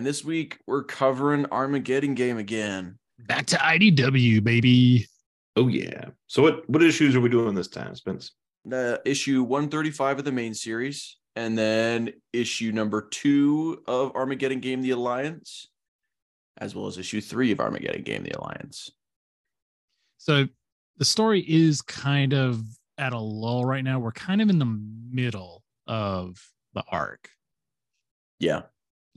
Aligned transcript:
And 0.00 0.06
this 0.06 0.24
week 0.24 0.58
we're 0.66 0.84
covering 0.84 1.44
Armageddon 1.52 2.14
game 2.14 2.38
again. 2.38 2.98
Back 3.18 3.44
to 3.48 3.56
IDW, 3.56 4.42
baby. 4.42 5.06
Oh 5.56 5.68
yeah. 5.68 6.06
So 6.26 6.40
what 6.40 6.66
what 6.70 6.82
issues 6.82 7.14
are 7.14 7.20
we 7.20 7.28
doing 7.28 7.54
this 7.54 7.68
time, 7.68 7.94
Spence? 7.94 8.32
The 8.64 9.02
issue 9.04 9.42
135 9.42 10.20
of 10.20 10.24
the 10.24 10.32
main 10.32 10.54
series, 10.54 11.18
and 11.36 11.58
then 11.58 12.14
issue 12.32 12.72
number 12.72 13.02
two 13.10 13.82
of 13.86 14.16
Armageddon 14.16 14.60
Game 14.60 14.80
The 14.80 14.92
Alliance, 14.92 15.68
as 16.56 16.74
well 16.74 16.86
as 16.86 16.96
issue 16.96 17.20
three 17.20 17.52
of 17.52 17.60
Armageddon 17.60 18.02
Game 18.02 18.22
The 18.22 18.38
Alliance. 18.38 18.90
So 20.16 20.46
the 20.96 21.04
story 21.04 21.44
is 21.46 21.82
kind 21.82 22.32
of 22.32 22.62
at 22.96 23.12
a 23.12 23.18
lull 23.18 23.66
right 23.66 23.84
now. 23.84 23.98
We're 23.98 24.12
kind 24.12 24.40
of 24.40 24.48
in 24.48 24.58
the 24.58 24.80
middle 25.12 25.62
of 25.86 26.42
the 26.72 26.84
arc. 26.90 27.28
Yeah. 28.38 28.62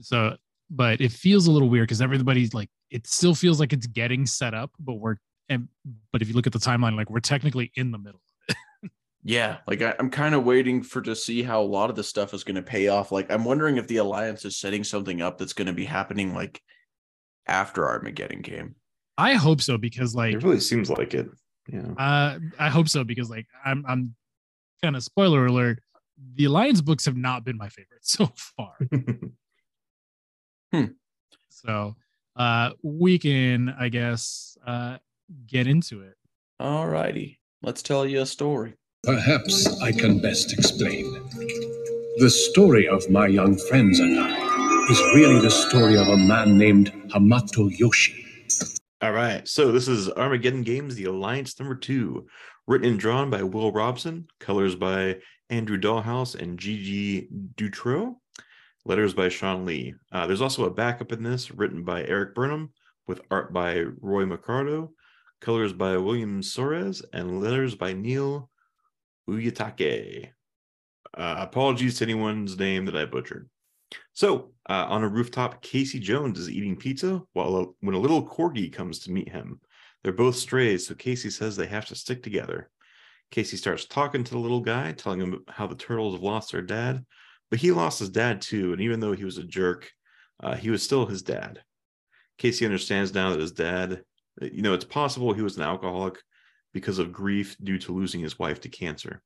So, 0.02 0.36
but 0.70 1.00
it 1.00 1.12
feels 1.12 1.46
a 1.46 1.50
little 1.50 1.68
weird 1.68 1.88
because 1.88 2.00
everybody's 2.00 2.54
like, 2.54 2.70
it 2.90 3.06
still 3.06 3.34
feels 3.34 3.60
like 3.60 3.72
it's 3.72 3.86
getting 3.86 4.26
set 4.26 4.54
up, 4.54 4.70
but 4.78 4.94
we're, 4.94 5.16
and, 5.48 5.68
but 6.12 6.22
if 6.22 6.28
you 6.28 6.34
look 6.34 6.46
at 6.46 6.52
the 6.52 6.58
timeline, 6.58 6.96
like 6.96 7.10
we're 7.10 7.20
technically 7.20 7.70
in 7.76 7.90
the 7.90 7.98
middle. 7.98 8.20
Of 8.48 8.56
it. 8.82 8.90
Yeah. 9.26 9.56
Like 9.66 9.80
I, 9.80 9.94
I'm 9.98 10.10
kind 10.10 10.34
of 10.34 10.44
waiting 10.44 10.82
for 10.82 11.00
to 11.00 11.16
see 11.16 11.42
how 11.42 11.62
a 11.62 11.64
lot 11.64 11.88
of 11.88 11.96
this 11.96 12.08
stuff 12.08 12.34
is 12.34 12.44
going 12.44 12.56
to 12.56 12.62
pay 12.62 12.88
off. 12.88 13.10
Like 13.10 13.32
I'm 13.32 13.44
wondering 13.44 13.78
if 13.78 13.88
the 13.88 13.96
Alliance 13.96 14.44
is 14.44 14.58
setting 14.58 14.84
something 14.84 15.22
up 15.22 15.38
that's 15.38 15.54
going 15.54 15.66
to 15.66 15.72
be 15.72 15.86
happening 15.86 16.34
like 16.34 16.60
after 17.46 17.88
Armageddon 17.88 18.42
game. 18.42 18.74
I 19.16 19.32
hope 19.32 19.62
so 19.62 19.78
because 19.78 20.14
like 20.14 20.34
It 20.34 20.42
really 20.42 20.60
seems 20.60 20.90
like 20.90 21.14
it. 21.14 21.28
Yeah. 21.72 21.92
Uh, 21.96 22.38
I 22.58 22.68
hope 22.68 22.88
so 22.88 23.02
because 23.02 23.30
like 23.30 23.46
I'm 23.64 23.84
I'm 23.88 24.14
kind 24.82 24.94
of 24.94 25.02
spoiler 25.02 25.46
alert. 25.46 25.82
The 26.34 26.44
Alliance 26.44 26.82
books 26.82 27.06
have 27.06 27.16
not 27.16 27.44
been 27.44 27.56
my 27.56 27.70
favorite 27.70 28.00
so 28.02 28.30
far. 28.36 28.76
Hmm. 30.74 30.86
So 31.50 31.94
uh 32.36 32.70
we 32.82 33.18
can, 33.18 33.74
I 33.78 33.88
guess, 33.88 34.58
uh 34.66 34.98
get 35.46 35.68
into 35.68 36.02
it. 36.02 36.16
All 36.58 36.88
righty. 36.88 37.38
Let's 37.62 37.82
tell 37.82 38.04
you 38.04 38.22
a 38.22 38.26
story. 38.26 38.74
Perhaps 39.04 39.80
I 39.82 39.92
can 39.92 40.20
best 40.20 40.52
explain. 40.52 41.04
The 42.18 42.30
story 42.30 42.88
of 42.88 43.08
my 43.08 43.28
young 43.28 43.56
friends 43.56 44.00
and 44.00 44.18
I 44.18 44.86
is 44.90 45.00
really 45.14 45.40
the 45.40 45.50
story 45.50 45.96
of 45.96 46.08
a 46.08 46.16
man 46.16 46.58
named 46.58 46.92
Hamato 47.08 47.70
Yoshi. 47.78 48.24
All 49.00 49.12
right. 49.12 49.46
So 49.46 49.70
this 49.70 49.86
is 49.86 50.10
Armageddon 50.10 50.62
Games, 50.62 50.94
the 50.94 51.04
Alliance 51.04 51.58
number 51.60 51.74
two, 51.74 52.26
written 52.66 52.90
and 52.90 52.98
drawn 52.98 53.30
by 53.30 53.42
Will 53.42 53.72
Robson, 53.72 54.26
colors 54.40 54.74
by 54.74 55.16
Andrew 55.50 55.78
Dalhouse 55.78 56.34
and 56.34 56.58
GiGi 56.58 57.28
Dutreix, 57.54 58.14
letters 58.84 59.14
by 59.14 59.28
Shawn 59.28 59.64
Lee. 59.64 59.94
Uh, 60.12 60.26
there's 60.26 60.40
also 60.40 60.64
a 60.64 60.70
backup 60.70 61.12
in 61.12 61.22
this, 61.22 61.50
written 61.50 61.84
by 61.84 62.04
Erik 62.04 62.34
Burnham, 62.34 62.72
with 63.06 63.20
art 63.30 63.52
by 63.52 63.84
Roi 64.00 64.26
Mercado, 64.26 64.92
colors 65.40 65.72
by 65.72 65.96
William 65.96 66.40
Soares, 66.40 67.02
and 67.12 67.42
letters 67.42 67.74
by 67.74 67.92
Neil 67.92 68.50
Uyetake. 69.28 70.30
Uh, 71.16 71.34
apologies 71.38 71.98
to 71.98 72.04
anyone's 72.04 72.58
name 72.58 72.84
that 72.86 72.96
I 72.96 73.04
butchered. 73.04 73.48
So, 74.12 74.52
uh, 74.68 74.86
on 74.88 75.04
a 75.04 75.08
rooftop, 75.08 75.62
Casey 75.62 76.00
Jones 76.00 76.38
is 76.38 76.50
eating 76.50 76.76
pizza 76.76 77.22
while 77.32 77.56
a, 77.56 77.66
when 77.80 77.94
a 77.94 78.00
little 78.00 78.26
corgi 78.26 78.72
comes 78.72 79.00
to 79.00 79.12
meet 79.12 79.28
him. 79.28 79.60
They're 80.02 80.12
both 80.12 80.36
strays, 80.36 80.86
so 80.86 80.94
Casey 80.94 81.30
says 81.30 81.56
they 81.56 81.66
have 81.66 81.86
to 81.86 81.94
stick 81.94 82.22
together. 82.22 82.70
Casey 83.30 83.56
starts 83.56 83.86
talking 83.86 84.24
to 84.24 84.30
the 84.30 84.38
little 84.38 84.60
guy, 84.60 84.92
telling 84.92 85.20
him 85.20 85.44
how 85.48 85.66
the 85.66 85.74
turtles 85.74 86.14
have 86.14 86.22
lost 86.22 86.52
their 86.52 86.62
dad, 86.62 87.04
but 87.54 87.60
he 87.60 87.70
lost 87.70 88.00
his 88.00 88.10
dad 88.10 88.42
too, 88.42 88.72
and 88.72 88.82
even 88.82 88.98
though 88.98 89.12
he 89.12 89.24
was 89.24 89.38
a 89.38 89.44
jerk, 89.44 89.88
uh, 90.42 90.56
he 90.56 90.70
was 90.70 90.82
still 90.82 91.06
his 91.06 91.22
dad. 91.22 91.62
Casey 92.36 92.64
understands 92.64 93.14
now 93.14 93.30
that 93.30 93.38
his 93.38 93.52
dad, 93.52 94.02
you 94.42 94.60
know, 94.60 94.74
it's 94.74 94.84
possible 94.84 95.32
he 95.32 95.40
was 95.40 95.56
an 95.56 95.62
alcoholic 95.62 96.20
because 96.72 96.98
of 96.98 97.12
grief 97.12 97.56
due 97.62 97.78
to 97.78 97.92
losing 97.92 98.20
his 98.20 98.40
wife 98.40 98.60
to 98.62 98.68
cancer. 98.68 99.22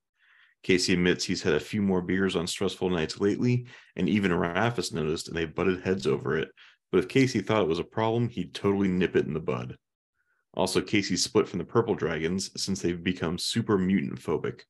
Casey 0.63 0.93
admits 0.93 1.25
he's 1.25 1.41
had 1.41 1.55
a 1.55 1.59
few 1.59 1.81
more 1.81 2.03
beers 2.03 2.37
on 2.37 2.47
stressful 2.47 2.91
nights 2.91 3.19
lately, 3.19 3.65
and 3.97 4.11
even 4.11 4.31
has 4.31 4.93
noticed, 4.93 5.29
and 5.29 5.35
they 5.35 5.47
butted 5.47 5.81
heads 5.81 6.07
over 6.07 6.37
it. 6.37 6.51
But 6.93 6.99
if 6.99 7.09
Casey 7.09 7.41
thought 7.41 7.63
it 7.63 7.69
was 7.69 7.79
a 7.79 7.83
problem, 7.83 8.29
he'd 8.29 8.53
totally 8.53 8.89
nip 8.89 9.17
it 9.17 9.25
in 9.25 9.33
the 9.33 9.41
bud. 9.41 9.79
Also, 10.53 10.83
Casey 10.83 11.17
split 11.17 11.49
from 11.49 11.61
the 11.61 11.65
Purple 11.65 11.95
Dragons 11.95 12.51
since 12.63 12.83
they've 12.83 13.03
become 13.03 13.39
super 13.39 13.79
mutant 13.79 14.21
phobic. 14.21 14.65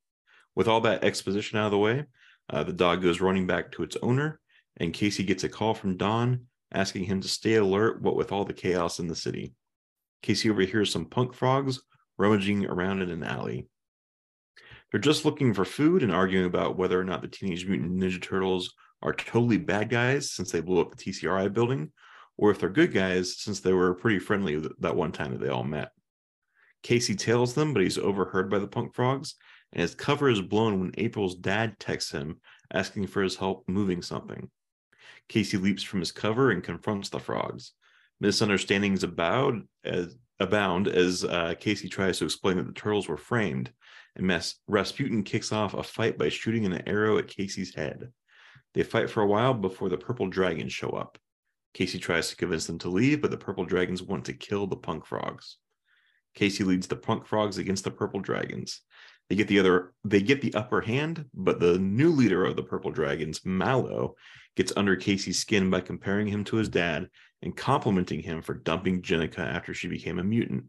With 0.54 0.68
all 0.68 0.82
that 0.82 1.02
exposition 1.02 1.58
out 1.58 1.66
of 1.66 1.72
the 1.72 1.78
way, 1.78 2.04
uh, 2.50 2.64
the 2.64 2.72
dog 2.72 3.02
goes 3.02 3.20
running 3.20 3.46
back 3.46 3.72
to 3.72 3.82
its 3.82 3.96
owner, 4.02 4.40
and 4.78 4.92
Casey 4.92 5.22
gets 5.22 5.44
a 5.44 5.48
call 5.48 5.74
from 5.74 5.96
Don 5.96 6.46
asking 6.72 7.04
him 7.04 7.20
to 7.20 7.28
stay 7.28 7.54
alert, 7.54 8.02
what 8.02 8.16
with 8.16 8.32
all 8.32 8.44
the 8.44 8.52
chaos 8.52 8.98
in 8.98 9.08
the 9.08 9.16
city. 9.16 9.54
Casey 10.22 10.50
overhears 10.50 10.92
some 10.92 11.06
punk 11.06 11.34
frogs 11.34 11.80
rummaging 12.18 12.66
around 12.66 13.02
in 13.02 13.10
an 13.10 13.22
alley. 13.22 13.68
They're 14.90 15.00
just 15.00 15.24
looking 15.24 15.54
for 15.54 15.64
food 15.64 16.02
and 16.02 16.12
arguing 16.12 16.46
about 16.46 16.76
whether 16.76 16.98
or 16.98 17.04
not 17.04 17.22
the 17.22 17.28
Teenage 17.28 17.66
Mutant 17.66 18.00
Ninja 18.00 18.20
Turtles 18.20 18.74
are 19.02 19.12
totally 19.12 19.58
bad 19.58 19.90
guys 19.90 20.32
since 20.32 20.50
they 20.50 20.60
blew 20.60 20.80
up 20.80 20.90
the 20.90 20.96
TCRI 20.96 21.52
building, 21.52 21.92
or 22.36 22.50
if 22.50 22.58
they're 22.58 22.68
good 22.68 22.92
guys 22.92 23.38
since 23.38 23.60
they 23.60 23.72
were 23.72 23.94
pretty 23.94 24.18
friendly 24.18 24.56
that 24.80 24.96
one 24.96 25.12
time 25.12 25.32
that 25.32 25.40
they 25.40 25.48
all 25.48 25.64
met. 25.64 25.90
Casey 26.82 27.14
tails 27.14 27.54
them, 27.54 27.72
but 27.72 27.82
he's 27.82 27.98
overheard 27.98 28.50
by 28.50 28.58
the 28.58 28.66
punk 28.66 28.94
frogs, 28.94 29.34
and 29.72 29.82
his 29.82 29.94
cover 29.94 30.28
is 30.28 30.40
blown 30.40 30.80
when 30.80 30.94
April's 30.96 31.34
dad 31.34 31.78
texts 31.78 32.10
him 32.10 32.40
asking 32.72 33.06
for 33.06 33.22
his 33.22 33.36
help 33.36 33.64
moving 33.68 34.02
something. 34.02 34.50
Casey 35.28 35.56
leaps 35.56 35.82
from 35.82 36.00
his 36.00 36.12
cover 36.12 36.50
and 36.50 36.62
confronts 36.62 37.08
the 37.08 37.18
frogs. 37.18 37.72
Misunderstandings 38.20 39.04
abound 39.04 39.68
as, 39.84 40.16
abound 40.40 40.88
as 40.88 41.24
uh, 41.24 41.54
Casey 41.58 41.88
tries 41.88 42.18
to 42.18 42.24
explain 42.24 42.56
that 42.56 42.66
the 42.66 42.72
turtles 42.72 43.08
were 43.08 43.16
framed, 43.16 43.72
and 44.16 44.26
Mas- 44.26 44.56
Rasputin 44.66 45.22
kicks 45.22 45.52
off 45.52 45.74
a 45.74 45.82
fight 45.82 46.18
by 46.18 46.28
shooting 46.28 46.64
an 46.66 46.88
arrow 46.88 47.18
at 47.18 47.28
Casey's 47.28 47.74
head. 47.74 48.10
They 48.74 48.82
fight 48.82 49.10
for 49.10 49.22
a 49.22 49.26
while 49.26 49.54
before 49.54 49.88
the 49.88 49.98
purple 49.98 50.28
dragons 50.28 50.72
show 50.72 50.90
up. 50.90 51.18
Casey 51.74 51.98
tries 51.98 52.30
to 52.30 52.36
convince 52.36 52.66
them 52.66 52.78
to 52.78 52.88
leave, 52.88 53.22
but 53.22 53.30
the 53.30 53.36
purple 53.36 53.64
dragons 53.64 54.02
want 54.02 54.24
to 54.26 54.32
kill 54.32 54.66
the 54.66 54.76
punk 54.76 55.06
frogs. 55.06 55.58
Casey 56.34 56.64
leads 56.64 56.86
the 56.86 56.96
punk 56.96 57.26
frogs 57.26 57.58
against 57.58 57.84
the 57.84 57.90
purple 57.90 58.20
dragons. 58.20 58.80
They 59.28 59.36
get 59.36 59.48
the 59.48 59.58
other 59.58 59.92
they 60.04 60.22
get 60.22 60.40
the 60.40 60.54
upper 60.54 60.80
hand, 60.80 61.26
but 61.34 61.60
the 61.60 61.78
new 61.78 62.10
leader 62.10 62.44
of 62.44 62.56
the 62.56 62.62
purple 62.62 62.90
dragons, 62.90 63.44
Mallow, 63.44 64.16
gets 64.56 64.72
under 64.76 64.96
Casey's 64.96 65.38
skin 65.38 65.70
by 65.70 65.80
comparing 65.80 66.26
him 66.26 66.44
to 66.44 66.56
his 66.56 66.68
dad 66.68 67.08
and 67.42 67.56
complimenting 67.56 68.20
him 68.20 68.42
for 68.42 68.54
dumping 68.54 69.02
Jennika 69.02 69.40
after 69.40 69.74
she 69.74 69.86
became 69.86 70.18
a 70.18 70.24
mutant. 70.24 70.64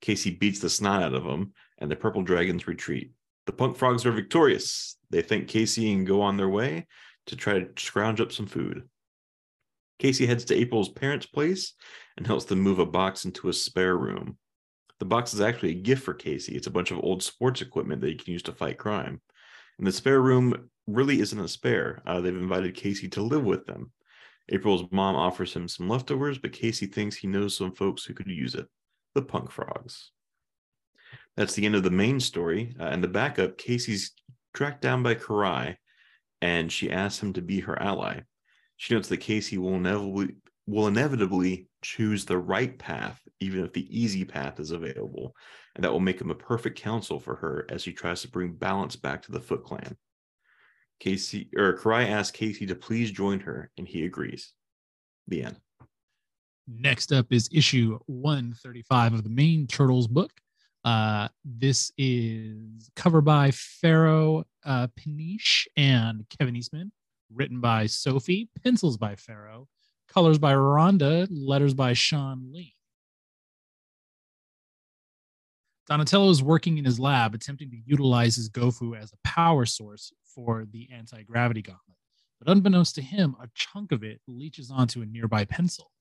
Casey 0.00 0.30
beats 0.30 0.60
the 0.60 0.70
snot 0.70 1.02
out 1.02 1.14
of 1.14 1.24
him, 1.24 1.52
and 1.78 1.90
the 1.90 1.96
purple 1.96 2.22
dragons 2.22 2.66
retreat. 2.66 3.12
The 3.46 3.52
punk 3.52 3.76
frogs 3.76 4.04
are 4.04 4.12
victorious. 4.12 4.96
They 5.10 5.22
thank 5.22 5.48
Casey 5.48 5.92
and 5.92 6.06
go 6.06 6.22
on 6.22 6.36
their 6.36 6.48
way 6.48 6.86
to 7.26 7.36
try 7.36 7.60
to 7.60 7.68
scrounge 7.76 8.20
up 8.20 8.32
some 8.32 8.46
food. 8.46 8.88
Casey 9.98 10.26
heads 10.26 10.44
to 10.46 10.54
April's 10.54 10.90
parents' 10.90 11.26
place 11.26 11.74
and 12.16 12.26
helps 12.26 12.44
them 12.44 12.60
move 12.60 12.78
a 12.78 12.86
box 12.86 13.24
into 13.24 13.48
a 13.48 13.52
spare 13.52 13.96
room. 13.96 14.36
The 14.98 15.04
box 15.04 15.34
is 15.34 15.40
actually 15.40 15.70
a 15.70 15.82
gift 15.82 16.04
for 16.04 16.14
Casey. 16.14 16.56
It's 16.56 16.66
a 16.66 16.72
bunch 16.72 16.90
of 16.90 17.02
old 17.02 17.22
sports 17.22 17.60
equipment 17.60 18.00
that 18.00 18.08
he 18.08 18.14
can 18.14 18.32
use 18.32 18.42
to 18.44 18.52
fight 18.52 18.78
crime. 18.78 19.20
And 19.78 19.86
the 19.86 19.92
spare 19.92 20.20
room 20.20 20.70
really 20.86 21.20
isn't 21.20 21.38
a 21.38 21.48
spare. 21.48 22.02
Uh, 22.06 22.20
they've 22.20 22.34
invited 22.34 22.74
Casey 22.74 23.08
to 23.10 23.22
live 23.22 23.44
with 23.44 23.66
them. 23.66 23.92
April's 24.48 24.84
mom 24.90 25.16
offers 25.16 25.52
him 25.52 25.68
some 25.68 25.88
leftovers, 25.88 26.38
but 26.38 26.52
Casey 26.52 26.86
thinks 26.86 27.16
he 27.16 27.26
knows 27.26 27.56
some 27.56 27.72
folks 27.72 28.04
who 28.04 28.14
could 28.14 28.28
use 28.28 28.54
it 28.54 28.66
the 29.14 29.22
punk 29.22 29.50
frogs. 29.50 30.10
That's 31.36 31.54
the 31.54 31.64
end 31.64 31.74
of 31.74 31.82
the 31.82 31.90
main 31.90 32.20
story. 32.20 32.76
Uh, 32.78 32.84
and 32.84 33.02
the 33.02 33.08
backup, 33.08 33.56
Casey's 33.58 34.12
tracked 34.54 34.82
down 34.82 35.02
by 35.02 35.14
Karai, 35.14 35.76
and 36.42 36.70
she 36.70 36.90
asks 36.90 37.22
him 37.22 37.32
to 37.32 37.42
be 37.42 37.60
her 37.60 37.80
ally. 37.80 38.20
She 38.76 38.94
notes 38.94 39.08
that 39.08 39.18
Casey 39.18 39.58
will 39.58 39.74
inevitably 39.74 40.36
will 40.66 40.88
inevitably 40.88 41.68
choose 41.80 42.24
the 42.24 42.38
right 42.38 42.76
path, 42.76 43.20
even 43.40 43.64
if 43.64 43.72
the 43.72 43.86
easy 43.96 44.24
path 44.24 44.58
is 44.60 44.70
available, 44.70 45.34
and 45.74 45.84
that 45.84 45.92
will 45.92 46.00
make 46.00 46.20
him 46.20 46.30
a 46.30 46.34
perfect 46.34 46.78
counsel 46.80 47.20
for 47.20 47.36
her 47.36 47.66
as 47.68 47.82
she 47.82 47.92
tries 47.92 48.22
to 48.22 48.30
bring 48.30 48.52
balance 48.52 48.96
back 48.96 49.22
to 49.22 49.32
the 49.32 49.40
Foot 49.40 49.64
Clan. 49.64 49.96
Casey 51.00 51.50
or 51.56 51.76
Karai 51.76 52.08
asks 52.08 52.36
Casey 52.36 52.66
to 52.66 52.74
please 52.74 53.10
join 53.10 53.40
her, 53.40 53.70
and 53.76 53.86
he 53.86 54.04
agrees. 54.04 54.52
The 55.28 55.42
end. 55.42 55.56
Next 56.68 57.12
up 57.12 57.26
is 57.30 57.48
issue 57.52 57.98
135 58.06 59.14
of 59.14 59.24
the 59.24 59.30
main 59.30 59.66
Turtles 59.66 60.08
book. 60.08 60.32
Uh, 60.84 61.28
this 61.44 61.90
is 61.98 62.90
cover 62.94 63.20
by 63.20 63.50
Pharaoh 63.50 64.44
uh, 64.64 64.86
and 65.76 66.26
Kevin 66.38 66.56
Eastman, 66.56 66.92
written 67.32 67.60
by 67.60 67.86
Sophie, 67.86 68.48
pencils 68.62 68.96
by 68.96 69.16
Pharaoh, 69.16 69.66
colors 70.08 70.38
by 70.38 70.54
Rhonda, 70.54 71.26
letters 71.30 71.74
by 71.74 71.92
Shawn 71.92 72.52
Lee. 72.52 72.75
Donatello 75.86 76.30
is 76.30 76.42
working 76.42 76.78
in 76.78 76.84
his 76.84 76.98
lab, 76.98 77.34
attempting 77.34 77.70
to 77.70 77.78
utilize 77.84 78.36
his 78.36 78.50
Gofu 78.50 79.00
as 79.00 79.12
a 79.12 79.28
power 79.28 79.64
source 79.64 80.12
for 80.24 80.64
the 80.70 80.88
anti 80.92 81.22
gravity 81.22 81.62
gauntlet. 81.62 81.96
But 82.40 82.50
unbeknownst 82.50 82.96
to 82.96 83.02
him, 83.02 83.36
a 83.40 83.48
chunk 83.54 83.92
of 83.92 84.02
it 84.02 84.20
leaches 84.26 84.70
onto 84.70 85.00
a 85.02 85.06
nearby 85.06 85.44
pencil. 85.44 85.92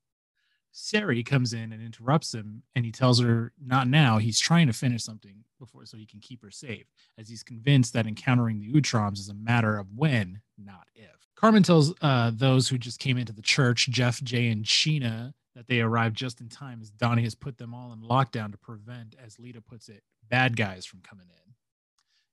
Sari 0.72 1.24
comes 1.24 1.54
in 1.54 1.72
and 1.72 1.82
interrupts 1.82 2.34
him, 2.34 2.64
and 2.76 2.84
he 2.84 2.92
tells 2.92 3.22
her, 3.22 3.54
Not 3.64 3.88
now. 3.88 4.18
He's 4.18 4.40
trying 4.40 4.68
to 4.68 4.74
finish 4.74 5.04
something 5.04 5.46
before 5.58 5.86
so 5.86 5.96
he 5.98 6.06
can 6.06 6.20
keep 6.20 6.42
her 6.42 6.52
safe, 6.52 6.86
as 7.18 7.30
he's 7.30 7.44
convinced 7.44 7.94
that 7.94 8.08
encountering 8.08 8.60
the 8.60 8.74
Utroms 8.74 9.20
is 9.20 9.30
a 9.30 9.34
matter 9.34 9.78
of 9.78 9.88
when, 9.96 10.42
not 10.58 10.88
if. 10.94 11.30
Carmen 11.36 11.64
tells 11.64 11.94
uh, 12.02 12.32
those 12.34 12.68
who 12.68 12.78
just 12.78 13.00
came 13.00 13.18
into 13.18 13.32
the 13.32 13.42
church, 13.42 13.88
Jeff, 13.90 14.22
Jay, 14.22 14.50
and 14.50 14.66
Sheena, 14.66 15.34
that 15.56 15.68
they 15.68 15.80
arrived 15.80 16.16
just 16.16 16.42
in 16.42 16.50
time 16.50 16.82
as 16.82 16.90
Donnie 16.90 17.24
has 17.24 17.36
put 17.36 17.58
them 17.58 17.74
all 17.74 17.94
in 17.94 18.02
lockdown 18.02 18.52
to 18.52 18.58
prevent, 18.58 19.16
as 19.24 19.40
Lita 19.40 19.62
puts 19.62 19.90
it, 19.90 20.04
bad 20.30 20.58
guys 20.58 20.86
from 20.86 21.02
coming 21.02 21.28
in. 21.30 21.54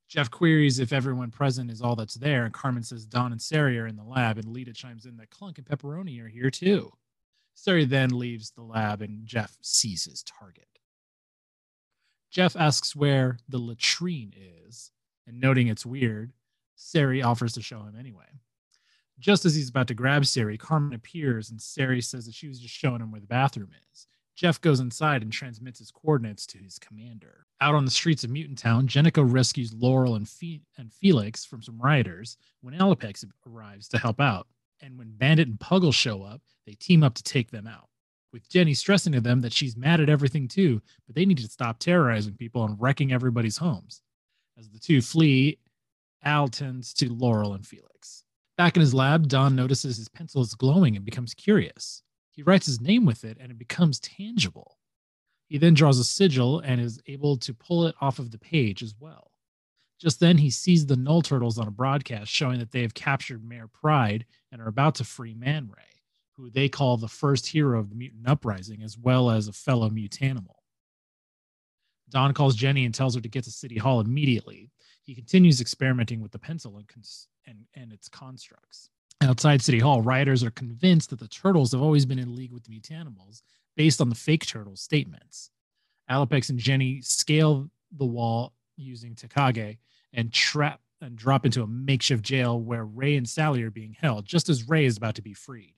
Jeff 0.09 0.31
queries 0.31 0.79
if 0.79 0.93
everyone 0.93 1.31
present 1.31 1.71
is 1.71 1.81
all 1.81 1.97
that's 1.97 2.15
there, 2.15 2.45
and 2.45 2.53
Carmen 2.53 2.83
says 2.83 3.07
Don 3.07 3.33
and 3.33 3.41
Sari 3.41 3.79
are 3.79 3.87
in 3.87 3.97
the 3.97 4.05
lab, 4.05 4.37
and 4.37 4.49
Lita 4.49 4.73
chimes 4.73 5.07
in 5.07 5.17
that 5.17 5.31
Clunk 5.31 5.57
and 5.57 5.67
Pepperoni 5.67 6.21
are 6.23 6.29
here 6.29 6.51
too. 6.51 6.93
Sari 7.55 7.85
then 7.85 8.11
leaves 8.11 8.51
the 8.51 8.63
lab, 8.63 9.01
and 9.01 9.27
Jeff 9.27 9.57
sees 9.63 10.05
his 10.05 10.23
target. 10.23 10.67
Jeff 12.31 12.57
asks 12.57 12.97
where 12.97 13.39
the 13.49 13.59
latrine 13.59 14.35
is, 14.37 14.91
and 15.27 15.41
noting 15.41 15.69
it's 15.69 15.87
weird, 15.87 16.33
Sari 16.77 17.23
offers 17.23 17.53
to 17.53 17.63
show 17.63 17.81
him 17.81 17.95
anyway. 17.99 18.41
Just 19.23 19.45
as 19.45 19.55
he's 19.55 19.69
about 19.69 19.87
to 19.87 19.95
grab 19.95 20.27
Sari, 20.27 20.59
Carmen 20.59 20.95
appears 20.95 21.49
and 21.51 21.63
Sari 21.63 22.01
says 22.01 22.27
that 22.27 22.35
she 22.35 22.49
was 22.49 22.59
just 22.59 22.75
showing 22.75 23.01
him 23.01 23.13
where 23.13 23.21
the 23.21 23.27
bathroom 23.29 23.71
is. 23.93 24.09
Jeff 24.35 24.61
goes 24.61 24.81
inside 24.81 25.23
and 25.23 25.33
transmits 25.33 25.79
his 25.79 25.93
coordinates 25.93 26.45
to 26.47 26.59
his 26.59 26.77
commander. 26.81 27.47
Out 27.61 27.77
on 27.77 27.85
the 27.85 27.91
streets 27.93 28.25
of 28.25 28.31
Mutant 28.31 28.59
Town, 28.59 28.89
Jennifer 28.89 29.23
rescues 29.23 29.73
Laurel 29.73 30.17
and, 30.17 30.29
Fe- 30.29 30.63
and 30.77 30.93
Felix 30.93 31.45
from 31.45 31.63
some 31.63 31.81
rioters 31.81 32.37
when 32.63 32.75
Alopex 32.75 33.25
arrives 33.47 33.87
to 33.91 33.99
help 33.99 34.21
out. 34.21 34.49
And 34.81 34.99
when 34.99 35.13
Bandit 35.13 35.47
and 35.47 35.61
Puggle 35.61 35.95
show 35.95 36.25
up, 36.25 36.41
they 36.67 36.73
team 36.73 37.05
up 37.05 37.15
to 37.15 37.23
take 37.23 37.53
them 37.53 37.69
out. 37.69 37.89
With 38.33 38.49
Jenny 38.49 38.75
stressing 38.75 39.13
to 39.13 39.21
them 39.21 39.43
that 39.43 39.53
she's 39.53 39.77
mad 39.77 40.01
at 40.01 40.09
everything 40.09 40.49
too, 40.49 40.83
but 41.07 41.15
they 41.15 41.27
need 41.27 41.39
to 41.39 41.49
stop 41.49 41.79
terrorizing 41.79 42.35
people 42.35 42.65
and 42.65 42.81
wrecking 42.81 43.13
everybody's 43.13 43.59
homes. 43.59 44.03
As 44.59 44.69
the 44.71 44.81
two 44.81 45.01
flee, 45.01 45.59
Al 46.25 46.49
tends 46.49 46.93
to 46.95 47.13
Laurel 47.13 47.55
and 47.55 47.65
Felix. 47.65 48.22
Back 48.57 48.77
in 48.77 48.81
his 48.81 48.95
lab, 48.95 49.29
Don 49.29 49.57
notices 49.57 49.97
his 49.97 50.09
pencil 50.09 50.43
is 50.43 50.55
glowing 50.55 50.97
and 50.97 51.05
becomes 51.05 51.35
curious. 51.35 52.03
He 52.31 52.43
writes 52.43 52.67
his 52.67 52.81
name 52.81 53.05
with 53.05 53.25
it 53.25 53.39
and 53.41 53.51
it 53.51 53.59
becomes 53.59 54.01
tangible. 54.01 54.79
He 55.49 55.59
then 55.59 55.75
draws 55.75 55.99
a 55.99 56.05
sigil 56.05 56.61
and 56.61 56.81
is 56.81 57.01
able 57.07 57.37
to 57.39 57.55
pull 57.55 57.87
it 57.87 57.95
off 58.01 58.19
of 58.19 58.31
the 58.31 58.39
page 58.39 58.83
as 58.83 58.95
well. 58.99 59.31
Just 60.01 60.19
then, 60.19 60.39
he 60.39 60.51
sees 60.51 60.87
the 60.87 60.97
Null 60.97 61.23
Turtles 61.23 61.59
on 61.59 61.69
a 61.69 61.73
broadcast 61.73 62.31
showing 62.31 62.59
that 62.59 62.73
they 62.73 62.83
have 62.83 62.95
captured 62.95 63.47
Mayor 63.47 63.69
Pride 63.69 64.27
and 64.51 64.61
are 64.61 64.69
about 64.69 64.97
to 64.97 65.05
free 65.05 65.35
Man 65.35 65.71
Ray, 65.75 66.03
who 66.37 66.51
they 66.51 66.69
call 66.69 66.97
the 66.97 67.07
first 67.07 67.47
hero 67.47 67.79
of 67.79 67.89
the 67.89 67.95
mutant 67.95 68.27
uprising, 68.27 68.83
as 68.83 68.99
well 68.99 69.31
as 69.31 69.47
a 69.47 69.53
fellow 69.53 69.89
mutanimal. 69.91 70.57
Don 72.09 72.35
calls 72.35 72.57
Jenny 72.57 72.85
and 72.85 72.95
tells 72.95 73.15
her 73.15 73.21
to 73.21 73.29
get 73.29 73.45
to 73.45 73.51
City 73.51 73.79
Hall 73.79 74.01
immediately. 74.01 74.71
He 75.05 75.15
continues 75.15 75.61
experimenting 75.61 76.21
with 76.21 76.33
the 76.33 76.39
pencil 76.39 76.79
and, 76.79 76.89
cons- 76.89 77.29
and, 77.47 77.67
and 77.75 77.93
its 77.93 78.09
constructs. 78.09 78.91
Outside 79.21 79.63
City 79.63 79.79
Hall, 79.79 80.03
rioters 80.03 80.43
are 80.43 80.51
convinced 80.51 81.11
that 81.11 81.21
the 81.21 81.29
turtles 81.29 81.73
have 81.73 81.83
always 81.83 82.07
been 82.07 82.19
in 82.19 82.35
league 82.35 82.53
with 82.53 82.65
the 82.65 82.77
mutanimals 82.77 83.43
based 83.77 84.01
on 84.01 84.09
the 84.09 84.15
fake 84.15 84.47
turtles' 84.47 84.81
statements. 84.81 85.51
Alopex 86.11 86.51
and 86.51 86.59
Jenny 86.59 87.01
scale 87.03 87.71
the 87.97 88.05
wall 88.05 88.53
using 88.77 89.15
Takage 89.15 89.79
and 90.13 90.33
trap 90.33 90.81
and 91.01 91.17
drop 91.17 91.45
into 91.45 91.63
a 91.63 91.67
makeshift 91.67 92.23
jail 92.23 92.61
where 92.61 92.85
Ray 92.85 93.17
and 93.17 93.29
Sally 93.29 93.63
are 93.63 93.71
being 93.71 93.97
held, 93.99 94.25
just 94.25 94.49
as 94.49 94.69
Ray 94.69 94.85
is 94.85 94.97
about 94.97 95.17
to 95.17 95.23
be 95.23 95.35
freed. 95.35 95.75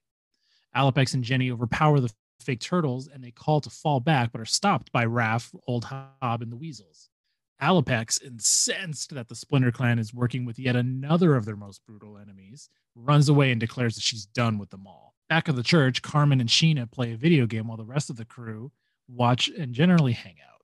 Alopex 0.76 1.14
and 1.14 1.24
Jenny 1.24 1.50
overpower 1.50 2.00
the 2.00 2.12
fake 2.40 2.60
turtles 2.60 3.08
and 3.08 3.22
they 3.22 3.30
call 3.30 3.60
to 3.60 3.70
fall 3.70 4.00
back, 4.00 4.32
but 4.32 4.40
are 4.40 4.46
stopped 4.46 4.92
by 4.92 5.04
Raph, 5.04 5.54
Old 5.66 5.84
Hob, 5.84 6.42
and 6.42 6.52
the 6.52 6.56
Weasels. 6.56 7.08
Alopex, 7.64 8.22
incensed 8.22 9.14
that 9.14 9.28
the 9.28 9.34
Splinter 9.34 9.72
Clan 9.72 9.98
is 9.98 10.12
working 10.12 10.44
with 10.44 10.58
yet 10.58 10.76
another 10.76 11.34
of 11.34 11.46
their 11.46 11.56
most 11.56 11.80
brutal 11.86 12.18
enemies, 12.18 12.68
runs 12.94 13.30
away 13.30 13.50
and 13.50 13.58
declares 13.58 13.94
that 13.94 14.02
she's 14.02 14.26
done 14.26 14.58
with 14.58 14.68
them 14.68 14.86
all. 14.86 15.14
Back 15.30 15.48
at 15.48 15.56
the 15.56 15.62
church, 15.62 16.02
Carmen 16.02 16.40
and 16.40 16.48
Sheena 16.50 16.90
play 16.90 17.12
a 17.12 17.16
video 17.16 17.46
game 17.46 17.66
while 17.66 17.78
the 17.78 17.84
rest 17.84 18.10
of 18.10 18.16
the 18.16 18.26
crew 18.26 18.70
watch 19.08 19.48
and 19.48 19.72
generally 19.72 20.12
hang 20.12 20.36
out. 20.46 20.60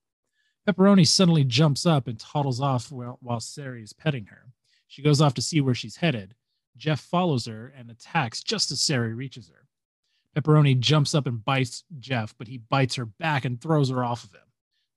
Pepperoni 0.69 1.07
suddenly 1.07 1.43
jumps 1.43 1.87
up 1.87 2.07
and 2.07 2.21
toddles 2.21 2.61
off 2.61 2.93
while, 2.93 3.19
while 3.23 3.41
Sari 3.41 3.83
is 3.83 3.95
petting 3.95 4.27
her. 4.27 4.53
She 4.87 5.03
goes 5.03 5.23
off 5.23 5.33
to 5.35 5.43
see 5.43 5.63
where 5.63 5.75
she's 5.75 5.97
headed. 5.97 6.35
Jeff 6.77 7.01
follows 7.01 7.47
her 7.47 7.73
and 7.75 7.91
attacks 7.91 8.43
just 8.43 8.71
as 8.71 8.83
Sari 8.83 9.15
reaches 9.15 9.49
her. 9.49 9.67
Pepperoni 10.37 10.79
jumps 10.79 11.15
up 11.15 11.27
and 11.27 11.43
bites 11.43 11.85
Jeff, 11.99 12.35
but 12.37 12.47
he 12.47 12.59
bites 12.59 12.97
her 12.97 13.07
back 13.07 13.47
and 13.47 13.59
throws 13.59 13.89
her 13.89 14.05
off 14.05 14.25
of 14.25 14.33
him. 14.33 14.50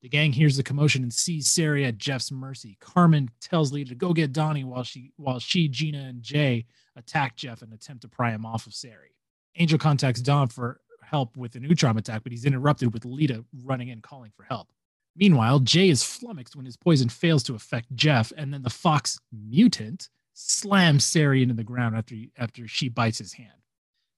The 0.04 0.10
gang 0.10 0.34
hears 0.34 0.58
the 0.58 0.64
commotion 0.64 1.02
and 1.02 1.14
sees 1.14 1.50
Sari 1.50 1.86
at 1.86 1.98
Jeff's 1.98 2.30
mercy. 2.30 2.76
Carmen 2.82 3.30
tells 3.40 3.72
Lita 3.72 3.92
to 3.92 3.96
go 3.96 4.12
get 4.12 4.34
Donnie 4.34 4.66
while 4.66 4.84
she 4.84 5.14
while 5.16 5.40
she, 5.40 5.70
Gina, 5.70 6.00
and 6.00 6.22
Jay 6.22 6.66
attack 6.98 7.38
Jeff 7.38 7.62
and 7.62 7.72
attempt 7.72 8.02
to 8.02 8.10
pry 8.10 8.32
him 8.32 8.46
off 8.46 8.68
of 8.68 8.74
Sari. 8.74 9.16
Angel 9.56 9.80
contacts 9.80 10.20
Don 10.20 10.50
for 10.50 10.82
help 11.02 11.38
with 11.38 11.56
an 11.56 11.64
Utrom 11.64 11.98
attack, 11.98 12.22
but 12.24 12.34
he's 12.34 12.44
interrupted 12.44 12.94
with 12.94 13.06
Lita 13.06 13.46
running 13.64 13.88
in 13.88 14.02
calling 14.02 14.32
for 14.36 14.44
help. 14.44 14.68
Meanwhile, 15.16 15.60
Jay 15.60 15.88
is 15.88 16.04
flummoxed 16.04 16.58
when 16.58 16.66
his 16.66 16.76
poison 16.76 17.08
fails 17.08 17.44
to 17.44 17.56
affect 17.56 17.96
Jeff, 17.96 18.34
and 18.36 18.54
then 18.54 18.64
the 18.64 18.70
fox 18.70 19.22
mutant 19.32 20.10
slams 20.34 21.06
Sari 21.06 21.42
into 21.42 21.54
the 21.54 21.64
ground 21.64 21.96
after, 21.96 22.16
after 22.38 22.68
she 22.68 22.90
bites 22.90 23.20
his 23.20 23.34
hand. 23.34 23.54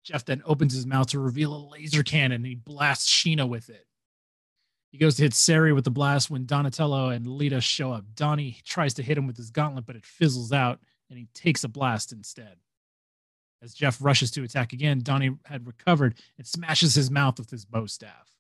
Jeff 0.04 0.26
then 0.26 0.42
opens 0.46 0.74
his 0.74 0.88
mouth 0.88 1.08
to 1.08 1.20
reveal 1.20 1.56
a 1.56 1.70
laser 1.70 2.02
cannon 2.02 2.38
and 2.38 2.46
he 2.46 2.56
blasts 2.56 3.12
Sheena 3.12 3.48
with 3.48 3.70
it. 3.70 3.85
He 4.96 5.00
goes 5.00 5.18
to 5.18 5.24
hit 5.24 5.34
Sari 5.34 5.74
with 5.74 5.84
the 5.84 5.92
blast 5.92 6.30
when 6.30 6.46
Donatello 6.46 7.10
and 7.10 7.28
Lita 7.28 7.60
show 7.60 7.92
up. 7.92 8.06
Donnie 8.16 8.60
tries 8.64 8.94
to 8.94 9.04
hit 9.04 9.18
him 9.18 9.28
with 9.28 9.36
his 9.36 9.52
gauntlet, 9.52 9.86
but 9.86 9.98
it 9.98 10.06
fizzles 10.06 10.54
out 10.54 10.80
and 11.10 11.20
he 11.20 11.28
takes 11.34 11.66
a 11.66 11.68
blast 11.68 12.14
instead. 12.14 12.60
As 13.62 13.74
Jeff 13.74 13.98
rushes 14.00 14.32
to 14.32 14.44
attack 14.44 14.72
again, 14.72 15.02
Donnie 15.04 15.36
had 15.44 15.68
recovered 15.68 16.16
and 16.38 16.48
smashes 16.48 16.96
his 16.96 17.12
mouth 17.12 17.38
with 17.38 17.50
his 17.50 17.66
bow 17.66 17.88
staff. 17.88 18.32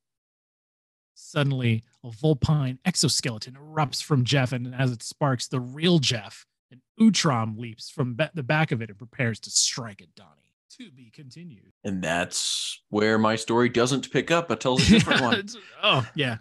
Suddenly, 1.13 1.83
a 2.05 2.11
Vulpine 2.11 2.79
exoskeleton 2.85 3.55
erupts 3.55 4.01
from 4.01 4.23
Jeff, 4.23 4.53
and 4.53 4.73
as 4.73 4.93
it 4.93 5.03
sparks, 5.03 5.49
the 5.49 5.59
real 5.59 5.99
Jeff, 5.99 6.45
an 6.71 6.81
Utrom, 6.97 7.57
leaps 7.57 7.89
from 7.89 8.17
the 8.33 8.43
back 8.43 8.71
of 8.71 8.81
it 8.81 8.89
and 8.89 8.97
prepares 8.97 9.41
to 9.41 9.49
strike 9.49 10.01
at 10.01 10.15
Donnie. 10.15 10.44
To 10.77 10.91
be 10.91 11.09
continued. 11.09 11.71
And 11.83 12.03
that's 12.03 12.81
where 12.89 13.17
my 13.17 13.35
story 13.35 13.69
doesn't 13.69 14.11
pick 14.11 14.31
up, 14.31 14.47
but 14.47 14.59
tells 14.59 14.85
a 14.87 14.89
different 14.91 15.21
one. 15.21 15.45
oh, 15.83 16.07
yeah. 16.15 16.37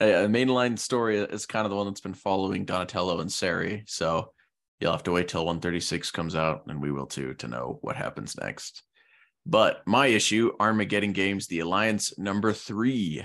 A, 0.00 0.24
a 0.24 0.28
mainline 0.28 0.78
story 0.78 1.18
is 1.18 1.46
kind 1.46 1.64
of 1.64 1.70
the 1.70 1.76
one 1.76 1.86
that's 1.86 2.00
been 2.00 2.14
following 2.14 2.64
Donatello 2.64 3.20
and 3.20 3.32
Sari. 3.32 3.82
So 3.86 4.32
you'll 4.78 4.92
have 4.92 5.02
to 5.04 5.12
wait 5.12 5.28
till 5.28 5.44
136 5.44 6.10
comes 6.10 6.36
out, 6.36 6.64
and 6.68 6.80
we 6.80 6.92
will 6.92 7.06
too, 7.06 7.34
to 7.34 7.48
know 7.48 7.78
what 7.80 7.96
happens 7.96 8.36
next. 8.36 8.82
But 9.46 9.82
my 9.86 10.06
issue, 10.06 10.52
Armageddon 10.60 11.12
Games, 11.12 11.46
The 11.46 11.60
Alliance 11.60 12.18
number 12.18 12.52
three. 12.52 13.24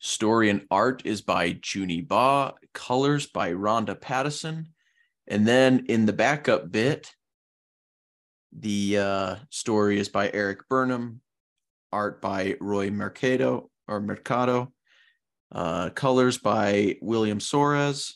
Story 0.00 0.50
and 0.50 0.66
art 0.70 1.02
is 1.04 1.22
by 1.22 1.52
Juni 1.52 2.06
Ba, 2.06 2.54
colors 2.74 3.26
by 3.26 3.52
Rhonda 3.52 4.00
Pattison. 4.00 4.66
And 5.28 5.46
then 5.46 5.86
in 5.88 6.06
the 6.06 6.12
backup 6.12 6.72
bit, 6.72 7.14
the 8.52 8.98
uh, 8.98 9.36
story 9.50 9.98
is 9.98 10.08
by 10.08 10.30
Erik 10.32 10.68
Burnham, 10.68 11.20
art 11.92 12.20
by 12.20 12.56
Roi 12.60 12.90
Mercado 12.90 13.70
or 13.88 14.00
Mercado. 14.00 14.72
Uh, 15.50 15.90
colors 15.90 16.38
by 16.38 16.96
William 17.02 17.38
Soares. 17.38 18.14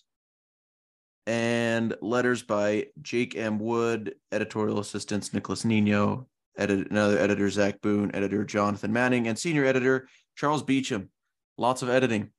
And 1.26 1.95
letters 2.00 2.43
by 2.43 2.87
Jake 3.02 3.37
M. 3.37 3.59
Wood, 3.59 4.14
editorial 4.31 4.78
assistants 4.78 5.35
Nicholas 5.35 5.64
Nino, 5.64 6.28
edit, 6.57 6.90
another 6.90 7.19
editor 7.19 7.50
Zach 7.50 7.81
Boone, 7.81 8.12
editor 8.14 8.45
Jonathan 8.45 8.93
Manning, 8.93 9.26
and 9.26 9.38
senior 9.38 9.64
editor 9.64 10.09
Charles 10.37 10.62
Beecham. 10.62 11.11
Lots 11.59 11.83
of 11.83 11.88
editing 11.88 12.31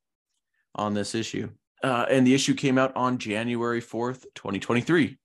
on 0.73 0.93
this 0.93 1.15
issue. 1.15 1.49
Uh, 1.83 2.05
and 2.09 2.25
the 2.25 2.33
issue 2.33 2.53
came 2.53 2.77
out 2.77 2.95
on 2.95 3.17
January 3.17 3.81
4th, 3.81 4.25
2023. 4.35 5.17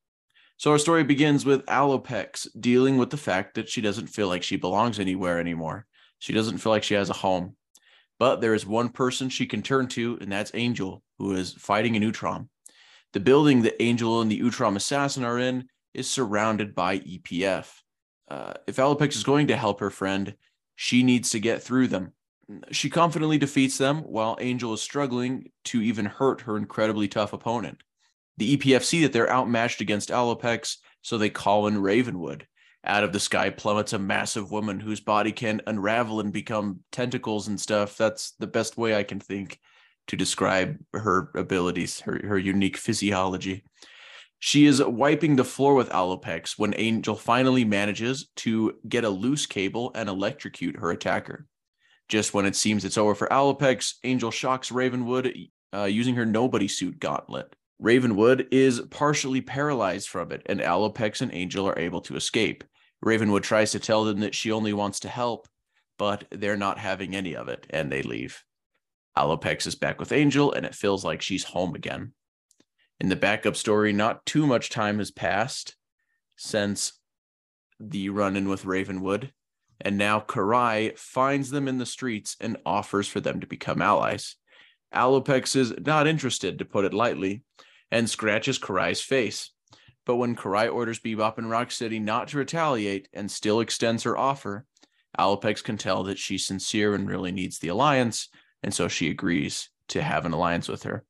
So 0.63 0.71
our 0.71 0.79
story 0.79 1.03
begins 1.03 1.45
with 1.45 1.67
Alopex 1.67 2.47
dealing 2.61 2.97
with 2.97 3.11
the 3.11 3.17
fact 3.17 3.55
that 3.55 3.69
she 3.69 3.81
doesn't 3.81 4.07
feel 4.07 4.29
like 4.29 4.45
she 4.45 4.55
belongs 4.55 5.01
anywhere 5.01 5.41
anymore. 5.41 5.87
She 6.21 6.33
doesn't 6.33 6.59
feel 6.59 6.71
like 6.71 6.85
she 6.85 6.95
has 6.95 7.11
a 7.11 7.15
home. 7.15 7.57
But 8.21 8.41
there 8.41 8.55
is 8.55 8.65
one 8.65 8.91
person 8.91 9.29
she 9.29 9.45
can 9.45 9.63
turn 9.63 9.89
to, 9.89 10.19
and 10.21 10.31
that's 10.31 10.53
Angel, 10.55 11.03
who 11.19 11.35
is 11.35 11.53
fighting 11.55 11.97
an 11.97 12.05
Utrom. 12.05 12.47
The 13.13 13.19
building 13.19 13.63
that 13.63 13.83
Angel 13.83 14.21
and 14.21 14.31
the 14.31 14.39
Utrom 14.39 14.77
assassin 14.77 15.25
are 15.25 15.41
in 15.41 15.67
is 15.95 16.09
surrounded 16.09 16.77
by 16.77 17.01
EPF. 17.01 17.67
Uh, 18.31 18.53
if 18.69 18.77
Alopex 18.77 19.17
is 19.17 19.25
going 19.25 19.49
to 19.49 19.57
help 19.57 19.81
her 19.81 19.91
friend, 19.91 20.33
she 20.77 21.03
needs 21.03 21.31
to 21.31 21.41
get 21.41 21.61
through 21.61 21.89
them. 21.89 22.13
She 22.71 22.89
confidently 22.89 23.37
defeats 23.37 23.79
them 23.79 24.03
while 24.03 24.39
Angel 24.41 24.73
is 24.75 24.81
struggling 24.81 25.51
to 25.65 25.83
even 25.83 26.05
hurt 26.05 26.43
her 26.43 26.57
incredibly 26.57 27.09
tough 27.09 27.33
opponent. 27.33 27.83
The 28.39 28.57
EPFC 28.57 29.03
that 29.03 29.13
they're 29.13 29.31
outmatched 29.31 29.81
against 29.81 30.11
Alopex, 30.11 30.77
so 31.03 31.19
they 31.19 31.31
call 31.31 31.67
in 31.67 31.83
Ravenwood. 31.83 32.47
Out 32.85 33.05
of 33.05 33.13
the 33.13 33.21
sky 33.21 33.51
plummets 33.51 33.93
a 33.93 33.99
massive 33.99 34.51
woman 34.51 34.81
whose 34.81 35.01
body 35.01 35.31
can 35.31 35.61
unravel 35.67 36.21
and 36.21 36.33
become 36.33 36.81
tentacles 36.91 37.47
and 37.47 37.61
stuff. 37.61 37.97
That's 37.97 38.33
the 38.41 38.47
best 38.47 38.77
way 38.77 38.97
I 38.97 39.05
can 39.05 39.21
think 39.21 39.61
to 40.09 40.17
describe 40.17 40.79
her 40.93 41.31
abilities, 41.37 42.01
her, 42.01 42.21
her 42.25 42.39
unique 42.39 42.77
physiology. 42.77 43.65
She 44.41 44.67
is 44.67 44.83
wiping 44.83 45.37
the 45.37 45.45
floor 45.45 45.75
with 45.75 45.91
Alopex 45.91 46.59
when 46.59 46.75
Angel 46.77 47.15
finally 47.15 47.65
manages 47.65 48.29
to 48.39 48.77
get 48.89 49.05
a 49.05 49.09
loose 49.09 49.47
cable 49.47 49.93
and 49.95 50.09
electrocute 50.09 50.81
her 50.81 50.91
attacker. 50.91 51.47
Just 52.09 52.35
when 52.35 52.45
it 52.45 52.57
seems 52.57 52.85
it's 52.85 52.99
over 52.99 53.15
for 53.15 53.29
Alopex, 53.29 53.95
Angel 54.03 54.33
shocks 54.33 54.73
Ravenwood 54.73 55.33
uh, 55.73 55.85
using 55.85 56.17
her 56.17 56.27
nobody 56.27 56.67
suit 56.67 56.99
gauntlet. 56.99 57.55
Ravenwood 57.83 58.47
is 58.53 58.81
partially 58.91 59.41
paralyzed 59.41 60.09
from 60.09 60.31
it, 60.31 60.43
and 60.47 60.61
Alopex 60.61 61.21
and 61.21 61.35
Angel 61.35 61.69
are 61.69 61.77
able 61.77 62.01
to 62.03 62.15
escape. 62.15 62.63
Ravenwood 63.01 63.43
tries 63.43 63.73
to 63.73 63.81
tell 63.81 64.05
them 64.05 64.21
that 64.21 64.37
she 64.37 64.53
only 64.53 64.73
wants 64.73 65.01
to 65.01 65.09
help, 65.09 65.49
but 65.99 66.25
they're 66.31 66.57
not 66.57 66.79
having 66.79 67.17
any 67.17 67.35
of 67.35 67.49
it, 67.49 67.67
and 67.71 67.91
they 67.91 68.03
leave. 68.03 68.45
Alopex 69.19 69.67
is 69.67 69.75
back 69.75 69.99
with 69.99 70.13
Angel, 70.13 70.53
and 70.53 70.65
it 70.65 70.77
feels 70.77 71.05
like 71.05 71.21
she's 71.23 71.43
home 71.43 71.75
again. 71.75 72.13
In 73.01 73.09
the 73.09 73.17
backup 73.17 73.57
story, 73.57 73.93
not 73.93 74.25
too 74.25 74.47
much 74.47 74.71
time 74.71 74.99
has 74.99 75.11
passed 75.11 75.75
since 76.37 77.01
the 77.81 78.11
run 78.11 78.37
in 78.37 78.49
with 78.49 78.65
Ravenwood, 78.65 79.33
and 79.81 79.99
now 79.99 80.21
Karai 80.21 80.97
finds 80.97 81.51
them 81.51 81.67
in 81.67 81.79
the 81.79 81.87
streets 81.87 82.37
and 82.41 82.59
offers 82.65 83.09
for 83.09 83.19
them 83.19 83.41
to 83.41 83.47
become 83.49 83.83
allies. 83.83 84.37
Alopex 84.95 85.57
is 85.57 85.75
not 85.85 86.07
interested, 86.07 86.61
to 86.61 86.65
put 86.65 86.85
it 86.85 86.95
lightly, 86.95 87.43
and 87.93 88.11
scratches 88.11 88.59
Karai's 88.59 89.01
face. 89.01 89.51
But 90.05 90.17
when 90.17 90.35
Karai 90.35 90.73
orders 90.73 90.99
Bebop 90.99 91.39
and 91.39 91.47
Rocksteady 91.47 92.03
not 92.03 92.27
to 92.29 92.39
retaliate 92.39 93.09
and 93.13 93.31
still 93.31 93.61
extends 93.61 94.03
her 94.03 94.17
offer, 94.19 94.67
Alopex 95.17 95.63
can 95.63 95.77
tell 95.79 96.03
that 96.05 96.19
she's 96.19 96.45
sincere 96.47 96.95
and 96.97 97.09
really 97.09 97.31
needs 97.31 97.61
the 97.61 97.69
alliance, 97.69 98.29
and 98.65 98.75
so 98.75 98.89
she 98.89 99.11
agrees 99.11 99.69
to 99.89 100.03
have 100.03 100.25
an 100.27 100.33
alliance 100.33 100.69
with 100.69 100.83
her 100.85 101.05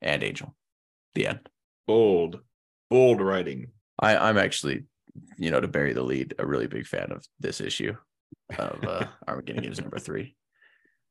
and 0.00 0.22
Angel. 0.22 0.54
The 1.14 1.26
end. 1.26 1.40
Bold, 1.86 2.40
bold 2.88 3.20
writing. 3.20 3.72
I, 3.98 4.16
I'm 4.16 4.38
actually, 4.38 4.84
you 5.36 5.50
know, 5.50 5.60
to 5.60 5.66
bury 5.68 5.92
the 5.92 6.02
lead, 6.04 6.34
a 6.38 6.46
really 6.46 6.68
big 6.68 6.86
fan 6.86 7.10
of 7.10 7.26
this 7.40 7.60
issue 7.60 7.94
of 8.56 8.84
uh, 8.84 9.06
Armageddon 9.28 9.64
Games 9.64 9.80
number 9.80 9.98
three. 9.98 10.36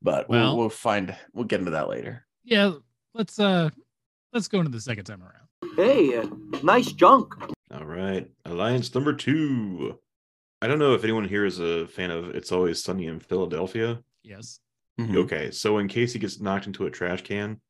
But 0.01 0.29
Well- 0.29 0.51
we'll, 0.55 0.57
we'll 0.57 0.69
find 0.69 1.15
we'll 1.33 1.43
get 1.45 1.59
into 1.59 1.71
that 1.71 1.89
later. 1.89 2.25
Yeah, 2.45 2.71
let's 3.13 3.37
uh 3.39 3.69
let's 4.33 4.47
go 4.47 4.59
into 4.59 4.71
the 4.71 4.81
second 4.81 5.05
time 5.05 5.21
around. 5.23 5.75
Hey, 5.75 6.17
uh, 6.17 6.27
nice 6.63 6.91
junk. 6.91 7.33
All 7.73 7.85
right. 7.85 8.29
Alliance 8.45 8.93
number 8.93 9.13
two. 9.13 9.97
I 10.61 10.67
don't 10.67 10.79
know 10.79 10.93
if 10.93 11.03
anyone 11.03 11.27
here 11.27 11.45
is 11.45 11.59
a 11.59 11.87
fan 11.87 12.11
of 12.11 12.29
It's 12.35 12.51
Always 12.51 12.83
Sunny 12.83 13.05
in 13.07 13.19
Philadelphia. 13.19 14.01
Yes. 14.23 14.59
Mhm. 14.99 15.15
Okay, 15.15 15.51
so 15.51 15.75
when 15.75 15.87
Casey 15.87 16.19
gets 16.19 16.41
knocked 16.41 16.67
into 16.67 16.85
a 16.85 16.91
trash 16.91 17.21
can, 17.21 17.61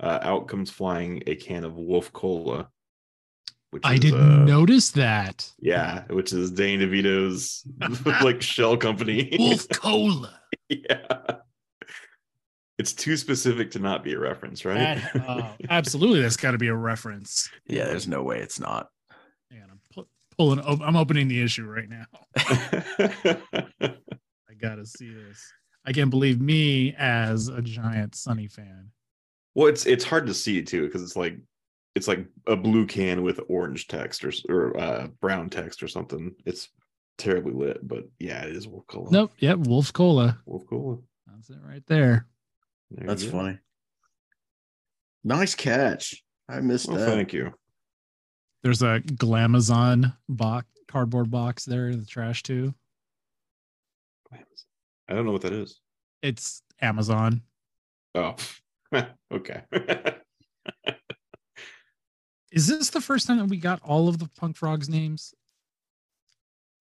uh, 0.00 0.20
out 0.22 0.48
comes 0.48 0.70
flying 0.70 1.22
a 1.26 1.36
can 1.36 1.64
of 1.64 1.74
Wolf 1.76 2.12
Cola. 2.12 2.70
Which 3.70 3.82
I 3.84 3.94
is, 3.94 4.00
didn't 4.00 4.20
uh, 4.20 4.44
notice 4.46 4.92
that. 4.92 5.52
Yeah, 5.58 6.04
which 6.08 6.32
is 6.32 6.50
Danny 6.50 6.78
DeVito's 6.78 7.64
like 8.22 8.40
shell 8.40 8.78
company. 8.78 9.36
Wolf 9.38 9.68
Cola. 9.68 10.40
yeah. 10.70 11.02
It's 12.78 12.92
too 12.92 13.16
specific 13.16 13.70
to 13.72 13.78
not 13.80 14.04
be 14.04 14.12
a 14.12 14.18
reference, 14.18 14.64
right? 14.64 15.00
That, 15.12 15.16
uh, 15.28 15.52
absolutely, 15.68 16.20
that's 16.22 16.36
got 16.36 16.52
to 16.52 16.58
be 16.58 16.68
a 16.68 16.74
reference. 16.74 17.50
Yeah, 17.66 17.86
there's 17.86 18.06
no 18.08 18.22
way 18.22 18.38
it's 18.38 18.60
not. 18.60 18.88
Man, 19.50 19.66
I'm 19.70 19.80
pu- 19.92 20.08
pulling. 20.36 20.60
Op- 20.60 20.80
I'm 20.80 20.96
opening 20.96 21.26
the 21.28 21.42
issue 21.42 21.64
right 21.64 21.88
now. 21.88 22.06
I 23.80 24.54
gotta 24.60 24.86
see 24.86 25.12
this. 25.12 25.52
I 25.84 25.92
can't 25.92 26.10
believe 26.10 26.40
me 26.40 26.94
as 26.98 27.48
a 27.48 27.62
giant 27.62 28.14
Sunny 28.14 28.46
fan. 28.46 28.90
well, 29.54 29.66
it's 29.68 29.86
it's 29.86 30.04
hard 30.04 30.26
to 30.26 30.34
see 30.34 30.62
too 30.62 30.86
because 30.86 31.02
it's 31.02 31.16
like 31.16 31.36
it's 31.94 32.06
like 32.08 32.26
a 32.46 32.56
blue 32.56 32.86
can 32.86 33.22
with 33.22 33.40
orange 33.48 33.88
text 33.88 34.24
or 34.24 34.32
or 34.48 34.78
uh, 34.78 35.06
brown 35.20 35.50
text 35.50 35.82
or 35.82 35.88
something. 35.88 36.34
It's 36.44 36.68
terribly 37.16 37.52
lit, 37.52 37.86
but 37.86 38.04
yeah, 38.18 38.44
it 38.44 38.54
is 38.54 38.68
Wolf 38.68 38.86
Cola. 38.86 39.10
Nope. 39.10 39.32
Yep. 39.38 39.58
Wolf 39.66 39.92
Cola. 39.92 40.38
Wolf 40.46 40.64
Cola. 40.68 40.98
That's 41.26 41.50
it 41.50 41.58
right 41.66 41.82
there. 41.86 42.26
There 42.90 43.06
That's 43.06 43.24
funny. 43.24 43.58
Nice 45.24 45.54
catch. 45.54 46.22
I 46.48 46.60
missed 46.60 46.88
Well, 46.88 46.98
that. 46.98 47.06
thank 47.06 47.32
you. 47.32 47.52
There's 48.62 48.82
a 48.82 49.00
Glamazon 49.00 50.16
box, 50.28 50.66
cardboard 50.88 51.30
box 51.30 51.64
there 51.64 51.88
in 51.88 52.00
the 52.00 52.06
trash 52.06 52.42
too. 52.42 52.74
I 55.10 55.14
don't 55.14 55.24
know 55.24 55.32
what 55.32 55.42
that 55.42 55.52
is. 55.54 55.80
It's 56.22 56.62
Amazon. 56.82 57.42
Oh, 58.14 58.36
okay. 59.32 59.62
Is 62.52 62.66
this 62.66 62.90
the 62.90 63.00
first 63.00 63.26
time 63.26 63.38
that 63.38 63.48
we 63.48 63.58
got 63.58 63.80
all 63.82 64.08
of 64.08 64.18
the 64.18 64.28
Punk 64.38 64.56
Frogs 64.56 64.88
names? 64.88 65.34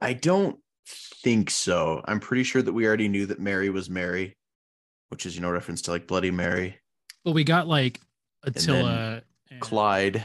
I 0.02 0.14
don't 0.14 0.60
think 0.86 1.50
so. 1.50 2.02
I'm 2.06 2.20
pretty 2.20 2.44
sure 2.44 2.62
that 2.62 2.72
we 2.74 2.86
already 2.88 3.08
knew 3.10 3.26
that 3.28 3.40
Mary 3.40 3.70
was 3.70 3.90
Mary, 3.90 4.37
which 5.10 5.26
is 5.26 5.36
you 5.36 5.42
know 5.42 5.50
reference 5.50 5.82
to 5.84 5.92
like 5.92 6.08
Bloody 6.08 6.32
Mary, 6.32 6.78
But 7.24 7.32
we 7.32 7.44
got 7.44 7.68
like 7.68 8.00
Attila. 8.44 9.22
and- 9.50 9.62
Clyde. 9.62 10.24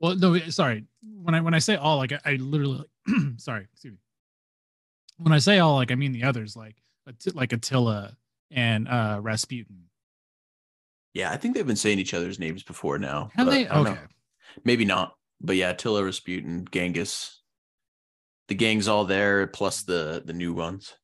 Well, 0.00 0.14
no, 0.14 0.38
sorry. 0.50 0.84
When 1.02 1.34
I 1.34 1.40
when 1.40 1.54
I 1.54 1.58
say 1.58 1.74
all, 1.76 1.96
like 1.96 2.12
I, 2.12 2.20
I 2.24 2.32
literally, 2.36 2.84
sorry, 3.36 3.66
excuse 3.72 3.92
me. 3.94 3.98
When 5.18 5.32
I 5.32 5.38
say 5.38 5.58
all, 5.58 5.74
like 5.74 5.90
I 5.90 5.96
mean 5.96 6.12
the 6.12 6.22
others, 6.22 6.54
like 6.56 6.76
like 7.34 7.52
Attila 7.52 8.16
and 8.52 8.86
uh 8.88 9.18
Rasputin. 9.20 9.84
Yeah, 11.14 11.32
I 11.32 11.36
think 11.36 11.54
they've 11.56 11.66
been 11.66 11.74
saying 11.74 11.98
each 11.98 12.14
other's 12.14 12.38
names 12.38 12.62
before 12.62 12.98
now. 12.98 13.30
Have 13.34 13.50
they? 13.50 13.66
I 13.66 13.74
don't 13.74 13.84
know. 13.84 13.90
Okay. 13.92 14.00
Maybe 14.64 14.84
not. 14.84 15.16
But 15.40 15.56
yeah, 15.56 15.70
Attila, 15.70 16.04
Rasputin, 16.04 16.66
Genghis. 16.70 17.40
The 18.46 18.54
gang's 18.54 18.86
all 18.88 19.04
there, 19.04 19.46
plus 19.48 19.82
the 19.82 20.22
the 20.24 20.32
new 20.32 20.52
ones. 20.54 20.94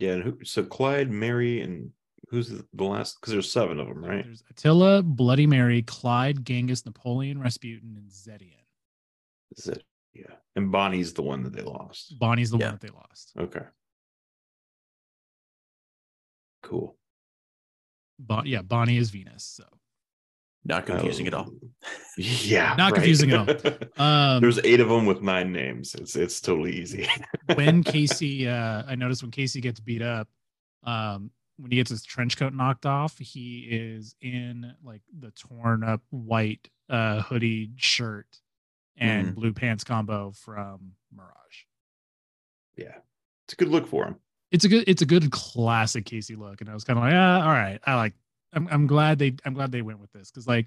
yeah. 0.00 0.12
And 0.14 0.22
who, 0.24 0.38
so 0.44 0.64
Clyde, 0.64 1.10
Mary, 1.10 1.60
and 1.60 1.90
who's 2.30 2.48
the 2.48 2.64
the 2.74 2.84
last? 2.84 3.20
Because 3.20 3.32
there's 3.32 3.50
seven 3.52 3.78
of 3.80 3.88
them, 3.88 4.04
right? 4.04 4.24
There's 4.24 4.42
Attila, 4.50 5.02
Bloody 5.02 5.46
Mary, 5.46 5.82
Clyde, 5.82 6.44
Genghis, 6.44 6.84
Napoleon, 6.86 7.40
Rasputin, 7.40 7.94
and 7.96 8.08
Zedian. 8.10 8.54
Is 9.56 9.66
it? 9.68 9.82
Yeah. 10.14 10.34
And 10.56 10.70
Bonnie's 10.72 11.12
the 11.12 11.22
one 11.22 11.42
that 11.44 11.52
they 11.52 11.62
lost. 11.62 12.18
Bonnie's 12.18 12.50
the 12.50 12.58
Yeah. 12.58 12.66
one 12.66 12.74
that 12.74 12.80
they 12.80 12.92
lost. 12.94 13.32
Okay. 13.38 13.64
Cool. 16.62 16.96
Bon- 18.18 18.46
yeah, 18.46 18.62
Bonnie 18.62 18.96
is 18.98 19.10
Venus. 19.10 19.44
So 19.44 19.64
Not 20.64 20.84
confusing 20.86 21.26
at 21.26 21.34
all. 21.34 21.48
Oh, 21.50 21.68
Yeah. 22.18 22.74
Not 22.76 22.92
right. 22.92 22.94
confusing 22.94 23.32
at 23.32 23.48
um, 24.00 24.40
There's 24.42 24.58
eight 24.64 24.80
of 24.80 24.88
them 24.88 25.06
with 25.06 25.22
nine 25.22 25.52
names. 25.52 25.94
It's 25.94 26.16
it's 26.16 26.40
totally 26.40 26.76
easy. 26.76 27.08
when 27.54 27.82
Casey, 27.84 28.46
uh, 28.46 28.82
I 28.86 28.94
noticed 28.94 29.22
when 29.22 29.30
Casey 29.30 29.60
gets 29.60 29.80
beat 29.80 30.02
up, 30.02 30.28
um, 30.84 31.30
when 31.60 31.70
he 31.70 31.76
gets 31.76 31.90
his 31.90 32.02
trench 32.04 32.36
coat 32.36 32.52
knocked 32.54 32.86
off, 32.86 33.18
he 33.18 33.60
is 33.70 34.14
in 34.20 34.74
like 34.82 35.02
the 35.18 35.30
torn 35.32 35.82
up 35.84 36.00
white 36.10 36.68
uh, 36.88 37.22
hoodie 37.22 37.70
shirt 37.76 38.26
and 38.96 39.28
Mhm. 39.28 39.34
blue 39.34 39.52
pants 39.52 39.84
combo 39.84 40.32
from 40.32 40.92
Mirage. 41.14 41.64
yeah. 42.76 42.98
It's 43.44 43.54
a 43.54 43.56
good 43.56 43.68
look 43.68 43.86
for 43.88 44.06
him. 44.06 44.16
It's 44.52 44.64
a 44.64 44.68
good, 44.68 44.84
it's 44.88 45.02
a 45.02 45.06
good 45.06 45.30
classic 45.30 46.04
Casey 46.06 46.34
look, 46.36 46.60
and 46.60 46.70
I 46.70 46.74
was 46.74 46.84
kind 46.84 46.98
of 46.98 47.04
like, 47.04 47.14
ah, 47.14 47.40
all 47.42 47.48
right, 47.52 47.80
I 47.86 47.94
like, 47.96 48.14
I'm 48.52 48.66
I'm 48.68 48.86
glad 48.86 49.18
they 49.18 49.34
I'm 49.44 49.54
glad 49.54 49.70
they 49.72 49.82
went 49.82 50.00
with 50.00 50.10
this 50.12 50.30
because 50.30 50.46
like 50.48 50.66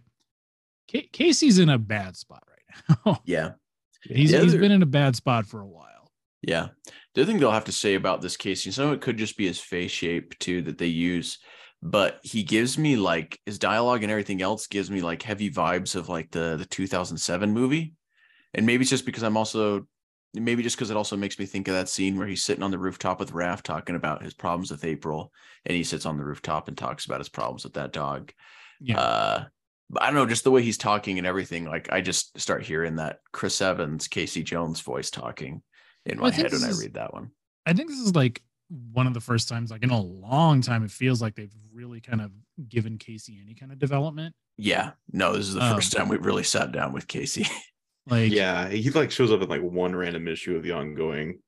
K- 0.88 1.10
Casey's 1.12 1.60
in 1.60 1.70
a 1.70 1.78
bad 1.78 2.16
spot 2.18 2.44
right 2.50 2.98
now. 3.06 3.22
Yeah. 3.26 3.52
he's 4.04 4.32
he's 4.32 4.56
been 4.56 4.72
in 4.72 4.82
a 4.84 4.86
bad 4.86 5.16
spot 5.16 5.46
for 5.46 5.60
a 5.62 5.68
while. 5.68 6.03
Yeah. 6.44 6.68
The 7.16 7.22
other 7.22 7.32
thing 7.32 7.40
they'll 7.40 7.52
have 7.52 7.66
to 7.66 7.72
say 7.72 7.96
about 7.96 8.22
this 8.22 8.38
Casey, 8.38 8.70
some 8.72 8.88
of 8.88 8.94
it 8.94 9.02
could 9.02 9.18
just 9.18 9.38
be 9.38 9.48
his 9.48 9.60
face 9.60 9.92
shape 9.92 10.38
too 10.40 10.62
that 10.64 10.78
they 10.78 10.88
use, 10.88 11.40
but 11.82 12.20
he 12.22 12.44
gives 12.44 12.78
me 12.78 12.98
like 12.98 13.40
his 13.46 13.58
dialogue 13.58 14.04
and 14.04 14.12
everything 14.12 14.42
else 14.42 14.68
gives 14.68 14.92
me 14.92 15.02
like 15.02 15.22
heavy 15.22 15.50
vibes 15.50 15.96
of 15.96 16.10
like 16.10 16.30
the 16.32 16.58
the 16.58 16.66
2007 16.66 17.52
movie. 17.52 17.94
And 18.54 18.66
maybe 18.66 18.82
it's 18.82 18.90
just 18.90 19.06
because 19.06 19.24
I'm 19.24 19.38
also 19.38 19.88
maybe 20.34 20.64
just 20.64 20.76
because 20.76 20.90
it 20.90 20.98
also 20.98 21.16
makes 21.16 21.40
me 21.40 21.46
think 21.46 21.68
of 21.68 21.76
that 21.76 21.90
scene 21.90 22.18
where 22.18 22.28
he's 22.28 22.44
sitting 22.44 22.64
on 22.64 22.72
the 22.72 22.80
rooftop 22.80 23.20
with 23.20 23.32
Raph 23.32 23.62
talking 23.62 23.96
about 23.96 24.24
his 24.24 24.34
problems 24.34 24.70
with 24.72 24.84
April 24.84 25.32
and 25.66 25.76
he 25.76 25.84
sits 25.84 26.06
on 26.06 26.18
the 26.18 26.26
rooftop 26.26 26.68
and 26.68 26.78
talks 26.78 27.06
about 27.06 27.20
his 27.20 27.30
problems 27.30 27.64
with 27.64 27.74
that 27.74 27.94
dog. 27.94 28.34
Yeah. 28.82 29.00
Uh, 29.00 29.44
but 29.90 30.02
I 30.02 30.08
don't 30.08 30.16
know, 30.16 30.26
just 30.26 30.44
the 30.44 30.52
way 30.52 30.64
he's 30.64 30.78
talking 30.78 31.20
and 31.20 31.28
everything. 31.28 31.66
Like 31.66 31.92
I 31.92 32.02
just 32.02 32.38
start 32.40 32.66
hearing 32.66 32.96
that 32.96 33.20
Chris 33.32 33.62
Evans, 33.62 34.08
Casey 34.08 34.44
Jones 34.44 34.82
voice 34.82 35.12
talking 35.12 35.62
in 36.06 36.20
my 36.20 36.32
think 36.32 36.52
head 36.52 36.60
when 36.62 36.70
I 36.70 36.74
read 36.78 36.94
that 36.96 37.14
one. 37.14 37.32
I 37.66 37.74
think 37.74 37.90
this 37.90 38.00
is 38.00 38.16
like 38.16 38.42
one 38.92 39.08
of 39.08 39.14
the 39.14 39.20
first 39.22 39.48
times, 39.50 39.72
like 39.72 39.84
in 39.84 39.90
a 39.92 40.02
long 40.02 40.62
time, 40.62 40.84
it 40.84 40.92
feels 40.92 41.22
like 41.22 41.36
they've 41.36 41.54
really 41.74 42.02
kind 42.02 42.22
of 42.22 42.32
given 42.68 42.98
Casey 42.98 43.40
any 43.44 43.54
kind 43.54 43.72
of 43.72 43.80
development. 43.80 44.36
Yeah, 44.58 44.92
no, 45.12 45.34
this 45.34 45.48
is 45.48 45.54
the 45.56 45.62
first 45.62 45.96
Um, 45.96 46.00
time 46.02 46.10
we've 46.10 46.26
really 46.26 46.44
sat 46.44 46.72
down 46.72 46.94
with 46.94 47.08
Casey. 47.08 47.46
Like, 48.06 48.34
yeah, 48.34 48.68
he 48.68 48.90
like 48.90 49.12
shows 49.12 49.32
up 49.32 49.42
in 49.42 49.48
like 49.48 49.62
one 49.62 49.96
random 49.96 50.28
issue 50.28 50.58
of 50.58 50.64
the 50.64 50.74
ongoing 50.74 51.40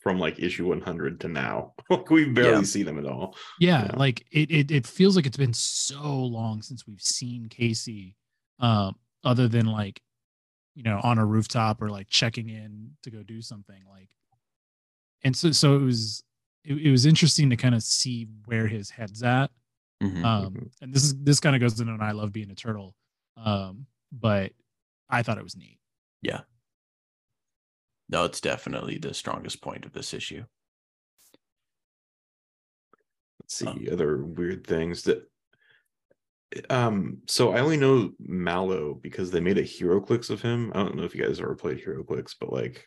from 0.00 0.20
like 0.20 0.38
issue 0.38 0.68
100 0.68 1.18
to 1.22 1.28
now. 1.28 1.72
like 1.90 2.08
we 2.08 2.26
barely 2.26 2.58
Yeah. 2.58 2.62
see 2.62 2.84
them 2.84 3.00
at 3.00 3.04
all. 3.04 3.34
yeah, 3.58 3.86
Yeah. 3.86 3.96
like 3.96 4.24
it, 4.30 4.48
it 4.48 4.70
it 4.70 4.86
feels 4.86 5.16
like 5.16 5.26
it's 5.26 5.36
been 5.36 5.52
so 5.52 6.00
long 6.04 6.62
since 6.62 6.86
we've 6.86 7.00
seen 7.00 7.48
Casey, 7.48 8.14
um, 8.60 8.94
other 9.24 9.48
than 9.48 9.66
like, 9.66 10.00
you 10.74 10.82
know, 10.82 11.00
on 11.02 11.18
a 11.18 11.24
rooftop 11.24 11.80
or 11.80 11.88
like 11.88 12.08
checking 12.08 12.48
in 12.48 12.96
to 13.02 13.10
go 13.10 13.22
do 13.22 13.40
something. 13.40 13.82
Like, 13.88 14.10
and 15.22 15.36
so 15.36 15.52
so 15.52 15.76
it 15.76 15.82
was 15.82 16.22
it, 16.64 16.74
it 16.78 16.90
was 16.90 17.06
interesting 17.06 17.50
to 17.50 17.56
kind 17.56 17.74
of 17.74 17.82
see 17.82 18.26
where 18.46 18.66
his 18.66 18.90
head's 18.90 19.22
at. 19.22 19.50
Mhm. 20.02 20.24
Um, 20.24 20.70
and 20.80 20.92
this 20.92 21.04
is 21.04 21.14
this 21.22 21.40
kind 21.40 21.54
of 21.56 21.60
goes 21.60 21.80
into 21.80 21.92
an 21.92 22.00
I 22.00 22.12
love 22.12 22.32
being 22.32 22.50
a 22.50 22.54
turtle. 22.54 22.94
Um, 23.36 23.86
but 24.12 24.52
I 25.08 25.22
thought 25.22 25.38
it 25.38 25.44
was 25.44 25.56
neat. 25.56 25.78
Yeah. 26.22 26.42
No, 28.08 28.24
it's 28.24 28.40
definitely 28.40 28.98
the 28.98 29.14
strongest 29.14 29.62
point 29.62 29.84
of 29.86 29.92
this 29.92 30.12
issue. 30.12 30.44
Let's 33.40 33.54
see 33.54 33.66
Um, 33.66 33.86
other 33.90 34.22
weird 34.22 34.66
things 34.66 35.02
that 35.04 35.30
um 36.70 37.18
so 37.26 37.52
I 37.52 37.60
only 37.60 37.76
know 37.76 38.12
Mallow 38.20 38.94
because 38.94 39.30
they 39.30 39.40
made 39.40 39.58
a 39.58 39.62
HeroClix 39.62 40.30
of 40.30 40.40
him. 40.42 40.72
I 40.74 40.82
don't 40.82 40.96
know 40.96 41.04
if 41.04 41.14
you 41.14 41.22
guys 41.24 41.40
ever 41.40 41.54
played 41.54 41.84
HeroClix, 41.84 42.34
but 42.40 42.52
like 42.52 42.86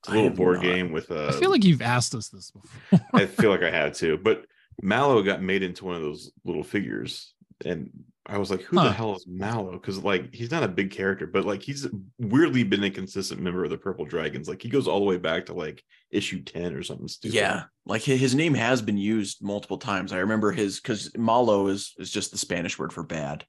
it's 0.00 0.08
a 0.08 0.12
I 0.12 0.14
little 0.16 0.30
board 0.30 0.56
not. 0.56 0.64
game 0.64 0.92
with 0.92 1.10
a 1.10 1.28
I 1.28 1.32
feel 1.32 1.50
like 1.50 1.64
you've 1.64 1.82
asked 1.82 2.14
us 2.14 2.28
this 2.28 2.50
before. 2.50 3.00
I 3.14 3.26
feel 3.26 3.50
like 3.50 3.62
I 3.62 3.70
had 3.82 3.94
to, 3.94 4.16
but 4.18 4.46
Mallow 4.80 5.22
got 5.22 5.42
made 5.42 5.62
into 5.62 5.84
one 5.84 5.96
of 5.96 6.02
those 6.02 6.30
little 6.44 6.64
figures, 6.64 7.34
and 7.64 7.90
I 8.26 8.38
was 8.38 8.50
like, 8.50 8.62
"Who 8.62 8.78
Huh. 8.78 8.84
the 8.84 8.92
hell 8.92 9.16
is 9.16 9.26
Mallow?" 9.26 9.72
Because 9.72 9.98
like 10.02 10.32
he's 10.32 10.50
not 10.50 10.62
a 10.62 10.68
big 10.68 10.90
character, 10.92 11.26
but 11.26 11.44
like 11.44 11.62
he's 11.62 11.88
weirdly 12.18 12.62
been 12.62 12.84
a 12.84 12.90
consistent 12.90 13.40
member 13.40 13.64
of 13.64 13.70
the 13.70 13.78
Purple 13.78 14.04
Dragons. 14.04 14.48
Like 14.48 14.62
he 14.62 14.68
goes 14.68 14.86
all 14.86 15.00
the 15.00 15.06
way 15.06 15.18
back 15.18 15.46
to 15.46 15.54
like 15.54 15.82
issue 16.10 16.42
ten 16.42 16.74
or 16.74 16.82
something 16.84 17.08
stupid. 17.08 17.34
Yeah, 17.34 17.64
like 17.84 18.02
his 18.02 18.34
name 18.34 18.54
has 18.54 18.80
been 18.80 18.96
used 18.98 19.42
multiple 19.42 19.78
times. 19.78 20.12
I 20.12 20.18
remember 20.18 20.52
his 20.52 20.78
because 20.80 21.10
Malo 21.16 21.66
is 21.66 21.94
is 21.98 22.10
just 22.10 22.30
the 22.30 22.38
Spanish 22.38 22.78
word 22.78 22.92
for 22.92 23.02
bad. 23.02 23.44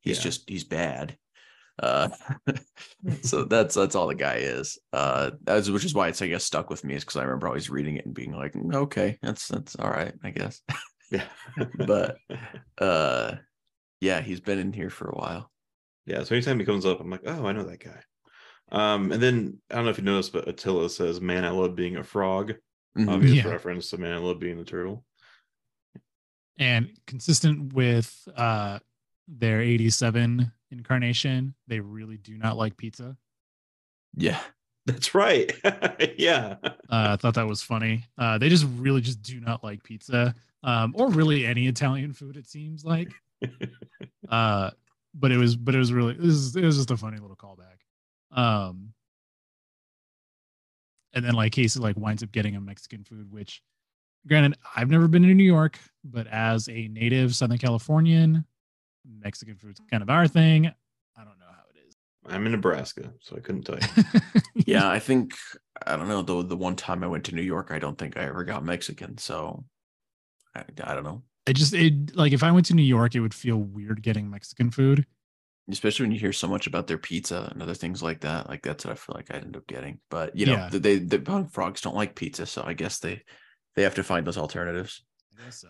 He's 0.00 0.18
Yeah. 0.18 0.24
just 0.24 0.48
he's 0.48 0.64
bad. 0.64 1.16
Uh, 1.82 2.08
so 3.22 3.44
that's 3.48 3.74
that's 3.76 3.94
all 3.94 4.08
the 4.08 4.14
guy 4.14 4.36
is. 4.36 4.78
Uh, 4.92 5.30
that's 5.42 5.70
which 5.70 5.84
is 5.86 5.94
why 5.94 6.08
it's 6.08 6.20
I 6.20 6.26
guess 6.28 6.44
stuck 6.44 6.68
with 6.68 6.84
me 6.84 6.94
is 6.94 7.02
because 7.04 7.16
I 7.16 7.22
remember 7.24 7.48
always 7.48 7.70
reading 7.70 7.96
it 7.96 8.04
and 8.04 8.14
being 8.14 8.32
like, 8.32 8.52
"Mm, 8.52 8.74
okay, 8.74 9.16
that's 9.22 9.48
that's 9.48 9.74
all 9.76 9.88
right, 9.90 10.12
I 10.22 10.30
guess. 10.32 10.60
yeah, 11.10 11.24
But- 11.86 12.18
Uh, 12.76 13.36
yeah, 14.00 14.20
he's 14.20 14.40
been 14.40 14.58
in 14.58 14.72
here 14.72 14.90
for 14.90 15.08
a 15.08 15.14
while. 15.16 15.50
yeah. 16.06 16.22
So 16.24 16.34
anytime 16.34 16.58
he 16.58 16.64
comes 16.66 16.86
up, 16.86 17.00
I'm 17.00 17.10
like, 17.10 17.22
"Oh, 17.26 17.46
I 17.46 17.52
know 17.52 17.64
that 17.64 17.80
guy." 17.84 18.00
Um, 18.70 19.12
and 19.12 19.22
then 19.22 19.58
I 19.70 19.76
don't 19.76 19.84
know 19.84 19.90
if 19.90 19.98
you 19.98 20.04
noticed, 20.04 20.32
but 20.32 20.48
Attila 20.48 20.90
says, 20.90 21.20
"Man, 21.20 21.44
I 21.44 21.50
love 21.50 21.74
being 21.74 21.96
a 21.96 22.04
frog." 22.04 22.54
Mhm. 22.96 23.08
Obvious 23.08 23.34
Yeah. 23.44 23.48
reference 23.48 23.90
to 23.90 23.98
"Man, 23.98 24.12
I 24.12 24.18
love 24.18 24.38
being 24.38 24.58
a 24.58 24.64
turtle." 24.64 25.04
and 26.60 26.90
consistent 27.06 27.72
with 27.72 28.26
uh 28.36 28.78
their 29.28 29.60
87 29.60 30.50
incarnation, 30.70 31.54
they 31.68 31.78
really 31.80 32.16
do 32.16 32.36
not 32.36 32.56
like 32.56 32.76
pizza. 32.76 33.16
Yeah, 34.16 34.40
That's 34.86 35.14
right. 35.14 35.52
yeah. 36.18 36.56
Uh, 36.64 36.68
I 36.88 37.16
thought 37.16 37.34
that 37.34 37.46
was 37.46 37.62
funny. 37.62 38.04
Uh, 38.16 38.38
they 38.38 38.48
just 38.48 38.64
really 38.78 39.02
just 39.02 39.20
do 39.22 39.38
not 39.38 39.62
like 39.62 39.82
pizza, 39.84 40.34
um, 40.62 40.94
or 40.96 41.10
really 41.10 41.44
any 41.44 41.66
Italian 41.68 42.12
food. 42.14 42.36
It 42.38 42.46
seems 42.48 42.84
like. 42.86 43.12
Uh, 44.28 44.70
but 45.14 45.30
it 45.30 45.38
was, 45.38 45.56
but 45.56 45.74
it 45.74 45.78
was 45.78 45.92
really, 45.92 46.14
it 46.14 46.20
was, 46.20 46.54
it 46.54 46.64
was 46.64 46.76
just 46.76 46.90
a 46.90 46.96
funny 46.96 47.18
little 47.18 47.36
callback. 47.36 47.78
Um, 48.30 48.92
and 51.14 51.24
then 51.24 51.34
like 51.34 51.52
Casey 51.52 51.80
like 51.80 51.96
winds 51.96 52.22
up 52.22 52.30
getting 52.30 52.56
a 52.56 52.60
Mexican 52.60 53.04
food, 53.04 53.32
which, 53.32 53.62
granted, 54.26 54.58
I've 54.76 54.90
never 54.90 55.08
been 55.08 55.22
to 55.22 55.34
New 55.34 55.44
York, 55.44 55.78
but 56.04 56.26
as 56.26 56.68
a 56.68 56.88
native 56.88 57.34
Southern 57.34 57.58
Californian, 57.58 58.44
Mexican 59.20 59.56
food's 59.56 59.80
kind 59.90 60.02
of 60.02 60.10
our 60.10 60.28
thing. 60.28 60.66
I 60.66 61.24
don't 61.24 61.38
know 61.38 61.46
how 61.48 61.62
it 61.74 61.88
is. 61.88 61.96
I'm 62.26 62.44
in 62.46 62.52
Nebraska, 62.52 63.12
so 63.20 63.36
I 63.36 63.40
couldn't 63.40 63.62
tell 63.62 63.78
you. 63.78 64.20
yeah. 64.66 64.88
I 64.88 64.98
think 64.98 65.34
I 65.86 65.96
don't 65.96 66.08
know. 66.08 66.22
The 66.22 66.42
the 66.42 66.56
one 66.56 66.76
time 66.76 67.02
I 67.02 67.06
went 67.06 67.24
to 67.24 67.34
New 67.34 67.42
York, 67.42 67.70
I 67.70 67.78
don't 67.78 67.96
think 67.96 68.16
I 68.16 68.24
ever 68.24 68.44
got 68.44 68.64
Mexican. 68.64 69.18
So 69.18 69.64
I, 70.54 70.64
I 70.84 70.94
don't 70.94 71.04
know. 71.04 71.22
I 71.48 71.52
just 71.52 71.74
it 71.74 72.14
like 72.16 72.32
if 72.32 72.42
I 72.42 72.50
went 72.52 72.66
to 72.66 72.74
New 72.74 72.82
York, 72.82 73.14
it 73.14 73.20
would 73.20 73.34
feel 73.34 73.56
weird 73.58 74.02
getting 74.02 74.30
Mexican 74.30 74.70
food. 74.70 75.06
especially 75.70 76.04
when 76.04 76.12
you 76.12 76.18
hear 76.20 76.32
so 76.32 76.48
much 76.48 76.66
about 76.66 76.86
their 76.86 76.98
pizza 76.98 77.48
and 77.52 77.62
other 77.62 77.74
things 77.74 78.02
like 78.02 78.20
that. 78.20 78.48
Like 78.48 78.62
that's 78.62 78.84
what 78.84 78.92
I 78.92 78.94
feel 78.96 79.14
like 79.16 79.30
I'd 79.34 79.44
end 79.44 79.56
up 79.56 79.66
getting. 79.66 80.00
But 80.10 80.36
you 80.36 80.46
know, 80.46 80.52
Yeah. 80.54 80.68
the, 80.70 80.78
they 80.78 80.98
the 80.98 81.18
punk 81.18 81.52
frogs 81.52 81.80
don't 81.80 81.96
like 81.96 82.14
pizza, 82.14 82.46
so 82.46 82.62
I 82.64 82.74
guess 82.74 82.98
they 83.00 83.22
they 83.74 83.82
have 83.82 83.94
to 83.96 84.02
find 84.02 84.26
those 84.26 84.38
alternatives. 84.38 85.02
I 85.38 85.44
guess 85.44 85.60
so. 85.60 85.68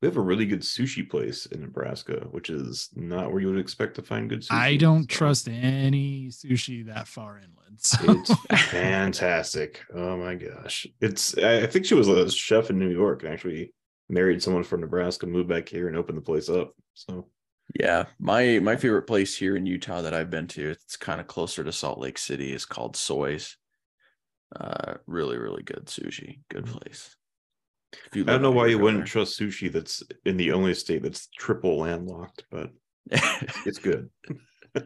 We 0.00 0.06
have 0.06 0.16
a 0.16 0.20
really 0.30 0.46
good 0.46 0.60
sushi 0.62 1.08
place 1.10 1.46
in 1.46 1.60
Nebraska, 1.60 2.26
which 2.30 2.50
is 2.50 2.88
not 2.94 3.32
where 3.32 3.40
you 3.40 3.48
would 3.50 3.58
expect 3.58 3.96
to 3.96 4.02
find 4.02 4.28
good 4.30 4.42
sushi. 4.42 4.52
I 4.52 4.76
don't 4.76 5.10
so 5.10 5.16
trust 5.18 5.48
any 5.48 6.28
sushi 6.28 6.86
that 6.86 7.08
far 7.08 7.38
inland. 7.38 7.78
So. 7.78 7.98
It's 8.12 8.32
fantastic. 8.70 9.80
Oh 9.94 10.16
my 10.16 10.34
gosh. 10.36 10.86
It's 11.00 11.36
I 11.38 11.62
I 11.62 11.66
think 11.66 11.84
she 11.84 11.94
was 11.94 12.06
a 12.08 12.30
chef 12.30 12.70
in 12.70 12.78
New 12.78 12.90
York 12.90 13.22
and 13.24 13.32
actually 13.32 13.72
married 14.08 14.42
someone 14.42 14.64
from 14.64 14.80
Nebraska, 14.80 15.26
moved 15.26 15.48
back 15.48 15.68
here 15.68 15.88
and 15.88 15.96
opened 15.96 16.18
the 16.18 16.22
place 16.22 16.48
up. 16.48 16.72
So 16.94 17.26
Yeah, 17.78 18.06
my 18.18 18.58
my 18.60 18.76
favorite 18.76 19.06
place 19.06 19.36
here 19.36 19.56
in 19.56 19.66
Utah 19.66 20.02
that 20.02 20.14
I've 20.14 20.30
been 20.30 20.46
to, 20.48 20.70
it's 20.70 20.96
kind 20.96 21.20
of 21.20 21.26
closer 21.26 21.64
to 21.64 21.72
Salt 21.72 21.98
Lake 21.98 22.18
City, 22.18 22.52
is 22.52 22.64
called 22.64 22.96
Soy's. 22.96 23.56
Uh, 24.54 24.94
really, 25.06 25.36
really 25.36 25.62
good 25.62 25.86
sushi. 25.86 26.40
Good 26.48 26.66
place. 26.66 27.14
I 28.14 28.22
don't 28.22 28.42
know 28.42 28.50
why 28.50 28.66
you 28.66 28.78
wouldn't 28.78 29.06
trust 29.06 29.38
sushi 29.38 29.72
that's 29.72 30.02
in 30.24 30.36
the 30.36 30.52
only 30.52 30.74
state 30.74 31.02
that's 31.02 31.28
triple 31.38 31.78
landlocked, 31.78 32.44
but 32.50 32.70
it's 33.10 33.78
good. 33.78 34.10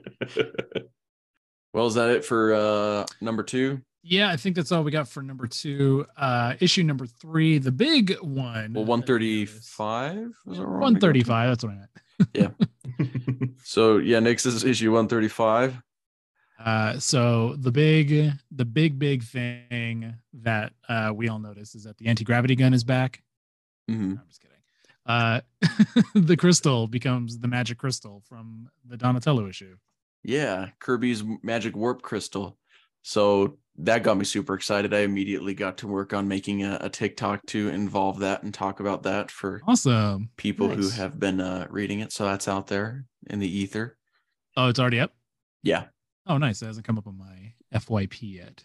well, 1.72 1.86
is 1.86 1.94
that 1.94 2.10
it 2.10 2.24
for 2.24 2.54
uh 2.54 3.06
number 3.20 3.42
two? 3.42 3.80
Yeah, 4.02 4.30
I 4.30 4.36
think 4.36 4.56
that's 4.56 4.72
all 4.72 4.82
we 4.82 4.90
got 4.90 5.08
for 5.08 5.22
number 5.22 5.46
two. 5.46 6.06
Uh 6.16 6.54
issue 6.60 6.82
number 6.82 7.06
three, 7.06 7.58
the 7.58 7.72
big 7.72 8.18
one. 8.20 8.72
Well, 8.74 8.84
one 8.84 9.02
thirty 9.02 9.46
five. 9.46 10.32
One 10.44 10.98
thirty-five. 10.98 11.48
That's 11.48 11.64
what 11.64 11.72
I 11.72 11.76
meant. 11.76 11.88
Yeah. 12.34 12.50
so 13.64 13.98
yeah, 13.98 14.20
next 14.20 14.46
is 14.46 14.64
issue 14.64 14.92
one 14.92 15.08
thirty 15.08 15.28
five. 15.28 15.82
Uh, 16.64 16.98
so 16.98 17.56
the 17.58 17.72
big, 17.72 18.32
the 18.50 18.64
big, 18.64 18.98
big 18.98 19.24
thing 19.24 20.14
that 20.32 20.72
uh, 20.88 21.10
we 21.14 21.28
all 21.28 21.40
notice 21.40 21.74
is 21.74 21.84
that 21.84 21.98
the 21.98 22.06
anti-gravity 22.06 22.54
gun 22.54 22.72
is 22.72 22.84
back. 22.84 23.22
Mm-hmm. 23.90 24.14
No, 24.14 24.20
I'm 24.20 24.28
just 24.28 24.40
kidding. 24.40 24.52
Uh, 25.04 25.40
the 26.26 26.36
crystal 26.36 26.86
becomes 26.86 27.38
the 27.38 27.48
magic 27.48 27.78
crystal 27.78 28.22
from 28.28 28.68
the 28.86 28.96
Donatello 28.96 29.48
issue. 29.48 29.76
Yeah, 30.22 30.68
Kirby's 30.78 31.24
Magic 31.42 31.76
Warp 31.76 32.02
Crystal. 32.02 32.56
So 33.02 33.58
that 33.78 34.02
got 34.02 34.16
me 34.18 34.24
super 34.24 34.54
excited. 34.54 34.92
I 34.92 35.00
immediately 35.00 35.54
got 35.54 35.78
to 35.78 35.86
work 35.88 36.12
on 36.12 36.28
making 36.28 36.62
a, 36.62 36.78
a 36.82 36.88
TikTok 36.90 37.46
to 37.46 37.68
involve 37.70 38.18
that 38.20 38.42
and 38.42 38.52
talk 38.52 38.80
about 38.80 39.02
that 39.04 39.30
for 39.30 39.60
Awesome. 39.66 40.30
people 40.36 40.68
who 40.68 40.88
have 40.90 41.18
been 41.18 41.40
uh, 41.40 41.66
reading 41.70 42.00
it. 42.00 42.12
So 42.12 42.24
that's 42.24 42.48
out 42.48 42.66
there 42.66 43.06
in 43.30 43.38
the 43.38 43.48
ether. 43.48 43.96
Oh, 44.56 44.68
it's 44.68 44.78
already 44.78 45.00
up. 45.00 45.12
Yeah. 45.62 45.84
Oh, 46.26 46.36
nice. 46.38 46.60
It 46.62 46.66
hasn't 46.66 46.86
come 46.86 46.98
up 46.98 47.06
on 47.06 47.16
my 47.18 47.54
FYP 47.74 48.18
yet. 48.34 48.64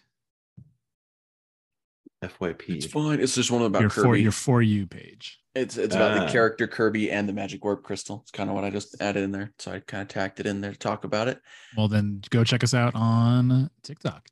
FYP. 2.22 2.68
It's 2.76 2.86
fine. 2.86 3.20
It's 3.20 3.34
just 3.34 3.50
one 3.50 3.62
about 3.62 3.80
your 3.80 3.90
for 3.90 4.02
Kirby. 4.02 4.22
your 4.22 4.32
for 4.32 4.60
you 4.60 4.86
page. 4.86 5.38
It's 5.54 5.76
it's 5.76 5.94
about 5.94 6.18
Ah. 6.18 6.24
the 6.26 6.30
character 6.32 6.66
Kirby 6.66 7.10
and 7.10 7.28
the 7.28 7.32
magic 7.32 7.64
warp 7.64 7.82
crystal. 7.84 8.20
It's 8.22 8.32
kind 8.32 8.50
of 8.50 8.56
what 8.56 8.64
I 8.64 8.70
just 8.70 9.00
added 9.00 9.22
in 9.22 9.30
there. 9.32 9.52
So 9.58 9.72
I 9.72 9.80
kind 9.80 10.02
of 10.02 10.08
tacked 10.08 10.40
it 10.40 10.46
in 10.46 10.60
there 10.60 10.72
to 10.72 10.78
talk 10.78 11.04
about 11.04 11.28
it. 11.28 11.40
Well, 11.76 11.86
then 11.88 12.20
go 12.30 12.42
check 12.42 12.64
us 12.64 12.74
out 12.74 12.94
on 12.96 13.70
TikTok. 13.84 14.26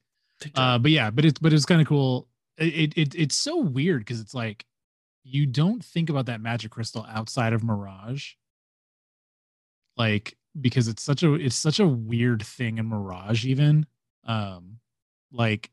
Uh, 0.55 0.79
but 0.79 0.91
yeah, 0.91 1.11
but 1.11 1.25
it's 1.25 1.39
but 1.39 1.53
it's 1.53 1.65
kind 1.65 1.81
of 1.81 1.87
cool. 1.87 2.29
It 2.59 2.97
it 2.97 3.15
it's 3.15 3.37
so 3.37 3.59
weird 3.59 4.01
because 4.01 4.21
it's 4.21 4.35
like 4.35 4.65
you 5.25 5.47
don't 5.47 5.85
think 5.85 6.09
about 6.09 6.27
that 6.27 6.41
magic 6.41 6.71
crystal 6.71 7.07
outside 7.09 7.53
of 7.53 7.65
Mirage, 7.65 8.35
like 9.97 10.37
because 10.61 10.89
it's 10.89 11.03
such 11.03 11.23
a 11.23 11.35
it's 11.35 11.57
such 11.57 11.81
a 11.81 11.87
weird 11.87 12.43
thing 12.43 12.79
in 12.79 12.87
Mirage 12.87 13.45
even. 13.47 13.87
Um, 14.25 14.79
like 15.33 15.71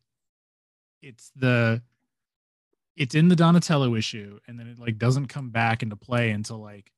it's 1.01 1.31
the 1.35 1.81
it's 2.95 3.15
in 3.15 3.27
the 3.27 3.35
Donatello 3.35 3.95
issue, 3.95 4.39
and 4.47 4.59
then 4.59 4.67
it 4.67 4.79
like 4.79 4.97
doesn't 4.97 5.27
come 5.27 5.49
back 5.49 5.83
into 5.83 5.95
play 5.95 6.31
until 6.31 6.59
like 6.59 6.91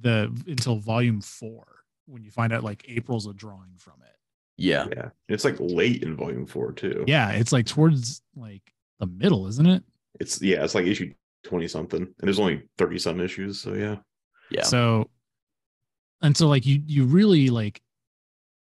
the 0.00 0.32
until 0.46 0.76
volume 0.76 1.20
four 1.20 1.66
when 2.06 2.22
you 2.22 2.30
find 2.30 2.52
out 2.52 2.64
like 2.64 2.84
April's 2.88 3.26
a 3.26 3.32
drawing 3.32 3.74
from 3.78 3.94
it. 4.02 4.16
Yeah. 4.62 4.86
Yeah. 4.96 5.08
It's 5.28 5.44
like 5.44 5.56
late 5.58 6.02
in 6.02 6.16
volume 6.16 6.46
four 6.46 6.72
too. 6.72 7.04
Yeah, 7.06 7.30
it's 7.30 7.52
like 7.52 7.66
towards 7.66 8.22
like 8.36 8.62
the 9.00 9.06
middle, 9.06 9.46
isn't 9.48 9.66
it? 9.66 9.82
It's 10.20 10.40
yeah, 10.40 10.62
it's 10.62 10.74
like 10.74 10.86
issue 10.86 11.12
20 11.44 11.66
something. 11.68 12.00
And 12.00 12.14
there's 12.20 12.38
only 12.38 12.62
30 12.78 12.98
some 12.98 13.20
issues. 13.20 13.60
So 13.60 13.74
yeah. 13.74 13.96
Yeah. 14.50 14.62
So 14.62 15.10
and 16.22 16.36
so 16.36 16.46
like 16.46 16.64
you 16.64 16.80
you 16.86 17.04
really 17.04 17.48
like 17.48 17.82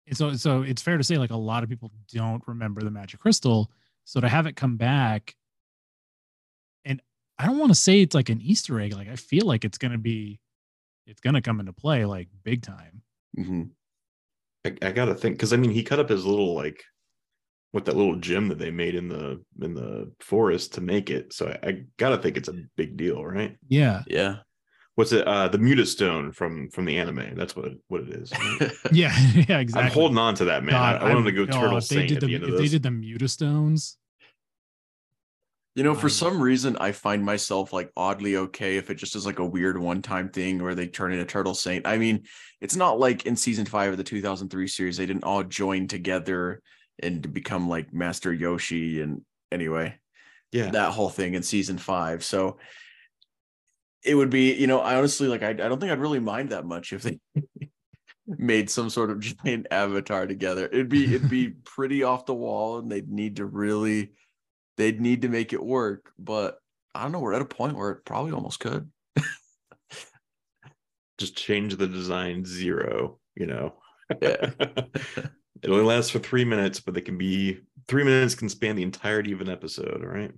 and 0.06 0.16
so 0.16 0.34
so 0.34 0.62
it's 0.62 0.82
fair 0.82 0.96
to 0.96 1.04
say 1.04 1.18
like 1.18 1.30
a 1.30 1.36
lot 1.36 1.64
of 1.64 1.68
people 1.68 1.90
don't 2.12 2.42
remember 2.46 2.82
the 2.82 2.90
magic 2.90 3.20
crystal. 3.20 3.70
So 4.04 4.20
to 4.20 4.28
have 4.28 4.46
it 4.46 4.54
come 4.54 4.76
back 4.76 5.34
and 6.84 7.02
I 7.38 7.46
don't 7.46 7.58
want 7.58 7.70
to 7.70 7.78
say 7.78 8.00
it's 8.00 8.14
like 8.14 8.28
an 8.28 8.40
Easter 8.40 8.78
egg. 8.80 8.94
Like 8.94 9.08
I 9.08 9.16
feel 9.16 9.46
like 9.46 9.64
it's 9.64 9.78
gonna 9.78 9.98
be 9.98 10.38
it's 11.06 11.20
gonna 11.20 11.42
come 11.42 11.58
into 11.58 11.72
play 11.72 12.04
like 12.04 12.28
big 12.44 12.62
time. 12.62 13.02
hmm 13.34 13.62
I, 14.64 14.76
I 14.82 14.92
gotta 14.92 15.14
think 15.14 15.36
because 15.36 15.52
I 15.52 15.56
mean 15.56 15.70
he 15.70 15.82
cut 15.82 15.98
up 15.98 16.08
his 16.08 16.24
little 16.24 16.54
like 16.54 16.82
with 17.72 17.84
that 17.84 17.96
little 17.96 18.16
gem 18.16 18.48
that 18.48 18.58
they 18.58 18.70
made 18.70 18.94
in 18.94 19.08
the 19.08 19.42
in 19.62 19.74
the 19.74 20.12
forest 20.20 20.74
to 20.74 20.80
make 20.80 21.10
it. 21.10 21.32
So 21.32 21.48
I, 21.48 21.68
I 21.68 21.82
gotta 21.96 22.18
think 22.18 22.36
it's 22.36 22.48
a 22.48 22.62
big 22.76 22.96
deal, 22.96 23.24
right? 23.24 23.56
Yeah. 23.68 24.02
Yeah. 24.06 24.36
What's 24.96 25.12
it? 25.12 25.26
Uh 25.26 25.48
the 25.48 25.58
muta 25.58 25.86
stone 25.86 26.32
from 26.32 26.68
from 26.70 26.84
the 26.84 26.98
anime. 26.98 27.34
That's 27.36 27.56
what 27.56 27.72
what 27.88 28.02
it 28.02 28.10
is. 28.10 28.32
Yeah. 28.92 29.14
yeah, 29.34 29.58
exactly. 29.60 29.82
I'm 29.82 29.92
holding 29.92 30.18
on 30.18 30.34
to 30.36 30.46
that 30.46 30.64
man. 30.64 30.74
I, 30.74 30.92
God, 30.92 31.02
I 31.02 31.04
want 31.04 31.18
him 31.18 31.24
to 31.26 31.32
go 31.32 31.42
oh, 31.42 31.60
Turtle 31.60 31.78
if 31.78 31.88
they 31.88 31.96
Saint 31.96 32.08
did 32.08 32.16
at 32.16 32.20
the, 32.22 32.26
the 32.26 32.34
end 32.34 32.44
of 32.44 32.48
if 32.50 32.56
this. 32.56 32.70
they 32.70 32.78
did 32.78 32.82
the 32.82 32.88
mutastones. 32.88 33.96
You 35.76 35.84
know, 35.84 35.94
for 35.94 36.06
Um, 36.06 36.10
some 36.10 36.42
reason, 36.42 36.76
I 36.78 36.92
find 36.92 37.24
myself 37.24 37.72
like 37.72 37.92
oddly 37.96 38.36
okay 38.36 38.76
if 38.76 38.90
it 38.90 38.96
just 38.96 39.14
is 39.14 39.24
like 39.24 39.38
a 39.38 39.46
weird 39.46 39.78
one 39.78 40.02
time 40.02 40.28
thing 40.28 40.60
where 40.62 40.74
they 40.74 40.88
turn 40.88 41.12
into 41.12 41.24
Turtle 41.24 41.54
Saint. 41.54 41.86
I 41.86 41.96
mean, 41.96 42.24
it's 42.60 42.76
not 42.76 42.98
like 42.98 43.24
in 43.24 43.36
season 43.36 43.66
five 43.66 43.92
of 43.92 43.96
the 43.96 44.04
2003 44.04 44.66
series, 44.66 44.96
they 44.96 45.06
didn't 45.06 45.24
all 45.24 45.44
join 45.44 45.86
together 45.86 46.60
and 47.00 47.32
become 47.32 47.68
like 47.68 47.92
Master 47.92 48.32
Yoshi. 48.32 49.00
And 49.00 49.22
anyway, 49.52 49.94
yeah. 50.50 50.70
that 50.70 50.92
whole 50.92 51.08
thing 51.08 51.34
in 51.34 51.42
season 51.42 51.78
five. 51.78 52.24
So 52.24 52.58
it 54.02 54.14
would 54.16 54.30
be, 54.30 54.54
you 54.54 54.66
know, 54.66 54.80
I 54.80 54.96
honestly 54.96 55.28
like, 55.28 55.42
I, 55.42 55.50
I 55.50 55.52
don't 55.52 55.78
think 55.78 55.92
I'd 55.92 56.00
really 56.00 56.20
mind 56.20 56.50
that 56.50 56.64
much 56.64 56.92
if 56.92 57.02
they 57.02 57.20
made 58.26 58.70
some 58.70 58.90
sort 58.90 59.10
of 59.10 59.20
giant 59.44 59.68
avatar 59.70 60.26
together. 60.26 60.66
It'd 60.66 60.88
be, 60.88 61.14
it'd 61.14 61.30
be 61.30 61.50
pretty 61.50 62.02
off 62.02 62.26
the 62.26 62.34
wall 62.34 62.80
and 62.80 62.90
they'd 62.90 63.08
need 63.08 63.36
to 63.36 63.44
really, 63.44 64.12
they'd 64.80 65.00
need 65.00 65.22
to 65.22 65.28
make 65.28 65.52
it 65.52 65.62
work. 65.62 66.10
But 66.18 66.58
I 66.94 67.02
don't 67.02 67.12
know, 67.12 67.20
we're 67.20 67.34
at 67.34 67.42
a 67.42 67.46
point 67.46 67.76
where 67.76 67.90
it 67.90 68.04
probably 68.04 68.32
almost 68.32 68.60
could. 68.60 68.90
Just 71.18 71.36
change 71.36 71.76
the 71.76 71.86
design 71.86 72.44
zero, 72.44 73.18
you 73.36 73.46
know. 73.46 73.74
Yeah. 74.22 74.50
it 74.58 75.68
only 75.68 75.84
lasts 75.84 76.10
for 76.10 76.18
three 76.18 76.44
minutes, 76.44 76.80
but 76.80 76.94
they 76.94 77.02
can 77.02 77.18
be 77.18 77.60
three 77.88 78.04
minutes 78.04 78.34
can 78.34 78.48
span 78.48 78.76
the 78.76 78.82
entirety 78.82 79.32
of 79.32 79.42
an 79.42 79.50
episode, 79.50 80.02
all 80.02 80.10
right? 80.10 80.32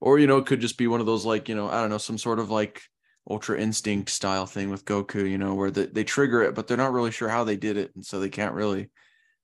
Or, 0.00 0.20
you 0.20 0.28
know, 0.28 0.38
it 0.38 0.46
could 0.46 0.60
just 0.60 0.78
be 0.78 0.86
one 0.86 1.00
of 1.00 1.06
those 1.06 1.26
like, 1.26 1.48
you 1.48 1.56
know, 1.56 1.68
I 1.68 1.80
don't 1.80 1.90
know, 1.90 1.98
some 1.98 2.18
sort 2.18 2.38
of 2.38 2.50
like 2.50 2.80
ultra 3.28 3.58
instinct 3.60 4.10
style 4.10 4.46
thing 4.46 4.70
with 4.70 4.84
Goku, 4.84 5.28
you 5.28 5.38
know, 5.38 5.54
where 5.54 5.72
the, 5.72 5.86
they 5.86 6.04
trigger 6.04 6.42
it, 6.42 6.54
but 6.54 6.68
they're 6.68 6.76
not 6.76 6.92
really 6.92 7.10
sure 7.10 7.28
how 7.28 7.42
they 7.42 7.56
did 7.56 7.76
it. 7.76 7.90
And 7.96 8.06
so 8.06 8.20
they 8.20 8.28
can't 8.28 8.54
really 8.54 8.90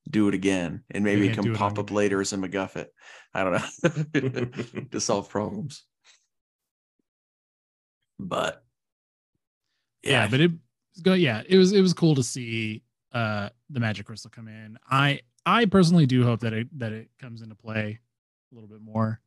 do 0.09 0.29
it 0.29 0.35
again. 0.35 0.83
And 0.90 1.05
maybe 1.05 1.29
it 1.29 1.35
can 1.35 1.53
it 1.53 1.57
pop 1.57 1.79
up 1.79 1.87
demand. 1.87 1.97
later 1.97 2.21
as 2.21 2.33
a 2.33 2.37
MacGuffin. 2.37 2.87
I 3.33 3.45
don't 3.45 3.53
know. 3.53 4.85
to 4.90 5.01
solve 5.01 5.29
problems. 5.29 5.85
But 8.19 8.62
yeah, 10.03 10.29
but 10.29 10.40
it 10.40 10.53
go 11.03 11.14
yeah 11.14 11.43
it 11.49 11.57
was 11.57 11.73
it 11.73 11.81
was 11.81 11.93
cool 11.93 12.14
to 12.14 12.23
see 12.23 12.83
uh 13.12 13.49
the 13.71 13.81
magic 13.81 14.07
crystal 14.07 14.31
come 14.31 14.47
in 14.49 14.79
i 14.88 15.21
i 15.45 15.64
personally 15.64 16.07
do 16.07 16.23
hope 16.23 16.40
that 16.40 16.53
it 16.53 16.79
that 16.79 16.93
it 16.93 17.09
comes 17.21 17.43
into 17.43 17.55
play 17.55 17.99
a 18.51 18.55
little 18.55 18.69
bit 18.69 18.81
more 18.81 19.21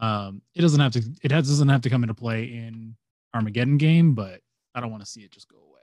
um 0.00 0.40
it 0.54 0.62
doesn't 0.62 0.80
have 0.80 0.92
to 0.92 1.02
it 1.22 1.30
has, 1.30 1.48
doesn't 1.48 1.68
have 1.68 1.82
to 1.82 1.90
come 1.90 2.02
into 2.02 2.14
play 2.14 2.44
in 2.44 2.96
armageddon 3.34 3.76
game 3.76 4.14
but 4.14 4.40
i 4.74 4.80
don't 4.80 4.90
want 4.90 5.02
to 5.02 5.10
see 5.10 5.20
it 5.20 5.30
just 5.30 5.48
go 5.48 5.56
away 5.56 5.76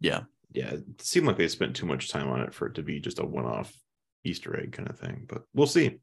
yeah, 0.00 0.22
yeah, 0.52 0.70
it 0.74 1.02
seemed 1.02 1.26
like 1.26 1.36
they 1.36 1.48
spent 1.48 1.76
too 1.76 1.86
much 1.86 2.08
time 2.10 2.28
on 2.28 2.40
it 2.40 2.54
for 2.54 2.66
it 2.66 2.74
to 2.74 2.82
be 2.82 3.00
just 3.00 3.18
a 3.18 3.24
one-off 3.26 3.72
Easter 4.24 4.58
egg 4.58 4.72
kind 4.72 4.88
of 4.88 4.98
thing, 4.98 5.24
but 5.28 5.42
we'll 5.54 5.66
see. 5.66 5.98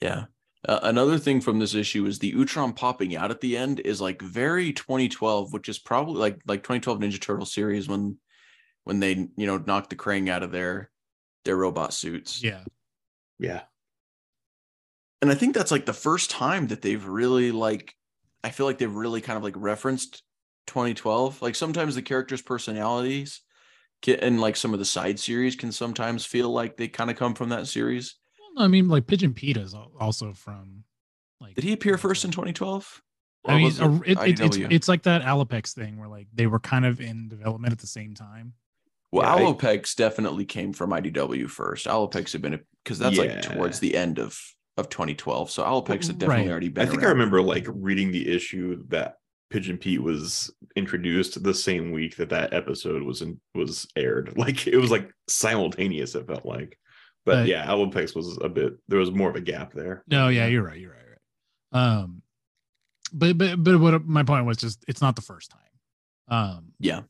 yeah. 0.00 0.24
Uh, 0.68 0.80
another 0.82 1.18
thing 1.18 1.40
from 1.40 1.60
this 1.60 1.74
issue 1.74 2.04
is 2.06 2.18
the 2.18 2.32
Utrom 2.32 2.74
popping 2.74 3.14
out 3.14 3.30
at 3.30 3.40
the 3.40 3.56
end 3.56 3.78
is 3.80 4.00
like 4.00 4.20
very 4.20 4.72
2012, 4.72 5.52
which 5.52 5.68
is 5.68 5.78
probably 5.78 6.16
like 6.18 6.40
like 6.46 6.62
2012 6.64 6.98
Ninja 6.98 7.20
Turtle 7.20 7.46
series 7.46 7.88
when 7.88 8.18
when 8.82 8.98
they 8.98 9.12
you 9.36 9.46
know 9.46 9.58
knocked 9.58 9.90
the 9.90 9.96
Krang 9.96 10.28
out 10.28 10.42
of 10.42 10.50
their 10.50 10.90
their 11.44 11.56
robot 11.56 11.94
suits. 11.94 12.42
yeah 12.42 12.64
Yeah. 13.38 13.62
and 15.22 15.30
I 15.30 15.34
think 15.36 15.54
that's 15.54 15.70
like 15.70 15.86
the 15.86 15.92
first 15.92 16.28
time 16.30 16.66
that 16.68 16.82
they've 16.82 17.06
really 17.06 17.52
like 17.52 17.94
I 18.42 18.50
feel 18.50 18.66
like 18.66 18.78
they've 18.78 18.92
really 18.92 19.20
kind 19.20 19.36
of 19.36 19.44
like 19.44 19.54
referenced 19.56 20.22
2012. 20.68 21.42
Like 21.42 21.54
sometimes 21.56 21.94
the 21.96 22.02
characters' 22.02 22.42
personalities 22.42 23.40
can, 24.02 24.16
and 24.20 24.40
like 24.40 24.54
some 24.56 24.72
of 24.72 24.78
the 24.78 24.84
side 24.84 25.18
series 25.18 25.56
can 25.56 25.72
sometimes 25.72 26.24
feel 26.24 26.50
like 26.50 26.76
they 26.76 26.86
kind 26.88 27.10
of 27.10 27.16
come 27.16 27.34
from 27.34 27.48
that 27.48 27.66
series. 27.66 28.14
well, 28.54 28.64
i 28.64 28.68
mean 28.68 28.86
like 28.88 29.06
pigeon 29.08 29.34
pete 29.34 29.56
is 29.56 29.74
also 29.98 30.32
from 30.32 30.84
like 31.40 31.54
Did 31.56 31.64
he 31.64 31.72
appear 31.72 31.98
first 31.98 32.24
in 32.24 32.30
2012? 32.30 33.02
i 33.46 33.56
mean 33.56 33.72
a- 33.80 34.00
it, 34.04 34.18
it, 34.18 34.40
it's, 34.40 34.56
it's 34.56 34.88
like 34.88 35.02
that 35.04 35.22
alopex 35.22 35.72
thing 35.72 35.98
where 35.98 36.08
like 36.08 36.26
they 36.34 36.46
were 36.46 36.58
kind 36.60 36.84
of 36.86 37.00
in 37.00 37.28
development 37.28 37.72
at 37.72 37.78
the 37.78 37.86
same 37.86 38.14
time 38.14 38.52
well, 39.10 39.24
Yeah, 39.62 39.68
I- 39.70 39.82
definitely 39.96 40.44
came 40.44 40.74
from 40.74 40.90
IDW 40.90 41.48
first. 41.48 41.86
Alopex 41.86 42.32
had 42.32 42.42
been 42.42 42.60
because 42.84 42.98
that's 42.98 43.16
like 43.16 43.40
towards 43.40 43.80
the 43.80 43.96
end 43.96 44.18
of 44.18 44.38
of 44.76 44.90
2012. 44.90 45.50
So 45.50 45.64
Alopex 45.64 46.08
had 46.08 46.18
definitely 46.18 46.44
Right. 46.44 46.50
already 46.50 46.68
been. 46.68 46.86
I 46.86 46.90
think 46.90 47.02
I 47.02 47.08
remember 47.08 47.40
like 47.40 47.66
reading 47.68 48.12
the 48.12 48.28
issue 48.28 48.84
that 48.88 49.14
Pigeon 49.50 49.78
Pete 49.78 50.02
was 50.02 50.50
introduced 50.76 51.42
the 51.42 51.54
same 51.54 51.90
week 51.90 52.16
that 52.16 52.28
that 52.30 52.52
episode 52.52 53.02
was 53.02 53.22
in, 53.22 53.40
was 53.54 53.86
aired. 53.96 54.34
Like 54.36 54.66
it 54.66 54.76
was 54.76 54.90
like 54.90 55.10
simultaneous. 55.28 56.14
It 56.14 56.26
felt 56.26 56.44
like, 56.44 56.78
but 57.24 57.46
yeah, 57.46 57.66
Alopex 57.66 58.14
was 58.14 58.38
a 58.42 58.48
bit. 58.48 58.74
There 58.88 58.98
was 58.98 59.10
more 59.10 59.30
of 59.30 59.36
a 59.36 59.40
gap 59.40 59.72
there. 59.72 60.04
No, 60.08 60.28
yeah, 60.28 60.46
you're 60.46 60.62
right. 60.62 60.78
You're 60.78 60.92
right. 60.92 60.98
Right. 61.72 61.80
Um, 61.80 62.22
but 63.12 63.38
but 63.38 63.62
but 63.62 63.78
what 63.80 64.04
my 64.06 64.22
point 64.22 64.44
was 64.46 64.58
just 64.58 64.84
it's 64.88 65.00
not 65.00 65.16
the 65.16 65.22
first 65.22 65.50
time. 65.50 65.60
Um, 66.30 66.72
Yeah. 66.78 67.02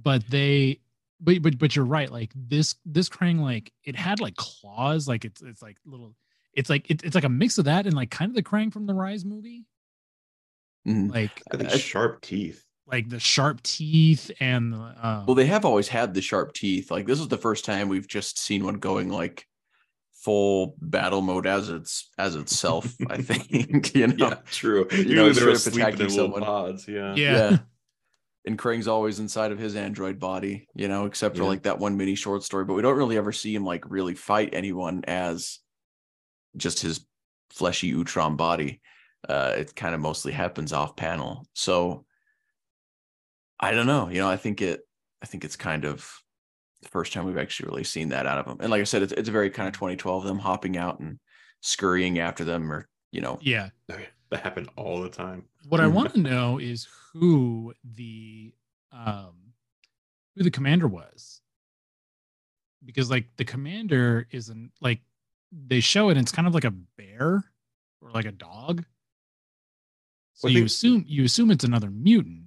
but 0.00 0.22
they, 0.30 0.80
but 1.20 1.42
but 1.42 1.58
but 1.58 1.74
you're 1.74 1.84
right. 1.84 2.10
Like 2.10 2.30
this 2.34 2.76
this 2.84 3.08
Krang, 3.08 3.40
like 3.40 3.72
it 3.84 3.96
had 3.96 4.20
like 4.20 4.36
claws. 4.36 5.08
Like 5.08 5.24
it's 5.24 5.42
it's 5.42 5.62
like 5.62 5.76
little. 5.84 6.14
It's 6.54 6.70
like 6.70 6.88
it, 6.90 7.02
it's 7.02 7.14
like 7.14 7.24
a 7.24 7.28
mix 7.28 7.58
of 7.58 7.64
that 7.64 7.86
and 7.86 7.94
like 7.96 8.10
kind 8.10 8.30
of 8.30 8.36
the 8.36 8.42
Krang 8.42 8.72
from 8.72 8.86
the 8.86 8.94
Rise 8.94 9.24
movie. 9.24 9.64
Mhm. 10.86 11.10
Like 11.12 11.42
I 11.52 11.56
think 11.56 11.70
I- 11.70 11.76
sharp 11.78 12.20
teeth. 12.22 12.64
like 12.86 13.08
the 13.08 13.20
sharp 13.20 13.62
teeth 13.62 14.30
and 14.40 14.74
um, 14.74 15.24
Well, 15.26 15.34
they 15.34 15.46
have 15.46 15.64
always 15.64 15.88
had 15.88 16.12
the 16.14 16.20
sharp 16.22 16.52
teeth. 16.54 16.90
Like 16.90 17.06
this 17.06 17.20
is 17.20 17.28
the 17.28 17.38
first 17.38 17.64
time 17.64 17.88
we've 17.88 18.08
just 18.08 18.38
seen 18.38 18.64
one 18.64 18.78
going 18.78 19.08
like 19.08 19.46
full 20.24 20.76
battle 20.80 21.20
mode 21.20 21.46
as 21.46 21.68
its 21.68 22.08
as 22.18 22.34
itself. 22.36 22.94
I 23.08 23.16
think 23.22 23.94
you 23.94 24.08
know. 24.08 24.28
Yeah, 24.28 24.34
true. 24.50 24.86
You 24.92 24.98
You 24.98 25.14
know, 25.14 25.26
know, 25.28 25.32
they 25.32 25.44
were 25.44 25.56
straight 25.56 25.82
up 25.82 25.88
attacking 25.94 26.10
someone. 26.10 26.42
pods. 26.42 26.86
Yeah. 26.88 27.14
yeah. 27.14 27.58
And 28.44 28.58
Krang's 28.58 28.88
always 28.88 29.20
inside 29.20 29.52
of 29.52 29.58
his 29.60 29.76
android 29.76 30.18
body, 30.18 30.66
you 30.74 30.88
know, 30.88 31.04
except 31.06 31.36
for 31.36 31.44
Yeah. 31.44 31.48
like 31.50 31.62
that 31.62 31.78
one 31.78 31.96
mini 31.96 32.16
short 32.16 32.42
story. 32.42 32.64
But 32.64 32.74
we 32.74 32.82
don't 32.82 32.96
really 32.96 33.16
ever 33.16 33.30
see 33.30 33.54
him 33.54 33.64
like 33.64 33.88
really 33.88 34.16
fight 34.16 34.50
anyone 34.52 35.04
as 35.06 35.60
just 36.56 36.80
his 36.82 37.06
fleshy 37.50 37.92
Utrom 37.94 38.36
body. 38.36 38.80
Uh, 39.28 39.54
it 39.56 39.74
kind 39.76 39.94
of 39.94 40.00
mostly 40.00 40.32
happens 40.32 40.72
off 40.72 40.96
panel. 40.96 41.46
So 41.54 42.04
I 43.60 43.72
don't 43.72 43.86
know. 43.86 44.08
You 44.08 44.18
know, 44.18 44.28
I 44.28 44.36
think 44.36 44.60
it. 44.60 44.80
I 45.22 45.26
think 45.26 45.44
it's 45.44 45.56
kind 45.56 45.84
of 45.84 46.22
the 46.82 46.88
first 46.88 47.12
time 47.12 47.24
we've 47.24 47.38
actually 47.38 47.68
really 47.68 47.84
seen 47.84 48.08
that 48.08 48.26
out 48.26 48.38
of 48.38 48.46
them. 48.46 48.58
And 48.60 48.70
like 48.70 48.80
I 48.80 48.84
said, 48.84 49.02
it's 49.02 49.12
it's 49.12 49.28
very 49.28 49.50
kind 49.50 49.68
of 49.68 49.74
2012 49.74 50.24
them 50.24 50.38
hopping 50.38 50.76
out 50.76 50.98
and 50.98 51.18
scurrying 51.60 52.18
after 52.18 52.44
them 52.44 52.72
or 52.72 52.88
you 53.12 53.20
know, 53.20 53.38
Yeah. 53.40 53.68
That 54.30 54.40
happened 54.40 54.70
all 54.76 55.02
the 55.02 55.10
time. 55.10 55.44
What 55.68 55.80
I 55.80 55.86
want 55.88 56.14
to 56.14 56.20
know 56.20 56.58
is 56.58 56.88
who 57.12 57.74
the 57.84 58.54
um 58.90 59.34
who 60.34 60.42
the 60.42 60.50
commander 60.50 60.88
was. 60.88 61.40
Because 62.84 63.10
like 63.10 63.26
the 63.36 63.44
commander 63.44 64.26
isn't 64.32 64.72
like 64.80 65.00
they 65.52 65.80
show 65.80 66.08
it 66.08 66.16
and 66.16 66.20
it's 66.20 66.32
kind 66.32 66.48
of 66.48 66.54
like 66.54 66.64
a 66.64 66.70
bear 66.70 67.44
or 68.00 68.10
like 68.10 68.24
a 68.24 68.32
dog. 68.32 68.84
So 70.42 70.46
Well, 70.48 70.52
you 70.54 70.58
think- 70.62 70.66
assume 70.70 71.04
you 71.06 71.22
assume 71.24 71.52
it's 71.52 71.62
another 71.62 71.88
mutant. 71.88 72.46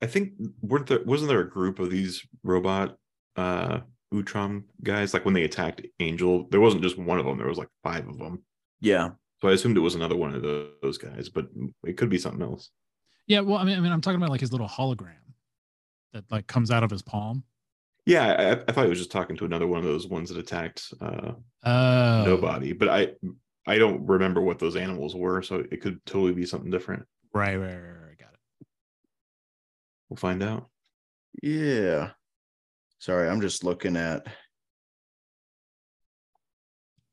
I 0.00 0.06
think 0.06 0.34
weren't 0.62 0.86
there 0.86 1.02
wasn't 1.02 1.28
there 1.30 1.40
a 1.40 1.50
group 1.50 1.80
of 1.80 1.90
these 1.90 2.24
robot 2.44 2.96
uh 3.34 3.80
Utrom 4.12 4.62
guys 4.84 5.12
like 5.12 5.24
when 5.24 5.34
they 5.34 5.42
attacked 5.42 5.82
Angel? 5.98 6.46
There 6.52 6.60
wasn't 6.60 6.84
just 6.84 6.96
one 6.96 7.18
of 7.18 7.26
them. 7.26 7.36
There 7.36 7.48
was 7.48 7.58
like 7.58 7.68
five 7.82 8.06
of 8.06 8.16
them. 8.18 8.44
yeah, 8.80 9.08
So 9.40 9.48
I 9.48 9.52
assumed 9.54 9.76
it 9.76 9.80
was 9.80 9.96
another 9.96 10.14
one 10.14 10.32
of 10.36 10.42
tho- 10.42 10.70
those 10.82 10.98
guys, 10.98 11.28
but 11.28 11.48
it 11.84 11.96
could 11.96 12.10
be 12.10 12.18
something 12.18 12.42
else. 12.42 12.70
Yeah, 13.26 13.40
well, 13.40 13.58
I 13.58 13.64
mean, 13.64 13.76
I 13.76 13.80
mean, 13.80 13.90
I'm 13.90 14.00
talking 14.00 14.18
about 14.18 14.30
like 14.30 14.40
his 14.40 14.52
little 14.52 14.68
hologram 14.68 15.16
that 16.12 16.30
like 16.30 16.46
comes 16.46 16.70
out 16.70 16.84
of 16.84 16.92
his 16.92 17.02
palm. 17.02 17.42
Yeah, 18.06 18.26
I, 18.66 18.70
I 18.70 18.72
thought 18.72 18.84
he 18.84 18.90
was 18.90 18.98
just 18.98 19.10
talking 19.10 19.34
to 19.38 19.46
another 19.46 19.66
one 19.66 19.78
of 19.78 19.84
those 19.84 20.06
ones 20.06 20.28
that 20.28 20.38
attacked 20.38 20.92
uh 21.00 21.32
Oh, 21.64 22.24
nobody, 22.24 22.72
but 22.72 22.88
I 22.88 23.08
I 23.66 23.78
don't 23.78 24.06
remember 24.06 24.40
what 24.40 24.58
those 24.58 24.76
animals 24.76 25.14
were, 25.14 25.42
so 25.42 25.64
it 25.70 25.80
could 25.80 26.04
totally 26.04 26.32
be 26.32 26.46
something 26.46 26.70
different. 26.70 27.04
Right, 27.32 27.56
right, 27.56 27.74
right, 27.74 28.06
right. 28.06 28.18
Got 28.18 28.34
it. 28.34 28.66
We'll 30.08 30.16
find 30.16 30.42
out. 30.42 30.68
yeah. 31.42 32.10
Sorry, 32.98 33.28
I'm 33.28 33.40
just 33.40 33.64
looking 33.64 33.96
at 33.96 34.26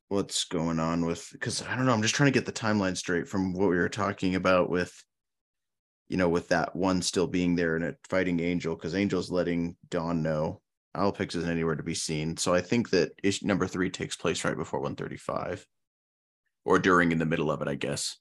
what's 0.08 0.44
going 0.46 0.80
on 0.80 1.06
with 1.06 1.28
because 1.32 1.62
I 1.64 1.76
don't 1.76 1.86
know. 1.86 1.94
I'm 1.94 2.02
just 2.02 2.16
trying 2.16 2.32
to 2.32 2.38
get 2.38 2.46
the 2.46 2.52
timeline 2.52 2.98
straight 2.98 3.28
from 3.28 3.54
what 3.54 3.70
we 3.70 3.78
were 3.78 3.90
talking 3.90 4.36
about 4.36 4.70
with, 4.70 4.94
you 6.10 6.18
know, 6.18 6.30
with 6.30 6.50
that 6.50 6.76
one 6.76 7.02
still 7.02 7.28
being 7.28 7.56
there 7.56 7.76
and 7.76 7.86
it 7.86 7.98
fighting 8.10 8.40
Angel 8.42 8.76
because 8.76 8.94
Angel's 8.94 9.32
letting 9.32 9.76
Don 9.90 10.22
know 10.22 10.62
Alopex 10.96 11.36
isn't 11.36 11.50
anywhere 11.50 11.76
to 11.76 11.84
be 11.84 11.96
seen. 11.96 12.36
So 12.38 12.54
I 12.54 12.62
think 12.62 12.90
that 12.90 13.12
issue 13.24 13.48
number 13.48 13.68
three 13.68 13.90
takes 13.90 14.16
place 14.16 14.44
right 14.44 14.58
before 14.58 14.82
135 14.82 15.66
or 16.66 16.80
during 16.80 17.12
in 17.12 17.18
the 17.20 17.26
middle 17.26 17.50
of 17.52 17.62
it, 17.62 17.68
I 17.68 17.76
guess. 17.76 18.18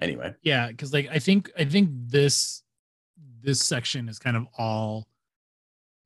Anyway, 0.00 0.34
Yeah, 0.42 0.68
because 0.68 0.92
like 0.92 1.08
I 1.10 1.18
think 1.18 1.50
I 1.58 1.64
think 1.64 1.90
this 1.92 2.62
this 3.42 3.60
section 3.62 4.08
is 4.08 4.18
kind 4.18 4.36
of 4.36 4.46
all 4.56 5.06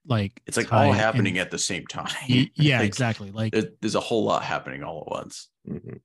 like 0.06 0.40
it's 0.46 0.56
like 0.56 0.72
all 0.72 0.92
happening 0.92 1.36
in- 1.36 1.42
at 1.42 1.50
the 1.50 1.58
same 1.58 1.86
time. 1.86 2.08
Yeah, 2.54 2.78
Like, 2.78 2.86
exactly. 2.86 3.30
Like 3.30 3.52
there- 3.52 3.70
There's 3.80 3.94
a 3.94 4.00
whole 4.00 4.24
lot 4.24 4.42
happening 4.42 4.82
all 4.82 5.02
at 5.06 5.10
once. 5.12 5.48
Mhm. 5.68 6.00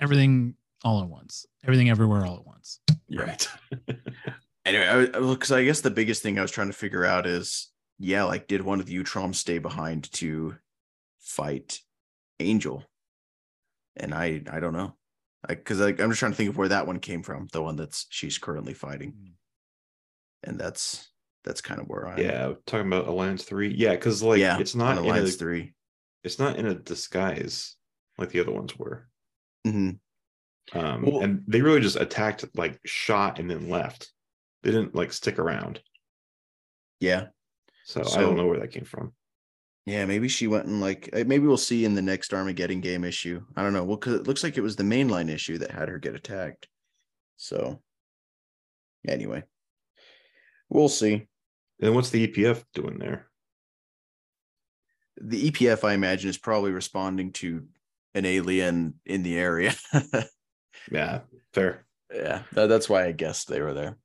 everything 0.00 0.54
all 0.84 1.02
at 1.02 1.08
once, 1.08 1.46
everything 1.62 1.88
everywhere 1.88 2.26
all 2.26 2.36
at 2.36 2.46
once. 2.46 2.80
Right. 3.10 3.48
Anyway, 4.66 5.10
because 5.12 5.52
I, 5.52 5.62
guess 5.62 5.82
the 5.82 5.90
biggest 5.90 6.22
thing 6.22 6.38
I 6.38 6.42
was 6.42 6.50
trying 6.50 6.68
to 6.68 6.72
figure 6.72 7.04
out 7.04 7.26
is, 7.26 7.70
yeah, 7.98 8.22
like 8.24 8.46
did 8.48 8.62
one 8.62 8.80
of 8.80 8.86
the 8.86 8.94
Utrom 8.96 9.34
stay 9.34 9.58
behind 9.58 10.10
to 10.14 10.56
fight 11.20 11.80
Angel? 12.40 12.82
And 13.96 14.12
I, 14.14 14.42
I 14.50 14.60
don't 14.60 14.72
know, 14.72 14.96
because 15.46 15.78
like, 15.80 16.00
I'm 16.00 16.10
just 16.10 16.18
trying 16.18 16.32
to 16.32 16.36
think 16.36 16.50
of 16.50 16.56
where 16.56 16.68
that 16.68 16.86
one 16.86 16.98
came 16.98 17.22
from, 17.22 17.46
the 17.52 17.62
one 17.62 17.76
that's 17.76 18.06
she's 18.10 18.38
currently 18.38 18.74
fighting, 18.74 19.12
Mm. 19.12 19.32
and 20.44 20.58
that's 20.58 21.08
that's 21.44 21.60
kind 21.60 21.80
of 21.80 21.86
where 21.86 22.08
I, 22.08 22.16
yeah, 22.18 22.52
talking 22.66 22.86
about 22.88 23.06
Alliance 23.06 23.44
Three. 23.44 23.72
Yeah, 23.74 23.92
because 23.92 24.22
like 24.22 24.40
yeah, 24.40 24.58
it's 24.58 24.74
not 24.74 24.98
in 24.98 25.04
a, 25.04 25.06
Alliance 25.06 25.36
three. 25.36 25.74
it's 26.24 26.38
not 26.38 26.56
in 26.56 26.66
a 26.66 26.74
disguise 26.74 27.76
like 28.18 28.30
the 28.30 28.40
other 28.40 28.52
ones 28.52 28.76
were. 28.78 29.06
hmm 29.64 29.90
Um, 30.72 31.02
Well- 31.02 31.22
and 31.22 31.44
they 31.46 31.60
really 31.62 31.80
just 31.80 31.96
attacked, 31.96 32.44
like 32.56 32.80
shot, 32.86 33.38
and 33.38 33.50
then 33.50 33.68
left. 33.68 34.10
They 34.62 34.70
didn't 34.70 34.94
like 34.94 35.12
stick 35.12 35.38
around. 35.38 35.80
Yeah, 37.00 37.26
So, 37.84 38.00
I 38.00 38.20
don't 38.22 38.36
know 38.36 38.46
where 38.46 38.60
that 38.60 38.70
came 38.72 38.84
from. 38.84 39.12
Yeah, 39.86 40.04
maybe 40.04 40.28
she 40.28 40.46
went 40.46 40.66
and 40.66 40.80
like 40.80 41.10
maybe 41.12 41.46
we'll 41.46 41.56
see 41.56 41.84
in 41.84 41.94
the 41.94 42.02
next 42.02 42.32
Armageddon 42.32 42.80
game 42.80 43.04
issue. 43.04 43.42
I 43.56 43.62
don't 43.62 43.72
know. 43.72 43.84
Well, 43.84 43.96
because 43.96 44.14
it 44.14 44.26
looks 44.26 44.42
like 44.42 44.56
it 44.56 44.62
was 44.62 44.76
the 44.76 44.84
mainline 44.84 45.30
issue 45.30 45.58
that 45.58 45.70
had 45.70 45.88
her 45.88 45.98
get 45.98 46.14
attacked. 46.14 46.68
So, 47.36 47.82
anyway, 49.06 49.44
we'll 50.68 50.88
see. 50.88 51.28
And 51.80 51.94
what's 51.94 52.10
the 52.10 52.26
EPF 52.28 52.64
doing 52.74 52.98
there? 52.98 53.28
the 55.20 55.50
EPF, 55.50 55.84
I 55.84 55.92
imagine, 55.92 56.30
is 56.30 56.38
probably 56.38 56.72
responding 56.72 57.32
to 57.32 57.64
an 58.14 58.24
alien 58.24 58.94
in 59.04 59.22
the 59.22 59.38
area. 59.38 59.74
Yeah, 60.92 61.20
fair. 61.54 61.86
yeah, 62.12 62.42
that, 62.52 62.66
that's 62.66 62.90
why 62.90 63.06
I 63.06 63.12
guessed 63.12 63.48
they 63.48 63.62
were 63.62 63.72
there. 63.72 63.96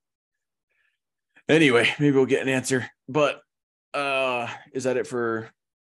Anyway, 1.50 1.90
maybe 2.00 2.16
we'll 2.16 2.26
get 2.26 2.42
an 2.42 2.48
answer. 2.48 2.90
But 3.10 3.42
uh 3.94 4.48
is 4.72 4.86
that 4.86 4.96
it 4.96 5.06
for 5.08 5.50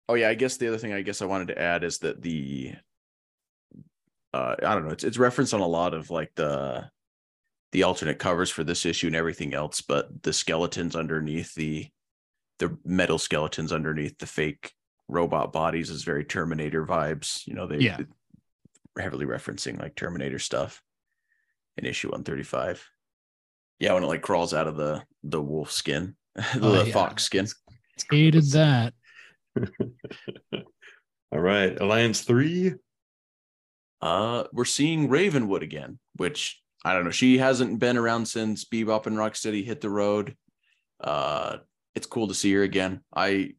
oh 0.10 0.16
yeah, 0.16 0.28
I 0.28 0.34
guess 0.34 0.58
the 0.58 0.68
other 0.68 0.78
thing 0.80 0.92
I 0.92 1.02
guess 1.04 1.22
I 1.22 1.26
wanted 1.26 1.50
to 1.50 1.60
add 1.62 1.84
is 1.86 2.00
that 2.00 2.22
the 2.22 2.74
uh 4.34 4.56
I 4.62 4.74
don't 4.74 4.86
know, 4.86 4.92
it's 4.92 5.04
it's 5.04 5.18
referenced 5.18 5.54
on 5.54 5.62
a 5.62 5.68
lot 5.68 5.94
of 5.94 6.10
like 6.10 6.32
the 6.36 6.90
the 7.72 7.84
alternate 7.84 8.18
covers 8.20 8.50
for 8.50 8.64
this 8.64 8.86
issue 8.86 9.08
and 9.08 9.16
everything 9.16 9.54
else, 9.54 9.80
but 9.80 10.24
the 10.24 10.34
skeletons 10.34 10.96
underneath 10.96 11.54
the 11.54 11.88
the 12.58 12.78
metal 12.84 13.20
skeletons 13.20 13.72
underneath 13.72 14.18
the 14.18 14.26
fake 14.26 14.74
robot 15.08 15.54
bodies 15.54 15.90
is 15.90 16.04
very 16.04 16.26
Terminator 16.26 16.86
vibes. 16.86 17.46
You 17.48 17.54
know, 17.54 17.68
they 17.68 17.78
Yeah. 17.78 18.00
heavily 18.98 19.26
referencing 19.26 19.80
like 19.80 19.96
Terminator 19.96 20.40
stuff 20.40 20.82
in 21.78 21.86
issue 21.86 22.10
135. 22.10 22.86
Yeah, 23.80 23.94
when 23.94 24.04
it 24.04 24.08
like 24.08 24.22
crawls 24.24 24.54
out 24.54 24.68
of 24.68 24.76
the 24.76 25.04
the 25.24 25.42
wolf 25.42 25.72
skin, 25.72 26.16
the 26.36 26.60
Oh, 26.62 26.84
yeah. 26.84 26.92
fox 26.94 27.24
skin. 27.24 27.48
Hated 28.10 28.46
that. 28.52 28.94
All 31.32 31.40
right, 31.40 31.80
Alliance 31.80 32.22
Three. 32.22 32.74
Uh, 34.02 34.46
we're 34.54 34.66
seeing 34.66 35.10
Ravenwood 35.10 35.64
again, 35.64 36.00
which 36.16 36.62
I 36.84 36.94
don't 36.94 37.04
know. 37.04 37.12
She 37.12 37.38
hasn't 37.38 37.80
been 37.80 37.98
around 37.98 38.26
since 38.28 38.66
Bebop 38.66 39.06
and 39.06 39.18
Rocksteady 39.18 39.64
hit 39.66 39.82
the 39.82 39.90
road. 39.90 40.36
Uh, 41.02 41.58
it's 41.96 42.08
cool 42.08 42.28
to 42.28 42.34
see 42.34 42.54
her 42.54 42.64
again. 42.64 43.02
I, 43.14 43.52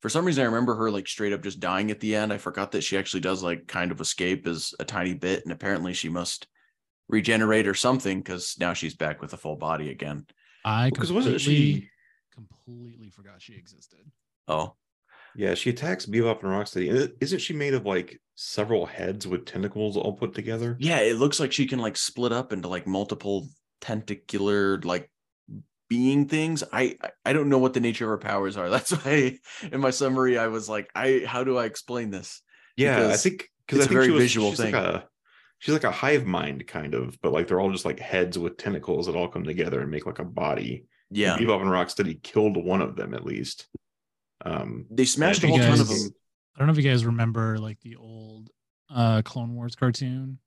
for 0.00 0.08
some 0.08 0.24
reason, 0.24 0.42
I 0.42 0.46
remember 0.46 0.74
her 0.76 0.90
like 0.90 1.06
straight 1.06 1.32
up 1.32 1.42
just 1.42 1.60
dying 1.60 1.90
at 1.90 2.00
the 2.00 2.16
end. 2.16 2.32
I 2.32 2.38
forgot 2.38 2.72
that 2.72 2.82
she 2.82 2.96
actually 2.96 3.20
does 3.20 3.42
like 3.42 3.66
kind 3.66 3.92
of 3.92 4.00
escape 4.00 4.46
as 4.46 4.74
a 4.80 4.84
tiny 4.84 5.14
bit, 5.14 5.42
and 5.44 5.52
apparently 5.52 5.92
she 5.92 6.08
must 6.08 6.46
regenerate 7.08 7.68
or 7.68 7.74
something 7.74 8.18
because 8.20 8.56
now 8.58 8.72
she's 8.72 8.96
back 8.96 9.20
with 9.20 9.34
a 9.34 9.36
full 9.38 9.56
body 9.56 9.90
again. 9.90 10.26
I 10.64 10.88
Because 10.88 11.10
completely, 11.10 11.32
wasn't 11.32 11.40
she? 11.42 11.90
completely 12.32 13.10
forgot 13.10 13.40
she 13.42 13.54
existed. 13.54 14.00
Oh, 14.48 14.74
Yeah, 15.36 15.54
she 15.54 15.70
attacks 15.70 16.06
Bebop 16.06 16.42
and 16.42 16.50
Rocksteady. 16.52 17.12
Isn't 17.20 17.38
she 17.40 17.52
made 17.54 17.74
of 17.74 17.84
like 17.86 18.20
several 18.36 18.86
heads 18.86 19.26
with 19.26 19.46
tentacles 19.46 19.96
all 19.96 20.12
put 20.12 20.34
together? 20.34 20.76
yeah, 20.80 20.98
it 21.00 21.16
looks 21.18 21.40
like 21.40 21.52
she 21.52 21.66
can 21.66 21.78
like 21.78 21.96
split 21.96 22.32
up 22.32 22.52
into 22.52 22.68
like 22.68 22.86
multiple 22.86 23.48
tentacular 23.80 24.80
like 24.82 25.10
being 25.88 26.26
things. 26.28 26.64
I 26.72 26.96
I- 27.24 27.32
don't 27.32 27.48
know 27.48 27.58
what 27.58 27.74
the 27.74 27.80
nature 27.80 28.04
of 28.04 28.10
her 28.10 28.18
powers 28.28 28.56
are. 28.56 28.68
That's 28.70 28.90
why 28.90 29.38
in 29.72 29.80
my 29.80 29.90
summary 29.90 30.38
I 30.38 30.48
was 30.48 30.68
like, 30.68 30.90
I 30.94 31.22
how 31.26 31.44
do 31.44 31.58
I 31.58 31.64
explain 31.66 32.10
this? 32.10 32.42
Yeah, 32.76 33.08
I 33.08 33.16
think 33.16 33.48
because 33.66 33.84
it's 33.84 33.86
I 33.86 33.86
a 33.86 33.88
think 33.88 33.96
very 33.96 34.06
she 34.06 34.10
was, 34.12 34.22
visual 34.22 34.50
she's 34.50 34.58
thing. 34.60 34.74
Like 34.74 34.84
a, 34.84 35.08
she's 35.58 35.72
like 35.74 35.84
a 35.84 35.90
hive 35.92 36.26
mind 36.26 36.66
kind 36.66 36.94
of, 36.94 37.20
but 37.22 37.32
like 37.32 37.46
they're 37.48 37.60
all 37.60 37.70
just 37.70 37.84
like 37.84 38.00
heads 38.00 38.38
with 38.38 38.56
tentacles 38.56 39.06
that 39.06 39.14
all 39.16 39.28
come 39.28 39.44
together 39.44 39.80
and 39.80 39.90
make 39.90 40.06
like 40.06 40.18
a 40.18 40.24
body. 40.24 40.86
Yeah, 41.10 41.36
And 41.36 41.46
Bebop 41.46 41.60
and 41.60 41.70
Rocksteady 41.70 42.20
killed 42.22 42.56
one 42.56 42.80
of 42.80 42.96
them 42.96 43.14
at 43.14 43.24
least. 43.24 43.66
Um, 44.44 44.86
they 44.90 45.04
smashed 45.04 45.42
a 45.42 45.46
and 45.46 45.56
whole 45.56 45.60
ton 45.66 45.80
of 45.80 45.88
them. 45.88 46.14
I 46.54 46.58
don't 46.58 46.68
know 46.68 46.72
if 46.72 46.82
you 46.82 46.88
guys 46.88 47.04
remember 47.04 47.58
like 47.58 47.80
the 47.80 47.96
old 47.96 48.50
uh 48.90 49.22
Clone 49.24 49.54
Wars 49.54 49.74
cartoon, 49.74 50.38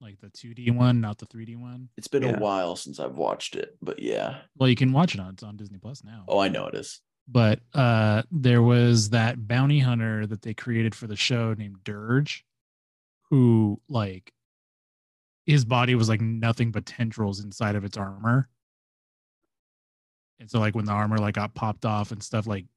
like 0.00 0.18
the 0.20 0.28
2D 0.28 0.74
one, 0.74 1.00
not 1.00 1.18
the 1.18 1.26
3D 1.26 1.56
one. 1.56 1.88
It's 1.96 2.08
been 2.08 2.22
Yeah. 2.22 2.36
a 2.36 2.38
while 2.38 2.76
since 2.76 3.00
I've 3.00 3.16
watched 3.16 3.56
it, 3.56 3.76
but 3.82 3.98
yeah. 4.00 4.38
Well, 4.56 4.68
you 4.68 4.76
can 4.76 4.92
watch 4.92 5.14
it 5.14 5.20
on 5.20 5.34
it's 5.34 5.42
on 5.42 5.56
Disney 5.56 5.78
Plus 5.78 6.04
now. 6.04 6.24
Oh, 6.28 6.38
I 6.38 6.48
know 6.48 6.66
it 6.66 6.74
is. 6.74 7.00
But 7.26 7.60
uh 7.72 8.22
there 8.30 8.62
was 8.62 9.10
that 9.10 9.46
bounty 9.48 9.78
hunter 9.80 10.26
that 10.26 10.42
they 10.42 10.54
created 10.54 10.94
for 10.94 11.06
the 11.06 11.16
show 11.16 11.54
named 11.54 11.78
Durge, 11.84 12.42
who 13.30 13.80
like 13.88 14.32
his 15.46 15.64
body 15.64 15.94
was 15.94 16.08
like 16.08 16.20
nothing 16.22 16.70
but 16.70 16.86
tendrils 16.86 17.40
inside 17.44 17.74
of 17.76 17.84
its 17.84 17.96
armor. 17.98 18.48
And 20.40 20.50
so 20.50 20.58
like 20.58 20.74
when 20.74 20.84
the 20.84 20.92
armor 20.92 21.18
like 21.18 21.34
got 21.34 21.54
popped 21.54 21.84
off 21.84 22.12
and 22.12 22.22
stuff, 22.22 22.46
like 22.46 22.64
you 22.64 22.64
know, 22.64 22.73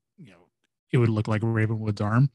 it 0.91 0.97
would 0.97 1.09
look 1.09 1.27
like 1.27 1.41
Ravenwood's 1.43 2.01
arm. 2.01 2.29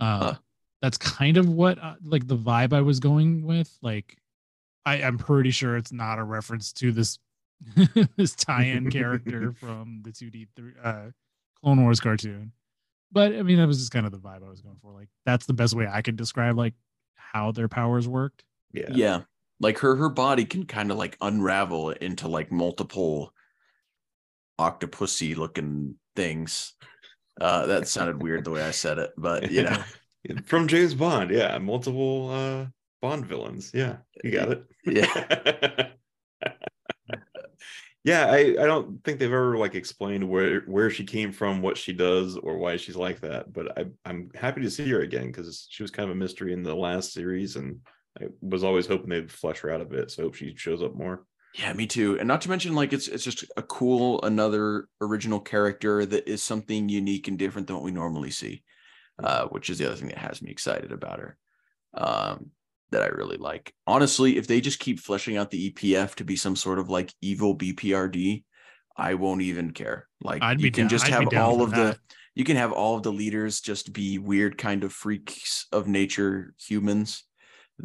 Uh 0.00 0.18
Huh. 0.18 0.34
that's 0.82 0.96
kind 0.98 1.36
of 1.36 1.48
what 1.48 1.78
uh, 1.78 1.94
like 2.02 2.26
the 2.26 2.36
vibe 2.36 2.72
I 2.72 2.80
was 2.80 3.00
going 3.00 3.44
with. 3.44 3.76
Like 3.82 4.16
I, 4.86 5.02
I'm 5.02 5.18
pretty 5.18 5.50
sure 5.50 5.76
it's 5.76 5.92
not 5.92 6.18
a 6.18 6.24
reference 6.24 6.72
to 6.74 6.90
this 6.92 7.18
this 8.16 8.34
tie-in 8.34 8.90
character 8.90 9.52
from 9.60 10.00
the 10.02 10.10
2D 10.10 10.48
three 10.56 10.72
uh 10.82 11.10
Clone 11.62 11.82
Wars 11.82 12.00
cartoon. 12.00 12.52
but 13.12 13.34
I 13.34 13.42
mean, 13.42 13.58
that 13.58 13.66
was 13.66 13.78
just 13.78 13.92
kind 13.92 14.06
of 14.06 14.12
the 14.12 14.18
vibe 14.18 14.42
I 14.44 14.48
was 14.48 14.62
going 14.62 14.78
for. 14.80 14.92
Like, 14.92 15.08
that's 15.26 15.44
the 15.44 15.52
best 15.52 15.74
way 15.74 15.86
I 15.86 16.00
could 16.00 16.16
describe 16.16 16.56
like 16.56 16.72
how 17.14 17.52
their 17.52 17.68
powers 17.68 18.08
worked. 18.08 18.44
Yeah. 18.72 18.88
Yeah. 18.90 19.20
Like 19.60 19.76
her 19.80 19.94
her 19.96 20.08
body 20.08 20.46
can 20.46 20.64
kind 20.64 20.90
of 20.90 20.96
like 20.96 21.18
unravel 21.20 21.90
into 21.90 22.28
like 22.28 22.50
multiple 22.50 23.34
octopusy 24.58 25.36
looking 25.36 25.96
things. 26.16 26.74
Uh 27.40 27.66
that 27.66 27.88
sounded 27.88 28.22
weird 28.22 28.44
the 28.44 28.50
way 28.50 28.62
I 28.62 28.70
said 28.70 28.98
it, 28.98 29.12
but 29.16 29.50
you 29.50 29.64
know. 29.64 29.82
From 30.44 30.68
James 30.68 30.94
Bond, 30.94 31.30
yeah. 31.30 31.56
Multiple 31.58 32.30
uh 32.30 32.66
Bond 33.00 33.26
villains. 33.26 33.70
Yeah, 33.72 33.98
you 34.22 34.30
got 34.30 34.50
it. 34.50 34.64
Yeah. 34.84 35.88
yeah, 38.04 38.26
I, 38.26 38.38
I 38.60 38.66
don't 38.66 39.02
think 39.04 39.18
they've 39.18 39.32
ever 39.32 39.56
like 39.56 39.74
explained 39.74 40.28
where 40.28 40.60
where 40.62 40.90
she 40.90 41.04
came 41.04 41.32
from, 41.32 41.62
what 41.62 41.78
she 41.78 41.92
does, 41.92 42.36
or 42.36 42.58
why 42.58 42.76
she's 42.76 42.96
like 42.96 43.20
that. 43.20 43.52
But 43.52 43.78
I 43.78 43.86
I'm 44.04 44.30
happy 44.34 44.60
to 44.62 44.70
see 44.70 44.88
her 44.90 45.00
again 45.00 45.28
because 45.28 45.66
she 45.70 45.82
was 45.82 45.90
kind 45.90 46.10
of 46.10 46.16
a 46.16 46.18
mystery 46.18 46.52
in 46.52 46.62
the 46.62 46.74
last 46.74 47.12
series, 47.12 47.56
and 47.56 47.80
I 48.20 48.26
was 48.42 48.64
always 48.64 48.86
hoping 48.86 49.08
they'd 49.08 49.32
flesh 49.32 49.60
her 49.60 49.70
out 49.70 49.80
a 49.80 49.86
bit. 49.86 50.10
So 50.10 50.22
I 50.22 50.26
hope 50.26 50.34
she 50.34 50.54
shows 50.56 50.82
up 50.82 50.94
more. 50.94 51.24
Yeah, 51.54 51.72
me 51.72 51.86
too. 51.86 52.18
And 52.18 52.28
not 52.28 52.42
to 52.42 52.48
mention, 52.48 52.74
like 52.74 52.92
it's 52.92 53.08
it's 53.08 53.24
just 53.24 53.44
a 53.56 53.62
cool 53.62 54.22
another 54.22 54.88
original 55.00 55.40
character 55.40 56.06
that 56.06 56.28
is 56.28 56.42
something 56.42 56.88
unique 56.88 57.28
and 57.28 57.38
different 57.38 57.66
than 57.66 57.76
what 57.76 57.84
we 57.84 57.90
normally 57.90 58.30
see, 58.30 58.62
uh, 59.22 59.46
which 59.46 59.68
is 59.68 59.78
the 59.78 59.86
other 59.86 59.96
thing 59.96 60.08
that 60.08 60.18
has 60.18 60.40
me 60.40 60.50
excited 60.50 60.92
about 60.92 61.18
her. 61.18 61.36
Um, 61.94 62.50
that 62.92 63.02
I 63.02 63.06
really 63.06 63.36
like. 63.36 63.72
Honestly, 63.86 64.36
if 64.36 64.46
they 64.46 64.60
just 64.60 64.80
keep 64.80 65.00
fleshing 65.00 65.36
out 65.36 65.50
the 65.50 65.70
EPF 65.70 66.16
to 66.16 66.24
be 66.24 66.36
some 66.36 66.56
sort 66.56 66.78
of 66.78 66.88
like 66.88 67.12
evil 67.20 67.56
BPRD, 67.56 68.44
I 68.96 69.14
won't 69.14 69.42
even 69.42 69.72
care. 69.72 70.08
Like 70.22 70.42
I'd 70.42 70.60
you 70.60 70.70
can 70.70 70.84
down- 70.84 70.90
just 70.90 71.06
I'd 71.06 71.12
have 71.12 71.34
all 71.34 71.62
of 71.62 71.70
that. 71.70 71.76
the 71.94 71.98
you 72.34 72.44
can 72.44 72.56
have 72.56 72.72
all 72.72 72.96
of 72.96 73.02
the 73.02 73.12
leaders 73.12 73.60
just 73.60 73.92
be 73.92 74.18
weird 74.18 74.56
kind 74.56 74.84
of 74.84 74.92
freaks 74.92 75.66
of 75.72 75.88
nature 75.88 76.54
humans 76.58 77.24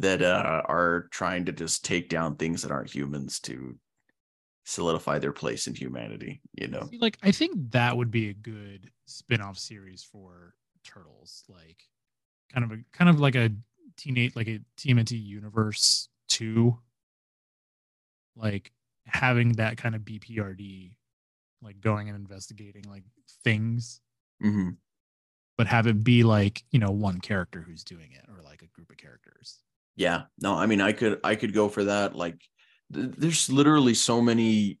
that 0.00 0.22
uh, 0.22 0.62
are 0.66 1.08
trying 1.10 1.44
to 1.46 1.52
just 1.52 1.84
take 1.84 2.08
down 2.08 2.36
things 2.36 2.62
that 2.62 2.70
aren't 2.70 2.94
humans 2.94 3.40
to 3.40 3.76
solidify 4.64 5.18
their 5.18 5.32
place 5.32 5.66
in 5.68 5.74
humanity 5.74 6.40
you 6.54 6.68
know? 6.68 6.88
See, 6.90 6.98
like 6.98 7.18
I 7.22 7.30
think 7.30 7.70
that 7.72 7.96
would 7.96 8.10
be 8.10 8.28
a 8.30 8.34
good 8.34 8.90
spin-off 9.06 9.58
series 9.58 10.02
for 10.02 10.54
Turtles, 10.84 11.44
like 11.48 11.84
kind 12.52 12.64
of 12.64 12.78
a 12.78 12.82
kind 12.92 13.08
of 13.10 13.20
like 13.20 13.34
a 13.34 13.50
teenage 13.96 14.36
like 14.36 14.48
a 14.48 14.60
TMNT 14.78 15.22
universe 15.22 16.08
two, 16.28 16.78
like 18.36 18.72
having 19.06 19.52
that 19.54 19.76
kind 19.76 19.94
of 19.94 20.02
BPRD, 20.02 20.92
like 21.62 21.80
going 21.80 22.08
and 22.08 22.16
investigating 22.16 22.84
like 22.88 23.04
things, 23.44 24.00
hmm 24.40 24.70
but 25.56 25.66
have 25.66 25.86
it 25.86 26.04
be 26.04 26.22
like 26.22 26.64
you 26.70 26.78
know 26.78 26.90
one 26.90 27.20
character 27.20 27.62
who's 27.62 27.82
doing 27.84 28.12
it 28.12 28.24
or 28.28 28.42
like 28.42 28.62
a 28.62 28.66
group 28.66 28.90
of 28.90 28.96
characters. 28.96 29.58
Yeah 29.96 30.22
no 30.40 30.54
i 30.54 30.66
mean 30.66 30.80
i 30.80 30.92
could 30.92 31.18
i 31.24 31.34
could 31.34 31.52
go 31.54 31.68
for 31.68 31.84
that 31.84 32.14
like 32.14 32.40
th- 32.92 33.14
there's 33.16 33.50
literally 33.50 33.94
so 33.94 34.20
many 34.20 34.78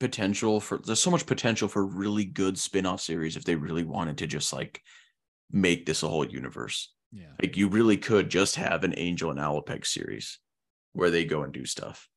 potential 0.00 0.60
for 0.60 0.78
there's 0.78 1.00
so 1.00 1.10
much 1.10 1.26
potential 1.26 1.68
for 1.68 1.84
really 1.84 2.24
good 2.24 2.58
spin-off 2.58 3.00
series 3.00 3.36
if 3.36 3.44
they 3.44 3.54
really 3.56 3.84
wanted 3.84 4.18
to 4.18 4.26
just 4.26 4.52
like 4.52 4.80
make 5.50 5.84
this 5.86 6.02
a 6.02 6.08
whole 6.08 6.24
universe. 6.26 6.92
Yeah, 7.12 7.26
like 7.40 7.56
you 7.58 7.68
really 7.68 7.98
could 7.98 8.30
just 8.30 8.56
have 8.56 8.84
an 8.84 8.94
angel 8.96 9.30
and 9.30 9.38
alopex 9.38 9.86
series 9.88 10.38
where 10.94 11.10
they 11.10 11.24
go 11.26 11.42
and 11.42 11.52
do 11.52 11.66
stuff. 11.66 12.08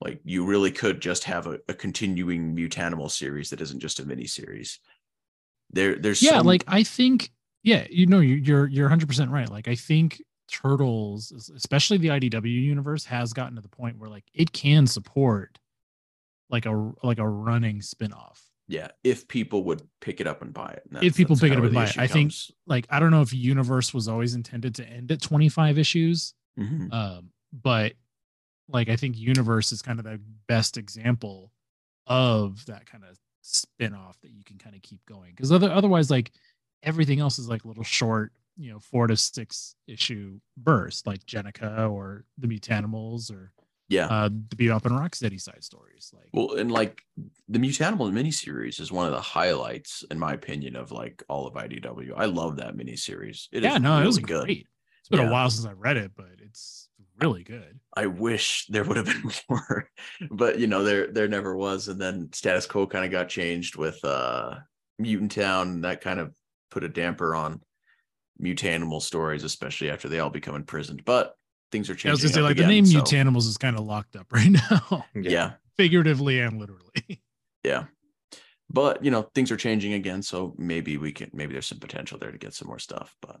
Like 0.00 0.20
you 0.24 0.44
really 0.46 0.70
could 0.70 1.00
just 1.02 1.24
have 1.24 1.46
a, 1.48 1.58
a 1.68 1.74
continuing 1.74 2.54
mutanimal 2.56 3.10
series 3.10 3.50
that 3.50 3.60
isn't 3.60 3.80
just 3.80 3.98
a 4.00 4.04
mini 4.06 4.26
series 4.26 4.78
there 5.70 5.96
there's 5.96 6.22
yeah 6.22 6.38
some- 6.38 6.46
like 6.46 6.62
i 6.68 6.82
think 6.82 7.30
yeah 7.62 7.84
you 7.90 8.06
know 8.06 8.20
you- 8.20 8.36
you're 8.36 8.66
you're 8.68 8.88
100% 8.88 9.30
right. 9.30 9.48
Like 9.50 9.66
i 9.68 9.74
think 9.74 10.22
turtles 10.50 11.30
especially 11.54 11.96
the 11.98 12.08
idw 12.08 12.44
universe 12.44 13.04
has 13.04 13.32
gotten 13.32 13.56
to 13.56 13.62
the 13.62 13.68
point 13.68 13.98
where 13.98 14.10
like 14.10 14.24
it 14.34 14.52
can 14.52 14.86
support 14.86 15.58
like 16.50 16.66
a 16.66 16.92
like 17.02 17.18
a 17.18 17.28
running 17.28 17.80
spin-off 17.80 18.42
yeah 18.68 18.88
if 19.02 19.26
people 19.28 19.64
would 19.64 19.82
pick 20.00 20.20
it 20.20 20.26
up 20.26 20.42
and 20.42 20.52
buy 20.52 20.70
it 20.70 20.82
And 20.92 21.02
If 21.02 21.16
people 21.16 21.36
pick 21.36 21.52
it 21.52 21.58
up 21.58 21.64
and 21.64 21.72
buy 21.74 21.84
it. 21.86 21.98
I 21.98 22.06
think- 22.06 22.32
like 22.66 22.86
i 22.90 23.00
don't 23.00 23.10
know 23.10 23.22
if 23.22 23.32
universe 23.32 23.92
was 23.94 24.06
always 24.08 24.34
intended 24.34 24.74
to 24.76 24.86
end 24.88 25.10
at 25.12 25.20
25 25.22 25.78
issues 25.78 26.34
Mhm. 26.58 26.92
um 26.92 27.30
but 27.52 27.94
like 28.68 28.88
i 28.88 28.96
think 28.96 29.18
universe 29.18 29.72
is 29.72 29.82
kind 29.82 29.98
of 29.98 30.04
the 30.04 30.20
best 30.46 30.76
example 30.76 31.50
of 32.06 32.64
that 32.66 32.86
kind 32.86 33.02
of 33.04 33.18
spin-off 33.42 34.18
that 34.22 34.30
you 34.32 34.44
can 34.44 34.58
kind 34.58 34.74
of 34.76 34.82
keep 34.82 35.04
going 35.06 35.30
because 35.32 35.50
other 35.52 35.70
otherwise 35.70 36.10
like 36.10 36.30
everything 36.82 37.18
else 37.20 37.38
is 37.38 37.48
like 37.48 37.64
a 37.64 37.68
little 37.68 37.82
short 37.84 38.32
you 38.56 38.72
know 38.72 38.78
four 38.78 39.06
to 39.06 39.16
six 39.16 39.74
issue 39.86 40.38
bursts 40.56 41.06
like 41.06 41.24
Jennika 41.26 41.90
or 41.90 42.24
the 42.38 42.46
mutanimals 42.46 43.30
or 43.32 43.52
yeah 43.88 44.06
uh 44.06 44.28
the 44.28 44.56
bebop 44.56 44.86
and 44.86 44.94
rocksteady 44.94 45.40
side 45.40 45.62
stories 45.62 46.10
like 46.14 46.28
well 46.32 46.54
and 46.56 46.70
like 46.72 47.02
the 47.48 47.58
mutanimal 47.58 48.10
miniseries 48.10 48.80
is 48.80 48.90
one 48.90 49.06
of 49.06 49.12
the 49.12 49.20
highlights 49.20 50.04
in 50.10 50.18
my 50.18 50.32
opinion 50.32 50.74
of 50.74 50.90
like 50.90 51.22
all 51.28 51.46
of 51.46 51.52
idw 51.54 52.12
i 52.16 52.24
love 52.24 52.56
that 52.56 52.74
miniseries 52.76 53.48
it 53.52 53.58
is 53.64 53.70
yeah 53.72 53.76
no 53.78 53.90
really 53.92 54.02
it 54.04 54.06
was 54.06 54.18
good 54.20 54.44
great 54.46 54.66
it's 55.00 55.08
been 55.10 55.20
Yeah. 55.20 55.28
a 55.28 55.32
while 55.32 55.50
since 55.50 55.66
i 55.66 55.72
read 55.72 55.98
it 55.98 56.12
but 56.16 56.30
it's 56.38 56.88
really 57.20 57.42
good 57.42 57.78
I 57.96 58.06
wish 58.06 58.66
there 58.68 58.82
would 58.84 58.96
have 58.96 59.06
been 59.06 59.30
more, 59.48 59.88
but 60.32 60.58
you 60.58 60.66
know, 60.66 60.82
there 60.82 61.12
there 61.12 61.28
never 61.28 61.56
was. 61.56 61.86
And 61.86 62.00
then 62.00 62.28
status 62.32 62.66
quo 62.66 62.88
kind 62.88 63.04
of 63.04 63.12
got 63.12 63.28
changed 63.28 63.76
with 63.76 64.04
uh 64.04 64.56
Mutant 64.98 65.30
Town. 65.30 65.82
That 65.82 66.00
kind 66.00 66.18
of 66.18 66.34
put 66.72 66.82
a 66.82 66.88
damper 66.88 67.36
on 67.36 67.60
mutanimal 68.42 69.00
stories, 69.02 69.44
especially 69.44 69.90
after 69.90 70.08
they 70.08 70.18
all 70.18 70.30
become 70.30 70.54
imprisoned. 70.54 71.04
But 71.04 71.34
things 71.72 71.88
are 71.90 71.94
changing. 71.94 72.10
I 72.10 72.12
was 72.12 72.20
changing. 72.20 72.42
gonna 72.42 72.46
say 72.48 72.52
up 72.52 72.56
like 72.58 72.66
the 72.68 72.72
name 72.74 72.86
so, 72.86 73.00
mutanimals 73.00 73.46
is 73.48 73.56
kind 73.58 73.78
of 73.78 73.84
locked 73.84 74.16
up 74.16 74.26
right 74.32 74.50
now 74.50 75.04
Yeah. 75.14 75.52
figuratively 75.76 76.40
and 76.40 76.58
literally 76.60 77.20
Yeah. 77.64 77.84
But 78.70 79.04
you 79.04 79.10
know, 79.10 79.22
things 79.34 79.50
are 79.52 79.56
changing 79.56 79.92
again. 79.94 80.22
So 80.22 80.54
maybe 80.58 80.96
we 80.96 81.12
can 81.12 81.30
maybe 81.32 81.52
there's 81.52 81.66
some 81.66 81.78
potential 81.80 82.18
there 82.18 82.32
to 82.32 82.38
get 82.38 82.54
some 82.54 82.68
more 82.68 82.78
stuff. 82.78 83.14
But 83.20 83.40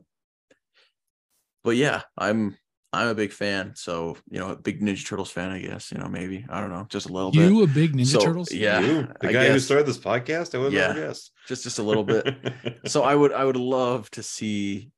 but 1.64 1.76
yeah, 1.76 2.02
I'm 2.18 2.56
I'm 2.94 3.08
a 3.08 3.14
big 3.14 3.32
fan. 3.32 3.72
So, 3.76 4.16
you 4.30 4.38
know, 4.38 4.50
a 4.50 4.56
big 4.56 4.80
Ninja 4.80 5.06
Turtles 5.06 5.30
fan, 5.30 5.50
I 5.50 5.58
guess. 5.60 5.90
You 5.92 5.98
know, 5.98 6.08
maybe. 6.08 6.44
I 6.48 6.60
don't 6.60 6.70
know, 6.70 6.86
just 6.88 7.08
a 7.08 7.12
little 7.12 7.30
bit. 7.30 7.50
you 7.50 7.62
a 7.62 7.66
big 7.66 7.92
ninja 7.94 8.06
So, 8.06 8.20
turtles 8.20 8.52
yeah. 8.52 8.80
You, 8.80 9.02
the 9.20 9.28
I 9.28 9.32
guy 9.32 9.48
who 9.48 9.58
started 9.58 9.86
this 9.86 9.98
podcast, 9.98 10.54
I 10.54 10.58
would 10.58 10.72
Yeah. 10.72 10.88
never 10.88 11.06
guess. 11.08 11.30
just 11.46 11.64
just 11.64 11.78
a 11.78 11.82
little 11.82 12.04
bit 12.04 12.26
so 12.86 13.02
i 13.02 13.14
would 13.14 13.32
i 13.32 13.44
would 13.44 13.56
love 13.56 14.10
to 14.12 14.22
see 14.22 14.90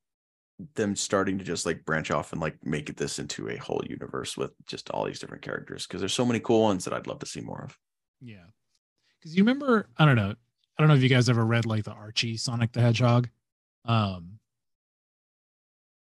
them 0.75 0.95
starting 0.97 1.39
to 1.39 1.45
just 1.45 1.67
like 1.67 1.85
branch 1.85 2.11
off 2.11 2.33
and 2.33 2.41
like 2.41 2.57
make 2.65 2.95
this 2.97 3.19
into 3.19 3.49
a 3.49 3.57
whole 3.57 3.83
universe 3.89 4.37
with 4.37 4.53
just 4.67 4.91
all 4.91 5.05
these 5.05 5.19
different 5.19 5.43
characters 5.43 5.87
because 5.87 6.01
there's 6.01 6.15
so 6.15 6.25
many 6.25 6.41
cool 6.41 6.63
ones 6.63 6.85
that 6.85 6.95
i'd 6.95 7.07
love 7.07 7.19
to 7.19 7.27
see 7.27 7.41
more 7.41 7.63
of 7.65 7.77
Yeah. 8.23 8.47
Because 9.19 9.37
you 9.37 9.43
remember, 9.43 9.89
I 9.99 10.05
don't 10.05 10.17
know. 10.17 10.35
I 10.79 10.83
don't 10.83 10.89
know 10.89 10.95
if 10.95 11.03
you 11.03 11.09
guys 11.09 11.29
ever 11.29 11.45
read 11.45 11.65
like 11.67 11.85
the 11.85 11.91
Archie 11.93 12.37
Sonic 12.37 12.73
the 12.73 12.81
Hedgehog. 12.81 13.29
Um 13.85 14.36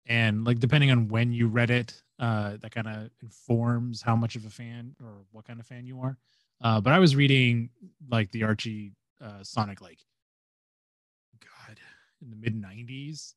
and 0.07 0.45
like 0.45 0.59
depending 0.59 0.91
on 0.91 1.07
when 1.07 1.31
you 1.33 1.47
read 1.47 1.69
it, 1.69 2.01
uh 2.19 2.57
that 2.61 2.71
kind 2.71 2.87
of 2.87 3.09
informs 3.21 4.01
how 4.01 4.15
much 4.15 4.35
of 4.35 4.45
a 4.45 4.49
fan 4.49 4.95
or 5.03 5.25
what 5.31 5.45
kind 5.45 5.59
of 5.59 5.65
fan 5.67 5.85
you 5.85 5.99
are. 6.01 6.17
Uh 6.61 6.81
but 6.81 6.93
I 6.93 6.99
was 6.99 7.15
reading 7.15 7.69
like 8.09 8.31
the 8.31 8.43
Archie 8.43 8.93
uh 9.21 9.43
Sonic 9.43 9.81
like 9.81 9.99
God 11.41 11.77
in 12.21 12.29
the 12.29 12.35
mid 12.35 12.59
90s. 12.61 13.33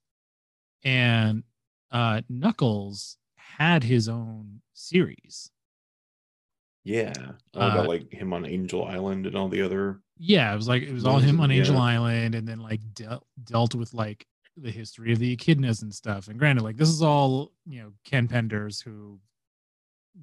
And 0.84 1.42
uh 1.90 2.22
Knuckles 2.28 3.16
had 3.36 3.82
his 3.84 4.08
own 4.08 4.60
series. 4.72 5.50
Yeah. 6.84 7.12
Uh, 7.54 7.60
about 7.60 7.88
like 7.88 8.10
him 8.12 8.32
on 8.32 8.46
Angel 8.46 8.84
Island 8.84 9.26
and 9.26 9.36
all 9.36 9.48
the 9.48 9.60
other. 9.62 10.00
yeah, 10.18 10.52
it 10.52 10.56
was 10.56 10.68
like 10.68 10.82
it 10.82 10.92
was 10.92 11.04
all 11.04 11.18
him 11.18 11.40
on 11.40 11.50
Angel 11.50 11.74
yeah. 11.74 11.82
Island, 11.82 12.34
and 12.34 12.48
then 12.48 12.60
like 12.60 12.80
dealt 12.94 13.26
dealt 13.44 13.74
with 13.74 13.92
like 13.92 14.26
the 14.60 14.70
history 14.70 15.12
of 15.12 15.18
the 15.18 15.36
echidnas 15.36 15.82
and 15.82 15.94
stuff. 15.94 16.28
And 16.28 16.38
granted, 16.38 16.62
like 16.62 16.76
this 16.76 16.88
is 16.88 17.02
all 17.02 17.52
you 17.66 17.82
know, 17.82 17.92
Ken 18.04 18.28
Penders, 18.28 18.82
who 18.82 19.18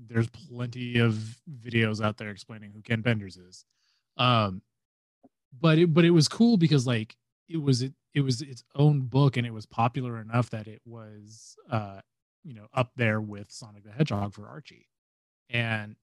there's 0.08 0.30
plenty 0.30 1.00
of 1.00 1.14
videos 1.62 2.04
out 2.04 2.18
there 2.18 2.30
explaining 2.30 2.72
who 2.72 2.82
Ken 2.82 3.04
Penders 3.04 3.38
is. 3.48 3.66
Um, 4.18 4.62
but 5.60 5.78
it 5.78 5.94
but 5.94 6.06
it 6.06 6.12
was 6.12 6.28
cool 6.28 6.58
because 6.58 6.86
like 6.86 7.16
it 7.48 7.58
was 7.58 7.82
it, 7.82 7.94
it 8.14 8.22
was 8.22 8.42
its 8.42 8.64
own 8.76 9.02
book 9.02 9.38
and 9.38 9.48
it 9.48 9.54
was 9.54 9.66
popular 9.66 10.20
enough 10.20 10.50
that 10.50 10.68
it 10.68 10.82
was 10.86 11.56
uh 11.72 12.00
you 12.44 12.54
know 12.54 12.68
up 12.74 12.92
there 12.96 13.22
with 13.22 13.52
Sonic 13.52 13.84
the 13.84 13.92
Hedgehog 13.92 14.34
for 14.34 14.48
Archie. 14.48 14.88
And 15.50 15.96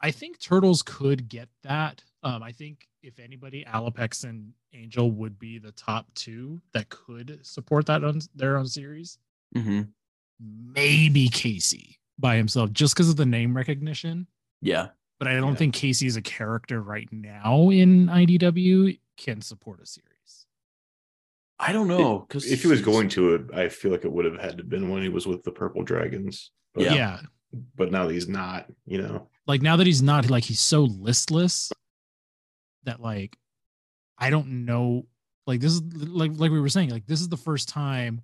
I 0.00 0.10
think 0.10 0.38
Turtles 0.40 0.82
could 0.82 1.28
get 1.28 1.48
that. 1.62 2.02
Um, 2.22 2.42
I 2.42 2.52
think 2.52 2.86
if 3.02 3.18
anybody, 3.18 3.64
Alopex 3.66 4.24
and 4.24 4.52
Angel 4.74 5.10
would 5.10 5.38
be 5.38 5.58
the 5.58 5.72
top 5.72 6.06
two 6.14 6.60
that 6.72 6.88
could 6.88 7.38
support 7.42 7.86
that 7.86 8.04
on 8.04 8.20
their 8.34 8.56
own 8.58 8.66
series. 8.66 9.18
mm-hmm. 9.56 9.82
Maybe 10.38 11.28
Casey 11.28 11.98
by 12.18 12.36
himself, 12.36 12.70
just 12.72 12.94
because 12.94 13.08
of 13.08 13.16
the 13.16 13.24
name 13.26 13.56
recognition. 13.56 14.26
yeah 14.60 14.88
But 15.18 15.28
I 15.28 15.34
don't 15.36 15.52
Yeah. 15.52 15.54
think 15.56 15.74
Casey 15.74 16.06
as 16.06 16.16
a 16.16 16.22
character 16.22 16.82
right 16.82 17.08
now 17.10 17.70
in 17.70 18.08
IDW 18.08 18.98
can 19.16 19.40
support 19.40 19.80
a 19.80 19.86
series. 19.86 20.46
I 21.58 21.72
don't 21.72 21.88
know 21.88 22.18
because 22.28 22.50
If 22.52 22.60
he 22.62 22.68
was 22.68 22.82
going 22.82 23.08
to 23.10 23.34
it, 23.34 23.54
I 23.54 23.70
feel 23.70 23.90
like 23.90 24.04
it 24.04 24.12
would 24.12 24.26
have 24.26 24.38
had 24.38 24.58
to 24.58 24.64
been 24.64 24.90
when 24.90 25.02
he 25.02 25.08
was 25.08 25.26
with 25.26 25.42
the 25.42 25.52
Purple 25.52 25.82
Dragons. 25.84 26.50
But, 26.74 26.84
Yeah. 26.84 26.94
yeah. 26.94 27.20
But 27.74 27.90
now 27.90 28.06
that 28.06 28.14
he's 28.14 28.28
not, 28.28 28.66
you 28.84 28.98
know. 28.98 29.28
like 29.46 29.62
now 29.62 29.76
that 29.76 29.86
he's 29.86 30.02
not 30.02 30.28
like 30.30 30.44
he's 30.44 30.60
so 30.60 30.84
listless 30.84 31.72
that 32.84 33.00
like 33.00 33.36
I 34.18 34.30
don't 34.30 34.64
know 34.64 35.06
like 35.46 35.60
this 35.60 35.72
is 35.72 35.82
like 35.94 36.32
like 36.34 36.50
we 36.50 36.60
were 36.60 36.68
saying 36.68 36.90
like 36.90 37.06
this 37.06 37.20
is 37.20 37.28
the 37.28 37.36
first 37.36 37.68
time 37.68 38.20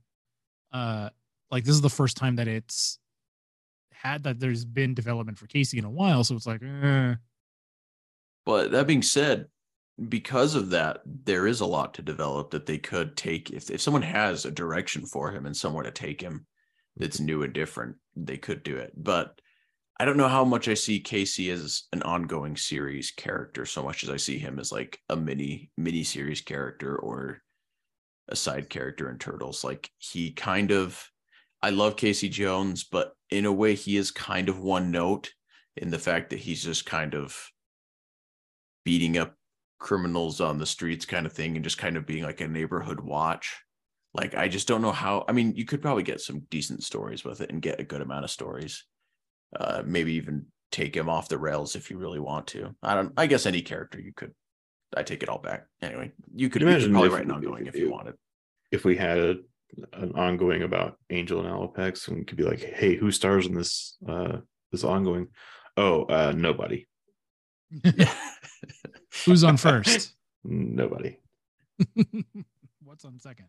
uh 0.73 1.11
like 1.51 1.65
this 1.65 1.75
is 1.75 1.81
the 1.81 1.91
first 1.91 2.17
time 2.17 2.37
that 2.37 2.49
it's 2.49 2.99
had 3.93 4.23
that 4.25 4.41
there's 4.41 4.65
been 4.65 4.95
development 4.95 5.39
for 5.39 5.47
Casey 5.47 5.79
in 5.79 5.85
a 5.85 5.91
while 5.91 6.25
so 6.25 6.35
it's 6.35 6.47
like 6.47 6.63
eh. 6.63 7.15
But 8.45 8.73
that 8.73 8.87
being 8.87 9.03
said, 9.03 9.47
because 10.09 10.55
of 10.55 10.71
that, 10.71 11.03
there 11.05 11.47
is 11.47 11.61
a 11.61 11.67
lot 11.67 11.95
to 11.95 12.03
develop 12.03 12.51
that 12.51 12.67
they 12.67 12.79
could 12.79 13.17
take. 13.17 13.51
If 13.51 13.71
if 13.71 13.81
someone 13.81 14.03
has 14.03 14.45
a 14.45 14.51
direction 14.51 15.07
for 15.07 15.31
him 15.31 15.47
and 15.47 15.57
somewhere 15.57 15.85
to 15.85 15.91
take 15.91 16.21
him 16.21 16.47
that's 16.97 17.21
new 17.21 17.43
and 17.43 17.53
different, 17.53 17.97
they 18.17 18.37
could 18.37 18.63
do 18.63 18.77
it. 18.77 18.93
But 18.97 19.41
I 19.99 20.05
don't 20.05 20.17
know 20.17 20.29
how 20.29 20.45
much 20.45 20.69
I 20.69 20.75
see 20.75 21.01
Casey 21.01 21.51
as 21.51 21.85
an 21.93 22.03
ongoing 22.03 22.57
series 22.57 23.11
character 23.11 23.65
so 23.67 23.83
much 23.83 24.03
as 24.03 24.11
I 24.11 24.17
see 24.17 24.39
him 24.39 24.59
as 24.59 24.73
like 24.73 24.99
a 25.09 25.17
mini 25.17 25.71
mini 25.77 26.03
series 26.03 26.41
character 26.41 26.97
or 26.97 27.41
a 28.29 28.37
side 28.37 28.69
character 28.69 29.11
in 29.11 29.19
Turtles. 29.19 29.63
Like 29.63 29.91
he 29.99 30.33
kind 30.33 30.71
of 30.71 31.09
I 31.63 31.71
love 31.71 31.97
Casey 31.97 32.29
Jones, 32.29 32.83
but 32.83 33.13
in 33.31 33.47
a 33.47 33.53
way 33.53 33.75
he 33.77 33.97
is 33.97 34.11
kind 34.11 34.49
of 34.49 34.59
one 34.59 34.91
note 34.91 35.31
in 35.77 35.91
the 35.91 35.99
fact 35.99 36.31
that 36.31 36.41
he's 36.41 36.65
just 36.65 36.85
kind 36.85 37.15
of 37.15 37.39
beating 38.85 39.17
up 39.17 39.37
criminals 39.79 40.41
on 40.41 40.59
the 40.59 40.67
streets 40.67 41.07
kind 41.07 41.27
of 41.27 41.33
thing 41.33 41.55
and 41.57 41.65
just 41.65 41.79
kind 41.79 41.97
of 41.97 42.07
being 42.07 42.25
like 42.25 42.41
a 42.41 42.49
neighborhood 42.49 43.01
watch. 43.01 43.57
Like 44.15 44.35
I 44.35 44.49
just 44.49 44.69
don't 44.69 44.83
know 44.83 44.93
how 44.93 45.25
I 45.29 45.33
mean 45.33 45.55
you 45.57 45.65
could 45.65 45.81
probably 45.83 46.03
get 46.03 46.21
some 46.21 46.41
decent 46.51 46.83
stories 46.83 47.25
with 47.25 47.41
it 47.41 47.51
and 47.51 47.63
get 47.63 47.81
a 47.81 47.85
good 47.85 48.03
amount 48.03 48.25
of 48.25 48.31
stories. 48.31 48.85
Uh 49.59 49.83
maybe 49.87 50.15
even 50.15 50.47
take 50.71 50.95
him 50.97 51.09
off 51.09 51.29
the 51.29 51.39
rails 51.39 51.77
if 51.77 51.91
you 51.91 51.99
really 51.99 52.21
want 52.21 52.47
to. 52.49 52.75
I 52.83 52.95
don't 52.95 53.13
I 53.17 53.27
guess 53.27 53.47
any 53.47 53.63
character 53.63 54.01
you 54.01 54.13
could 54.15 54.33
I 54.97 55.03
take 55.03 55.23
it 55.23 55.29
all 55.31 55.39
back. 55.39 55.67
Anyway, 55.81 56.13
you 56.35 56.51
could, 56.51 56.61
you 56.63 56.69
could 56.69 56.75
Imagine 56.75 56.93
probably 56.93 57.09
if- 57.09 57.15
write 57.15 57.25
an 57.25 57.31
ongoing 57.31 57.67
if 57.67 57.75
you 57.77 57.91
wanted. 57.91 58.15
If 58.71 58.85
we 58.85 58.97
had 58.97 59.19
a, 59.19 59.35
an 59.95 60.13
ongoing 60.13 60.63
about 60.63 60.99
Angel 61.11 61.41
and 61.41 61.49
Alopex, 61.49 62.09
and 62.09 62.27
could 62.27 62.37
be 62.37 62.43
like, 62.45 62.61
hey, 62.61 62.97
who 62.97 63.11
stars 63.11 63.47
in 63.47 63.55
this 63.55 63.97
uh 64.07 64.39
this 64.71 64.85
ongoing? 64.85 65.29
Oh, 65.79 66.05
uh 66.05 66.33
nobody. 66.37 66.87
who's 69.25 69.45
on 69.45 69.57
first 69.57 70.15
Nobody. 70.45 71.19
what's 72.85 73.05
on 73.05 73.19
second 73.19 73.47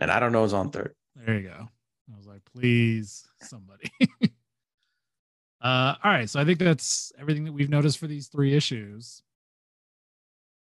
and 0.00 0.10
I 0.10 0.18
don't 0.20 0.32
know 0.32 0.42
who's 0.42 0.52
on 0.52 0.70
third. 0.70 0.94
there 1.16 1.38
you 1.38 1.48
go 1.48 1.68
I 2.12 2.16
was 2.16 2.26
like 2.26 2.42
please 2.52 3.26
somebody 3.40 3.90
uh 5.60 5.94
all 6.02 6.10
right 6.10 6.28
so 6.28 6.40
I 6.40 6.44
think 6.44 6.58
that's 6.58 7.12
everything 7.18 7.44
that 7.44 7.52
we've 7.52 7.70
noticed 7.70 7.98
for 7.98 8.06
these 8.06 8.28
three 8.28 8.54
issues 8.54 9.22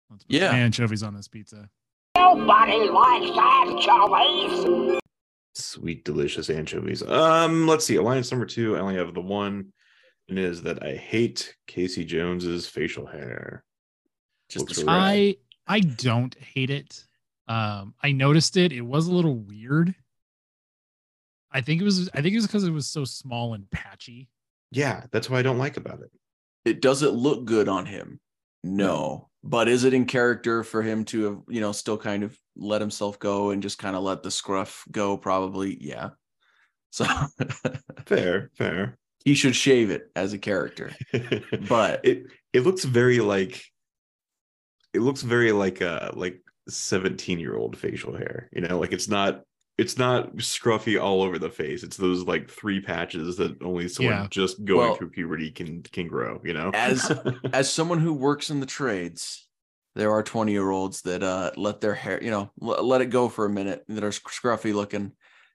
Let's 0.10 0.24
put 0.24 0.34
Yeah. 0.36 0.52
anchovies 0.52 1.04
on 1.04 1.14
this 1.16 1.28
pizza 1.28 1.70
Nobody 2.16 2.90
likes 2.90 3.38
anchovies. 3.38 5.00
Sweet, 5.56 6.04
delicious 6.06 6.50
anchovies. 6.50 7.04
Um, 7.04 7.68
let's 7.68 7.86
see. 7.86 7.96
Alliance 7.96 8.32
number 8.32 8.46
two. 8.46 8.76
I 8.76 8.80
only 8.80 8.96
have 8.96 9.14
the 9.14 9.22
one, 9.22 9.72
and 10.30 10.40
it 10.40 10.46
is 10.46 10.62
that 10.64 10.84
I 10.84 10.96
hate 10.96 11.56
Casey 11.68 12.06
Jones's 12.06 12.68
facial 12.68 13.06
hair. 13.06 13.64
Just 14.50 14.66
Looks 14.68 14.78
really. 14.80 14.90
I 14.90 15.36
I 15.68 15.80
don't 15.82 16.36
hate 16.36 16.70
it. 16.70 17.04
Um, 17.48 17.94
I 18.02 18.12
noticed 18.12 18.56
it. 18.58 18.72
It 18.72 18.82
was 18.82 19.08
a 19.08 19.14
little 19.14 19.36
weird. 19.36 19.94
I 21.52 21.62
think 21.62 21.82
it 21.82 21.84
was. 21.84 22.10
I 22.14 22.22
think 22.22 22.34
it 22.34 22.38
was 22.38 22.48
because 22.48 22.64
it 22.64 22.72
was 22.72 22.88
so 22.88 23.06
small 23.06 23.54
and 23.54 23.70
patchy. 23.70 24.30
Yeah, 24.72 25.04
that's 25.12 25.30
what 25.30 25.38
I 25.38 25.44
don't 25.44 25.60
like 25.60 25.78
about 25.78 26.00
it. 26.02 26.12
it 26.66 26.82
does 26.82 27.04
it 27.04 27.12
look 27.14 27.46
good 27.46 27.68
on 27.70 27.86
him 27.86 28.20
no 28.66 29.28
but 29.44 29.68
is 29.68 29.84
it 29.84 29.94
in 29.94 30.06
character 30.06 30.64
for 30.64 30.82
him 30.82 31.04
to 31.04 31.24
have 31.26 31.38
you 31.50 31.60
know 31.60 31.74
still 31.74 31.98
kind 31.98 32.24
of 32.24 32.34
let 32.56 32.80
himself 32.80 33.20
go 33.20 33.50
and 33.50 33.62
just 33.62 33.78
kind 33.78 33.94
of 33.94 34.02
let 34.04 34.24
the 34.24 34.32
scruff 34.32 34.86
go 34.90 35.18
probably 35.18 35.78
yeah 35.84 36.12
so 36.92 37.06
Fair, 38.06 38.50
fair. 38.58 38.98
he 39.26 39.34
should 39.34 39.54
shave 39.56 39.90
it 39.92 40.10
as 40.16 40.32
a 40.32 40.38
character 40.38 40.92
but 41.68 42.00
it 42.06 42.24
it 42.54 42.62
looks 42.62 42.86
very 42.86 43.20
like 43.20 43.62
it 44.94 45.02
looks 45.02 45.22
very 45.24 45.52
like 45.52 45.82
uh 45.82 46.12
like 46.14 46.42
17 46.68 47.40
year 47.40 47.56
old 47.56 47.78
facial 47.78 48.16
hair 48.16 48.50
you 48.54 48.62
know 48.62 48.80
like 48.80 48.92
it's 48.94 49.08
not 49.08 49.42
it's 49.76 49.98
not 49.98 50.36
scruffy 50.38 51.02
all 51.02 51.24
over 51.24 51.40
the 51.40 51.50
face. 51.50 51.82
It's 51.82 51.98
those 51.98 52.24
like 52.26 52.48
three 52.48 52.80
patches 52.80 53.38
that 53.38 53.60
only 53.64 53.88
someone 53.88 54.14
Yeah. 54.14 54.28
just 54.30 54.64
going 54.64 54.80
Well- 54.90 54.96
through 54.96 55.10
puberty 55.10 55.50
can 55.50 55.82
can 55.82 56.08
grow 56.08 56.40
you 56.44 56.54
know? 56.54 56.70
As- 56.76 57.12
as 57.54 57.74
someone 57.74 57.98
who 58.00 58.14
works 58.14 58.52
in 58.52 58.60
the 58.60 58.68
trades 58.68 59.48
there 59.96 60.12
are 60.12 60.22
20 60.24 60.52
year 60.52 60.70
olds 60.70 61.02
that 61.04 61.24
uh 61.24 61.52
let 61.58 61.82
their 61.82 61.96
hair 61.96 62.24
you 62.24 62.30
know 62.30 62.52
l- 62.62 62.86
let 62.86 63.02
it 63.02 63.08
go 63.08 63.30
for 63.30 63.46
a 63.46 63.50
minute 63.50 63.84
that 63.88 64.04
are 64.04 64.10
scruffy 64.12 64.74
looking 64.76 65.12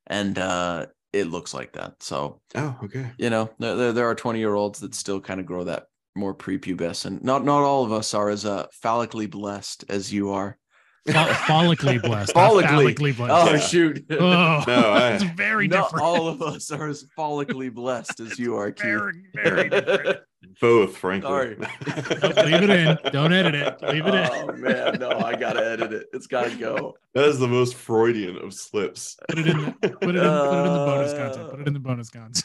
and 0.08 0.36
uh 0.38 0.86
it 1.12 1.28
looks 1.28 1.54
like 1.54 1.72
that. 1.74 2.02
So 2.02 2.40
oh 2.56 2.76
okay. 2.84 3.12
you 3.18 3.30
know 3.30 3.50
there, 3.60 3.76
there, 3.76 3.92
there 3.92 4.06
are 4.10 4.14
20 4.16 4.40
year 4.40 4.54
olds 4.54 4.80
that 4.80 4.94
still 4.96 5.20
kind 5.20 5.38
of 5.40 5.46
grow 5.46 5.62
that 5.64 5.86
more 6.16 6.34
prepubescent. 6.34 7.22
Not 7.22 7.44
not 7.44 7.62
all 7.62 7.84
of 7.84 7.92
us 7.92 8.14
are 8.14 8.28
as 8.30 8.44
uh 8.44 8.66
phallically 8.82 9.26
blessed 9.30 9.84
as 9.88 10.12
you 10.12 10.30
are. 10.32 10.58
Fo- 10.58 10.58
follically 11.06 12.00
blessed. 12.02 12.34
not 12.34 12.52
Follically. 12.52 12.68
phallically 12.94 13.12
blessed. 13.16 13.32
oh 13.48 13.52
Yeah. 13.54 13.58
shoot 13.60 14.04
Oh, 14.10 14.64
No, 14.66 14.74
I- 14.92 15.12
it's 15.12 15.24
very 15.24 15.68
not 15.68 15.84
different. 15.90 16.04
all 16.04 16.28
of 16.28 16.42
us 16.42 16.70
are 16.70 16.88
as 16.88 17.04
follically 17.16 17.72
blessed 17.72 18.20
as 18.20 18.38
you 18.38 18.56
are 18.56 18.70
Keith. 18.72 18.84
very, 18.84 19.12
very 19.34 19.68
different. 19.70 20.18
both 20.60 20.96
frankly 20.96 21.28
Sorry. 21.28 21.56
Leave 21.56 22.62
it 22.62 22.70
in. 22.70 22.96
Don't 23.12 23.32
edit 23.32 23.54
it. 23.56 23.76
Leave 23.82 24.06
it 24.06 24.14
in. 24.14 24.28
oh 24.32 24.52
man 24.52 24.96
no 25.00 25.10
i 25.10 25.34
gotta 25.34 25.64
edit 25.64 25.92
it 25.92 26.06
it's 26.12 26.26
gotta 26.28 26.54
go 26.56 26.94
that 27.14 27.24
is 27.24 27.38
the 27.40 27.48
most 27.48 27.74
freudian 27.74 28.36
of 28.38 28.54
slips 28.54 29.16
Put 29.28 29.38
it 29.40 29.48
in. 29.48 29.56
The, 29.58 29.72
put 29.72 29.84
it 29.84 29.90
in. 29.90 29.98
Put 29.98 30.08
it 30.10 30.16
in 30.16 30.22
the 30.22 30.30
uh, 30.30 30.86
bonus 30.86 31.12
content. 31.12 31.50
Put 31.50 31.60
it 31.60 31.66
in 31.66 31.74
the 31.74 31.80
bonus 31.80 32.10
content. 32.10 32.44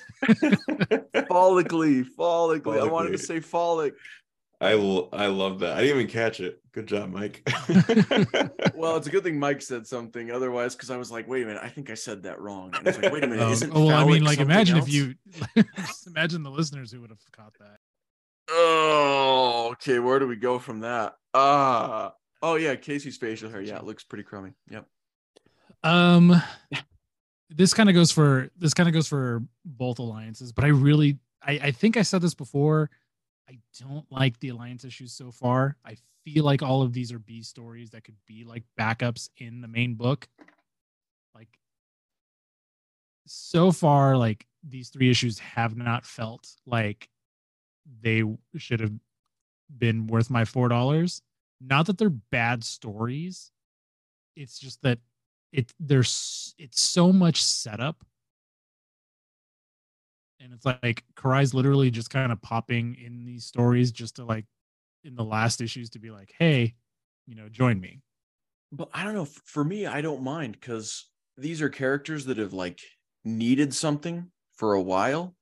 follically 1.30 2.04
follically 2.18 2.82
i 2.82 2.86
wanted 2.86 3.12
to 3.12 3.18
say 3.18 3.40
follic 3.40 3.92
I, 4.64 4.72
l- 4.74 5.10
I 5.14 5.28
love 5.28 5.60
that 5.60 5.78
i 5.78 5.82
didn't 5.82 5.98
even 6.00 6.12
catch 6.12 6.40
it 6.40 6.60
good 6.72 6.88
job 6.88 7.12
mike 7.12 7.42
well 8.76 8.96
it's 8.98 9.08
a 9.08 9.10
good 9.12 9.24
thing 9.24 9.38
mike 9.40 9.62
said 9.62 9.86
something 9.86 10.32
otherwise 10.32 10.76
because 10.76 10.90
i 10.90 10.98
was 10.98 11.12
like 11.12 11.28
wait 11.28 11.44
a 11.44 11.46
minute 11.46 11.62
i 11.64 11.70
think 11.70 11.90
i 11.90 11.94
said 11.94 12.24
that 12.24 12.40
wrong 12.42 12.72
and 12.76 12.88
it's 12.88 13.00
like 13.02 13.12
wait 13.12 13.24
a 13.24 13.28
minute 13.28 13.44
Um, 13.46 13.52
isn't 13.52 13.72
oh, 13.76 13.88
well, 13.88 13.98
I 13.98 14.10
mean, 14.10 14.24
like, 14.24 14.40
imagine 14.40 14.78
else? 14.78 14.88
if 14.88 14.94
you 14.94 15.16
just 15.78 16.08
imagine 16.08 16.44
the 16.44 16.52
listeners 16.52 16.92
who 16.92 17.02
would 17.02 17.10
have 17.10 17.20
caught 17.32 17.54
that. 17.60 17.78
Oh, 18.50 19.70
okay. 19.74 20.00
Where 20.00 20.20
do 20.20 20.28
we 20.28 20.36
go 20.36 20.60
from 20.60 20.82
that? 20.82 21.16
Ah, 21.34 22.14
oh 22.42 22.56
yeah, 22.56 22.76
Casey's 22.76 23.18
facial 23.18 23.50
hair. 23.50 23.62
Yeah, 23.62 23.78
it 23.78 23.84
looks 23.84 24.04
pretty 24.04 24.24
crummy. 24.24 24.52
Yep. 24.70 24.86
Um, 25.84 26.42
this 27.50 27.74
kind 27.74 27.90
of 27.90 27.96
goes 27.96 28.12
for 28.12 28.50
this 28.58 28.74
kind 28.74 28.88
of 28.88 28.94
goes 28.94 29.08
for 29.08 29.44
both 29.66 30.00
alliances, 30.00 30.52
but 30.52 30.64
I 30.64 30.70
really, 30.70 31.18
I, 31.42 31.54
I 31.54 31.72
think 31.72 31.98
I 31.98 32.02
said 32.04 32.22
this 32.22 32.34
before. 32.36 32.90
I 33.50 33.60
don't 33.80 34.10
like 34.12 34.40
the 34.40 34.50
alliance 34.50 34.86
issues 34.86 35.14
so 35.14 35.32
far. 35.32 35.78
I 35.86 35.98
feel 36.24 36.44
like 36.44 36.62
all 36.62 36.82
of 36.82 36.94
these 36.94 37.12
are 37.12 37.20
B 37.20 37.42
stories 37.42 37.90
that 37.92 38.04
could 38.04 38.16
be 38.26 38.44
like 38.44 38.64
backups 38.80 39.30
in 39.38 39.62
the 39.62 39.68
main 39.68 39.96
book. 39.96 40.28
Like 41.36 41.60
so 43.26 43.72
far, 43.72 44.18
like 44.18 44.46
these 44.64 44.90
three 44.90 45.10
issues 45.10 45.40
have 45.40 45.76
not 45.76 46.06
felt 46.06 46.56
like 46.66 47.10
they 48.02 48.24
should 48.56 48.80
have 48.80 48.94
been 49.78 50.08
worth 50.08 50.30
my 50.30 50.46
four 50.46 50.70
dollars. 50.70 51.22
Not 51.60 51.86
that 51.88 51.98
they're 51.98 52.10
bad 52.10 52.64
stories. 52.64 53.52
It's 54.36 54.60
just 54.60 54.82
that 54.84 55.00
it 55.52 55.72
there's 55.80 56.56
it's 56.58 56.82
so 56.82 57.12
much 57.12 57.44
setup 57.44 58.04
and 60.44 60.54
it's 60.54 60.66
like 60.66 61.04
Karai's 61.16 61.54
literally 61.54 61.90
just 61.90 62.10
kind 62.10 62.32
of 62.32 62.42
popping 62.42 62.96
in 62.96 63.26
these 63.26 63.46
stories 63.46 63.92
just 63.92 64.18
to 64.18 64.26
like 64.26 64.46
in 65.04 65.16
the 65.16 65.24
last 65.24 65.62
issues 65.62 65.90
to 65.92 66.00
be 66.00 66.12
like 66.12 66.34
hey 66.38 66.76
you 67.26 67.36
know 67.36 67.50
join 67.50 67.80
me. 67.80 68.02
But 68.72 68.90
I 68.94 69.04
don't 69.04 69.14
know. 69.14 69.28
For 69.46 69.64
me, 69.64 69.86
I 69.86 70.02
don't 70.02 70.24
mind 70.24 70.54
because 70.60 71.06
these 71.38 71.62
are 71.62 71.70
characters 71.70 72.26
that 72.26 72.38
have 72.38 72.54
like 72.54 72.80
needed 73.24 73.74
something 73.74 74.32
for 74.56 74.74
a 74.74 74.82
while, 74.82 75.36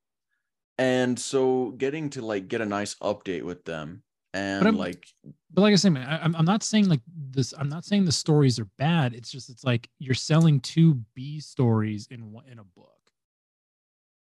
and 0.78 1.18
so 1.18 1.72
getting 1.72 2.10
to 2.12 2.22
like 2.22 2.48
get 2.48 2.62
a 2.62 2.66
nice 2.66 2.96
update 2.96 3.44
with 3.44 3.64
them 3.66 4.04
and 4.34 4.66
I'm- 4.66 4.78
like 4.78 5.06
but 5.54 5.62
like 5.62 5.74
i 5.74 5.76
say 5.76 5.90
man 5.90 6.08
I, 6.08 6.24
I'm, 6.24 6.36
I'm 6.36 6.46
not 6.46 6.64
saying 6.64 6.88
like 6.88 7.02
this 7.32 7.54
i'm 7.58 7.68
not 7.70 7.84
saying 7.86 8.06
the 8.06 8.12
stories 8.12 8.60
are 8.60 8.68
bad. 8.78 9.14
It's 9.14 9.32
just 9.32 9.50
it's 9.50 9.64
like 9.64 9.90
you're 10.00 10.16
selling 10.16 10.60
two 10.60 11.00
b 11.16 11.40
stories 11.40 12.08
in 12.12 12.32
one 12.32 12.46
in 12.48 12.60
a 12.60 12.64
book 12.64 13.01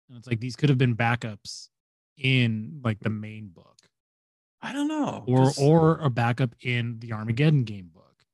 and 0.09 0.17
it's 0.17 0.27
like 0.27 0.39
these 0.39 0.55
could 0.55 0.69
have 0.69 0.77
been 0.77 0.95
backups 0.95 1.69
in 2.17 2.81
like 2.83 2.99
the 2.99 3.09
main 3.09 3.47
book 3.47 3.75
I 4.59 4.73
don't 4.73 4.87
know. 4.87 5.23
Or 5.27 5.51
or 5.59 5.99
a 6.01 6.09
backup 6.09 6.55
in 6.61 6.97
the 6.99 7.13
armageddon 7.13 7.63
game 7.63 7.91
book 7.93 8.25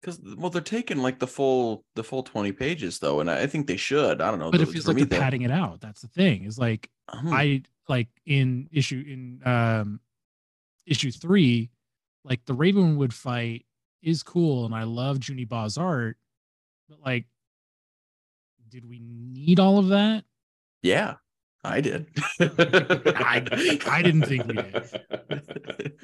Because 0.00 0.20
well, 0.36 0.50
they're 0.50 0.62
taking 0.62 0.98
like 0.98 1.18
the 1.18 1.26
full 1.26 1.84
the 1.96 2.04
full 2.04 2.22
twenty 2.22 2.52
pages 2.52 3.00
though, 3.00 3.18
and 3.18 3.28
I 3.28 3.46
think 3.48 3.66
they 3.66 3.76
should. 3.76 4.20
I 4.20 4.30
don't 4.30 4.38
know. 4.38 4.52
But 4.52 4.60
it 4.60 4.68
feels 4.68 4.86
like 4.86 4.96
they're 4.96 5.20
padding 5.20 5.42
it 5.42 5.50
out. 5.50 5.80
That's 5.80 6.00
the 6.00 6.08
thing. 6.08 6.44
Is 6.44 6.58
like 6.58 6.88
Hmm. 7.10 7.32
I 7.32 7.62
like 7.88 8.08
in 8.24 8.68
issue 8.70 9.02
in 9.06 9.40
um 9.50 10.00
issue 10.86 11.10
three, 11.10 11.70
like 12.24 12.44
the 12.44 12.54
Ravenwood 12.54 13.12
fight 13.12 13.66
is 14.00 14.22
cool 14.22 14.64
and 14.64 14.74
I 14.74 14.84
love 14.84 15.18
Juni 15.18 15.46
Ba's 15.48 15.76
art, 15.76 16.18
but 16.88 17.00
like 17.04 17.26
did 18.68 18.88
we 18.88 19.00
need 19.00 19.58
all 19.58 19.78
of 19.78 19.88
that? 19.88 20.24
Yeah, 20.82 21.14
I 21.64 21.80
did. 21.80 22.06
I, 22.40 23.46
I 23.86 24.02
didn't 24.02 24.22
think 24.22 24.46
we 24.46 24.54
did. 24.54 25.92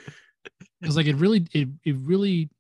Because 0.80 0.96
like 0.96 1.06
it 1.06 1.16
really 1.16 1.46
it 1.54 1.68
it 1.82 1.96
really 1.96 2.50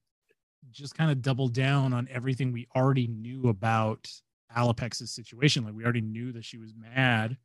just 0.70 0.96
kind 0.96 1.10
of 1.10 1.20
doubled 1.20 1.52
down 1.52 1.92
on 1.92 2.08
everything 2.10 2.52
we 2.52 2.66
already 2.74 3.06
knew 3.06 3.48
about 3.50 4.08
Alopex's 4.56 5.10
situation. 5.10 5.62
Like 5.62 5.74
we 5.74 5.84
already 5.84 6.00
knew 6.00 6.32
that 6.32 6.44
she 6.44 6.56
was 6.56 6.72
mad 6.74 7.36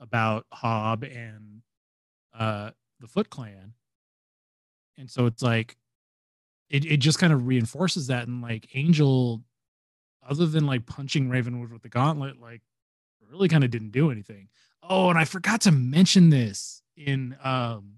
about 0.00 0.46
Hob 0.50 1.04
and 1.04 1.60
uh 2.32 2.70
the 3.00 3.08
Foot 3.08 3.28
Clan. 3.28 3.74
And 4.96 5.10
so 5.10 5.26
it's 5.26 5.42
like 5.42 5.76
it, 6.70 6.86
it 6.86 6.96
just 6.96 7.18
kind 7.18 7.32
of 7.34 7.46
reinforces 7.46 8.06
that 8.06 8.26
and 8.26 8.40
like 8.40 8.70
Angel, 8.74 9.42
other 10.26 10.46
than 10.46 10.64
like 10.64 10.86
punching 10.86 11.28
Ravenwood 11.28 11.70
with 11.72 11.82
the 11.82 11.90
gauntlet, 11.90 12.40
like 12.40 12.62
really 13.32 13.48
kind 13.48 13.64
of 13.64 13.70
didn't 13.70 13.90
do 13.90 14.10
anything. 14.10 14.48
Oh, 14.82 15.10
and 15.10 15.18
I 15.18 15.24
forgot 15.24 15.62
to 15.62 15.72
mention 15.72 16.30
this 16.30 16.82
in 16.96 17.36
um 17.42 17.94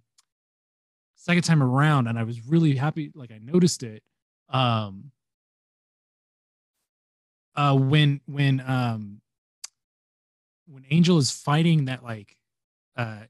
second 1.17 1.43
time 1.43 1.63
around, 1.63 2.07
and 2.07 2.19
I 2.19 2.23
was 2.23 2.47
really 2.47 2.77
happy, 2.77 3.11
like 3.15 3.33
I 3.33 3.39
noticed 3.39 3.83
it. 3.83 4.03
Um 4.49 5.11
uh 7.57 7.77
when 7.77 8.21
when 8.27 8.61
um 8.67 9.21
when 10.67 10.85
Angel 10.91 11.19
is 11.19 11.31
fighting 11.31 11.87
that 11.87 12.03
like 12.03 12.37
uh 12.97 13.21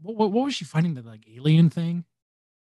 what, 0.00 0.16
what, 0.16 0.30
what 0.32 0.44
was 0.44 0.54
she 0.54 0.64
fighting 0.64 0.94
that 0.94 1.06
like 1.06 1.26
alien 1.34 1.70
thing? 1.70 2.04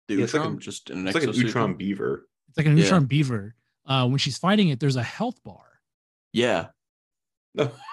The 0.08 0.14
Yeah, 0.16 0.24
it's 0.24 0.34
like 0.34 0.50
a- 0.50 0.56
just 0.56 0.90
an 0.90 1.06
It's 1.06 1.14
like 1.14 1.24
an 1.24 1.30
exosuit. 1.30 1.52
Utrom 1.52 1.76
beaver. 1.78 2.26
It's 2.48 2.56
like 2.58 2.66
an 2.66 2.76
Yeah. 2.76 2.84
neutron 2.84 3.04
beaver. 3.06 3.54
Uh 3.86 4.06
when 4.08 4.18
she's 4.18 4.38
fighting 4.38 4.68
it, 4.68 4.80
there's 4.80 4.96
a 4.96 5.02
health 5.02 5.42
bar. 5.44 5.64
Yeah, 6.32 6.68
No, 7.54 7.64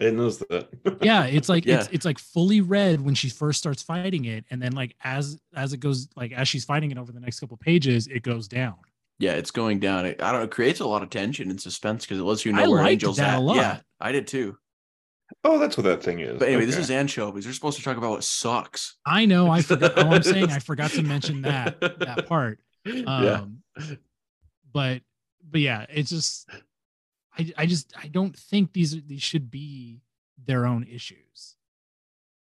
I 0.00 0.04
didn't 0.04 0.18
that. 0.48 0.68
yeah 1.02 1.24
it's 1.24 1.48
like 1.48 1.66
it's 1.66 1.86
Yeah. 1.88 1.94
it's 1.94 2.04
like 2.04 2.18
fully 2.18 2.60
red 2.60 3.00
when 3.00 3.14
she 3.14 3.28
first 3.28 3.58
starts 3.58 3.82
fighting 3.82 4.26
it 4.26 4.44
and 4.50 4.62
then 4.62 4.72
like 4.72 4.94
as 5.02 5.40
as 5.54 5.72
it 5.72 5.78
goes 5.78 6.08
like 6.16 6.32
as 6.32 6.46
she's 6.48 6.64
fighting 6.64 6.90
it 6.92 6.98
over 6.98 7.10
the 7.12 7.20
next 7.20 7.40
couple 7.40 7.56
pages 7.56 8.06
it 8.06 8.22
goes 8.22 8.46
down 8.48 8.76
yeah, 9.20 9.32
it's 9.32 9.50
going 9.50 9.80
down. 9.80 10.06
It, 10.06 10.22
I 10.22 10.30
don't 10.30 10.42
know. 10.42 10.44
It 10.44 10.52
creates 10.52 10.78
a 10.78 10.86
lot 10.86 11.02
of 11.02 11.10
tension 11.10 11.50
and 11.50 11.60
suspense 11.60 12.04
because 12.04 12.20
it 12.20 12.22
lets 12.22 12.44
you 12.46 12.52
know 12.52 12.62
I 12.62 12.68
where 12.68 12.82
liked 12.82 12.92
Angel's 13.02 13.16
that 13.16 13.30
at. 13.30 13.38
a 13.38 13.40
lot. 13.40 13.56
Yeah, 13.56 13.80
I 13.98 14.12
did 14.12 14.28
too. 14.28 14.56
oh, 15.42 15.58
that's 15.58 15.76
what 15.76 15.82
that 15.86 16.04
thing 16.04 16.20
is. 16.20 16.38
But 16.38 16.46
anyway, 16.46 16.66
this 16.66 16.76
Okay. 16.76 16.82
is 16.82 16.90
anchovies. 16.92 17.44
We're 17.44 17.52
supposed 17.52 17.78
to 17.78 17.82
talk 17.82 17.96
about 17.96 18.10
what 18.10 18.22
sucks. 18.22 18.96
i 19.04 19.24
know 19.24 19.50
i 19.50 19.60
forgot 19.60 19.94
oh 19.96 20.10
i'm 20.10 20.22
saying 20.22 20.52
i 20.52 20.60
forgot 20.60 20.92
to 20.92 21.02
mention 21.02 21.42
that 21.50 21.80
that 21.80 22.26
part 22.28 22.60
yeah. 22.84 23.40
um 23.40 23.62
but 24.72 25.02
but 25.50 25.60
yeah 25.60 25.86
it's 25.88 26.10
just 26.10 26.48
i 27.38 27.52
i 27.58 27.66
just 27.66 27.92
i 28.02 28.08
don't 28.08 28.36
think 28.36 28.72
these 28.72 29.00
these 29.06 29.22
should 29.22 29.50
be 29.50 30.00
their 30.46 30.66
own 30.66 30.84
issues 30.84 31.56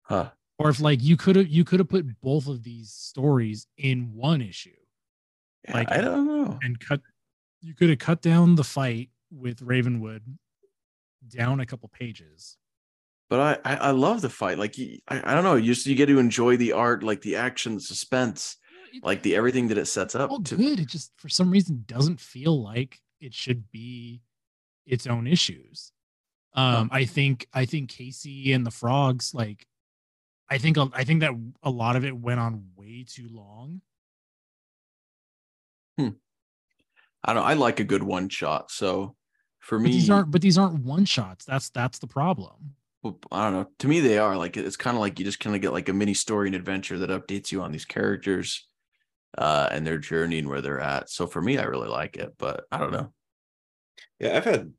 Huh. 0.04 0.32
or 0.60 0.70
if 0.70 0.80
like 0.82 1.02
you 1.02 1.16
could 1.18 1.36
have 1.36 1.48
you 1.48 1.64
could 1.64 1.80
have 1.80 1.90
put 1.90 2.20
both 2.22 2.48
of 2.48 2.64
these 2.64 2.92
stories 2.92 3.68
in 3.78 4.14
one 4.14 4.42
issue 4.42 4.76
Yeah, 5.68 5.74
Like- 5.76 5.92
I 5.92 6.02
don't 6.02 6.28
know. 6.28 6.60
and 6.62 6.80
cut 6.80 7.02
you 7.62 7.74
could 7.74 7.90
have 7.90 8.00
cut 8.00 8.22
down 8.22 8.56
the 8.56 8.64
fight 8.66 9.10
with 9.32 9.62
Ravenwood 9.62 10.22
down 11.30 11.62
a 11.62 11.66
couple 11.66 11.88
pages. 11.88 12.58
But 13.30 13.40
I, 13.66 13.74
I, 13.74 13.76
I 13.88 13.92
love 13.92 14.20
the 14.22 14.30
fight. 14.30 14.58
Like 14.60 14.76
I, 15.08 15.22
I 15.24 15.34
don't 15.34 15.46
know. 15.46 15.56
You 15.56 15.74
just 15.74 15.88
you 15.88 15.96
get 15.96 16.08
to 16.08 16.20
enjoy 16.20 16.58
the 16.58 16.74
art, 16.74 17.02
like 17.04 17.22
the 17.22 17.38
action, 17.38 17.76
the 17.76 17.80
suspense, 17.82 18.58
It's 18.92 19.04
like 19.06 19.24
the 19.24 19.36
everything 19.38 19.70
that 19.70 19.78
it 19.78 19.86
sets 19.86 20.14
up 20.14 20.30
all 20.30 20.44
to. 20.44 20.56
good. 20.58 20.82
It 20.82 20.90
just 20.90 21.14
for 21.16 21.30
some 21.30 21.50
reason 21.50 21.86
doesn't 21.88 22.20
feel 22.20 22.62
like 22.62 23.00
it 23.22 23.34
should 23.34 23.72
be 23.72 24.22
its 24.86 25.08
own 25.08 25.28
issues. 25.28 25.92
Um, 26.56 26.90
I 26.92 27.06
think 27.06 27.48
I 27.54 27.66
think 27.66 27.90
Casey 27.90 28.54
and 28.54 28.66
the 28.66 28.72
frogs 28.72 29.34
like 29.34 29.66
I 30.50 30.58
think 30.60 30.78
I 30.94 31.04
think 31.04 31.22
that 31.22 31.32
a 31.64 31.70
lot 31.70 31.96
of 31.96 32.06
it 32.06 32.16
went 32.16 32.40
on 32.40 32.66
way 32.76 33.06
too 33.08 33.28
long. 33.32 33.82
Hmm. 35.98 36.10
I 37.24 37.34
don't. 37.34 37.44
I 37.44 37.54
like 37.54 37.80
a 37.80 37.84
good 37.86 38.04
one 38.04 38.30
shot. 38.30 38.72
So 38.72 39.16
for 39.60 39.80
But 39.80 39.84
me, 39.86 39.92
these 39.92 40.10
aren't 40.10 40.32
but 40.32 40.42
these 40.42 40.58
aren't 40.58 40.84
one 40.84 41.06
shots. 41.06 41.46
That's 41.46 41.70
that's 41.70 42.00
the 42.00 42.08
problem. 42.08 42.76
well, 43.02 43.20
I 43.32 43.44
don't 43.46 43.54
know. 43.54 43.68
To 43.80 43.88
me, 43.88 44.00
they 44.00 44.18
are 44.18 44.38
like 44.38 44.58
it's 44.58 44.78
kind 44.78 44.96
of 44.96 45.02
like 45.02 45.18
you 45.20 45.26
just 45.26 45.40
kind 45.40 45.56
of 45.56 45.62
get 45.62 45.74
like 45.74 45.90
a 45.90 45.94
mini 45.94 46.14
story 46.14 46.48
and 46.48 46.56
adventure 46.56 47.00
that 47.00 47.10
updates 47.10 47.52
you 47.52 47.62
on 47.62 47.72
these 47.72 47.86
characters, 47.86 48.68
uh, 49.38 49.70
and 49.72 49.88
their 49.88 49.98
journey 49.98 50.40
and 50.40 50.50
where 50.50 50.62
they're 50.62 50.80
at. 50.80 51.10
So 51.10 51.26
for 51.28 51.42
me, 51.42 51.58
I 51.58 51.64
really 51.64 51.90
like 51.90 52.18
it. 52.18 52.34
But 52.38 52.66
I 52.72 52.78
don't 52.78 52.92
know. 52.92 53.14
Yeah, 54.20 54.38
I've 54.38 54.46
had 54.46 54.72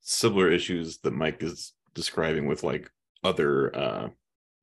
similar 0.00 0.50
issues 0.50 0.98
that 0.98 1.12
Mike 1.12 1.42
is 1.42 1.72
describing 1.94 2.46
with 2.46 2.62
like 2.62 2.90
other 3.24 3.74
uh 3.76 4.08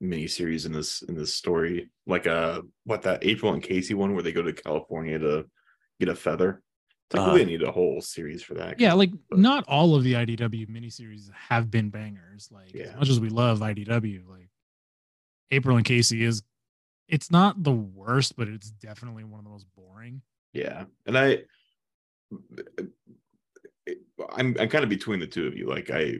miniseries 0.02 0.66
in 0.66 0.72
this 0.72 1.02
in 1.04 1.16
this 1.16 1.36
story. 1.36 1.90
Like 2.06 2.28
uh 2.28 2.62
what 2.86 3.04
that 3.04 3.26
April 3.26 3.54
and 3.54 3.62
Casey 3.64 3.94
one 3.94 4.14
where 4.14 4.24
they 4.24 4.32
go 4.32 4.42
to 4.42 4.54
California 4.54 5.18
to 5.20 5.46
get 6.00 6.10
a 6.10 6.16
feather. 6.16 6.62
It's 7.10 7.18
like 7.20 7.28
Uh, 7.28 7.32
we 7.34 7.40
didn't 7.40 7.52
need 7.52 7.64
a 7.64 7.72
whole 7.72 8.02
series 8.02 8.42
for 8.44 8.56
that. 8.56 8.80
Yeah, 8.80 8.94
like 8.94 9.12
But- 9.30 9.40
not 9.40 9.64
all 9.68 9.96
of 9.96 10.04
the 10.04 10.14
IDW 10.14 10.68
miniseries 10.70 11.30
have 11.34 11.70
been 11.72 11.90
bangers. 11.90 12.50
Like 12.52 12.74
as 12.76 12.96
much 12.96 13.10
as 13.10 13.20
we 13.20 13.30
love 13.30 13.60
IDW, 13.62 14.28
like 14.28 14.50
April 15.52 15.78
and 15.78 15.86
Casey 15.86 16.24
is 16.24 16.42
it's 17.08 17.30
not 17.30 17.62
the 17.64 17.72
worst, 17.72 18.36
but 18.36 18.48
it's 18.48 18.72
definitely 18.72 19.24
one 19.24 19.40
of 19.40 19.44
the 19.44 19.52
most 19.52 19.68
boring. 19.76 20.22
Yeah, 20.54 20.86
and 21.06 21.18
I, 21.18 21.44
I'm 24.32 24.56
I'm 24.60 24.70
kind 24.70 24.84
of 24.84 24.90
between 24.90 25.20
the 25.20 25.28
two 25.28 25.48
of 25.48 25.56
you. 25.56 25.68
Like 25.68 25.90
I, 25.92 26.18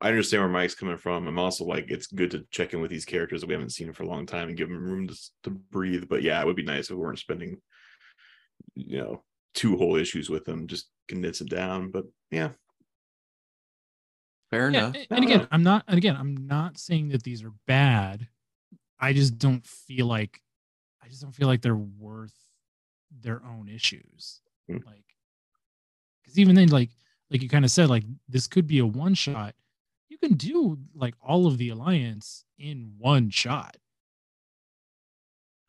I 0.00 0.08
understand 0.08 0.42
where 0.42 0.50
Mike's 0.50 0.74
coming 0.74 0.96
from. 0.98 1.26
I'm 1.26 1.38
also 1.38 1.64
like 1.64 1.90
it's 1.90 2.06
good 2.06 2.30
to 2.32 2.46
check 2.50 2.72
in 2.74 2.80
with 2.80 2.90
these 2.90 3.04
characters 3.04 3.40
that 3.40 3.46
we 3.46 3.54
haven't 3.54 3.70
seen 3.72 3.92
for 3.92 4.02
a 4.02 4.08
long 4.08 4.26
time 4.26 4.48
and 4.48 4.56
give 4.56 4.68
them 4.68 4.82
room 4.82 5.08
to 5.08 5.16
to 5.44 5.50
breathe. 5.50 6.04
But 6.08 6.22
yeah, 6.22 6.40
it 6.40 6.46
would 6.46 6.56
be 6.56 6.62
nice 6.64 6.84
if 6.84 6.90
we 6.90 6.96
weren't 6.96 7.18
spending, 7.18 7.60
you 8.74 8.98
know, 8.98 9.22
two 9.54 9.76
whole 9.76 9.96
issues 9.96 10.28
with 10.28 10.44
them. 10.44 10.66
Just 10.66 10.88
condense 11.08 11.40
it 11.40 11.48
down. 11.48 11.90
But 11.90 12.04
yeah, 12.30 12.50
Fair 14.50 14.70
Yeah, 14.70 14.88
enough. 14.88 14.96
and 15.10 15.24
again, 15.24 15.40
no. 15.40 15.48
I'm 15.50 15.62
not 15.62 15.84
and 15.88 15.98
again, 15.98 16.16
I'm 16.16 16.46
not 16.46 16.78
saying 16.78 17.08
that 17.08 17.22
these 17.22 17.42
are 17.42 17.52
bad. 17.66 18.28
I 19.00 19.12
just 19.12 19.38
don't 19.38 19.66
feel 19.66 20.06
like 20.06 20.40
I 21.02 21.08
just 21.08 21.22
don't 21.22 21.34
feel 21.34 21.48
like 21.48 21.62
they're 21.62 21.74
worth 21.76 22.34
their 23.20 23.42
own 23.44 23.68
issues. 23.68 24.40
Hmm. 24.68 24.78
Like 24.86 25.04
because 26.22 26.38
even 26.38 26.54
then, 26.54 26.68
like 26.68 26.90
like 27.30 27.42
you 27.42 27.48
kind 27.48 27.64
of 27.64 27.70
said, 27.70 27.88
like 27.88 28.04
this 28.28 28.46
could 28.46 28.66
be 28.66 28.78
a 28.78 28.86
one 28.86 29.14
shot. 29.14 29.54
You 30.08 30.18
can 30.18 30.34
do 30.34 30.78
like 30.94 31.14
all 31.20 31.46
of 31.46 31.58
the 31.58 31.70
alliance 31.70 32.44
in 32.58 32.94
one 32.98 33.30
shot. 33.30 33.76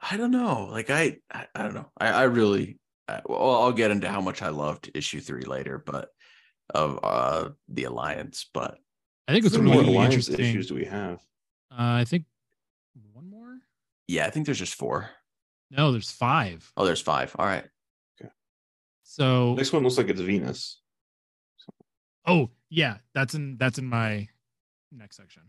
I 0.01 0.17
don't 0.17 0.31
know. 0.31 0.67
Like 0.71 0.89
I, 0.89 1.17
I, 1.33 1.47
I 1.55 1.63
don't 1.63 1.73
know. 1.73 1.89
I, 1.99 2.07
I 2.09 2.23
really. 2.23 2.79
I, 3.09 3.21
well, 3.25 3.61
I'll 3.63 3.71
get 3.71 3.91
into 3.91 4.09
how 4.09 4.19
much 4.21 4.41
I 4.41 4.49
loved 4.49 4.91
issue 4.93 5.19
three 5.21 5.43
later, 5.43 5.81
but 5.83 6.09
of 6.73 6.99
uh 7.03 7.49
the 7.69 7.85
alliance. 7.85 8.49
But 8.53 8.77
I 9.27 9.33
think 9.33 9.45
it's 9.45 9.55
How 9.55 9.61
many 9.61 9.71
more 9.73 9.81
really 9.81 9.95
alliance 9.95 10.15
interesting. 10.27 10.45
issues 10.45 10.67
do 10.67 10.75
we 10.75 10.85
have? 10.85 11.19
Uh, 11.71 12.01
I 12.01 12.05
think 12.05 12.25
one 13.13 13.29
more. 13.29 13.57
yeah, 14.07 14.25
I 14.25 14.29
think 14.29 14.45
there's 14.45 14.59
just 14.59 14.75
four. 14.75 15.09
No, 15.71 15.91
there's 15.91 16.11
five. 16.11 16.69
Oh, 16.77 16.85
there's 16.85 17.01
five. 17.01 17.35
All 17.39 17.45
right. 17.45 17.65
Okay. 18.21 18.29
So 19.03 19.53
Next 19.55 19.73
one 19.73 19.83
looks 19.83 19.97
like 19.97 20.07
it's 20.09 20.21
Venus. 20.21 20.81
Oh 22.28 22.49
yeah, 22.69 22.97
that's 23.13 23.34
in 23.34 23.57
that's 23.57 23.80
in 23.80 23.86
my 23.86 24.28
next 24.91 25.17
section. 25.17 25.43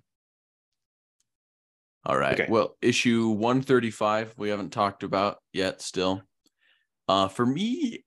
All 2.06 2.16
right. 2.16 2.40
Okay. 2.40 2.50
Well, 2.50 2.76
issue 2.80 3.28
135 3.28 4.34
we 4.36 4.48
haven't 4.48 4.70
talked 4.70 5.02
about 5.02 5.38
yet 5.52 5.82
still. 5.82 6.22
Uh 7.08 7.28
for 7.28 7.44
me, 7.44 8.04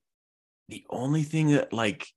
the 0.69 0.85
only 0.89 1.23
thing 1.23 1.51
that 1.51 1.73
like 1.73 2.07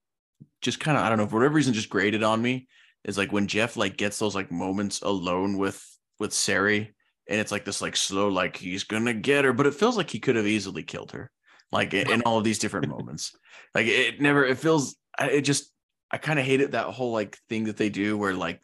just 0.62 0.80
kind 0.80 0.96
of 0.96 1.04
I 1.04 1.08
don't 1.08 1.18
know, 1.18 1.26
for 1.26 1.36
whatever 1.36 1.54
reason 1.54 1.74
just 1.74 1.90
grated 1.90 2.22
on 2.22 2.40
me 2.40 2.68
is 3.04 3.18
like 3.18 3.32
when 3.32 3.48
Jeff 3.48 3.76
like 3.76 3.96
gets 3.96 4.18
those 4.18 4.34
like 4.34 4.50
moments 4.50 5.02
alone 5.02 5.58
with 5.58 5.84
with 6.18 6.32
Sari 6.32 6.94
and 7.28 7.40
it's 7.40 7.52
like 7.52 7.64
this 7.64 7.82
like 7.82 7.96
slow 7.96 8.28
like 8.28 8.56
he's 8.56 8.84
gonna 8.84 9.14
get 9.14 9.44
her, 9.44 9.52
but 9.52 9.66
it 9.66 9.74
feels 9.74 9.96
like 9.96 10.10
he 10.10 10.20
could 10.20 10.36
have 10.36 10.46
easily 10.46 10.82
killed 10.82 11.12
her. 11.12 11.30
Like 11.72 11.92
in, 11.92 12.08
in 12.10 12.22
all 12.22 12.38
of 12.38 12.44
these 12.44 12.60
different 12.60 12.88
moments. 12.88 13.36
Like 13.74 13.86
it 13.86 14.20
never 14.20 14.44
it 14.44 14.58
feels 14.58 14.96
it 15.18 15.42
just 15.42 15.73
I 16.14 16.18
kind 16.18 16.38
of 16.38 16.44
hate 16.44 16.60
it 16.60 16.70
that 16.72 16.86
whole 16.86 17.12
like 17.12 17.36
thing 17.48 17.64
that 17.64 17.76
they 17.76 17.90
do 17.90 18.16
where 18.16 18.34
like 18.34 18.62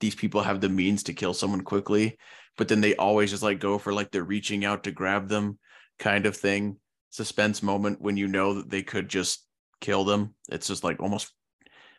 these 0.00 0.14
people 0.14 0.42
have 0.42 0.60
the 0.60 0.68
means 0.68 1.04
to 1.04 1.14
kill 1.14 1.34
someone 1.34 1.62
quickly 1.62 2.18
but 2.58 2.68
then 2.68 2.80
they 2.80 2.94
always 2.96 3.30
just 3.30 3.42
like 3.42 3.58
go 3.60 3.78
for 3.78 3.92
like 3.92 4.10
the 4.10 4.22
reaching 4.22 4.64
out 4.64 4.84
to 4.84 4.92
grab 4.92 5.28
them 5.28 5.58
kind 5.98 6.26
of 6.26 6.36
thing 6.36 6.76
suspense 7.10 7.62
moment 7.62 8.00
when 8.00 8.16
you 8.16 8.28
know 8.28 8.54
that 8.54 8.70
they 8.70 8.82
could 8.82 9.08
just 9.08 9.46
kill 9.80 10.04
them. 10.04 10.34
It's 10.50 10.68
just 10.68 10.84
like 10.84 11.00
almost 11.00 11.32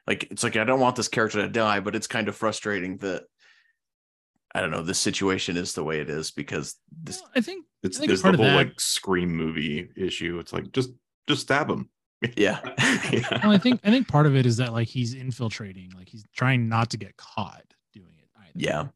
like 0.08 0.28
it's 0.32 0.44
like 0.44 0.56
I 0.56 0.64
don't 0.64 0.80
want 0.80 0.96
this 0.96 1.08
character 1.08 1.42
to 1.42 1.50
die, 1.50 1.80
but 1.80 1.96
it's 1.96 2.08
kind 2.08 2.28
of 2.28 2.36
frustrating 2.36 2.98
that 2.98 3.24
I 4.56 4.62
don't 4.62 4.72
know, 4.72 4.84
this 4.84 5.00
situation 5.00 5.58
is 5.58 5.74
the 5.74 5.84
way 5.84 6.00
it 6.00 6.10
is 6.10 6.32
because 6.32 6.76
this 6.92 7.22
Well, 7.22 7.32
I 7.36 7.42
think 7.42 7.66
It's 7.82 7.98
I 7.98 8.00
think 8.02 8.08
there's 8.10 8.22
the 8.22 8.30
of 8.30 8.36
whole 8.36 8.46
that- 8.46 8.56
like 8.56 8.80
scream 8.80 9.36
movie 9.36 9.90
issue. 9.96 10.40
It's 10.40 10.54
like 10.54 10.72
just 10.72 10.92
just 11.28 11.42
stab 11.44 11.70
him. 11.70 11.90
yeah. 12.38 12.60
yeah. 13.12 13.40
well, 13.44 13.52
I 13.52 13.58
think 13.58 13.80
I 13.84 13.90
think 13.92 14.08
part 14.08 14.26
of 14.26 14.36
it 14.36 14.46
is 14.46 14.58
that 14.58 14.74
like 14.74 14.88
he's 14.88 15.14
infiltrating, 15.14 15.92
like 15.98 16.10
he's 16.10 16.26
trying 16.36 16.70
not 16.70 16.90
to 16.92 16.98
get 16.98 17.18
caught 17.18 17.64
doing 17.94 18.14
it 18.20 18.28
either. 18.40 18.52
Yeah. 18.56 18.88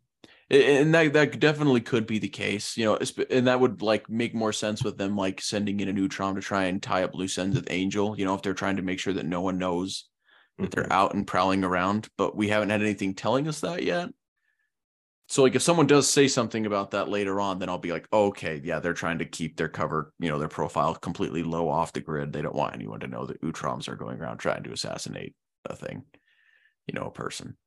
And 0.49 0.93
that 0.95 1.11
that 1.13 1.39
definitely 1.39 1.81
could 1.81 2.07
be 2.07 2.19
the 2.19 2.29
case, 2.29 2.77
you 2.77 2.85
know, 2.85 2.97
and 3.29 3.47
that 3.47 3.59
would 3.59 3.81
like 3.81 4.09
make 4.09 4.33
more 4.33 4.53
sense 4.53 4.81
with 4.83 4.97
them 4.97 5.17
like 5.17 5.41
sending 5.41 5.79
in 5.81 5.89
a 5.89 5.93
neutron 5.93 6.35
to 6.35 6.41
try 6.41 6.65
and 6.65 6.81
tie 6.81 7.03
up 7.03 7.13
loose 7.13 7.37
ends 7.37 7.55
with 7.57 7.67
Angel, 7.69 8.17
you 8.17 8.23
know, 8.23 8.33
if 8.33 8.41
they're 8.43 8.53
trying 8.53 8.77
to 8.77 8.81
make 8.81 8.99
sure 8.99 9.13
that 9.13 9.25
no 9.25 9.41
one 9.41 9.57
knows 9.57 10.05
that 10.57 10.71
they're 10.71 10.85
Mhm. 10.85 10.91
out 10.91 11.13
and 11.13 11.27
prowling 11.27 11.63
around, 11.65 12.07
but 12.17 12.35
we 12.37 12.47
haven't 12.47 12.69
had 12.69 12.81
anything 12.81 13.13
telling 13.13 13.47
us 13.49 13.59
that 13.59 13.83
yet. 13.83 14.09
So 15.29 15.43
like 15.43 15.55
if 15.55 15.61
someone 15.61 15.87
does 15.87 16.09
say 16.09 16.27
something 16.29 16.65
about 16.65 16.91
that 16.91 17.09
later 17.09 17.41
on, 17.41 17.59
then 17.59 17.67
I'll 17.67 17.77
be 17.77 17.91
like, 17.91 18.07
oh, 18.13 18.27
okay, 18.27 18.61
yeah, 18.63 18.79
they're 18.79 18.93
trying 18.93 19.19
to 19.19 19.25
keep 19.25 19.57
their 19.57 19.67
cover, 19.67 20.13
you 20.19 20.29
know, 20.29 20.39
their 20.39 20.47
profile 20.47 20.95
completely 20.95 21.43
low 21.43 21.67
off 21.69 21.91
the 21.91 21.99
grid. 21.99 22.31
They 22.31 22.41
don't 22.41 22.55
want 22.55 22.73
anyone 22.73 23.01
to 23.01 23.07
know 23.07 23.25
that 23.25 23.41
Utroms 23.41 23.89
are 23.89 23.97
going 23.97 24.19
around 24.19 24.37
trying 24.37 24.63
to 24.63 24.71
assassinate 24.71 25.35
a 25.65 25.75
thing, 25.75 26.03
you 26.87 26.97
know, 26.97 27.07
a 27.07 27.11
person. 27.11 27.57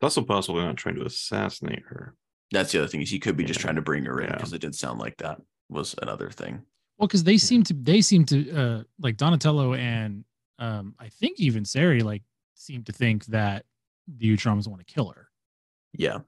It's 0.00 0.04
also 0.16 0.22
possible 0.22 0.58
they're 0.58 0.66
not 0.66 0.76
trying 0.76 0.94
to 0.94 1.04
assassinate 1.04 1.82
her. 1.88 2.14
That's 2.52 2.70
the 2.70 2.78
other 2.78 2.88
thing 2.88 3.02
is 3.02 3.10
he 3.10 3.18
could 3.18 3.36
be 3.36 3.44
just 3.44 3.60
trying 3.60 3.76
to 3.76 3.82
bring 3.82 4.04
her 4.04 4.20
in 4.20 4.28
Yeah. 4.28 4.36
because 4.36 4.52
it 4.52 4.60
did 4.60 4.74
sound 4.74 5.00
like 5.00 5.16
that 5.18 5.40
was 5.68 5.96
another 6.02 6.30
thing. 6.30 6.62
Well, 6.98 7.08
because 7.08 7.24
they 7.24 7.38
seem 7.38 7.64
to 7.64 7.74
they 7.74 8.00
seem 8.00 8.24
to 8.26 8.50
uh 8.52 8.82
like 9.00 9.16
Donatello 9.16 9.74
and 9.74 10.24
um 10.58 10.94
I 11.00 11.08
think 11.08 11.40
even 11.40 11.64
Sari 11.64 12.02
like 12.02 12.22
seem 12.54 12.84
to 12.84 12.92
think 12.92 13.24
that 13.26 13.64
the 14.06 14.32
Utroms 14.36 14.68
want 14.68 14.86
to 14.86 14.94
kill 14.94 15.08
her. 15.08 15.28
Yeah. 15.94 16.18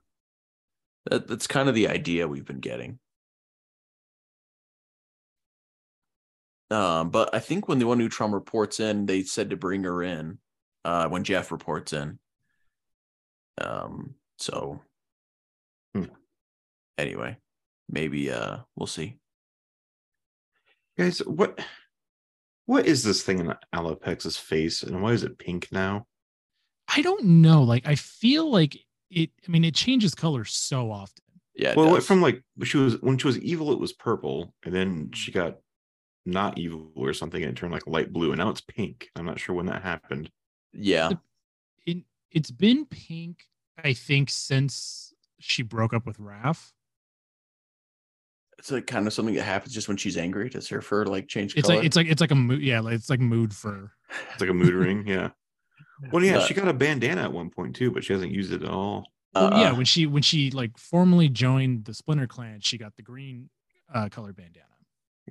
That, 1.09 1.27
that's 1.27 1.47
kind 1.47 1.69
of 1.69 1.75
the 1.75 1.87
idea 1.87 2.27
we've 2.27 2.45
been 2.45 2.59
getting. 2.59 2.99
Um, 6.71 7.11
but 7.11 7.33
I 7.33 7.39
think 7.39 7.67
when 7.67 7.79
the 7.79 7.87
one 7.87 7.99
Utrom 7.99 8.33
reports 8.33 8.79
in, 8.79 9.05
they 9.05 9.23
said 9.23 9.51
to 9.51 9.57
bring 9.57 9.83
her 9.83 10.01
in. 10.01 10.39
Uh, 10.83 11.07
when 11.07 11.23
Jeff 11.23 11.51
reports 11.51 11.93
in. 11.93 12.19
Um. 13.59 14.15
So. 14.37 14.81
Hmm. 15.95 16.05
Anyway, 16.97 17.37
maybe 17.89 18.31
uh 18.31 18.57
we'll 18.75 18.87
see. 18.87 19.17
Guys, 20.97 21.19
what 21.19 21.59
what 22.65 22.85
is 22.85 23.03
this 23.03 23.23
thing 23.23 23.39
in 23.39 23.53
Alopex's 23.73 24.37
face 24.37 24.83
and 24.83 25.01
why 25.01 25.11
is 25.11 25.23
it 25.23 25.37
pink 25.37 25.69
now? 25.71 26.05
I 26.87 27.01
don't 27.01 27.23
know. 27.23 27.63
Like 27.63 27.87
I 27.87 27.95
feel 27.95 28.51
like 28.51 28.77
it. 29.15 29.31
I 29.47 29.51
mean, 29.51 29.63
it 29.63 29.73
changes 29.73 30.13
color 30.13 30.45
so 30.45 30.91
often. 30.91 31.23
Yeah. 31.55 31.71
it 31.71 31.77
well, 31.77 31.87
it 31.87 31.91
went 31.91 32.01
does. 32.01 32.07
from 32.07 32.21
like 32.21 32.43
she 32.63 32.77
was 32.77 33.01
when 33.01 33.17
she 33.17 33.27
was 33.27 33.39
evil, 33.39 33.71
it 33.71 33.79
was 33.79 33.93
purple, 33.93 34.53
and 34.63 34.73
then 34.73 35.11
she 35.13 35.31
got 35.31 35.57
not 36.25 36.57
evil 36.57 36.91
or 36.95 37.13
something, 37.13 37.41
and 37.41 37.51
it 37.51 37.55
turned 37.55 37.73
like 37.73 37.87
light 37.87 38.11
blue, 38.11 38.31
and 38.31 38.39
now 38.39 38.49
it's 38.49 38.61
pink. 38.61 39.09
I'm 39.15 39.25
not 39.25 39.39
sure 39.39 39.55
when 39.55 39.67
that 39.67 39.81
happened. 39.81 40.29
yeah. 40.73 41.11
It 41.85 42.03
it's 42.31 42.51
been 42.51 42.85
pink. 42.85 43.45
I 43.83 43.93
think 43.93 44.29
since 44.29 45.13
she 45.39 45.63
broke 45.63 45.93
up 45.93 46.05
with 46.05 46.17
Raph. 46.17 46.71
It's 48.57 48.71
like 48.71 48.87
kind 48.87 49.05
of 49.05 49.13
something 49.13 49.35
that 49.35 49.43
happens 49.43 49.73
just 49.73 49.87
when 49.87 49.97
she's 49.97 50.17
angry. 50.17 50.49
Does 50.49 50.67
her 50.69 50.81
fur 50.81 51.05
like 51.05 51.27
change 51.27 51.55
It's 51.55 51.67
color? 51.67 51.77
like 51.77 51.85
it's 51.85 51.95
like 51.95 52.07
it's 52.07 52.21
like 52.21 52.31
a 52.31 52.35
mood. 52.35 52.61
Yeah, 52.61 52.79
like, 52.79 52.93
it's 52.95 53.09
like 53.09 53.19
mood 53.19 53.53
fur. 53.53 53.91
It's 54.31 54.41
like 54.41 54.49
a 54.49 54.53
mood 54.53 54.73
ring, 54.73 55.05
yeah. 55.07 55.29
Well, 56.11 56.23
yeah, 56.23 56.33
But- 56.37 56.47
she 56.47 56.53
got 56.53 56.67
a 56.67 56.73
bandana 56.73 57.21
at 57.23 57.31
one 57.33 57.49
point 57.49 57.75
too, 57.75 57.91
but 57.91 58.03
she 58.03 58.13
hasn't 58.13 58.31
used 58.31 58.51
it 58.51 58.63
at 58.63 58.69
all. 58.69 59.05
Well, 59.33 59.57
yeah, 59.59 59.71
Uh, 59.71 59.75
when 59.75 59.85
she 59.85 60.05
when 60.05 60.23
she 60.23 60.51
like 60.51 60.77
formally 60.77 61.27
joined 61.29 61.85
the 61.85 61.93
Splinter 61.93 62.27
Clan, 62.27 62.59
she 62.61 62.77
got 62.77 62.95
the 62.95 63.01
green 63.03 63.49
uh, 63.93 64.09
color 64.09 64.33
bandana. 64.33 64.65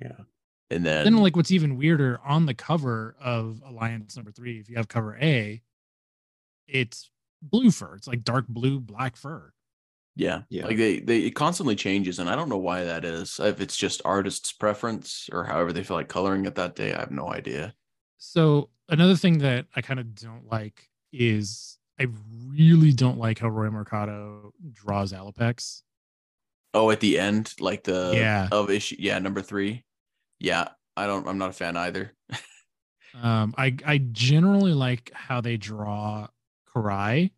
Yeah. 0.01 0.25
and 0.71 0.85
then, 0.85 1.03
then 1.05 1.17
like 1.17 1.35
what's 1.35 1.51
even 1.51 1.77
weirder 1.77 2.19
on 2.25 2.45
the 2.45 2.53
cover 2.53 3.15
of 3.19 3.61
Alliance 3.65 4.15
number 4.15 4.31
three, 4.31 4.59
if 4.59 4.69
you 4.69 4.75
have 4.77 4.87
cover 4.87 5.15
A, 5.21 5.61
it's 6.67 7.09
blue 7.41 7.71
fur. 7.71 7.95
It's 7.95 8.07
like 8.07 8.23
dark 8.23 8.47
blue, 8.47 8.79
black 8.79 9.15
fur. 9.15 9.51
Yeah, 10.17 10.43
Yeah. 10.49 10.65
Like 10.65 10.77
they 10.77 10.99
they 10.99 11.19
it 11.21 11.31
constantly 11.31 11.75
changes, 11.75 12.19
and 12.19 12.29
I 12.29 12.35
don't 12.35 12.47
know 12.49 12.57
why 12.57 12.83
that 12.85 13.03
is. 13.05 13.39
If 13.39 13.59
it's 13.59 13.75
just 13.75 14.01
artist's 14.05 14.53
preference 14.53 15.29
or 15.31 15.43
however 15.43 15.73
they 15.73 15.83
feel 15.83 15.97
like 15.97 16.07
coloring 16.09 16.45
it 16.45 16.55
that 16.55 16.75
day, 16.75 16.93
I 16.93 16.99
have 17.01 17.11
no 17.11 17.27
idea. 17.33 17.73
So 18.17 18.69
another 18.89 19.15
thing 19.15 19.39
that 19.39 19.65
I 19.75 19.81
kind 19.81 19.99
of 19.99 20.15
don't 20.15 20.47
like 20.49 20.89
is 21.11 21.77
I 21.99 22.07
really 22.49 22.91
don't 22.91 23.17
like 23.17 23.39
how 23.39 23.49
Roi 23.49 23.69
Mercado 23.69 24.53
draws 24.71 25.13
Alopex. 25.13 25.81
Oh, 26.73 26.91
at 26.91 26.99
the 26.99 27.17
end, 27.19 27.53
like 27.59 27.83
the 27.83 28.13
Yeah. 28.15 28.49
of 28.51 28.69
issue, 28.69 28.97
yeah, 28.99 29.19
number 29.19 29.41
three. 29.41 29.85
Yeah, 30.39 30.69
I 30.97 31.07
don't. 31.07 31.27
I'm 31.27 31.37
not 31.37 31.51
a 31.51 31.53
fan 31.53 31.77
either. 31.77 32.13
Um, 33.13 33.53
I 33.57 33.75
I 33.85 33.97
generally 33.99 34.73
like 34.73 35.11
how 35.13 35.39
they 35.39 35.55
draw 35.57 36.27
Karai 36.67 37.31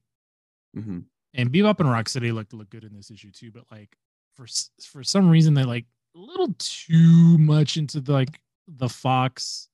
hmm 0.74 1.00
and 1.34 1.52
Bebop 1.52 1.80
and 1.80 1.90
Rocksteady 1.90 2.34
look 2.34 2.52
look 2.54 2.70
good 2.70 2.84
in 2.84 2.94
this 2.96 3.12
issue 3.12 3.32
too. 3.32 3.52
But 3.52 3.66
like 3.72 3.96
for 4.36 4.48
for 4.84 5.04
some 5.04 5.30
reason 5.30 5.54
they 5.54 5.64
like 5.64 5.86
a 6.16 6.20
little 6.20 6.54
too 6.58 7.38
much 7.38 7.78
into 7.78 8.00
the, 8.02 8.12
like 8.14 8.40
the 8.68 8.90
fox, 8.90 9.70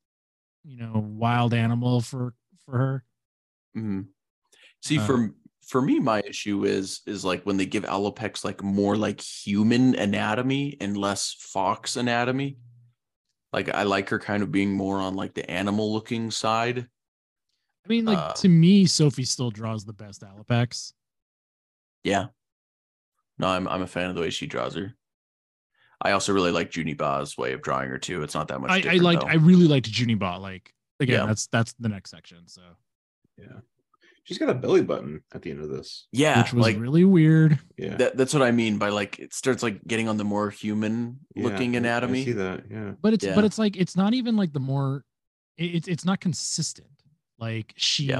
you 0.64 0.78
know, 0.78 0.93
wild 1.18 1.53
animal 1.53 2.01
for 2.01 2.34
for 2.66 2.78
her. 2.78 3.03
hmm 3.74 4.01
See, 4.82 4.97
Uh, 4.97 5.07
for 5.07 5.34
for 5.68 5.82
me, 5.82 5.99
my 5.99 6.22
issue 6.22 6.66
is 6.66 7.01
is 7.05 7.24
like 7.24 7.43
when 7.43 7.57
they 7.57 7.66
give 7.66 7.84
Alopex 7.84 8.43
like 8.43 8.61
more 8.64 8.97
like 8.97 9.22
human 9.22 9.95
anatomy 9.95 10.78
and 10.82 10.97
less 10.97 11.36
fox 11.39 11.95
anatomy. 11.95 12.57
Like 13.53 13.70
I 13.70 13.84
like 13.84 14.09
her 14.09 14.20
kind 14.20 14.43
of 14.43 14.51
being 14.51 14.74
more 14.74 14.99
on 14.99 15.16
like 15.16 15.34
the 15.34 15.49
animal 15.49 15.93
looking 15.93 16.32
side. 16.32 16.88
I 17.86 17.89
mean, 17.89 18.05
like 18.05 18.18
Uh, 18.18 18.34
to 18.34 18.49
me, 18.49 18.86
Sophie 18.86 19.26
still 19.26 19.51
draws 19.51 19.86
the 19.86 19.93
best 19.93 20.22
Alopex. 20.22 20.93
Yeah. 22.03 22.28
No, 23.38 23.47
I'm 23.47 23.68
I'm 23.68 23.82
a 23.82 23.88
fan 23.88 24.09
of 24.09 24.16
the 24.16 24.22
way 24.22 24.30
she 24.30 24.47
draws 24.47 24.76
her. 24.76 24.95
I 26.04 26.12
also 26.12 26.34
really 26.34 26.51
like 26.51 26.70
Juni 26.70 26.95
Ba's 26.97 27.38
way 27.38 27.54
of 27.54 27.62
drawing 27.62 27.89
her 27.89 27.97
too. 27.97 28.22
It's 28.24 28.36
not 28.36 28.47
that 28.49 28.60
much. 28.60 28.70
I, 28.70 28.76
I 28.76 28.80
different, 28.82 29.04
liked 29.04 29.22
though. 29.22 29.28
I 29.30 29.34
really 29.36 29.68
liked 29.68 29.89
Junibot. 29.91 30.41
Like 30.41 30.74
again, 30.99 31.22
Yeah. 31.22 31.26
that's 31.26 31.47
that's 31.47 31.74
the 31.80 31.89
next 31.89 32.12
section. 32.12 32.47
So 32.47 32.62
Yeah. 33.38 33.60
She's 34.26 34.38
got 34.38 34.47
a 34.49 34.54
belly 34.54 34.82
button 34.82 35.22
at 35.34 35.41
the 35.41 35.51
end 35.51 35.60
of 35.62 35.70
this. 35.70 36.08
yeah, 36.14 36.41
which 36.41 36.54
was 36.54 36.62
like 36.66 36.78
really 36.80 37.04
weird. 37.04 37.60
Yeah. 37.78 37.97
that, 37.97 38.16
that's 38.16 38.34
what 38.34 38.41
I 38.43 38.51
mean 38.51 38.78
by 38.78 38.88
like 38.89 39.20
it 39.20 39.34
starts 39.34 39.62
like 39.64 39.84
getting 39.86 40.08
on 40.08 40.16
the 40.18 40.24
more 40.24 40.49
human 40.49 41.20
looking 41.36 41.76
I- 41.76 41.80
anatomy. 41.80 42.22
I 42.22 42.26
see 42.26 42.32
that. 42.34 42.64
Yeah. 42.70 42.91
But 43.01 43.14
it's 43.14 43.26
Yeah. 43.26 43.36
but 43.36 43.43
it's 43.45 43.58
like 43.58 43.76
it's 43.78 43.95
not 43.97 44.14
even 44.14 44.36
like 44.38 44.54
the 44.54 44.60
more 44.62 45.04
it's 45.58 45.88
it's 45.88 46.06
not 46.06 46.20
consistent. 46.22 46.88
Like 47.39 47.74
she 47.78 48.06
Yeah. 48.06 48.20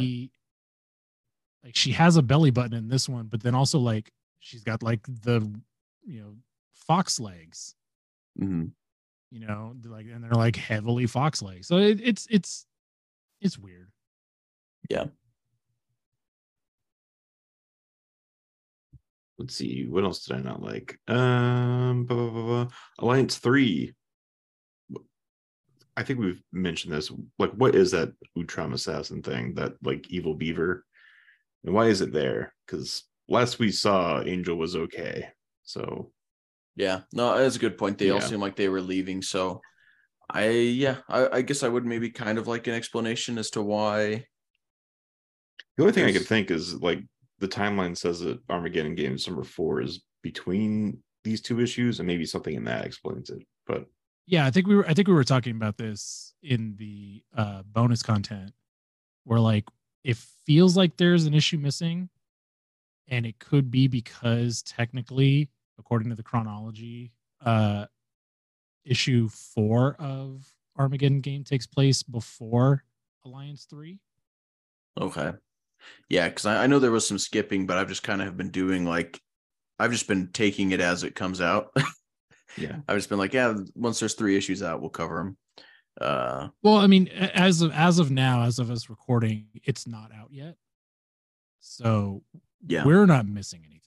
like 1.64 1.76
she 1.76 1.92
has 1.94 2.18
a 2.18 2.22
belly 2.22 2.52
button 2.52 2.74
in 2.78 2.88
this 2.90 3.08
one, 3.08 3.28
but 3.28 3.42
then 3.44 3.56
also 3.56 3.80
like 3.80 4.12
she's 4.40 4.64
got 4.64 4.84
like 4.84 5.02
the 5.08 5.40
you 6.06 6.22
know 6.22 6.36
fox 6.88 7.20
legs, 7.20 7.76
Mhm. 8.40 8.72
you 9.32 9.46
know, 9.48 9.76
like 9.86 10.06
and 10.08 10.24
they're 10.24 10.32
like 10.32 10.56
heavily 10.56 11.08
fox 11.08 11.42
legs. 11.42 11.68
So 11.68 11.78
it, 11.78 12.00
it's 12.02 12.28
it's 12.30 12.66
it's 13.42 13.58
weird. 13.58 13.92
Yeah. 14.90 15.06
Let's 19.40 19.56
see. 19.56 19.88
What 19.88 20.04
else 20.04 20.26
did 20.26 20.38
I 20.38 20.42
not 20.42 20.62
like? 20.62 21.00
Um, 21.08 22.06
blah, 22.06 22.16
blah, 22.16 22.30
blah, 22.30 22.44
blah. 22.44 22.68
Alliance 23.00 23.38
three. 23.38 23.94
I 25.98 26.04
think 26.04 26.20
we've 26.20 26.42
mentioned 26.52 26.94
this. 26.94 27.12
Like, 27.40 27.52
what 27.52 27.76
is 27.76 27.92
that 27.92 28.14
Utrom 28.38 28.74
assassin 28.74 29.22
thing? 29.22 29.56
That 29.56 29.74
like 29.84 30.10
evil 30.10 30.36
beaver, 30.36 30.86
and 31.64 31.74
why 31.74 31.88
is 31.88 32.02
it 32.02 32.14
there? 32.14 32.54
Because 32.66 33.04
last 33.28 33.60
we 33.60 33.72
saw, 33.72 34.22
Angel 34.22 34.56
was 34.56 34.76
okay. 34.76 35.30
So 35.64 36.12
Yeah, 36.76 37.02
no, 37.14 37.38
that's 37.38 37.56
a 37.56 37.60
good 37.60 37.78
point. 37.78 37.98
They 37.98 38.10
all 38.10 38.22
seem 38.22 38.40
like 38.40 38.56
they 38.56 38.70
were 38.70 38.82
leaving. 38.82 39.22
So 39.22 39.62
I 40.30 40.50
yeah, 40.50 40.98
I, 41.10 41.38
I 41.38 41.42
guess 41.42 41.64
I 41.64 41.70
would 41.70 41.86
maybe 41.86 42.10
kind 42.10 42.38
of 42.38 42.48
like 42.48 42.68
an 42.68 42.74
explanation 42.74 43.38
as 43.38 43.50
to 43.52 43.62
why 43.62 44.26
the 45.78 45.84
only 45.84 45.94
thing 45.94 46.06
I 46.06 46.12
could 46.12 46.28
think 46.28 46.52
is 46.52 46.76
like 46.82 47.00
the 47.40 47.48
timeline 47.48 47.98
says 47.98 48.20
that 48.22 48.40
Armageddon 48.50 48.96
Games 48.96 49.28
number 49.28 49.44
four 49.44 49.82
is 49.82 50.02
between 50.22 51.00
these 51.24 51.42
two 51.42 51.60
issues, 51.60 52.00
and 52.00 52.08
maybe 52.08 52.26
something 52.26 52.56
in 52.56 52.66
that 52.66 52.86
explains 52.86 53.30
it. 53.30 53.44
But 53.66 53.86
Yeah, 54.26 54.46
I 54.46 54.52
think 54.52 54.68
we 54.68 54.76
were 54.76 54.88
I 54.88 54.94
think 54.94 55.08
we 55.08 55.14
were 55.14 55.24
talking 55.24 55.56
about 55.56 55.78
this 55.78 56.34
in 56.42 56.76
the 56.78 57.24
uh 57.36 57.64
bonus 57.64 58.04
content 58.04 58.54
where 59.24 59.40
like 59.40 59.66
it 60.04 60.18
feels 60.18 60.76
like 60.76 60.98
there's 60.98 61.26
an 61.26 61.34
issue 61.34 61.58
missing 61.58 62.10
and 63.08 63.26
it 63.26 63.40
could 63.40 63.70
be 63.72 63.88
because 63.88 64.62
technically 64.64 65.50
according 65.80 66.10
to 66.10 66.16
the 66.16 66.24
chronology 66.24 67.12
uh 67.46 67.86
issue 68.86 69.30
4 69.30 69.96
of 70.00 70.46
Armageddon 70.78 71.22
game 71.22 71.44
takes 71.44 71.68
place 71.68 72.04
before 72.04 72.84
Alliance 73.26 73.66
Three. 73.70 74.00
Okay. 75.00 75.32
Yeah, 76.10 76.30
because 76.30 76.46
I, 76.46 76.64
I 76.64 76.68
know 76.68 76.80
there 76.80 76.92
was 76.92 77.08
some 77.08 77.20
skipping, 77.20 77.66
but 77.66 77.78
I've 77.78 77.88
just 77.88 78.04
kind 78.04 78.22
of 78.22 78.28
have 78.28 78.38
been 78.38 78.50
doing 78.50 78.86
like 78.86 79.22
I've 79.80 79.92
just 79.92 80.08
been 80.08 80.30
taking 80.34 80.72
it 80.72 80.80
as 80.82 81.04
it 81.04 81.16
comes 81.16 81.42
out. 81.42 81.76
Yeah. 82.56 82.78
I've 82.88 82.98
just 82.98 83.10
been 83.10 83.18
like, 83.18 83.34
yeah, 83.34 83.56
once 83.74 84.00
there's 84.00 84.14
three 84.14 84.38
issues 84.38 84.62
out, 84.62 84.80
we'll 84.80 84.92
cover 84.92 85.18
them. 85.18 85.38
Uh, 86.00 86.50
Well, 86.62 86.76
I 86.76 86.86
mean, 86.86 87.08
as 87.08 87.64
of 87.64 87.72
as 87.72 87.98
of 87.98 88.12
now, 88.12 88.44
as 88.44 88.60
of 88.60 88.70
us 88.70 88.92
recording, 88.92 89.48
it's 89.64 89.88
not 89.88 90.12
out 90.14 90.28
yet. 90.30 90.56
So 91.62 92.22
yeah, 92.68 92.86
we're 92.86 93.08
not 93.08 93.28
missing 93.28 93.64
anything. 93.66 93.83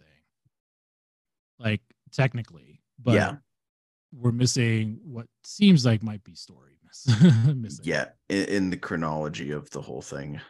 Like 1.58 1.80
technically, 2.12 2.80
but 3.02 3.14
Yeah. 3.14 3.36
we're 4.12 4.32
missing 4.32 5.00
what 5.02 5.26
seems 5.44 5.84
like 5.86 6.02
might 6.02 6.22
be 6.24 6.34
story 6.34 6.76
miss- 6.84 7.06
missing. 7.54 7.84
yeah. 7.84 8.06
In, 8.28 8.44
in 8.46 8.70
the 8.70 8.76
chronology 8.76 9.50
of 9.52 9.68
the 9.70 9.80
whole 9.80 10.02
thing, 10.02 10.40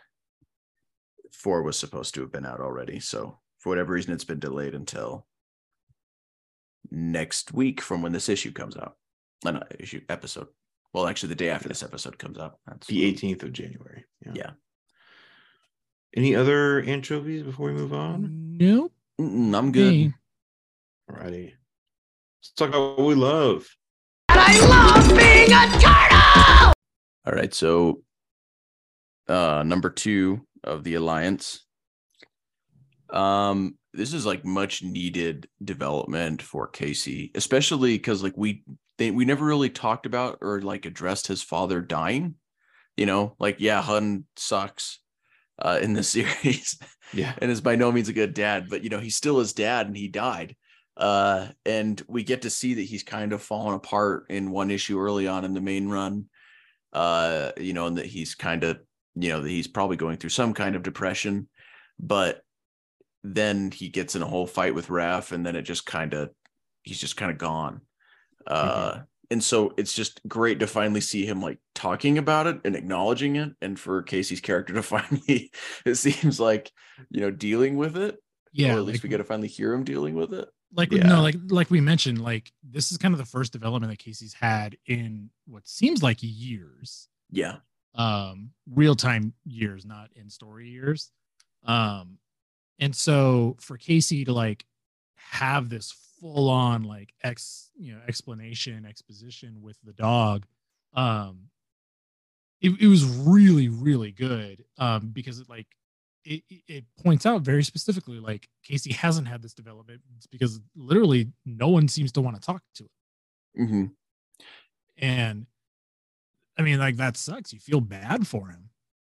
four 1.33 1.63
was 1.63 1.79
supposed 1.79 2.15
to 2.15 2.21
have 2.23 2.33
been 2.33 2.47
out 2.47 2.61
already. 2.61 2.99
So 3.01 3.39
for 3.59 3.69
whatever 3.71 3.93
reason, 3.95 4.13
it's 4.13 4.25
been 4.25 4.41
delayed 4.41 4.75
until 4.75 5.27
next 6.91 7.53
week 7.53 7.81
from 7.81 8.03
when 8.03 8.13
this 8.13 8.29
issue 8.29 8.53
comes 8.53 8.77
out. 8.77 8.97
Uh, 9.45 9.53
not 9.53 9.73
issue 9.79 10.01
episode. 10.09 10.49
Well, 10.93 11.07
actually, 11.07 11.31
the 11.31 11.35
day 11.37 11.51
after 11.51 11.69
this 11.69 11.83
episode 11.83 12.19
comes 12.19 12.39
out. 12.39 12.59
That's 12.67 12.87
The 12.87 13.13
18th 13.13 13.43
of 13.43 13.53
January. 13.53 14.05
Yeah. 14.25 14.33
Yeah. 14.35 14.51
Any 16.17 16.35
other 16.35 16.81
anchovies 16.81 17.43
before 17.43 17.67
we 17.67 17.75
move 17.75 17.93
on? 17.93 18.57
Nope. 18.57 18.93
I'm 19.19 19.73
good. 19.73 19.93
Me. 19.93 20.15
Alrighty. 21.11 21.53
Let's 22.41 22.53
talk 22.57 22.69
about 22.71 22.99
what 22.99 23.07
we 23.07 23.15
love. 23.15 23.67
And 24.29 24.41
I 24.41 24.59
love 24.67 25.09
being 25.17 25.53
a 25.53 25.81
turtle. 25.81 26.73
All 27.27 27.33
right, 27.33 27.53
so 27.55 28.03
uh 29.29 29.63
number 29.67 29.91
2 29.91 30.41
of 30.65 30.85
the 30.85 30.95
alliance. 30.95 31.65
Um 33.11 33.77
this 33.93 34.13
is 34.13 34.27
like 34.27 34.45
much 34.45 34.83
needed 34.83 35.49
development 35.65 36.43
for 36.43 36.67
Casey, 36.69 37.31
especially 37.35 37.99
cuz 37.99 38.23
like 38.23 38.37
we 38.37 38.63
they, 38.99 39.11
we 39.11 39.25
never 39.25 39.45
really 39.45 39.69
talked 39.71 40.07
about 40.07 40.39
or 40.41 40.61
like 40.63 40.87
addressed 40.87 41.27
his 41.27 41.43
father 41.43 41.81
dying. 41.81 42.35
You 42.97 43.07
know, 43.07 43.37
like 43.39 43.57
yeah, 43.61 43.83
Hun 43.83 44.25
sucks 44.37 45.01
uh 45.59 45.79
in 45.81 45.93
this 45.93 46.09
series 46.17 46.79
Yeah. 47.13 47.35
and 47.39 47.51
is 47.51 47.61
by 47.61 47.77
no 47.77 47.91
means 47.93 48.09
a 48.09 48.13
good 48.13 48.35
dad, 48.35 48.69
but 48.69 48.83
you 48.83 48.91
know, 48.91 49.01
he's 49.01 49.17
still 49.17 49.39
his 49.39 49.53
dad 49.53 49.87
and 49.87 49.97
he 49.97 50.09
died. 50.09 50.57
Uh, 50.97 51.49
and 51.65 52.03
we 52.09 52.23
get 52.23 52.43
to 52.43 52.51
see 52.51 52.75
that 52.75 52.83
he's 52.83 53.03
kind 53.03 53.33
of 53.33 53.43
fallen 53.43 53.75
apart 53.75 54.27
in 54.31 54.51
one 54.51 54.71
issue 54.71 54.99
early 54.99 55.29
on 55.29 55.45
in 55.45 55.53
the 55.55 55.61
main 55.61 55.89
run. 55.89 56.27
Uh, 56.93 57.53
you 57.59 57.73
know, 57.75 57.87
and 57.87 57.99
that 57.99 58.07
he's 58.07 58.35
kind 58.35 58.65
of, 58.65 58.79
you 59.15 59.29
know, 59.29 59.43
that 59.43 59.49
he's 59.51 59.67
probably 59.67 59.97
going 59.97 60.17
through 60.17 60.31
some 60.31 60.55
kind 60.55 60.75
of 60.77 60.83
depression, 60.83 61.49
but 61.99 62.41
then 63.23 63.71
he 63.71 63.89
gets 63.89 64.15
in 64.17 64.23
a 64.23 64.27
whole 64.27 64.47
fight 64.47 64.75
with 64.75 64.87
Raph, 64.89 65.33
and 65.33 65.45
then 65.45 65.57
it 65.57 65.63
just 65.63 65.85
kind 65.85 66.15
of 66.15 66.31
he's 66.83 67.01
just 67.01 67.17
kind 67.17 67.31
of 67.31 67.39
gone. 67.39 67.81
Uh 68.47 69.01
and 69.31 69.43
so 69.43 69.75
it's 69.77 69.93
just 69.93 70.21
great 70.29 70.61
to 70.61 70.67
finally 70.69 71.01
see 71.01 71.27
him 71.27 71.43
like 71.43 71.59
talking 71.75 72.17
about 72.17 72.47
it 72.47 72.61
and 72.65 72.77
acknowledging 72.77 73.35
it 73.37 73.53
and 73.61 73.79
for 73.79 74.03
casey's 74.03 74.41
character 74.41 74.73
to 74.75 74.83
finally 74.85 75.51
it 75.85 75.97
seems 75.97 76.39
like 76.39 76.71
you 77.11 77.21
know 77.21 77.31
dealing 77.31 77.77
with 77.77 77.97
it 77.97 78.17
Yeah. 78.53 78.75
or 78.75 78.79
at 78.79 78.85
least 78.85 78.99
like, 78.99 79.03
we 79.03 79.09
get 79.09 79.19
to 79.19 79.25
finally 79.25 79.49
hear 79.49 79.73
him 79.73 79.83
dealing 79.83 80.15
with 80.15 80.33
it 80.33 80.49
like 80.77 80.93
Yeah. 80.93 81.07
no, 81.07 81.23
like 81.23 81.37
like 81.49 81.71
we 81.71 81.81
mentioned, 81.81 82.21
like 82.23 82.53
this 82.63 82.93
is 82.93 82.99
kind 82.99 83.15
of 83.15 83.19
the 83.19 83.25
first 83.25 83.53
development 83.53 83.91
that 83.93 83.99
Casey's 83.99 84.35
had 84.35 84.77
in 84.87 85.31
what 85.47 85.67
seems 85.67 86.03
like 86.03 86.19
years. 86.21 87.09
yeah 87.31 87.57
um 87.99 88.51
real 88.71 88.95
time 88.95 89.33
years 89.47 89.87
not 89.87 90.11
in 90.15 90.29
story 90.29 90.69
years 90.69 91.11
um 91.65 92.19
and 92.79 92.95
so 92.95 93.57
for 93.59 93.79
casey 93.79 94.23
to 94.23 94.35
like 94.35 94.67
have 95.17 95.71
this 95.71 95.93
full 96.21 96.51
on 96.51 96.83
like 96.85 97.15
ex 97.23 97.71
you 97.79 97.95
know 97.95 98.01
explanation 98.07 98.85
exposition 98.85 99.63
with 99.63 99.79
the 99.83 99.95
dog 99.95 100.45
um 100.93 101.49
it, 102.61 102.71
it 102.79 102.87
was 102.87 103.03
really 103.07 103.71
really 103.71 104.13
good 104.13 104.63
um 104.77 105.09
because 105.11 105.39
it 105.41 105.49
like 105.49 105.69
it, 106.27 106.43
it- 106.51 106.63
it 106.69 106.85
points 107.03 107.25
out 107.27 107.43
very 107.43 107.63
specifically 107.63 108.19
like 108.19 108.49
casey 108.65 108.93
hasn't 108.93 109.29
had 109.29 109.41
this 109.43 109.55
development 109.55 110.01
it's 110.17 110.27
because 110.27 110.61
literally 110.75 111.31
no 111.45 111.69
one 111.69 111.89
seems 111.89 112.13
to 112.13 112.21
want 112.21 112.35
to 112.37 112.43
talk 112.45 112.63
to 112.75 112.85
him 113.55 113.67
hmm 113.69 113.85
and 114.99 115.47
i 116.59 116.63
mean 116.63 116.79
like 116.79 116.97
that 116.97 117.17
sucks. 117.17 117.53
You 117.53 117.59
feel 117.61 117.81
bad 117.81 118.27
for 118.27 118.49
him. 118.49 118.71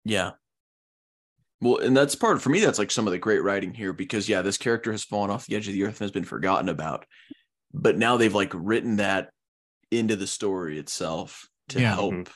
Yeah. 0.05 0.31
Well 1.59 1.77
and 1.77 1.95
that's 1.95 2.15
part 2.15 2.41
for 2.41 2.49
me 2.49 2.59
that's 2.59 2.79
like 2.79 2.91
some 2.91 3.07
of 3.07 3.11
the 3.11 3.19
great 3.19 3.43
writing 3.43 3.73
here 3.73 3.93
because 3.93 4.27
yeah 4.29 4.41
this 4.41 4.57
character 4.57 4.91
has 4.91 5.03
fallen 5.03 5.29
off 5.29 5.45
the 5.45 5.55
edge 5.55 5.67
of 5.67 5.73
the 5.73 5.83
earth 5.83 5.99
and 5.99 6.05
has 6.05 6.11
been 6.11 6.23
forgotten 6.23 6.69
about. 6.69 7.05
But 7.73 7.97
now 7.97 8.17
they've 8.17 8.33
like 8.33 8.51
written 8.55 8.97
that 8.97 9.29
into 9.91 10.15
the 10.15 10.27
story 10.27 10.79
itself 10.79 11.47
to 11.69 11.79
Yeah. 11.81 11.93
help 11.95 12.13
Mhm. 12.13 12.31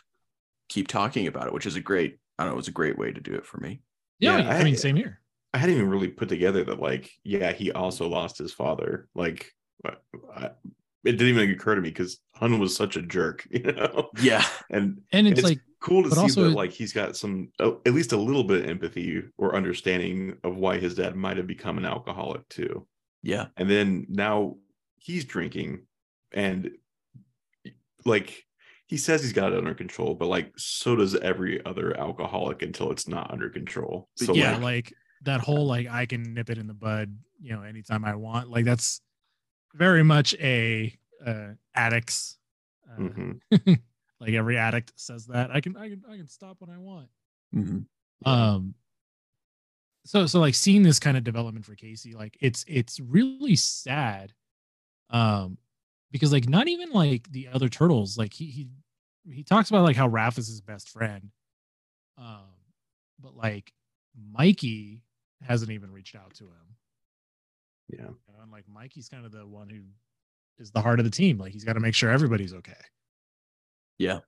keep 0.69 0.87
talking 0.87 1.27
about 1.27 1.47
it 1.47 1.53
which 1.53 1.65
is 1.65 1.75
a 1.75 1.81
great 1.81 2.17
i 2.37 2.43
don't 2.43 2.51
know 2.51 2.55
it 2.55 2.57
was 2.57 2.67
a 2.67 2.71
great 2.71 2.97
way 2.97 3.11
to 3.11 3.21
do 3.21 3.33
it 3.35 3.45
for 3.45 3.59
me 3.59 3.81
yeah, 4.19 4.37
Yeah, 4.37 4.49
I, 4.49 4.59
I- 4.59 4.63
mean 4.63 4.75
same 4.75 4.95
here 4.95 5.19
I 5.53 5.57
hadn't 5.57 5.75
even 5.77 5.89
really 5.89 6.09
put 6.09 6.27
together 6.27 6.65
that, 6.65 6.81
like, 6.81 7.09
yeah, 7.23 7.53
he 7.53 7.71
also 7.71 8.09
lost 8.09 8.37
his 8.37 8.51
father. 8.51 9.07
Like, 9.15 9.53
I, 9.85 10.49
it 11.05 11.13
didn't 11.13 11.27
even 11.29 11.49
occur 11.51 11.75
to 11.75 11.81
me 11.81 11.89
because 11.91 12.19
Hun 12.33 12.59
was 12.59 12.75
such 12.75 12.97
a 12.97 13.01
jerk, 13.01 13.47
you 13.51 13.71
know? 13.71 14.09
yeah 14.21 14.43
And 14.69 14.99
and 15.13 15.27
it's, 15.27 15.39
it's, 15.39 15.49
like 15.49 15.59
cool 15.79 16.03
to 16.03 16.11
see 16.11 16.19
also 16.19 16.43
that, 16.43 16.55
like, 16.55 16.71
he's 16.71 16.91
got 16.91 17.15
some, 17.15 17.53
uh, 17.61 17.71
at 17.85 17.93
least 17.93 18.11
a 18.11 18.17
little 18.17 18.43
bit 18.43 18.63
of 18.65 18.69
empathy 18.69 19.23
or 19.37 19.55
understanding 19.55 20.35
of 20.43 20.57
why 20.57 20.77
his 20.77 20.95
dad 20.95 21.15
might 21.15 21.37
have 21.37 21.47
become 21.47 21.77
an 21.77 21.85
alcoholic 21.85 22.45
too. 22.49 22.85
yeah 23.23 23.45
And 23.55 23.69
then 23.69 24.07
now 24.09 24.57
he's 24.97 25.23
drinking 25.23 25.85
and, 26.33 26.71
like, 28.03 28.43
he 28.87 28.97
says 28.97 29.21
he's 29.21 29.33
got 29.33 29.51
it 29.51 29.57
under 29.57 29.73
control, 29.73 30.13
but 30.13 30.27
like, 30.27 30.53
so 30.57 30.95
does 30.95 31.15
every 31.15 31.63
other 31.65 31.97
alcoholic 31.99 32.61
until 32.61 32.91
it's 32.91 33.07
not 33.07 33.31
under 33.31 33.49
control. 33.49 34.09
So, 34.15 34.33
yeah 34.33 34.53
like, 34.53 34.61
like 34.61 34.93
that 35.25 35.41
whole 35.41 35.65
like 35.65 35.87
i 35.89 36.05
can 36.05 36.33
nip 36.33 36.49
it 36.49 36.57
in 36.57 36.67
the 36.67 36.73
bud 36.73 37.17
you 37.41 37.53
know 37.53 37.63
anytime 37.63 38.05
i 38.05 38.15
want 38.15 38.49
like 38.49 38.63
that's 38.63 39.01
very 39.73 40.03
much 40.03 40.33
a 40.35 40.95
uh 41.25 41.49
addicts 41.73 42.37
uh, 42.89 43.01
mhm. 43.01 43.39
like 44.19 44.33
every 44.33 44.57
addict 44.57 44.93
says 44.95 45.25
that 45.25 45.51
i 45.51 45.59
can 45.59 45.75
i 45.75 45.89
can 45.89 46.01
i 46.09 46.15
can 46.15 46.27
stop 46.27 46.57
when 46.59 46.69
i 46.69 46.77
want 46.77 47.07
hmm 47.51 47.79
um 48.25 48.73
so 50.05 50.25
so 50.25 50.39
like 50.39 50.55
seeing 50.55 50.83
this 50.83 50.99
kind 50.99 51.17
of 51.17 51.23
development 51.23 51.65
for 51.65 51.75
casey 51.75 52.13
like 52.13 52.37
it's 52.39 52.63
it's 52.67 52.99
really 52.99 53.55
sad 53.55 54.31
um 55.09 55.57
because 56.15 56.31
like 56.31 56.47
not 56.47 56.69
even 56.69 56.91
like 56.91 57.29
the 57.31 57.49
other 57.53 57.67
turtles 57.67 58.17
like 58.17 58.33
he 58.33 58.45
he 58.45 58.67
he 59.29 59.43
talks 59.43 59.69
about 59.69 59.83
like 59.83 59.97
how 59.97 60.07
Raph 60.07 60.37
is 60.37 60.47
his 60.47 60.61
best 60.61 60.87
friend 60.89 61.29
um 62.17 62.45
but 63.19 63.35
like 63.35 63.73
mikey 64.31 65.03
hasn't 65.45 65.71
even 65.71 65.91
reached 65.91 66.15
out 66.15 66.33
to 66.35 66.45
him 66.45 66.75
yeah. 67.89 68.01
you 68.03 68.07
know, 68.07 68.41
and 68.41 68.51
like 68.51 68.63
mikey's 68.69 69.09
kind 69.09 69.25
of 69.25 69.33
the 69.33 69.45
one 69.45 69.69
who 69.69 69.81
is 70.57 70.71
the 70.71 70.81
heart 70.81 70.99
of 70.99 71.05
the 71.05 71.11
team 71.11 71.37
like 71.37 71.51
he's 71.51 71.65
got 71.65 71.73
to 71.73 71.81
make 71.81 71.93
sure 71.93 72.09
everybody's 72.09 72.53
okay 72.53 72.73
Yeah. 73.97 74.19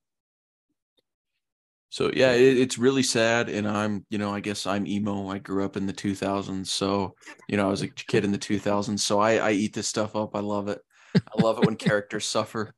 So 1.90 2.12
yeah, 2.14 2.34
it, 2.34 2.58
it's 2.58 2.78
really 2.78 3.02
sad, 3.02 3.48
and 3.48 3.66
I'm, 3.66 4.06
you 4.10 4.18
know, 4.18 4.34
I 4.34 4.42
guess 4.42 4.68
I'm 4.68 4.86
emo. 4.86 5.30
I 5.30 5.40
grew 5.40 5.64
up 5.64 5.78
in 5.78 5.86
the 5.86 5.94
2000s, 5.94 6.68
so 6.68 7.16
you 7.48 7.56
know, 7.56 7.68
I 7.68 7.70
was 7.72 7.82
a 7.82 7.88
kid 7.88 8.26
in 8.26 8.32
the 8.34 8.38
2000s, 8.38 9.00
so 9.00 9.20
I 9.20 9.38
I 9.38 9.52
eat 9.52 9.74
this 9.74 9.88
stuff 9.88 10.14
up. 10.16 10.36
I 10.36 10.42
love 10.42 10.68
it. 10.68 10.82
I 11.16 11.42
love 11.42 11.58
it 11.60 11.66
when 11.66 11.76
characters 11.88 12.26
suffer. 12.26 12.74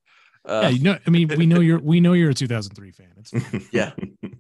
Uh, 0.46 0.62
yeah 0.64 0.70
you 0.70 0.84
know 0.84 0.98
i 1.06 1.10
mean 1.10 1.28
we 1.38 1.46
know 1.46 1.60
you're 1.60 1.80
we 1.80 2.00
know 2.00 2.14
you're 2.14 2.30
a 2.30 2.34
2003 2.34 2.92
fan 2.94 3.08
it's. 3.18 3.34
Yeah. 3.74 3.92
you 4.24 4.32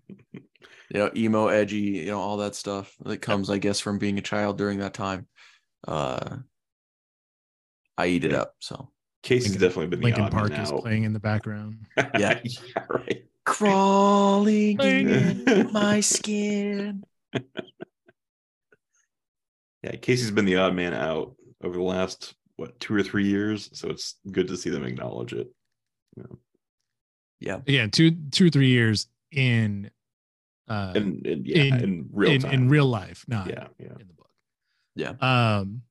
know, 0.93 1.11
emo, 1.15 1.47
edgy, 1.49 1.77
you 1.77 2.05
know, 2.07 2.19
all 2.19 2.37
that 2.37 2.55
stuff 2.55 2.95
that 3.05 3.17
comes, 3.17 3.49
I 3.49 3.57
guess, 3.59 3.79
from 3.79 3.99
being 3.99 4.17
a 4.17 4.21
child 4.21 4.57
during 4.57 4.79
that 4.79 4.93
time. 4.93 5.27
Uh, 5.87 6.37
I 7.97 8.07
eat 8.07 8.23
it 8.23 8.31
Yeah. 8.31 8.39
up. 8.43 8.55
So 8.59 8.89
Casey's 9.21 9.51
Linkin- 9.51 9.61
definitely 9.67 9.87
been 9.87 10.01
lincoln 10.01 10.23
odd 10.23 10.33
man 10.33 10.49
park 10.49 10.59
is 10.59 10.71
out. 10.71 10.81
playing 10.81 11.03
in 11.03 11.11
the 11.13 11.19
background 11.19 11.85
Yeah. 11.97 12.39
yeah, 12.43 12.83
right. 12.89 13.25
crawling 13.45 14.79
in 14.79 15.69
my 15.73 15.99
skin. 15.99 17.03
Yeah, 19.83 19.95
Casey's 20.01 20.31
been 20.31 20.45
the 20.45 20.55
odd 20.57 20.73
man 20.75 20.93
out 20.93 21.35
over 21.63 21.75
the 21.77 21.83
last 21.83 22.35
what 22.59 22.79
two 22.79 22.93
or 22.95 23.01
three 23.03 23.27
years, 23.27 23.69
so 23.73 23.89
it's 23.89 24.15
good 24.31 24.47
to 24.49 24.57
see 24.57 24.69
them 24.69 24.83
acknowledge 24.83 25.33
it. 25.33 25.47
Yeah. 27.39 27.59
yeah 27.65 27.87
two 27.87 28.11
two 28.31 28.47
or 28.47 28.49
three 28.49 28.67
years 28.69 29.07
in 29.31 29.89
uh 30.67 30.91
And, 30.93 31.25
and 31.25 31.47
yeah, 31.47 31.63
In- 31.63 31.83
in, 31.83 32.09
real 32.11 32.31
in, 32.31 32.41
time. 32.41 32.51
in 32.53 32.69
real 32.69 32.85
life 32.85 33.23
not 33.29 33.47
yeah, 33.47 33.67
yeah. 33.79 33.87
in 33.99 34.07
the 34.07 34.13
book 34.13 34.29
Yeah. 34.95 35.13
um 35.21 35.83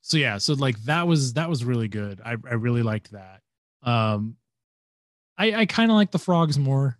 so 0.00 0.16
yeah 0.16 0.38
so 0.38 0.54
like 0.54 0.76
that 0.84 1.06
was 1.06 1.34
that 1.34 1.48
was 1.48 1.64
really 1.64 1.86
good 1.86 2.20
i 2.24 2.30
i 2.32 2.54
really 2.54 2.82
liked 2.82 3.12
that 3.12 3.42
um 3.84 4.36
i 5.36 5.52
i 5.54 5.66
kind 5.66 5.92
of 5.92 5.96
like 5.96 6.10
the 6.10 6.18
frogs 6.18 6.58
more 6.58 6.98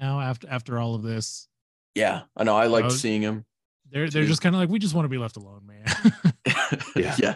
now 0.00 0.20
after 0.20 0.48
after 0.48 0.78
all 0.78 0.94
of 0.94 1.02
this. 1.02 1.48
Yeah, 1.96 2.22
I 2.36 2.44
know. 2.44 2.56
I 2.56 2.66
liked 2.66 2.92
seeing 2.92 3.22
him. 3.22 3.44
They're 3.90 4.10
they're 4.10 4.22
Dude. 4.22 4.28
just 4.28 4.42
kind 4.42 4.54
of 4.54 4.60
like 4.60 4.68
we 4.68 4.78
just 4.78 4.94
want 4.94 5.06
to 5.06 5.08
be 5.08 5.18
left 5.18 5.36
alone, 5.36 5.66
man. 5.66 5.84
Yeah. 6.96 7.14
yeah. 7.18 7.34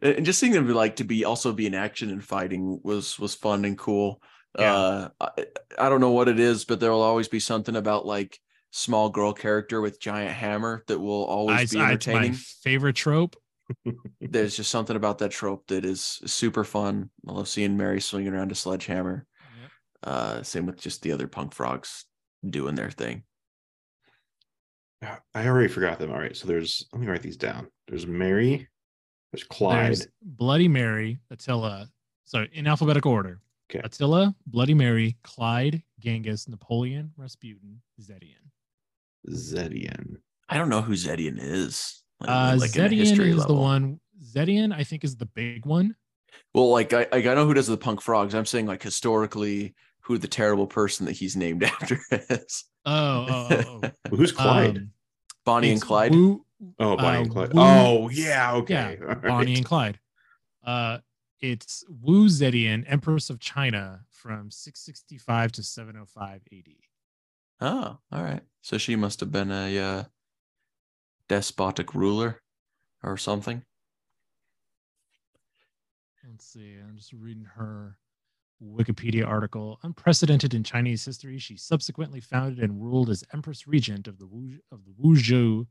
And 0.00 0.24
just 0.24 0.38
seeing 0.38 0.52
them 0.52 0.68
like 0.68 0.96
to 0.96 1.04
be 1.04 1.24
also 1.24 1.52
be 1.52 1.66
in 1.66 1.74
action 1.74 2.10
and 2.10 2.24
fighting 2.24 2.80
was 2.82 3.18
was 3.18 3.34
fun 3.34 3.64
and 3.64 3.76
cool. 3.76 4.22
Yeah. 4.58 4.74
Uh 4.74 5.08
I, 5.20 5.46
I 5.78 5.88
don't 5.88 6.00
know 6.00 6.12
what 6.12 6.28
it 6.28 6.40
is, 6.40 6.64
but 6.64 6.80
there 6.80 6.90
will 6.90 7.02
always 7.02 7.28
be 7.28 7.40
something 7.40 7.76
about 7.76 8.06
like 8.06 8.38
small 8.70 9.10
girl 9.10 9.32
character 9.32 9.80
with 9.80 10.00
giant 10.00 10.32
hammer 10.32 10.84
that 10.86 10.98
will 10.98 11.24
always 11.24 11.74
I, 11.74 11.76
be 11.76 11.80
I, 11.80 11.82
my 11.82 11.90
entertaining. 11.90 12.32
favorite 12.34 12.96
trope. 12.96 13.36
There's 14.20 14.56
just 14.56 14.70
something 14.70 14.96
about 14.96 15.18
that 15.18 15.30
trope 15.30 15.66
that 15.68 15.84
is 15.84 16.20
super 16.26 16.64
fun. 16.64 17.10
I 17.28 17.32
love 17.32 17.48
seeing 17.48 17.76
Mary 17.76 18.00
swinging 18.00 18.32
around 18.32 18.52
a 18.52 18.54
sledgehammer. 18.54 19.26
Uh 20.02 20.42
same 20.42 20.66
with 20.66 20.80
just 20.80 21.02
the 21.02 21.12
other 21.12 21.26
punk 21.26 21.52
frogs 21.52 22.04
doing 22.48 22.74
their 22.76 22.90
thing. 22.90 23.24
Yeah, 25.02 25.18
I 25.34 25.46
already 25.46 25.68
forgot 25.68 25.98
them. 25.98 26.10
All 26.10 26.18
right. 26.18 26.34
So 26.34 26.46
there's, 26.48 26.86
let 26.90 27.00
me 27.00 27.06
write 27.06 27.20
these 27.22 27.36
down. 27.36 27.68
There's 27.86 28.06
Mary, 28.06 28.66
there's 29.32 29.44
Clyde. 29.44 29.86
There's 29.86 30.08
Bloody 30.22 30.68
Mary, 30.68 31.18
Attila. 31.30 31.88
So 32.24 32.44
in 32.52 32.66
alphabetical 32.66 33.12
order. 33.12 33.40
Okay. 33.70 33.80
Attila, 33.84 34.34
Bloody 34.46 34.74
Mary, 34.74 35.16
Clyde, 35.24 35.82
Genghis, 35.98 36.48
Napoleon, 36.48 37.12
Rasputin, 37.16 37.80
Zedian. 38.00 38.34
Zedian. 39.28 40.16
I 40.48 40.56
don't 40.56 40.68
know 40.68 40.82
who 40.82 40.92
Zedian 40.92 41.38
is. 41.40 42.02
Like, 42.20 42.30
Uh, 42.30 42.56
like 42.60 42.70
Zedian 42.70 42.98
history 42.98 43.30
is 43.30 43.44
the 43.44 43.54
one. 43.54 44.00
Zedian, 44.24 44.72
I 44.72 44.84
think, 44.84 45.04
is 45.04 45.16
the 45.16 45.26
big 45.26 45.66
one. 45.66 45.96
Well, 46.54 46.70
like 46.70 46.92
I, 46.92 47.06
I 47.12 47.20
know 47.20 47.44
who 47.46 47.54
does 47.54 47.66
the 47.66 47.76
punk 47.76 48.00
frogs. 48.00 48.34
I'm 48.34 48.46
saying 48.46 48.66
like 48.66 48.82
historically, 48.82 49.74
who 50.00 50.16
the 50.18 50.28
terrible 50.28 50.66
person 50.68 51.04
that 51.06 51.12
he's 51.12 51.36
named 51.36 51.62
after 51.64 51.98
is. 52.10 52.64
Oh, 52.84 53.26
oh, 53.28 53.48
oh, 53.50 53.80
oh. 53.82 54.16
Who's 54.16 54.30
Clyde? 54.32 54.76
Um, 54.76 54.90
Bonnie 55.44 55.72
and 55.72 55.82
Clyde. 55.82 56.12
Wu- 56.14 56.45
oh, 56.78 56.96
Bonnie 56.96 57.18
uh, 57.18 57.20
and 57.22 57.30
Clyde. 57.30 57.52
Wu- 57.52 57.60
oh, 57.60 58.08
yeah. 58.10 58.54
Okay. 58.54 58.98
Yeah, 59.00 59.06
All 59.08 59.14
right. 59.14 59.22
Bonnie 59.22 59.54
and 59.56 59.64
Clyde. 59.64 59.98
Uh, 60.64 60.98
it's 61.40 61.84
Wu 61.88 62.26
Zetian, 62.26 62.84
Empress 62.86 63.30
of 63.30 63.38
China, 63.38 64.00
from 64.10 64.50
665 64.50 65.52
to 65.52 65.62
705 65.62 66.40
AD. 66.52 66.64
Oh, 67.60 67.98
all 68.12 68.22
right. 68.22 68.42
So 68.62 68.78
she 68.78 68.96
must 68.96 69.20
have 69.20 69.32
been 69.32 69.50
a 69.50 69.78
uh, 69.78 70.04
despotic 71.28 71.94
ruler 71.94 72.42
or 73.02 73.16
something. 73.16 73.62
Let's 76.28 76.46
see. 76.46 76.74
I'm 76.82 76.96
just 76.96 77.12
reading 77.12 77.46
her 77.54 77.96
Wikipedia 78.62 79.26
article. 79.26 79.78
Unprecedented 79.82 80.54
in 80.54 80.64
Chinese 80.64 81.04
history, 81.04 81.38
she 81.38 81.56
subsequently 81.56 82.20
founded 82.20 82.58
and 82.58 82.82
ruled 82.82 83.10
as 83.10 83.24
Empress 83.32 83.66
Regent 83.66 84.08
of 84.08 84.18
the 84.18 84.26
Wu 84.26 84.58
of 84.72 84.84
the 84.84 84.92
Wuzhou. 84.92 85.66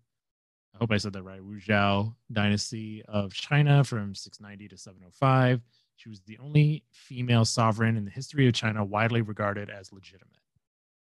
I 0.76 0.78
hope 0.80 0.92
I 0.92 0.98
said 0.98 1.14
that 1.14 1.24
right. 1.24 1.40
Wuzhou 1.40 2.14
dynasty 2.32 3.02
of 3.08 3.34
China 3.34 3.84
from 3.84 4.14
690 4.14 4.68
to 4.68 4.78
705. 4.78 5.62
She 5.96 6.10
was 6.10 6.20
the 6.22 6.38
only 6.40 6.84
female 6.92 7.46
sovereign 7.46 7.96
in 7.96 8.04
the 8.04 8.12
history 8.12 8.48
of 8.48 8.54
China 8.54 8.84
widely 8.84 9.22
regarded 9.22 9.70
as 9.70 9.94
legitimate. 9.94 10.36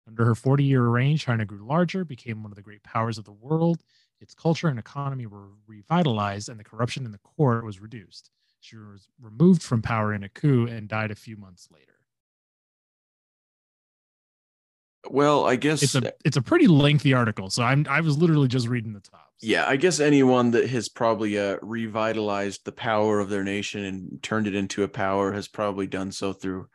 Under 0.09 0.25
her 0.25 0.35
40 0.35 0.64
year 0.64 0.83
reign, 0.89 1.16
China 1.16 1.45
grew 1.45 1.64
larger, 1.64 2.05
became 2.05 2.43
one 2.43 2.51
of 2.51 2.57
the 2.57 2.62
great 2.62 2.83
powers 2.83 3.16
of 3.16 3.25
the 3.25 3.33
world. 3.33 3.85
Its 4.21 4.35
culture 4.35 4.66
and 4.66 4.79
economy 4.79 5.27
were 5.27 5.51
revitalized, 5.68 6.49
and 6.49 6.59
the 6.59 6.64
corruption 6.64 7.05
in 7.05 7.12
the 7.12 7.18
court 7.18 7.64
was 7.64 7.81
reduced. 7.81 8.31
She 8.61 8.77
was 8.77 9.09
removed 9.21 9.62
from 9.62 9.83
power 9.83 10.12
in 10.12 10.25
a 10.25 10.29
coup 10.29 10.66
and 10.66 10.89
died 10.89 11.12
a 11.12 11.14
few 11.14 11.37
months 11.37 11.68
later. 11.73 11.95
Well, 15.09 15.47
I 15.47 15.57
guess 15.57 15.83
It's 15.83 15.95
a 15.95 16.12
it's 16.25 16.37
a 16.37 16.43
pretty 16.43 16.66
lengthy 16.66 17.14
article, 17.14 17.49
so 17.51 17.62
I'm 17.62 17.87
I 17.89 18.01
was 18.01 18.18
literally 18.18 18.49
just 18.49 18.68
reading 18.68 18.93
the 18.93 19.01
tops. 19.01 19.30
Yeah, 19.43 19.64
I 19.66 19.76
guess 19.76 20.01
anyone 20.01 20.51
that 20.51 20.68
has 20.68 20.88
probably 20.88 21.38
uh, 21.38 21.57
revitalized 21.62 22.64
the 22.64 22.72
power 22.72 23.20
of 23.20 23.30
their 23.30 23.43
nation 23.45 23.84
and 23.84 24.22
turned 24.22 24.47
it 24.47 24.55
into 24.55 24.82
a 24.82 24.88
power 24.88 25.32
has 25.32 25.49
probably 25.49 25.86
done 25.86 26.12
so 26.12 26.32
through 26.34 26.68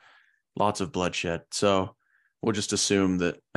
lots 0.58 0.82
of 0.82 0.92
bloodshed. 0.92 1.42
So 1.52 1.96
we'll 2.42 2.54
just 2.54 2.74
assume 2.74 3.20
that 3.20 3.40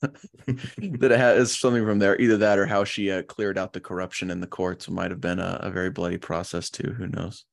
that 0.00 1.12
it 1.12 1.18
has 1.18 1.58
something 1.58 1.84
from 1.84 1.98
there. 1.98 2.18
Either 2.18 2.38
that 2.38 2.58
or 2.58 2.64
how 2.64 2.84
she 2.84 3.10
uh, 3.10 3.22
cleared 3.22 3.58
out 3.58 3.74
the 3.74 3.80
corruption 3.80 4.30
in 4.30 4.40
the 4.40 4.46
courts 4.46 4.88
might 4.88 5.10
have 5.10 5.20
been 5.20 5.38
a, 5.38 5.60
a 5.64 5.70
very 5.70 5.90
bloody 5.90 6.18
process 6.18 6.70
too. 6.70 6.94
Who 6.96 7.08
knows? 7.08 7.44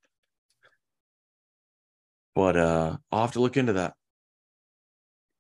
But 2.34 2.56
uh, 2.56 2.98
I'll 3.12 3.22
have 3.22 3.34
to 3.34 3.42
look 3.42 3.58
into 3.58 3.74
that 3.74 3.94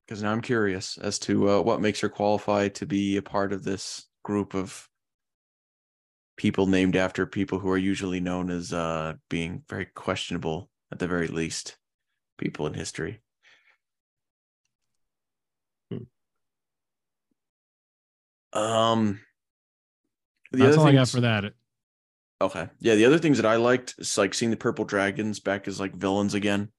because 0.05 0.21
now 0.21 0.31
I'm 0.33 0.41
curious 0.41 0.97
as 0.97 1.19
to 1.19 1.49
uh, 1.49 1.61
what 1.61 1.81
makes 1.81 2.01
her 2.01 2.09
qualify 2.09 2.67
to 2.69 2.85
be 2.85 3.15
a 3.15 3.21
part 3.21 3.53
of 3.53 3.63
this 3.63 4.05
group 4.23 4.53
of 4.53 4.87
people 6.35 6.67
named 6.67 6.95
after 6.95 7.25
people 7.25 7.59
who 7.59 7.69
are 7.69 7.77
usually 7.77 8.19
known 8.19 8.49
as 8.49 8.73
uh, 8.73 9.13
being 9.29 9.63
very 9.69 9.85
questionable, 9.85 10.69
at 10.91 10.99
the 10.99 11.07
very 11.07 11.27
least, 11.27 11.77
people 12.37 12.67
in 12.67 12.73
history. 12.73 13.21
Um, 18.53 19.19
the 20.51 20.59
That's 20.59 20.77
other 20.77 20.81
all 20.81 20.87
I 20.87 20.93
got 20.93 21.09
for 21.09 21.21
that. 21.21 21.53
Okay. 22.39 22.67
Yeah, 22.79 22.95
the 22.95 23.05
other 23.05 23.17
things 23.17 23.37
that 23.37 23.45
I 23.45 23.55
liked 23.55 23.95
is 23.97 24.17
like 24.17 24.33
seeing 24.33 24.51
the 24.51 24.57
purple 24.57 24.85
dragons 24.85 25.39
back 25.39 25.67
as 25.67 25.79
like 25.79 25.95
villains 25.95 26.33
again. 26.33 26.69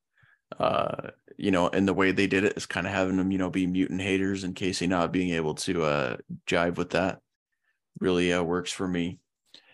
Uh, 0.58 1.10
you 1.36 1.50
know, 1.50 1.68
and 1.68 1.88
the 1.88 1.94
way 1.94 2.12
they 2.12 2.26
did 2.26 2.44
it 2.44 2.56
is 2.56 2.66
kind 2.66 2.86
of 2.86 2.92
having 2.92 3.16
them, 3.16 3.32
you 3.32 3.38
know, 3.38 3.50
be 3.50 3.66
mutant 3.66 4.00
haters 4.00 4.44
and 4.44 4.54
Casey 4.54 4.86
not 4.86 5.12
being 5.12 5.30
able 5.30 5.54
to 5.54 5.82
uh 5.82 6.16
jive 6.46 6.76
with 6.76 6.90
that 6.90 7.20
really 7.98 8.32
uh 8.32 8.42
works 8.42 8.70
for 8.70 8.86
me. 8.86 9.18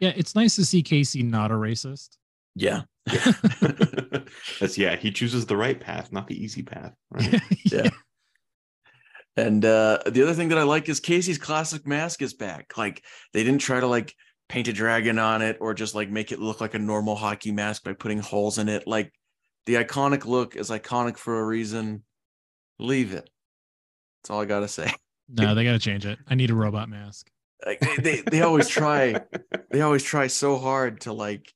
Yeah, 0.01 0.13
it's 0.17 0.35
nice 0.35 0.57
to 0.57 0.65
see 0.65 0.83
Casey 0.83 1.23
not 1.23 1.51
a 1.51 1.55
racist. 1.55 2.17
Yeah. 2.55 2.83
That's 4.61 4.77
yeah. 4.77 4.97
He 4.97 5.11
chooses 5.11 5.47
the 5.47 5.57
right 5.57 5.79
path, 5.79 6.13
not 6.13 6.27
the 6.27 6.43
easy 6.43 6.63
path. 6.63 6.95
Right? 7.11 7.41
yeah. 7.65 7.91
And 9.37 9.65
uh 9.65 9.99
the 10.07 10.23
other 10.23 10.35
thing 10.35 10.49
that 10.49 10.59
I 10.59 10.63
like 10.63 10.89
is 10.89 11.01
Casey's 11.01 11.39
classic 11.39 11.87
mask 11.87 12.23
is 12.23 12.35
back. 12.35 12.77
Like 12.77 13.05
they 13.33 13.45
didn't 13.45 13.61
try 13.61 13.81
to 13.81 13.87
like 13.87 14.15
paint 14.49 14.69
a 14.69 14.73
dragon 14.73 15.19
on 15.19 15.43
it 15.43 15.59
or 15.61 15.75
just 15.75 15.95
like 15.95 16.11
make 16.11 16.33
it 16.33 16.41
look 16.41 16.61
like 16.61 16.75
a 16.75 16.79
normal 16.79 17.15
hockey 17.15 17.53
mask 17.53 17.85
by 17.85 17.93
putting 17.93 18.19
holes 18.19 18.59
in 18.59 18.69
it. 18.69 18.87
Like 18.87 19.13
the 19.67 19.75
iconic 19.75 20.25
look 20.25 20.57
is 20.57 20.71
iconic 20.71 21.17
for 21.17 21.39
a 21.39 21.47
reason. 21.47 22.03
Leave 22.79 23.13
it. 23.13 23.29
That's 24.23 24.31
all 24.31 24.41
I 24.41 24.47
gotta 24.47 24.69
say. 24.69 24.93
No, 25.33 25.55
they 25.55 25.65
got 25.65 25.73
to 25.73 25.79
change 25.79 26.07
it. 26.07 26.19
I 26.27 26.35
need 26.35 26.51
a 26.51 26.55
robot 26.55 26.89
mask. 26.89 27.30
Like 27.65 27.81
they, 27.81 27.97
they, 27.97 28.21
they 28.23 28.43
always 28.43 28.69
try 28.69 29.21
they 29.71 29.81
always 29.81 30.03
try 30.03 30.27
so 30.27 30.59
hard 30.59 31.03
to 31.03 31.13
like 31.13 31.53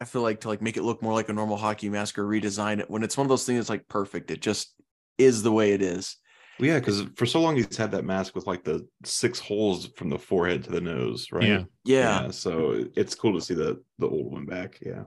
I 0.00 0.04
feel 0.04 0.22
like 0.22 0.40
to 0.42 0.48
like 0.48 0.62
make 0.62 0.76
it 0.76 0.82
look 0.82 1.02
more 1.02 1.12
like 1.12 1.28
a 1.28 1.32
normal 1.32 1.56
hockey 1.56 1.88
mask 1.88 2.18
or 2.18 2.24
redesign 2.24 2.78
it 2.78 2.90
when 2.90 3.02
it's 3.02 3.16
one 3.16 3.24
of 3.24 3.28
those 3.28 3.44
things 3.44 3.58
that's 3.58 3.70
like 3.70 3.88
perfect. 3.88 4.30
It 4.30 4.40
just 4.40 4.74
is 5.18 5.42
the 5.42 5.52
way 5.52 5.72
it 5.72 5.82
is. 5.82 6.16
Well, 6.58 6.68
yeah, 6.68 6.78
because 6.78 7.02
for 7.14 7.26
so 7.26 7.40
long 7.40 7.56
he's 7.56 7.76
had 7.76 7.92
that 7.92 8.04
mask 8.04 8.34
with 8.34 8.46
like 8.46 8.64
the 8.64 8.86
six 9.04 9.38
holes 9.38 9.86
from 9.96 10.08
the 10.08 10.18
forehead 10.18 10.64
to 10.64 10.70
the 10.70 10.80
nose, 10.80 11.28
right? 11.30 11.44
Yeah. 11.44 11.64
Yeah. 11.84 12.30
so 12.30 12.84
it's 12.96 13.14
cool 13.14 13.34
to 13.34 13.40
see 13.40 13.54
the 13.54 13.82
the 13.98 14.08
old 14.08 14.32
one 14.32 14.46
back. 14.46 14.78
Yeah. 14.84 15.04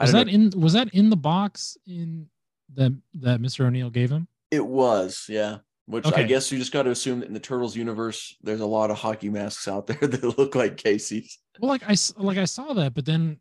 Was 0.00 0.12
that 0.12 0.26
know. 0.26 0.32
in 0.32 0.52
was 0.56 0.72
that 0.72 0.92
in 0.94 1.10
the 1.10 1.16
box 1.16 1.76
in 1.86 2.28
that 2.74 2.92
that 3.14 3.40
Mr. 3.40 3.66
O'Neill 3.66 3.90
gave 3.90 4.10
him? 4.10 4.28
It 4.50 4.64
was, 4.64 5.26
yeah. 5.28 5.58
Which 5.86 6.06
I 6.06 6.22
guess 6.22 6.50
you 6.50 6.58
just 6.58 6.72
got 6.72 6.84
to 6.84 6.90
assume 6.90 7.20
that 7.20 7.28
in 7.28 7.34
the 7.34 7.40
Turtles 7.40 7.76
universe, 7.76 8.34
there's 8.42 8.60
a 8.60 8.66
lot 8.66 8.90
of 8.90 8.96
hockey 8.96 9.28
masks 9.28 9.68
out 9.68 9.86
there 9.88 9.98
that 10.00 10.38
look 10.38 10.54
like 10.54 10.78
Casey's. 10.78 11.38
Well, 11.60 11.68
like 11.68 11.82
I 11.86 11.94
like 12.16 12.38
I 12.38 12.46
saw 12.46 12.72
that, 12.72 12.94
but 12.94 13.04
then 13.04 13.38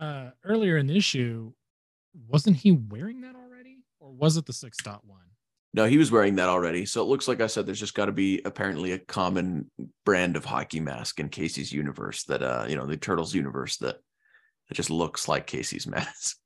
uh 0.00 0.30
earlier 0.44 0.78
in 0.78 0.86
the 0.86 0.96
issue, 0.96 1.52
wasn't 2.26 2.56
he 2.56 2.72
wearing 2.72 3.20
that 3.20 3.34
already, 3.34 3.78
or 4.00 4.10
was 4.10 4.36
it 4.36 4.46
the 4.46 4.52
six 4.52 4.78
dot 4.82 5.02
one? 5.04 5.18
No, 5.74 5.86
he 5.86 5.98
was 5.98 6.10
wearing 6.10 6.36
that 6.36 6.48
already. 6.48 6.86
So 6.86 7.02
it 7.02 7.08
looks 7.08 7.28
like 7.28 7.40
I 7.40 7.46
said, 7.46 7.66
there's 7.66 7.78
just 7.78 7.94
got 7.94 8.06
to 8.06 8.12
be 8.12 8.40
apparently 8.44 8.92
a 8.92 8.98
common 8.98 9.70
brand 10.04 10.36
of 10.36 10.44
hockey 10.44 10.80
mask 10.80 11.20
in 11.20 11.28
Casey's 11.28 11.72
universe 11.72 12.24
that, 12.24 12.42
uh, 12.42 12.64
you 12.66 12.76
know, 12.76 12.86
the 12.86 12.96
Turtles 12.96 13.34
universe 13.34 13.76
that 13.78 13.98
that 14.68 14.74
just 14.74 14.90
looks 14.90 15.28
like 15.28 15.46
Casey's 15.46 15.86
mask. 15.86 16.38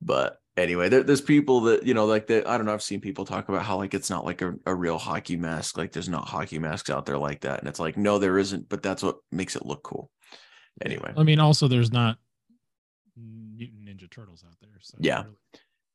But 0.00 0.38
anyway, 0.56 0.88
there, 0.88 1.02
there's 1.02 1.20
people 1.20 1.60
that 1.62 1.84
you 1.86 1.94
know, 1.94 2.06
like 2.06 2.26
that. 2.28 2.46
I 2.48 2.56
don't 2.56 2.66
know. 2.66 2.74
I've 2.74 2.82
seen 2.82 3.00
people 3.00 3.24
talk 3.24 3.48
about 3.48 3.64
how 3.64 3.76
like 3.76 3.94
it's 3.94 4.10
not 4.10 4.24
like 4.24 4.42
a, 4.42 4.54
a 4.66 4.74
real 4.74 4.98
hockey 4.98 5.36
mask. 5.36 5.76
Like 5.78 5.92
there's 5.92 6.08
not 6.08 6.28
hockey 6.28 6.58
masks 6.58 6.90
out 6.90 7.06
there 7.06 7.18
like 7.18 7.40
that, 7.42 7.60
and 7.60 7.68
it's 7.68 7.80
like 7.80 7.96
no, 7.96 8.18
there 8.18 8.38
isn't. 8.38 8.68
But 8.68 8.82
that's 8.82 9.02
what 9.02 9.18
makes 9.32 9.56
it 9.56 9.66
look 9.66 9.82
cool. 9.82 10.10
Anyway, 10.84 11.12
I 11.16 11.22
mean, 11.22 11.38
also 11.40 11.68
there's 11.68 11.92
not 11.92 12.18
Mutant 13.16 13.84
Ninja 13.86 14.10
Turtles 14.10 14.44
out 14.46 14.56
there. 14.60 14.78
So 14.80 14.98
Yeah. 15.00 15.22
really- 15.24 15.36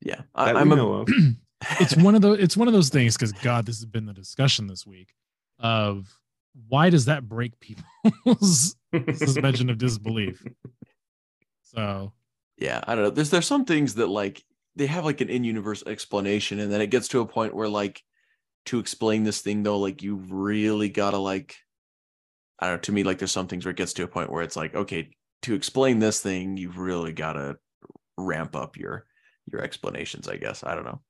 yeah, 0.03 0.21
I, 0.33 0.51
i'm 0.53 0.71
a, 0.71 0.75
know 0.75 0.93
of. 0.93 1.09
it's 1.79 1.95
one 1.95 2.15
of 2.15 2.23
those 2.23 2.39
it's 2.39 2.57
one 2.57 2.67
of 2.67 2.73
those 2.73 2.89
things 2.89 3.15
because 3.15 3.31
God, 3.33 3.67
this 3.67 3.75
has 3.77 3.85
been 3.85 4.07
the 4.07 4.13
discussion 4.13 4.65
this 4.65 4.87
week 4.87 5.13
of 5.59 6.11
why 6.67 6.89
does 6.89 7.05
that 7.05 7.29
break 7.29 7.59
people's 7.59 8.75
suspension 9.15 9.69
of 9.69 9.77
disbelief? 9.77 10.43
So 11.61 12.13
yeah 12.57 12.81
i 12.85 12.93
don't 12.95 13.03
know 13.03 13.09
there's 13.09 13.29
there's 13.29 13.47
some 13.47 13.65
things 13.65 13.95
that 13.95 14.07
like 14.07 14.43
they 14.75 14.87
have 14.87 15.05
like 15.05 15.21
an 15.21 15.29
in-universe 15.29 15.83
explanation 15.85 16.59
and 16.59 16.71
then 16.71 16.81
it 16.81 16.87
gets 16.87 17.09
to 17.09 17.19
a 17.19 17.25
point 17.25 17.53
where 17.53 17.67
like 17.67 18.01
to 18.65 18.79
explain 18.79 19.23
this 19.23 19.41
thing 19.41 19.63
though, 19.63 19.79
like 19.79 20.01
you 20.01 20.15
really 20.15 20.89
gotta 20.89 21.17
like 21.17 21.55
I 22.59 22.67
don't 22.67 22.75
know, 22.75 22.81
to 22.81 22.91
me, 22.91 23.03
like 23.03 23.17
there's 23.17 23.31
some 23.31 23.47
things 23.47 23.65
where 23.65 23.71
it 23.71 23.77
gets 23.77 23.93
to 23.93 24.03
a 24.03 24.07
point 24.07 24.31
where 24.31 24.43
it's 24.43 24.55
like, 24.55 24.75
okay, 24.75 25.09
to 25.41 25.55
explain 25.55 25.97
this 25.97 26.21
thing, 26.21 26.57
you've 26.57 26.77
really 26.77 27.11
gotta 27.11 27.57
ramp 28.17 28.55
up 28.55 28.77
your 28.77 29.05
your 29.51 29.61
explanations, 29.61 30.27
I 30.27 30.37
guess. 30.37 30.63
I 30.63 30.75
don't 30.75 30.85
know. 30.85 31.01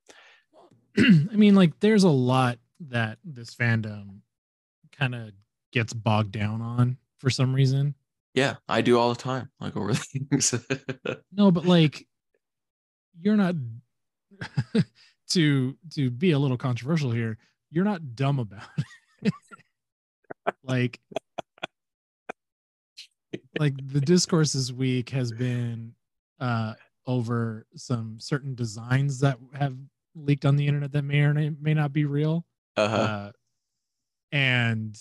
I 1.32 1.36
mean, 1.36 1.55
like, 1.55 1.80
there's 1.80 2.03
a 2.03 2.09
lot 2.09 2.57
that 2.88 3.18
this 3.24 3.53
fandom 3.53 4.20
kind 4.91 5.14
of 5.14 5.32
gets 5.72 5.93
bogged 5.93 6.32
down 6.32 6.62
on 6.62 6.97
for 7.20 7.30
some 7.30 7.53
reason. 7.53 7.95
Yeah, 8.34 8.55
I 8.70 8.82
do 8.82 8.97
all 8.97 9.09
the 9.09 9.22
time, 9.22 9.49
like 9.59 9.76
over 9.76 9.93
things. 9.93 10.55
No, 11.34 11.51
but 11.51 11.66
like, 11.66 12.07
you're 13.20 13.38
not 13.38 13.55
to 15.30 15.78
to 15.93 16.09
be 16.09 16.32
a 16.32 16.39
little 16.39 16.57
controversial 16.57 17.12
here. 17.12 17.38
You're 17.70 17.86
not 17.86 18.16
dumb 18.16 18.39
about 18.39 18.64
it. 19.22 19.34
like, 20.64 20.99
like 23.59 23.74
the 23.88 24.01
discourse 24.01 24.53
this 24.53 24.72
week 24.72 25.09
has 25.09 25.32
been 25.32 25.93
uh 26.39 26.74
over 27.07 27.66
some 27.76 28.20
certain 28.20 28.55
designs 28.55 29.20
that 29.20 29.38
have 29.53 29.76
leaked 30.16 30.45
on 30.45 30.55
the 30.55 30.68
internet 30.68 30.91
that 30.91 31.03
may 31.03 31.22
or 31.22 31.34
may 31.34 31.74
not 31.74 31.91
be 31.93 32.05
real 32.05 32.45
uh-huh. 32.78 32.95
uh, 32.95 33.32
and 34.32 34.97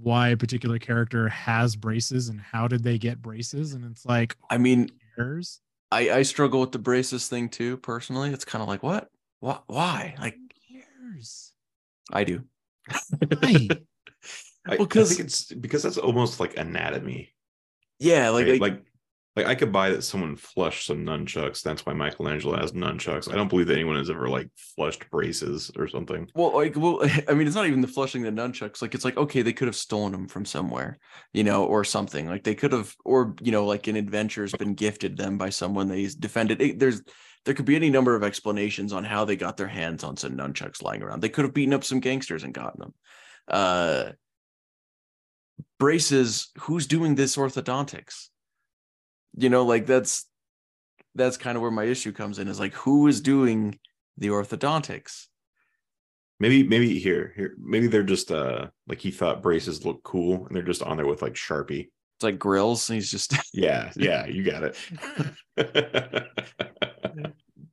why 0.00 0.28
a 0.28 0.36
particular 0.36 0.78
character 0.78 1.28
has 1.28 1.76
braces 1.76 2.28
and 2.28 2.40
how 2.40 2.66
did 2.68 2.82
they 2.82 2.98
get 2.98 3.20
braces 3.20 3.74
and 3.74 3.84
it's 3.84 4.06
like 4.06 4.36
I 4.50 4.58
mean, 4.58 4.88
cares 5.16 5.60
I, 5.92 6.18
I 6.18 6.22
struggle 6.22 6.60
with 6.60 6.72
the 6.72 6.78
braces 6.78 7.28
thing 7.28 7.48
too, 7.48 7.76
personally. 7.78 8.30
It's 8.30 8.44
kind 8.44 8.62
of 8.62 8.68
like, 8.68 8.82
what? 8.82 9.08
What? 9.40 9.64
Why? 9.66 10.14
Like, 10.18 10.34
who 10.70 10.80
cares 11.10 11.52
I 12.12 12.24
do. 12.24 12.42
Why? 13.40 13.68
I, 14.66 14.76
Well, 14.76 14.82
I 14.82 14.86
'cause- 14.86 15.08
think 15.08 15.20
it's 15.20 15.52
because 15.52 15.82
that's 15.82 15.98
almost 15.98 16.38
like 16.40 16.56
anatomy. 16.56 17.34
Yeah, 17.98 18.30
like, 18.30 18.46
right? 18.46 18.60
like, 18.60 18.72
like 18.72 18.84
like 19.34 19.46
I 19.46 19.54
could 19.54 19.72
buy 19.72 19.90
that 19.90 20.02
someone 20.02 20.36
flushed 20.36 20.86
some 20.86 21.06
nunchucks. 21.06 21.62
That's 21.62 21.86
why 21.86 21.94
Michelangelo 21.94 22.58
has 22.58 22.72
nunchucks. 22.72 23.32
I 23.32 23.34
don't 23.34 23.48
believe 23.48 23.66
that 23.68 23.74
anyone 23.76 23.96
has 23.96 24.10
ever 24.10 24.28
like 24.28 24.48
flushed 24.76 25.08
braces 25.10 25.70
or 25.76 25.88
something. 25.88 26.28
well, 26.34 26.54
like, 26.54 26.76
well, 26.76 27.00
I 27.28 27.32
mean, 27.32 27.46
it's 27.46 27.56
not 27.56 27.66
even 27.66 27.80
the 27.80 27.88
flushing 27.88 28.22
the 28.22 28.30
nunchucks. 28.30 28.82
Like, 28.82 28.94
it's 28.94 29.06
like, 29.06 29.16
okay, 29.16 29.40
they 29.40 29.54
could 29.54 29.68
have 29.68 29.76
stolen 29.76 30.12
them 30.12 30.28
from 30.28 30.44
somewhere, 30.44 30.98
you 31.32 31.44
know, 31.44 31.64
or 31.64 31.82
something. 31.82 32.26
Like, 32.26 32.44
they 32.44 32.54
could 32.54 32.72
have, 32.72 32.94
or 33.06 33.34
you 33.40 33.52
know, 33.52 33.64
like 33.64 33.86
an 33.86 33.96
adventure's 33.96 34.52
been 34.52 34.74
gifted 34.74 35.16
them 35.16 35.38
by 35.38 35.48
someone 35.48 35.88
they 35.88 36.06
defended. 36.18 36.60
It, 36.60 36.78
there's, 36.78 37.00
there 37.46 37.54
could 37.54 37.64
be 37.64 37.76
any 37.76 37.88
number 37.88 38.14
of 38.14 38.22
explanations 38.22 38.92
on 38.92 39.02
how 39.02 39.24
they 39.24 39.36
got 39.36 39.56
their 39.56 39.66
hands 39.66 40.04
on 40.04 40.16
some 40.16 40.36
nunchucks 40.36 40.82
lying 40.82 41.02
around. 41.02 41.22
They 41.22 41.30
could 41.30 41.46
have 41.46 41.54
beaten 41.54 41.74
up 41.74 41.84
some 41.84 42.00
gangsters 42.00 42.44
and 42.44 42.52
gotten 42.52 42.80
them. 42.80 42.94
Uh, 43.48 44.04
braces. 45.78 46.50
Who's 46.60 46.86
doing 46.86 47.14
this 47.14 47.36
orthodontics? 47.36 48.28
You 49.36 49.48
know, 49.48 49.64
like 49.64 49.86
that's 49.86 50.26
that's 51.14 51.36
kind 51.36 51.56
of 51.56 51.62
where 51.62 51.70
my 51.70 51.84
issue 51.84 52.12
comes 52.12 52.38
in. 52.38 52.48
Is 52.48 52.60
like, 52.60 52.74
who 52.74 53.06
is 53.06 53.20
doing 53.20 53.78
the 54.16 54.28
orthodontics? 54.28 55.26
Maybe 56.40 56.64
maybe 56.64 56.98
here 56.98 57.32
here 57.36 57.54
maybe 57.62 57.86
they're 57.86 58.02
just 58.02 58.32
uh 58.32 58.66
like 58.88 59.00
he 59.00 59.10
thought 59.12 59.42
braces 59.42 59.84
look 59.84 60.02
cool 60.02 60.46
and 60.46 60.56
they're 60.56 60.62
just 60.62 60.82
on 60.82 60.96
there 60.96 61.06
with 61.06 61.22
like 61.22 61.34
Sharpie. 61.34 61.88
It's 62.16 62.24
like 62.24 62.38
grills. 62.38 62.88
And 62.90 62.96
he's 62.96 63.10
just 63.10 63.34
Yeah, 63.54 63.92
yeah, 63.96 64.26
you 64.26 64.42
got 64.42 64.64
it. 64.64 64.76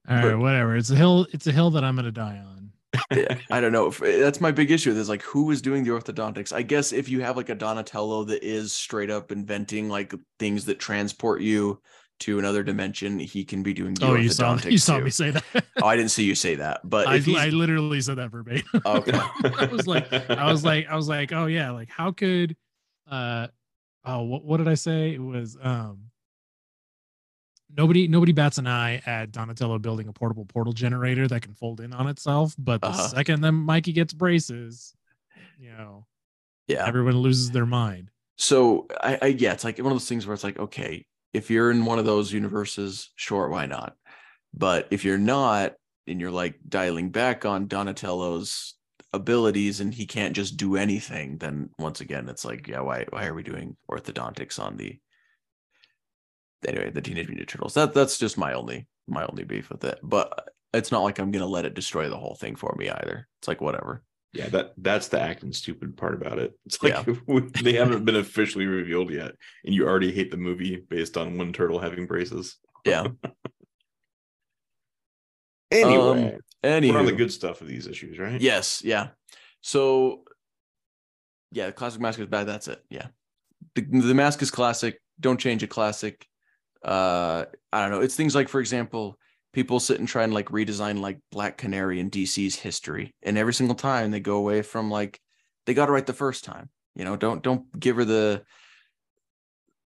all 0.09 0.15
right 0.15 0.35
whatever 0.35 0.75
it's 0.75 0.89
a 0.89 0.95
hill 0.95 1.27
it's 1.33 1.45
a 1.47 1.51
hill 1.51 1.69
that 1.69 1.83
i'm 1.83 1.95
gonna 1.95 2.11
die 2.11 2.37
on 2.37 2.58
Yeah, 2.58 2.58
I 3.11 3.59
don't 3.61 3.71
know. 3.71 3.87
If- 3.87 3.99
That's 3.99 4.41
my 4.41 4.51
big 4.51 4.71
issue. 4.71 4.91
Is 4.91 5.09
like 5.09 5.21
who 5.21 5.51
is 5.51 5.61
doing 5.61 5.83
the 5.83 5.91
orthodontics? 5.91 6.51
I 6.53 6.61
guess 6.63 6.91
if 6.91 7.09
you 7.09 7.21
have 7.21 7.37
like 7.37 7.49
a 7.49 7.55
Donatello 7.55 8.23
that 8.25 8.43
is 8.43 8.73
straight 8.73 9.09
up 9.09 9.31
inventing 9.31 9.89
like 9.89 10.13
things 10.39 10.65
that 10.65 10.79
transport 10.79 11.41
you 11.41 11.81
to 12.21 12.37
another 12.39 12.63
dimension, 12.63 13.17
he 13.19 13.45
can 13.45 13.63
be 13.63 13.73
doing 13.73 13.93
the 13.93 14.05
oh 14.07 14.15
you 14.15 14.29
saw 14.29 14.55
orthodontics 14.55 14.71
you 14.71 14.77
saw 14.77 14.97
too. 14.97 15.03
me 15.05 15.09
say 15.09 15.31
that 15.31 15.43
Oh, 15.81 15.85
I 15.87 15.95
didn't 15.95 16.11
see 16.11 16.23
you 16.25 16.35
say 16.35 16.55
that, 16.55 16.81
but 16.83 17.07
I, 17.07 17.21
I 17.37 17.49
literally 17.49 18.01
said 18.01 18.17
that 18.17 18.31
verbatim 18.31 18.65
Okay. 18.85 19.11
i 19.57 19.65
was 19.71 19.87
like 19.87 20.11
i 20.11 20.51
was 20.51 20.65
like 20.65 20.87
i 20.89 20.95
was 20.97 21.07
like 21.07 21.31
oh 21.31 21.45
yeah 21.45 21.71
like 21.71 21.89
how 21.89 22.11
could 22.11 22.57
uh 23.09 23.47
oh 24.03 24.23
what, 24.23 24.43
what 24.43 24.57
did 24.57 24.67
i 24.67 24.73
say 24.73 25.13
it 25.13 25.21
was 25.21 25.55
um 25.61 26.08
nobody 27.79 28.07
nobody 28.07 28.31
bats 28.33 28.57
an 28.57 28.67
eye 28.67 29.01
at 29.05 29.31
donatello 29.31 29.79
building 29.79 30.07
a 30.07 30.13
portable 30.13 30.45
portal 30.45 30.73
generator 30.73 31.27
that 31.27 31.41
can 31.41 31.53
fold 31.53 31.79
in 31.81 31.93
on 31.93 32.07
itself 32.07 32.55
but 32.57 32.81
the 32.81 32.87
Uh-huh. 32.87 33.07
second 33.09 33.41
that 33.41 33.51
mikey 33.53 33.93
gets 33.93 34.13
braces 34.13 34.93
you 35.59 35.71
know 35.71 36.05
yeah. 36.67 36.87
everyone 36.87 37.17
loses 37.17 37.51
their 37.51 37.65
mind 37.65 38.11
So 38.37 38.87
I, 39.01 39.17
I 39.21 39.25
yeah, 39.27 39.53
it's 39.53 39.63
like 39.63 39.77
one 39.77 39.87
of 39.91 39.93
those 39.93 40.07
things 40.07 40.25
where 40.25 40.33
it's 40.33 40.43
like, 40.43 40.59
okay, 40.59 41.05
if 41.33 41.49
you're 41.49 41.71
in 41.71 41.85
one 41.85 41.99
of 41.99 42.05
those 42.05 42.31
universes, 42.31 43.09
sure, 43.15 43.49
why 43.49 43.65
not? 43.65 43.95
But 44.53 44.87
if 44.91 45.05
you're 45.05 45.17
not, 45.17 45.73
and 46.07 46.19
you're 46.21 46.31
like 46.31 46.55
dialing 46.67 47.11
back 47.11 47.45
on 47.45 47.67
Donatello's 47.67 48.75
abilities 49.13 49.79
and 49.79 49.93
he 49.93 50.07
can't 50.07 50.35
just 50.35 50.57
do 50.57 50.75
anything, 50.75 51.37
then 51.37 51.69
once 51.79 52.01
again, 52.01 52.29
it's 52.29 52.45
like, 52.45 52.67
yeah, 52.67 52.81
why 52.81 53.05
why 53.11 53.25
are 53.27 53.33
we 53.33 53.43
doing 53.43 53.77
orthodontics 53.91 54.59
on 54.59 54.77
the 54.77 54.99
anyway, 56.67 56.91
the 56.91 57.01
Teenage 57.01 57.27
Mutant 57.27 57.47
Ninja 57.47 57.51
Turtles? 57.51 57.73
That 57.73 57.93
that's 57.93 58.17
just 58.17 58.37
my 58.37 58.53
only 58.53 58.87
my 59.07 59.25
only 59.25 59.43
beef 59.43 59.69
with 59.69 59.83
it. 59.83 59.99
But 60.03 60.49
it's 60.73 60.91
not 60.91 61.03
like 61.03 61.19
I'm 61.19 61.31
gonna 61.31 61.45
let 61.45 61.65
it 61.65 61.73
destroy 61.73 62.09
the 62.09 62.17
whole 62.17 62.35
thing 62.35 62.55
for 62.55 62.75
me 62.77 62.89
either. 62.89 63.27
It's 63.39 63.47
like 63.47 63.61
whatever. 63.61 64.03
Yeah, 64.33 64.49
that 64.49 64.73
that's 64.77 65.07
the 65.07 65.19
acting 65.19 65.53
stupid 65.53 65.97
part 65.97 66.13
about 66.13 66.37
it. 66.37 66.53
It's 66.65 66.81
like 66.83 67.05
they 67.63 67.73
haven't 67.73 68.05
been 68.05 68.17
officially 68.17 68.65
revealed 68.65 69.11
yet, 69.11 69.31
and 69.65 69.73
you 69.73 69.87
already 69.87 70.11
hate 70.11 70.31
the 70.31 70.37
movie 70.37 70.83
based 70.89 71.17
on 71.17 71.37
one 71.37 71.53
turtle 71.53 71.79
having 71.79 72.05
braces. 72.05 72.57
Yeah. 72.85 73.07
Anyway, 75.71 76.33
um, 76.33 76.39
Anyway, 76.63 76.93
we're 76.93 76.99
on 76.99 77.05
the 77.05 77.11
good 77.11 77.31
stuff 77.31 77.61
of 77.61 77.67
these 77.67 77.87
issues, 77.87 78.17
right? 78.17 78.41
Yes, 78.41 78.81
yeah. 78.83 79.09
So 79.61 80.23
yeah, 81.51 81.67
the 81.67 81.71
classic 81.71 82.01
mask 82.01 82.19
is 82.19 82.27
bad. 82.27 82.47
That's 82.47 82.67
it. 82.67 82.83
Yeah. 82.89 83.07
The, 83.75 83.81
the 83.81 84.13
mask 84.13 84.41
is 84.41 84.51
classic. 84.51 85.01
Don't 85.19 85.39
change 85.39 85.63
a 85.63 85.67
classic. 85.67 86.25
Uh 86.83 87.45
I 87.71 87.81
don't 87.81 87.91
know. 87.91 88.01
It's 88.01 88.15
things 88.15 88.35
like, 88.35 88.49
for 88.49 88.59
example, 88.59 89.17
people 89.53 89.79
sit 89.79 89.99
and 89.99 90.07
try 90.07 90.23
and 90.23 90.33
like 90.33 90.49
redesign 90.49 91.01
like 91.01 91.19
Black 91.31 91.57
Canary 91.57 91.99
in 91.99 92.09
DC's 92.09 92.55
history. 92.55 93.13
And 93.23 93.37
every 93.37 93.53
single 93.53 93.75
time 93.75 94.11
they 94.11 94.19
go 94.19 94.37
away 94.37 94.61
from 94.61 94.89
like 94.89 95.19
they 95.65 95.73
got 95.73 95.89
it 95.89 95.91
right 95.91 96.05
the 96.05 96.13
first 96.13 96.43
time. 96.45 96.69
You 96.95 97.05
know, 97.05 97.15
don't 97.15 97.43
don't 97.43 97.79
give 97.79 97.95
her 97.97 98.05
the 98.05 98.43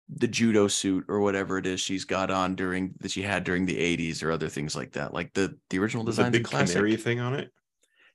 the 0.10 0.28
judo 0.28 0.68
suit 0.68 1.06
or 1.08 1.20
whatever 1.20 1.58
it 1.58 1.66
is 1.66 1.82
she's 1.82 2.06
got 2.06 2.30
on 2.30 2.56
during 2.56 2.94
that 3.00 3.10
she 3.12 3.24
had 3.24 3.44
during 3.44 3.66
the 3.66 3.76
80s 3.98 4.24
or 4.24 4.32
other 4.32 4.50
things 4.50 4.76
like 4.76 4.92
that. 4.92 5.14
Like 5.14 5.34
the 5.34 5.58
the 5.70 5.80
original 5.80 6.04
design 6.04 6.32
the 6.32 6.40
big 6.40 6.46
classic. 6.46 6.76
canary 6.76 6.96
thing 6.96 7.20
on 7.20 7.34
it. 7.34 7.52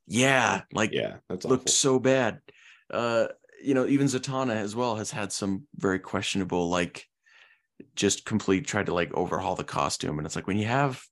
Yeah, 0.06 0.62
like 0.72 0.90
Yeah, 0.92 1.16
that's 1.28 1.44
looked 1.44 1.62
awful. 1.62 1.72
so 1.72 1.98
bad. 1.98 2.40
Uh, 2.90 3.28
you 3.62 3.74
know, 3.74 3.86
even 3.86 4.06
Zatanna 4.06 4.54
as 4.54 4.74
well 4.74 4.96
has 4.96 5.10
had 5.10 5.32
some 5.32 5.66
very 5.76 5.98
questionable, 5.98 6.68
like, 6.68 7.06
just 7.94 8.24
complete 8.24 8.66
tried 8.66 8.86
to 8.86 8.94
like 8.94 9.12
overhaul 9.14 9.54
the 9.54 9.64
costume, 9.64 10.18
and 10.18 10.26
it's 10.26 10.36
like 10.36 10.46
when 10.46 10.58
you 10.58 10.66
have 10.66 11.02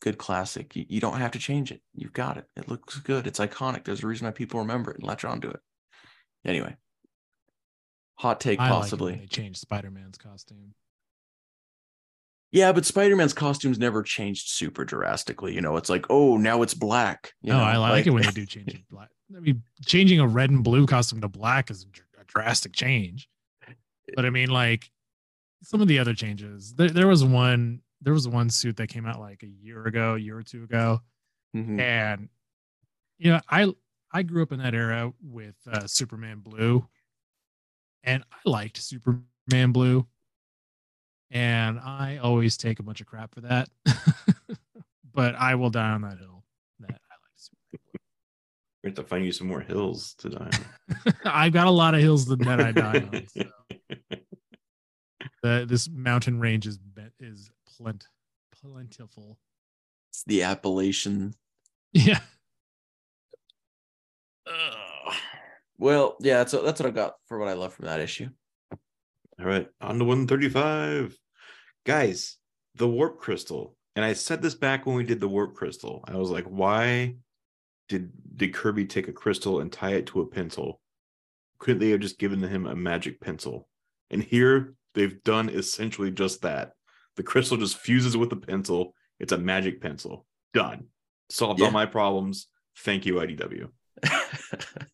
good 0.00 0.18
classic, 0.18 0.74
you, 0.74 0.86
you 0.88 1.00
don't 1.00 1.18
have 1.18 1.32
to 1.32 1.38
change 1.38 1.70
it. 1.70 1.80
You've 1.94 2.12
got 2.12 2.36
it. 2.36 2.46
It 2.56 2.68
looks 2.68 2.98
good. 2.98 3.26
It's 3.26 3.38
iconic. 3.38 3.84
There's 3.84 4.02
a 4.02 4.06
reason 4.06 4.26
why 4.26 4.32
people 4.32 4.60
remember 4.60 4.90
it 4.90 4.98
and 4.98 5.06
latch 5.06 5.24
onto 5.24 5.48
it. 5.48 5.60
Anyway, 6.44 6.76
hot 8.14 8.40
take 8.40 8.60
I 8.60 8.70
like 8.70 8.72
possibly. 8.72 9.16
they 9.16 9.26
changed 9.26 9.60
spider-man's 9.60 10.18
costume 10.18 10.74
yeah, 12.52 12.72
but 12.72 12.84
Spider-Man's 12.84 13.32
costumes 13.32 13.78
never 13.78 14.02
changed 14.02 14.48
super 14.48 14.84
drastically. 14.84 15.54
You 15.54 15.60
know, 15.60 15.76
it's 15.76 15.88
like, 15.88 16.06
oh, 16.10 16.36
now 16.36 16.62
it's 16.62 16.74
black. 16.74 17.32
You 17.42 17.52
no, 17.52 17.58
know, 17.58 17.64
I 17.64 17.76
like, 17.76 18.06
it 18.06 18.10
when 18.10 18.24
they 18.24 18.30
do 18.30 18.44
change 18.44 18.74
it 18.74 18.82
black. 18.90 19.08
I 19.36 19.38
mean, 19.38 19.62
changing 19.86 20.18
a 20.18 20.26
red 20.26 20.50
and 20.50 20.64
blue 20.64 20.86
costume 20.86 21.20
to 21.20 21.28
black 21.28 21.70
is 21.70 21.86
a 22.18 22.24
drastic 22.24 22.72
change. 22.72 23.28
But 24.16 24.24
I 24.24 24.30
mean, 24.30 24.50
like 24.50 24.90
some 25.62 25.80
of 25.80 25.88
the 25.88 25.98
other 25.98 26.14
changes. 26.14 26.74
There, 26.74 26.88
there 26.88 27.06
was 27.08 27.24
one. 27.24 27.80
There 28.02 28.12
was 28.14 28.26
one 28.26 28.48
suit 28.50 28.76
that 28.78 28.88
came 28.88 29.04
out 29.06 29.20
like 29.20 29.42
a 29.42 29.46
year 29.48 29.84
ago, 29.86 30.14
a 30.14 30.18
year 30.18 30.38
or 30.38 30.42
two 30.42 30.64
ago, 30.64 31.00
Mhm. 31.54 31.78
and 31.80 32.28
you 33.18 33.30
know, 33.32 33.40
I 33.48 33.72
I 34.12 34.22
grew 34.22 34.42
up 34.42 34.52
in 34.52 34.58
that 34.60 34.74
era 34.74 35.12
with 35.22 35.56
uh, 35.70 35.86
Superman 35.86 36.40
Blue, 36.40 36.86
and 38.02 38.24
I 38.32 38.38
liked 38.48 38.78
Superman 38.78 39.72
Blue, 39.72 40.06
and 41.30 41.78
I 41.78 42.16
always 42.22 42.56
take 42.56 42.78
a 42.80 42.82
bunch 42.82 43.00
of 43.02 43.06
crap 43.06 43.34
for 43.34 43.42
that. 43.42 43.68
but 45.12 45.34
I 45.34 45.54
will 45.56 45.70
die 45.70 45.90
on 45.90 46.00
that 46.02 46.18
hill. 46.18 46.42
That 46.80 46.90
I 46.92 46.94
like 46.94 47.36
Superman 47.36 47.80
Blue. 47.92 48.00
We 48.82 48.88
have 48.88 48.94
to 48.96 49.02
find 49.04 49.24
you 49.26 49.32
some 49.32 49.46
more 49.48 49.60
hills 49.60 50.14
to 50.18 50.30
die 50.30 50.50
on. 51.06 51.14
I've 51.26 51.52
got 51.52 51.66
a 51.66 51.70
lot 51.70 51.94
of 51.94 52.00
hills 52.00 52.24
that, 52.26 52.38
that 52.40 52.60
I 52.60 52.72
die 52.72 53.06
on. 53.12 53.26
So. 53.28 53.42
on. 55.42 55.60
The, 55.60 55.66
this 55.66 55.88
mountain 55.88 56.40
range 56.40 56.66
is 56.66 56.78
be- 56.78 57.02
is 57.20 57.50
plent, 57.76 58.06
plentiful. 58.60 59.38
It's 60.10 60.24
the 60.24 60.42
Appalachian 60.42 61.34
Yeah. 61.92 62.20
Ugh. 64.46 65.14
well, 65.78 66.16
yeah, 66.20 66.38
that's 66.38 66.52
that's 66.52 66.80
what 66.80 66.86
I 66.88 66.90
got 66.90 67.14
for 67.26 67.38
what 67.38 67.48
I 67.48 67.52
love 67.54 67.74
from 67.74 67.86
that 67.86 68.00
issue. 68.00 68.28
All 69.38 69.46
right, 69.46 69.68
on 69.80 69.98
to 69.98 70.04
135. 70.04 71.16
Guys, 71.86 72.36
the 72.74 72.88
warp 72.88 73.18
crystal. 73.18 73.76
And 73.96 74.04
I 74.04 74.12
said 74.12 74.42
this 74.42 74.54
back 74.54 74.86
when 74.86 74.96
we 74.96 75.04
did 75.04 75.20
the 75.20 75.28
warp 75.28 75.54
crystal. 75.54 76.04
I 76.06 76.16
was 76.16 76.30
like, 76.30 76.44
why 76.44 77.16
did 77.88 78.10
did 78.36 78.54
Kirby 78.54 78.86
take 78.86 79.08
a 79.08 79.12
crystal 79.12 79.60
and 79.60 79.72
tie 79.72 79.92
it 79.94 80.06
to 80.08 80.20
a 80.20 80.26
pencil? 80.26 80.80
Couldn't 81.58 81.80
they 81.80 81.90
have 81.90 82.00
just 82.00 82.18
given 82.18 82.40
him 82.42 82.66
a 82.66 82.76
magic 82.76 83.20
pencil? 83.20 83.68
And 84.10 84.22
here 84.22 84.74
they've 84.94 85.22
done 85.24 85.48
essentially 85.48 86.10
just 86.10 86.42
that. 86.42 86.72
The 87.16 87.22
crystal 87.22 87.56
just 87.56 87.76
fuses 87.78 88.16
with 88.16 88.30
the 88.30 88.36
pencil. 88.36 88.94
It's 89.18 89.32
a 89.32 89.38
magic 89.38 89.80
pencil. 89.80 90.26
Done. 90.54 90.86
Solved 91.28 91.60
all 91.62 91.70
my 91.70 91.86
problems. 91.86 92.46
Thank 92.78 93.04
you, 93.06 93.14
IDW. 93.14 93.68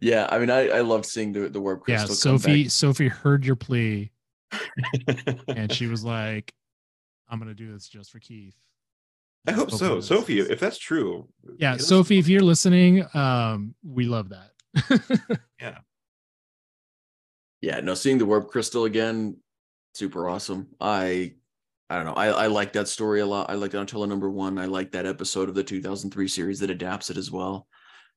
yeah, 0.00 0.26
I 0.30 0.38
mean, 0.38 0.50
I 0.50 0.68
I 0.68 0.80
loved 0.80 1.06
seeing 1.06 1.32
the 1.32 1.48
the 1.48 1.60
warp 1.60 1.82
Yeah, 1.88 2.04
crystal. 2.06 2.32
come 2.32 2.38
Sophie. 2.40 2.62
back. 2.64 2.70
Sophie 2.72 3.08
heard 3.08 3.44
your 3.44 3.56
plea, 3.56 4.10
and 5.48 5.72
she 5.72 5.86
was 5.86 6.04
like, 6.04 6.52
"I'm 7.28 7.38
gonna 7.38 7.54
do 7.54 7.72
this 7.72 7.88
just 7.88 8.10
for 8.10 8.18
Keith." 8.18 8.56
I 9.48 9.52
hope 9.52 9.70
so. 9.70 9.76
Hopefully 9.86 10.02
Sophie, 10.02 10.40
if 10.40 10.58
that's 10.58 10.78
true. 10.78 11.28
yeah, 11.58 11.76
Sophie, 11.76 12.18
if 12.18 12.26
you're 12.26 12.40
listening, 12.42 13.06
um, 13.14 13.74
we 13.84 14.04
love 14.06 14.30
that. 14.30 14.50
yeah, 15.60 15.78
no, 17.80 17.94
seeing 17.94 18.18
the 18.18 18.26
warp 18.26 18.48
crystal 18.48 18.84
again, 18.84 19.36
super 19.94 20.28
awesome. 20.28 20.68
I 20.80 21.34
I 21.88 21.96
don't 21.96 22.04
know. 22.04 22.14
I, 22.14 22.26
I 22.28 22.46
like 22.48 22.72
that 22.72 22.88
story 22.88 23.20
a 23.20 23.26
lot. 23.26 23.48
I 23.48 23.54
like 23.54 23.70
Donatello 23.70 24.06
number 24.06 24.28
one. 24.28 24.58
I 24.58 24.66
like 24.66 24.92
that 24.92 25.06
episode 25.06 25.48
of 25.48 25.54
the 25.54 25.62
2003 25.62 26.26
series 26.26 26.58
that 26.60 26.70
adapts 26.70 27.10
it 27.10 27.16
as 27.16 27.30
well. 27.30 27.68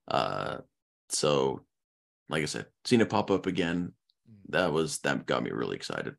Uh, 0.08 0.58
so, 1.10 1.66
like 2.30 2.42
I 2.42 2.46
said, 2.46 2.66
seeing 2.86 3.02
it 3.02 3.10
pop 3.10 3.30
up 3.30 3.46
again, 3.46 3.94
that 4.50 4.74
was 4.74 5.00
that 5.00 5.28
got 5.28 5.44
me 5.44 5.52
really 5.52 5.76
excited. 5.76 6.16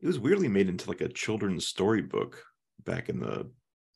It 0.00 0.06
was 0.06 0.18
weirdly 0.18 0.48
made 0.48 0.68
into 0.68 0.88
like 0.88 1.00
a 1.00 1.08
children's 1.08 1.66
storybook 1.66 2.44
back 2.84 3.08
in 3.08 3.20
the 3.20 3.48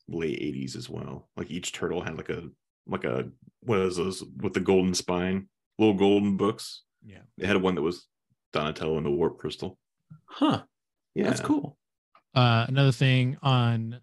late 0.07 0.39
80s 0.39 0.77
as 0.77 0.89
well. 0.89 1.29
Like 1.35 1.51
each 1.51 1.73
turtle 1.73 2.01
had 2.01 2.15
like 2.15 2.29
a 2.29 2.49
like 2.87 3.03
a 3.03 3.29
what 3.61 3.79
is 3.79 3.97
those 3.97 4.23
with 4.41 4.53
the 4.53 4.59
golden 4.59 4.93
spine, 4.93 5.47
little 5.77 5.95
golden 5.95 6.37
books. 6.37 6.83
yeah. 7.05 7.19
They 7.37 7.47
had 7.47 7.61
one 7.61 7.75
that 7.75 7.81
was 7.81 8.07
Donatello 8.53 8.97
and 8.97 9.05
the 9.05 9.11
Warp 9.11 9.37
Crystal. 9.37 9.77
Huh? 10.25 10.63
Yeah, 11.15 11.25
That's 11.25 11.41
cool. 11.41 11.77
Uh, 12.33 12.65
another 12.67 12.91
thing 12.91 13.37
on 13.43 13.99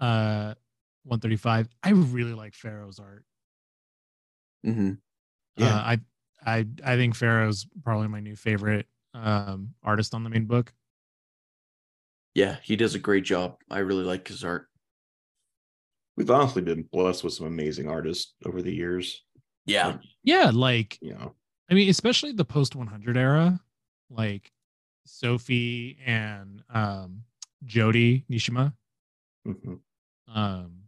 uh 0.00 0.54
135, 1.04 1.68
I 1.82 1.90
really 1.90 2.34
like 2.34 2.54
Fero's 2.54 2.98
art. 2.98 3.24
Mm-hmm. 4.66 4.94
Yeah. 5.56 5.74
Uh, 5.74 5.78
I 5.78 6.00
I 6.44 6.66
I 6.84 6.96
think 6.96 7.14
Fero's 7.14 7.66
probably 7.84 8.08
my 8.08 8.20
new 8.20 8.36
favorite 8.36 8.86
um 9.14 9.74
artist 9.82 10.14
on 10.14 10.24
the 10.24 10.30
main 10.30 10.44
book. 10.44 10.72
Yeah, 12.34 12.56
he 12.62 12.76
does 12.76 12.94
a 12.94 12.98
great 13.00 13.24
job. 13.24 13.56
I 13.70 13.78
really 13.78 14.04
like 14.04 14.28
his 14.28 14.44
art. 14.44 14.68
We've 16.16 16.30
honestly 16.30 16.62
been 16.62 16.82
blessed 16.82 17.24
with 17.24 17.32
some 17.32 17.46
amazing 17.46 17.88
artists 17.88 18.34
over 18.44 18.60
the 18.60 18.74
years. 18.74 19.24
Yeah, 19.66 19.88
Like, 19.88 20.00
Yeah, 20.24 20.50
like 20.52 20.98
you 21.00 21.14
know, 21.14 21.34
I 21.70 21.74
mean, 21.74 21.88
especially 21.90 22.32
the 22.32 22.44
post 22.44 22.74
100 22.74 23.16
era, 23.16 23.60
like 24.10 24.50
Sophie 25.06 25.98
and 26.04 26.62
um 26.70 27.24
Jodie 27.66 28.24
Nishijima. 28.30 28.72
mhm. 29.46 29.80
Um 30.28 30.84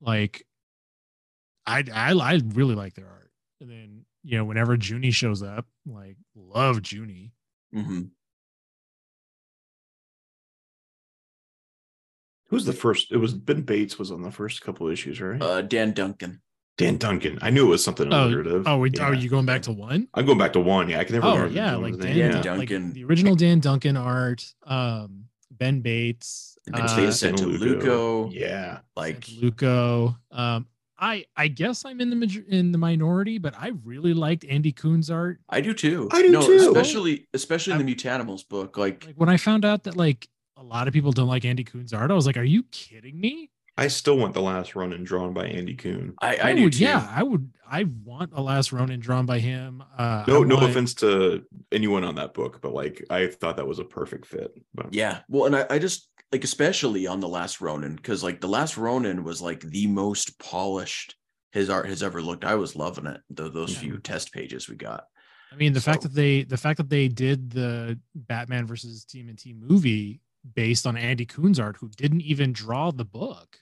like 0.00 0.46
I 1.66 1.84
I 1.92 2.12
I 2.12 2.40
really 2.54 2.74
like 2.74 2.94
their 2.94 3.08
art. 3.08 3.30
And 3.60 3.70
then, 3.70 4.04
you 4.22 4.38
know, 4.38 4.44
whenever 4.44 4.76
Juni 4.76 5.12
shows 5.12 5.42
up, 5.42 5.66
like 5.86 6.16
love 6.34 6.78
Juni. 6.78 7.32
hmm 7.72 8.02
who's 12.48 12.64
the 12.64 12.72
first? 12.72 13.12
It 13.12 13.18
was 13.18 13.34
Ben 13.34 13.62
Bates 13.62 13.98
was 13.98 14.10
on 14.10 14.22
the 14.22 14.30
first 14.30 14.62
couple 14.62 14.88
issues, 14.88 15.20
right? 15.20 15.40
uh, 15.42 15.62
Dan 15.62 15.92
Duncan. 15.92 16.40
Dan 16.78 16.96
Duncan. 16.96 17.38
I 17.42 17.50
knew 17.50 17.66
it 17.66 17.70
was 17.70 17.84
something 17.84 18.12
Oh, 18.12 18.24
alliterative. 18.24 18.62
Oh, 18.66 18.78
we, 18.78 18.90
Yeah. 18.90 19.02
are 19.02 19.14
you 19.14 19.28
going 19.28 19.44
back 19.46 19.62
to 19.62 19.72
one? 19.72 20.08
I'm 20.14 20.24
going 20.24 20.38
back 20.38 20.52
to 20.54 20.60
one. 20.60 20.88
Yeah, 20.88 21.00
I 21.00 21.04
can 21.04 21.14
never 21.16 21.26
Oh 21.26 21.34
remember. 21.34 21.54
yeah, 21.54 21.74
like. 21.76 21.98
Dan, 21.98 22.16
Yeah. 22.16 22.30
Dun- 22.40 22.58
like 22.58 22.68
Duncan. 22.70 22.92
the 22.94 23.04
original 23.04 23.34
Dan 23.34 23.60
Duncan 23.60 23.96
art, 23.96 24.54
um, 24.64 25.24
Ben 25.50 25.80
Bates, 25.80 26.56
And 26.66 26.76
uh, 26.76 26.78
Mateo 26.80 27.08
Santolouco. 27.08 28.32
Yeah. 28.32 28.78
Like, 28.96 29.26
Luco. 29.40 30.16
Um, 30.30 30.66
I 31.00 31.26
I 31.36 31.46
guess 31.48 31.84
I'm 31.84 32.00
in 32.00 32.10
the 32.10 32.16
major- 32.16 32.44
in 32.48 32.72
the 32.72 32.78
minority, 32.78 33.38
but 33.38 33.54
I 33.56 33.72
really 33.84 34.14
liked 34.14 34.44
Andy 34.44 34.72
Kuhn's 34.72 35.10
art. 35.10 35.40
I 35.48 35.60
do 35.60 35.72
too. 35.74 36.08
I 36.12 36.22
do 36.22 36.30
no, 36.30 36.44
too. 36.46 36.54
Especially, 36.56 37.26
especially 37.34 37.74
in 37.74 37.84
the 37.86 37.94
Mutanimals 37.94 38.48
book. 38.48 38.76
Like, 38.76 39.06
Like 39.06 39.14
when 39.16 39.28
I 39.28 39.36
found 39.36 39.64
out 39.64 39.84
that 39.84 39.96
like 39.96 40.28
a 40.56 40.62
lot 40.62 40.88
of 40.88 40.94
people 40.94 41.12
don't 41.12 41.28
like 41.28 41.44
Andy 41.44 41.62
Kuhn's 41.64 41.92
art, 41.92 42.10
I 42.10 42.14
was 42.14 42.26
like, 42.26 42.36
"Are 42.36 42.42
you 42.42 42.64
kidding 42.72 43.20
me?" 43.20 43.50
I 43.78 43.88
still 43.88 44.18
want 44.18 44.34
the 44.34 44.42
last 44.42 44.74
Ronin 44.74 45.04
drawn 45.04 45.32
by 45.32 45.46
Andy 45.46 45.74
Kuhn. 45.74 46.14
I, 46.20 46.36
I, 46.42 46.54
do 46.54 46.64
would, 46.64 46.72
too. 46.74 46.84
yeah, 46.84 47.08
I 47.10 47.22
would. 47.22 47.50
I 47.70 47.84
want 48.04 48.32
a 48.34 48.42
last 48.42 48.72
Ronin 48.72 48.98
drawn 49.00 49.24
by 49.24 49.38
him. 49.38 49.82
Uh, 49.96 50.24
No, 50.26 50.42
I 50.42 50.46
no 50.46 50.56
offense 50.56 50.94
to 50.94 51.44
anyone 51.70 52.02
on 52.04 52.16
that 52.16 52.34
book, 52.34 52.60
but 52.60 52.72
like 52.74 53.04
I 53.10 53.28
thought 53.28 53.56
that 53.56 53.66
was 53.68 53.78
a 53.78 53.84
perfect 53.84 54.26
fit. 54.26 54.50
But 54.74 54.92
Yeah. 54.92 55.20
Well, 55.28 55.46
and 55.46 55.54
I, 55.56 55.66
I 55.70 55.78
just 55.78 56.08
like 56.32 56.44
especially 56.44 57.06
on 57.06 57.20
the 57.20 57.28
last 57.28 57.60
Ronin 57.60 57.94
because 57.96 58.22
like 58.24 58.40
the 58.40 58.48
last 58.48 58.76
Ronin 58.76 59.22
was 59.22 59.40
like 59.40 59.60
the 59.60 59.86
most 59.86 60.38
polished 60.38 61.14
his 61.52 61.70
art 61.70 61.88
has 61.88 62.02
ever 62.02 62.20
looked. 62.20 62.44
I 62.44 62.56
was 62.56 62.74
loving 62.76 63.06
it. 63.06 63.20
tho- 63.30 63.48
those 63.48 63.72
Yeah. 63.74 63.80
few 63.80 63.98
test 63.98 64.32
pages 64.32 64.68
we 64.68 64.76
got. 64.76 65.04
I 65.52 65.56
mean, 65.56 65.72
the 65.72 65.80
fact 65.80 66.02
that 66.02 66.14
they 66.14 66.42
the 66.42 66.56
fact 66.58 66.78
that 66.78 66.90
they 66.90 67.08
did 67.08 67.50
the 67.50 67.98
Batman 68.14 68.66
versus 68.66 69.06
TMNT 69.08 69.54
movie 69.58 70.20
based 70.54 70.86
on 70.86 70.96
Andy 70.96 71.26
Kuhn's 71.26 71.58
art, 71.60 71.76
who 71.78 71.88
didn't 71.96 72.22
even 72.22 72.52
draw 72.52 72.90
the 72.90 73.04
book. 73.04 73.56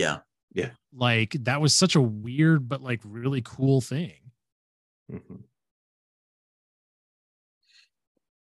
Yeah. 0.00 0.20
Yeah. 0.54 0.70
Like 0.94 1.36
that 1.44 1.60
was 1.60 1.74
such 1.74 1.94
a 1.94 2.00
weird 2.00 2.68
but 2.68 2.82
like 2.82 3.00
really 3.04 3.42
cool 3.42 3.82
thing. 3.82 4.32
mhm. 5.12 5.44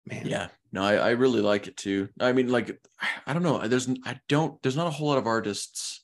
man, 0.06 0.28
Yeah. 0.28 0.50
No, 0.74 0.84
I, 0.84 0.96
I 0.96 1.10
really 1.12 1.40
like 1.40 1.68
it 1.68 1.78
too. 1.78 2.10
I 2.20 2.34
mean, 2.34 2.50
like, 2.50 2.78
I 3.26 3.32
don't 3.32 3.44
know. 3.44 3.66
There's 3.66 3.88
I 4.04 4.20
don't 4.28 4.62
there's 4.62 4.76
not 4.76 4.88
a 4.88 4.92
whole 4.92 5.08
lot 5.08 5.18
of 5.18 5.26
artists 5.26 6.04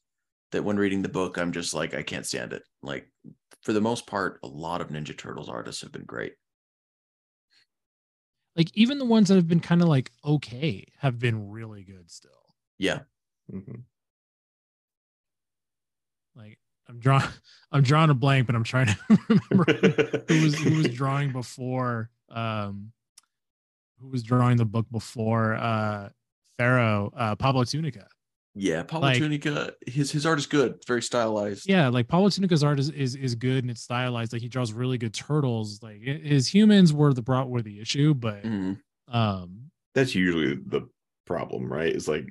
that 0.51 0.63
when 0.63 0.77
reading 0.77 1.01
the 1.01 1.09
book, 1.09 1.37
I'm 1.37 1.51
just 1.51 1.73
like, 1.73 1.93
I 1.93 2.01
can't 2.01 2.25
stand 2.25 2.53
it. 2.53 2.63
Like 2.81 3.11
for 3.63 3.73
the 3.73 3.81
most 3.81 4.07
part, 4.07 4.39
a 4.41 4.47
lot 4.47 4.79
of 4.79 4.87
Ninja 4.87 5.17
Turtles 5.17 5.49
artists 5.49 5.81
have 5.81 5.91
been 5.91 6.05
great. 6.05 6.35
Like 8.55 8.69
even 8.73 8.99
the 8.99 9.05
ones 9.05 9.27
that 9.27 9.35
have 9.35 9.47
been 9.47 9.59
kind 9.59 9.81
of 9.81 9.89
like 9.89 10.11
okay 10.23 10.85
have 10.99 11.19
been 11.19 11.49
really 11.49 11.84
good 11.84 12.09
still. 12.09 12.55
Yeah. 12.77 13.01
Mhm. 13.51 13.84
I'm 16.89 16.99
drawing 16.99 17.23
I'm 17.72 17.84
drawing 17.84 18.10
a 18.10 18.14
blank, 18.14 18.45
but 18.47 18.55
I'm 18.55 18.64
trying 18.64 18.88
to 18.88 18.97
remember 19.30 20.23
who 20.27 20.43
was 20.43 20.55
who 20.55 20.76
was 20.77 20.88
drawing 20.93 21.31
before 21.31 22.10
um 22.30 22.91
who 23.99 24.10
was 24.10 24.23
drawing 24.23 24.57
the 24.57 24.65
book 24.65 24.85
before 24.91 25.55
uh 25.55 26.10
Fero 26.57 27.11
uh 27.15 27.35
Pablo 27.35 27.64
Tunica. 27.64 28.07
Yeah. 28.55 28.84
Pablo 28.84 29.07
Like- 29.10 29.18
Tunica, 29.18 29.73
his 29.88 30.11
his 30.11 30.26
art 30.26 30.38
is 30.38 30.45
good. 30.45 30.80
Very 30.85 31.01
stylized. 31.01 31.68
Yeah, 31.68 31.88
like 31.89 32.07
Pablo 32.07 32.30
Tunica's 32.30 32.64
art 32.64 32.80
is, 32.80 32.89
is 32.91 33.15
is 33.15 33.34
good 33.35 33.64
and 33.64 33.72
it's 33.72 33.81
stylized. 33.81 34.31
Like 34.34 34.41
he 34.43 34.47
draws 34.49 34.72
really 34.73 34.97
good 34.99 35.14
turtles. 35.14 35.81
Like 35.81 36.01
his 36.01 36.47
humans 36.53 36.93
were 36.93 37.14
the 37.14 37.23
brought 37.23 37.49
were 37.49 37.61
the 37.64 37.80
issue, 37.81 38.14
but 38.14 38.43
Mhm. 38.43 38.80
um 39.07 39.72
that's 39.95 40.14
usually 40.15 40.55
the 40.55 40.88
problem, 41.26 41.72
right? 41.72 41.95
Is 41.95 42.07
like 42.07 42.26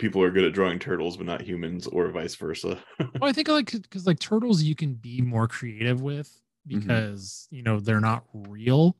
people 0.00 0.22
are 0.22 0.30
good 0.30 0.44
at 0.44 0.52
drawing 0.52 0.78
turtles, 0.78 1.16
but 1.16 1.26
not 1.26 1.42
humans, 1.42 1.86
or 1.86 2.08
vice 2.10 2.34
versa. 2.34 2.82
well, 2.98 3.30
I 3.30 3.32
think 3.32 3.48
like 3.48 3.70
because 3.70 4.06
like 4.06 4.18
turtles 4.18 4.62
you 4.62 4.74
can 4.74 4.94
be 4.94 5.20
more 5.20 5.46
creative 5.46 6.00
with 6.02 6.28
Mhm. 6.68 6.80
because 6.80 7.46
you 7.50 7.62
know 7.62 7.78
they're 7.78 8.00
not 8.00 8.24
real. 8.32 8.96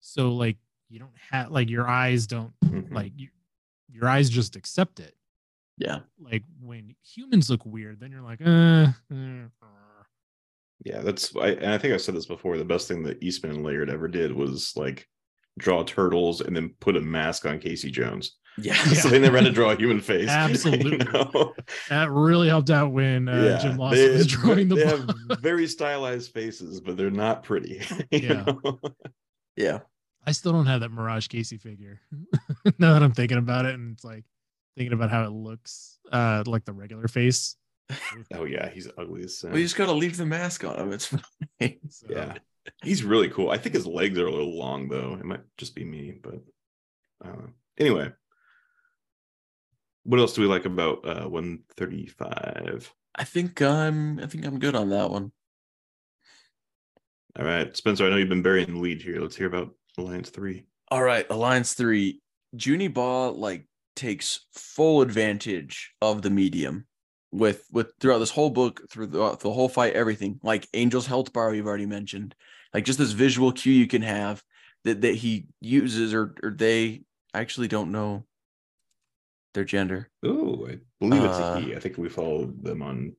So 0.00 0.32
like 0.32 0.56
you 0.88 0.98
don't 0.98 1.16
have 1.30 1.50
like 1.50 1.70
your 1.70 1.88
eyes 1.88 2.26
don't 2.26 2.52
Mhm. 2.64 2.92
like 2.92 3.12
you, 3.16 3.28
your 3.88 4.08
eyes 4.08 4.28
just 4.28 4.56
accept 4.56 4.98
it. 5.00 5.14
Yeah. 5.78 6.00
Like 6.18 6.42
when 6.60 6.94
humans 7.02 7.48
look 7.48 7.64
weird, 7.64 8.00
then 8.00 8.10
you're 8.10 8.20
like, 8.22 8.40
uh, 8.44 8.88
uh, 9.10 9.46
uh. 9.62 10.02
Yeah, 10.84 11.00
that's 11.00 11.34
I 11.36 11.50
and 11.50 11.72
I 11.72 11.78
think 11.78 11.94
I 11.94 11.96
said 11.98 12.14
this 12.16 12.26
before. 12.26 12.58
The 12.58 12.64
best 12.64 12.88
thing 12.88 13.02
that 13.04 13.22
Eastman 13.22 13.52
and 13.52 13.64
Laird 13.64 13.88
ever 13.88 14.08
did 14.08 14.32
was 14.32 14.72
like 14.76 15.08
draw 15.58 15.82
turtles 15.84 16.40
and 16.40 16.56
then 16.56 16.70
put 16.80 16.96
a 16.96 17.00
mask 17.00 17.46
on 17.46 17.58
Casey 17.60 17.90
Jones. 17.90 18.38
Yeah. 18.58 18.74
so 18.84 19.08
they 19.08 19.18
never 19.18 19.36
had 19.36 19.46
to 19.46 19.52
draw 19.52 19.70
a 19.70 19.76
human 19.76 20.00
face. 20.00 20.22
you 20.24 20.28
Absolutely. 20.28 20.98
know? 20.98 21.54
that 21.88 22.10
really 22.10 22.48
helped 22.48 22.70
out 22.70 22.92
when 22.92 23.28
uh, 23.28 23.60
Jim 23.60 23.76
Lawson 23.76 23.98
they, 23.98 24.10
was 24.10 24.26
drawing 24.28 24.68
the 24.68 24.76
they 24.76 24.84
book. 24.84 25.16
have 25.30 25.40
very 25.40 25.66
stylized 25.66 26.32
faces, 26.32 26.80
but 26.80 26.96
they're 26.96 27.10
not 27.10 27.42
pretty. 27.42 27.82
Yeah. 28.10 28.44
know? 28.44 28.80
Yeah. 29.56 29.80
I 30.26 30.32
still 30.32 30.52
don't 30.52 30.66
have 30.66 30.80
that 30.80 30.92
Mirage 30.92 31.28
Casey 31.28 31.58
figure. 31.58 32.00
now 32.78 32.92
that 32.92 33.02
I'm 33.02 33.12
thinking 33.12 33.38
about 33.38 33.66
it, 33.66 33.74
and 33.74 33.92
it's 33.92 34.04
like 34.04 34.24
thinking 34.76 34.92
about 34.92 35.10
how 35.10 35.24
it 35.24 35.32
looks, 35.32 35.98
uh, 36.12 36.44
like 36.46 36.64
the 36.64 36.72
regular 36.72 37.08
face. 37.08 37.56
Oh 38.32 38.44
yeah, 38.44 38.70
he's 38.70 38.88
ugly 38.96 39.24
as 39.24 39.38
sin. 39.38 39.50
Well, 39.50 39.58
you 39.58 39.64
just 39.64 39.76
gotta 39.76 39.92
leave 39.92 40.16
the 40.16 40.24
mask 40.24 40.64
on 40.64 40.78
him. 40.78 40.92
It's 40.92 41.06
fine. 41.06 41.78
So, 41.90 42.06
yeah, 42.08 42.34
he's 42.82 43.04
really 43.04 43.28
cool. 43.28 43.50
I 43.50 43.58
think 43.58 43.74
his 43.74 43.86
legs 43.86 44.18
are 44.18 44.26
a 44.26 44.30
little 44.30 44.56
long 44.56 44.88
though. 44.88 45.14
It 45.18 45.24
might 45.24 45.42
just 45.58 45.74
be 45.74 45.84
me, 45.84 46.14
but 46.22 46.40
uh, 47.24 47.48
anyway. 47.78 48.12
What 50.04 50.20
else 50.20 50.34
do 50.34 50.42
we 50.42 50.48
like 50.48 50.64
about 50.64 51.06
uh 51.06 51.28
135? 51.28 52.92
I 53.14 53.24
think 53.24 53.60
I'm 53.60 54.18
I 54.20 54.26
think 54.26 54.44
I'm 54.46 54.58
good 54.58 54.74
on 54.74 54.90
that 54.90 55.10
one. 55.10 55.32
All 57.38 57.44
right, 57.44 57.74
Spencer, 57.74 58.06
I 58.06 58.10
know 58.10 58.16
you've 58.16 58.28
been 58.28 58.42
burying 58.42 58.74
the 58.74 58.80
lead 58.80 59.00
here. 59.00 59.18
Let's 59.18 59.36
hear 59.36 59.46
about 59.46 59.74
Alliance 59.96 60.28
3. 60.28 60.66
All 60.90 61.02
right, 61.02 61.26
Alliance 61.30 61.72
3. 61.72 62.20
Juni 62.56 62.92
Ba 62.92 63.30
like 63.30 63.66
takes 63.96 64.40
full 64.52 65.00
advantage 65.00 65.92
of 66.02 66.22
the 66.22 66.30
medium 66.30 66.86
with 67.30 67.66
with 67.72 67.92
throughout 67.98 68.18
this 68.18 68.30
whole 68.30 68.50
book, 68.50 68.82
through 68.90 69.06
the, 69.06 69.36
whole 69.44 69.68
fight, 69.68 69.94
everything. 69.94 70.38
Like 70.42 70.68
Angel's 70.74 71.06
health 71.06 71.32
bar 71.32 71.50
we've 71.50 71.66
already 71.66 71.86
mentioned. 71.86 72.34
Like 72.74 72.84
just 72.84 72.98
this 72.98 73.12
visual 73.12 73.52
cue 73.52 73.72
you 73.72 73.86
can 73.86 74.02
have 74.02 74.42
that 74.84 75.00
that 75.00 75.14
he 75.14 75.46
uses 75.60 76.12
or 76.12 76.34
or 76.42 76.50
they 76.50 77.02
actually 77.34 77.68
don't 77.68 77.92
know 77.92 78.26
their 79.54 79.64
gender. 79.64 80.08
Oh, 80.24 80.66
I 80.68 80.78
believe 81.00 81.24
it's 81.24 81.34
Uh, 81.38 81.54
a 81.56 81.60
he. 81.60 81.74
I 81.76 81.78
think 81.78 81.98
we 81.98 82.08
followed 82.08 82.62
them 82.64 82.82
on 82.82 83.14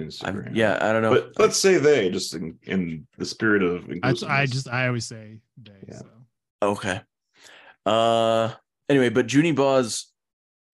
I'm, 0.00 0.06
Instagram. 0.08 0.50
yeah, 0.54 0.78
I 0.80 0.92
don't 0.92 1.02
know. 1.02 1.10
But 1.14 1.32
let's 1.38 1.56
say 1.56 1.78
they 1.78 2.10
just 2.10 2.34
in, 2.34 2.58
in 2.62 3.06
the 3.18 3.24
spirit 3.24 3.62
of 3.62 3.88
I, 4.02 4.14
I 4.26 4.46
just 4.46 4.68
I 4.68 4.86
always 4.88 5.06
say 5.06 5.40
they. 5.62 5.72
Yeah. 5.88 5.98
So 5.98 6.06
Okay. 6.62 7.00
Uh 7.86 8.52
anyway, 8.88 9.10
but 9.10 9.26
Juni 9.26 9.54
Ba's 9.54 10.10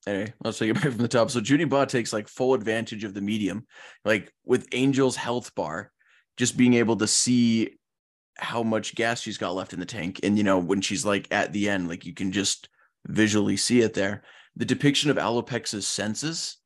anyway, 0.07 0.33
let's 0.45 0.59
take 0.59 0.71
it 0.71 0.75
back 0.75 0.85
from 0.85 0.97
the 0.99 1.09
top. 1.09 1.31
So 1.31 1.41
Junie 1.41 1.65
Ba 1.65 1.85
takes 1.87 2.13
like 2.13 2.29
full 2.29 2.55
advantage 2.55 3.05
of 3.05 3.13
the 3.15 3.21
medium, 3.21 3.67
like 4.05 4.33
with 4.45 4.69
Angel's 4.73 5.17
health 5.17 5.55
bar, 5.55 5.91
just 6.37 6.57
being 6.57 6.75
able 6.75 6.97
to 6.97 7.07
see 7.07 7.77
how 8.39 8.63
much 8.63 8.95
gas 8.95 9.21
she's 9.21 9.37
got 9.39 9.55
left 9.55 9.73
in 9.75 9.81
the 9.81 9.87
tank. 9.87 10.21
And 10.23 10.39
you 10.39 10.45
know, 10.45 10.59
when 10.59 10.81
she's 10.81 11.05
like 11.05 11.27
at 11.31 11.53
the 11.53 11.69
end, 11.69 11.89
like 11.89 12.07
you 12.07 12.15
can 12.15 12.33
just 12.33 12.69
visually 13.07 13.57
see 13.57 13.81
it 13.81 13.93
there. 13.95 14.23
The 14.57 14.65
depiction 14.65 15.11
of 15.11 15.17
Alopex's 15.17 15.87
senses 15.87 16.59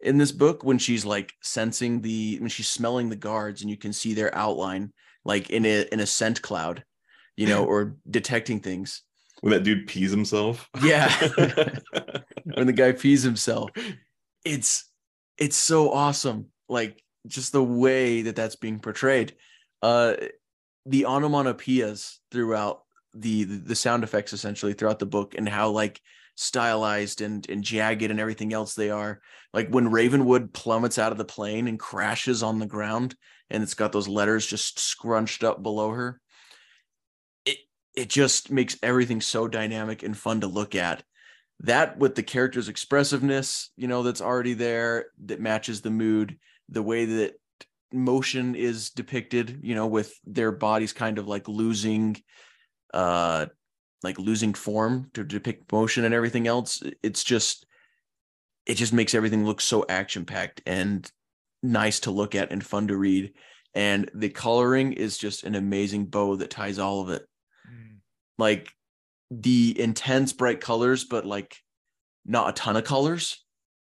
in 0.00 0.18
this 0.18 0.32
book 0.32 0.64
when 0.64 0.78
she's 0.78 1.04
like 1.04 1.32
sensing 1.42 2.00
the 2.00 2.38
when 2.38 2.48
she's 2.48 2.68
smelling 2.68 3.08
the 3.08 3.16
guards 3.16 3.62
and 3.62 3.70
you 3.70 3.76
can 3.76 3.92
see 3.92 4.14
their 4.14 4.34
outline 4.34 4.92
like 5.24 5.50
in 5.50 5.64
a 5.66 5.82
in 5.92 6.00
a 6.00 6.06
scent 6.06 6.40
cloud 6.40 6.84
you 7.36 7.46
know 7.46 7.64
or 7.66 7.96
detecting 8.08 8.60
things 8.60 9.02
when 9.40 9.52
that 9.52 9.62
dude 9.62 9.86
pees 9.86 10.10
himself. 10.10 10.68
Yeah. 10.82 11.08
when 12.44 12.66
the 12.66 12.72
guy 12.72 12.92
pees 12.92 13.22
himself 13.22 13.70
it's 14.44 14.84
it's 15.36 15.56
so 15.56 15.92
awesome 15.92 16.46
like 16.68 17.02
just 17.26 17.52
the 17.52 17.62
way 17.62 18.22
that 18.22 18.36
that's 18.36 18.56
being 18.56 18.78
portrayed 18.78 19.34
uh 19.82 20.14
the 20.86 21.04
onomatopoeias 21.04 22.18
throughout 22.30 22.82
the 23.14 23.44
the 23.44 23.74
sound 23.74 24.04
effects 24.04 24.32
essentially 24.32 24.72
throughout 24.72 24.98
the 24.98 25.06
book 25.06 25.34
and 25.36 25.48
how 25.48 25.70
like 25.70 26.00
stylized 26.38 27.20
and 27.20 27.48
and 27.50 27.64
jagged 27.64 28.10
and 28.10 28.20
everything 28.20 28.52
else 28.52 28.74
they 28.74 28.90
are. 28.90 29.20
Like 29.52 29.68
when 29.70 29.90
ravenwood 29.90 30.52
plummets 30.52 30.98
out 30.98 31.10
of 31.10 31.18
the 31.18 31.24
plane 31.24 31.66
and 31.66 31.78
crashes 31.78 32.42
on 32.44 32.60
the 32.60 32.66
ground 32.66 33.16
and 33.50 33.62
it's 33.62 33.74
got 33.74 33.90
those 33.90 34.06
letters 34.06 34.46
just 34.46 34.78
scrunched 34.78 35.42
up 35.42 35.62
below 35.62 35.90
her 35.90 36.20
it 37.44 37.58
it 37.96 38.08
just 38.08 38.52
makes 38.52 38.78
everything 38.82 39.20
so 39.20 39.48
dynamic 39.48 40.04
and 40.04 40.16
fun 40.16 40.40
to 40.40 40.46
look 40.46 40.74
at. 40.74 41.02
That 41.60 41.98
with 41.98 42.14
the 42.14 42.22
character's 42.22 42.68
expressiveness 42.68 43.70
you 43.76 43.88
know 43.88 44.04
that's 44.04 44.20
already 44.20 44.54
there 44.54 45.06
that 45.24 45.40
matches 45.40 45.80
the 45.80 45.90
mood 45.90 46.38
the 46.68 46.84
way 46.84 47.04
that 47.04 47.34
motion 47.92 48.54
is 48.54 48.90
depicted 48.90 49.60
you 49.62 49.74
know 49.74 49.88
with 49.88 50.14
their 50.24 50.52
bodies 50.52 50.92
kind 50.92 51.18
of 51.18 51.26
like 51.26 51.48
losing 51.48 52.16
uh 52.94 53.46
like 54.02 54.18
losing 54.18 54.54
form 54.54 55.10
to 55.14 55.24
depict 55.24 55.70
motion 55.72 56.04
and 56.04 56.14
everything 56.14 56.46
else 56.46 56.82
it's 57.02 57.24
just 57.24 57.66
it 58.68 58.74
just 58.74 58.92
makes 58.92 59.14
everything 59.14 59.44
look 59.44 59.60
so 59.60 59.84
action 59.88 60.26
packed 60.26 60.60
and 60.66 61.10
nice 61.62 62.00
to 62.00 62.10
look 62.10 62.34
at 62.34 62.52
and 62.52 62.64
fun 62.64 62.88
to 62.88 62.96
read. 62.96 63.32
And 63.74 64.10
the 64.14 64.28
coloring 64.28 64.92
is 64.92 65.18
just 65.18 65.44
an 65.44 65.54
amazing 65.54 66.06
bow 66.06 66.36
that 66.36 66.50
ties 66.50 66.78
all 66.78 67.00
of 67.00 67.08
it. 67.08 67.22
Mm, 67.68 67.96
like 68.36 68.70
the 69.30 69.78
intense 69.78 70.32
bright 70.32 70.60
colors 70.60 71.04
but 71.04 71.26
like 71.26 71.56
not 72.24 72.50
a 72.50 72.52
ton 72.52 72.76
of 72.76 72.84
colors. 72.84 73.42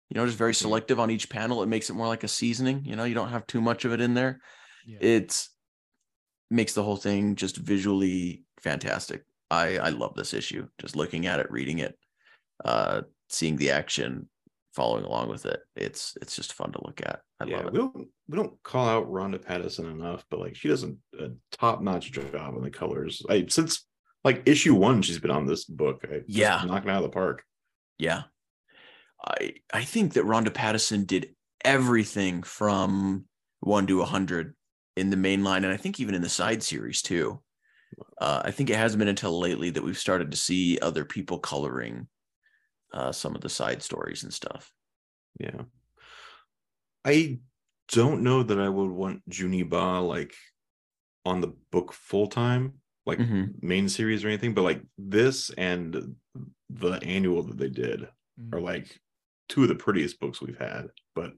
You 0.09 0.19
know 0.19 0.25
just 0.25 0.37
very 0.37 0.53
selective 0.53 0.99
on 0.99 1.09
each 1.09 1.29
panel. 1.29 1.63
It 1.63 1.67
makes 1.67 1.89
it 1.89 1.95
more 1.95 2.07
like 2.07 2.23
a 2.23 2.27
seasoning 2.27 2.85
you 2.85 2.95
know? 2.95 3.05
You 3.05 3.15
don't 3.15 3.29
have 3.29 3.47
too 3.47 3.61
much 3.61 3.85
of 3.85 3.91
it 3.91 4.01
in 4.01 4.13
there. 4.13 4.39
Yeah. 4.87 4.97
it's 5.01 5.49
makes 6.51 6.73
the 6.73 6.83
whole 6.83 6.95
thing 6.95 7.35
just 7.35 7.57
visually 7.57 8.43
fantastic 8.59 9.23
i 9.51 9.77
i 9.77 9.89
love 9.89 10.15
this 10.15 10.33
issue 10.33 10.67
just 10.79 10.95
looking 10.95 11.27
at 11.27 11.39
it 11.39 11.51
reading 11.51 11.79
it 11.79 11.97
uh 12.63 13.01
seeing 13.29 13.55
the 13.57 13.71
action 13.71 14.29
following 14.73 15.05
along 15.05 15.29
with 15.29 15.45
it 15.45 15.61
it's 15.75 16.17
it's 16.21 16.35
just 16.35 16.53
fun 16.53 16.71
to 16.71 16.79
look 16.85 17.01
at 17.05 17.21
i 17.39 17.45
yeah, 17.45 17.61
love 17.61 17.71
we 17.71 17.77
don't 17.79 18.07
we 18.27 18.37
don't 18.37 18.61
call 18.63 18.87
out 18.87 19.11
Rhonda 19.11 19.41
Pattison 19.41 19.85
enough, 19.85 20.25
but 20.29 20.39
like 20.39 20.55
she 20.55 20.67
does 20.67 20.83
a, 20.83 20.89
a 21.19 21.29
top 21.51 21.81
notch 21.81 22.11
job 22.11 22.33
on 22.35 22.63
the 22.63 22.71
colors. 22.71 23.21
I 23.29 23.45
since 23.49 23.85
like 24.23 24.43
issue 24.47 24.73
one, 24.73 25.01
she's 25.01 25.19
been 25.19 25.31
on 25.31 25.45
this 25.45 25.65
book. 25.65 26.03
I, 26.11 26.21
Yeah. 26.27 26.63
knocking 26.65 26.89
out 26.89 26.97
of 26.97 27.03
the 27.03 27.09
park. 27.09 27.43
Yeah. 27.99 28.23
I 29.23 29.55
I 29.71 29.83
think 29.83 30.13
that 30.13 30.25
Rhonda 30.25 30.53
Pattison 30.53 31.05
did 31.05 31.35
everything 31.63 32.41
from 32.43 33.25
one 33.59 33.87
to 33.87 34.01
a 34.01 34.05
hundred 34.05 34.55
in 34.97 35.09
the 35.09 35.17
main 35.17 35.43
line, 35.43 35.63
and 35.63 35.73
I 35.73 35.77
think 35.77 35.99
even 35.99 36.15
in 36.15 36.21
the 36.21 36.29
side 36.29 36.63
series 36.63 37.01
too. 37.01 37.41
Uh, 38.17 38.41
I 38.45 38.51
think 38.51 38.69
it 38.69 38.75
hasn't 38.77 38.99
been 38.99 39.07
until 39.07 39.39
lately 39.39 39.69
that 39.71 39.83
we've 39.83 39.97
started 39.97 40.31
to 40.31 40.37
see 40.37 40.77
other 40.79 41.05
people 41.05 41.39
coloring 41.39 42.07
uh, 42.93 43.11
some 43.11 43.35
of 43.35 43.41
the 43.41 43.49
side 43.49 43.81
stories 43.83 44.23
and 44.23 44.33
stuff. 44.33 44.71
Yeah. 45.39 45.63
I 47.03 47.39
don't 47.89 48.23
know 48.23 48.43
that 48.43 48.59
I 48.59 48.69
would 48.69 48.89
want 48.91 49.27
Juni 49.29 49.67
Ba 49.67 49.99
like 50.01 50.33
on 51.25 51.41
the 51.41 51.53
book 51.71 51.93
full 51.93 52.27
time, 52.27 52.81
like 53.05 53.19
Mhm. 53.19 53.61
main 53.61 53.89
series 53.89 54.23
or 54.23 54.27
anything, 54.29 54.53
but 54.53 54.61
like 54.63 54.81
this 54.97 55.49
and 55.51 56.15
the 56.69 56.91
annual 57.03 57.43
that 57.43 57.57
they 57.57 57.69
did 57.69 58.07
Mm. 58.39 58.53
are 58.53 58.61
like 58.61 58.99
two 59.49 59.63
of 59.63 59.69
the 59.69 59.75
prettiest 59.75 60.19
books 60.19 60.41
we've 60.41 60.57
had. 60.57 60.89
But 61.13 61.33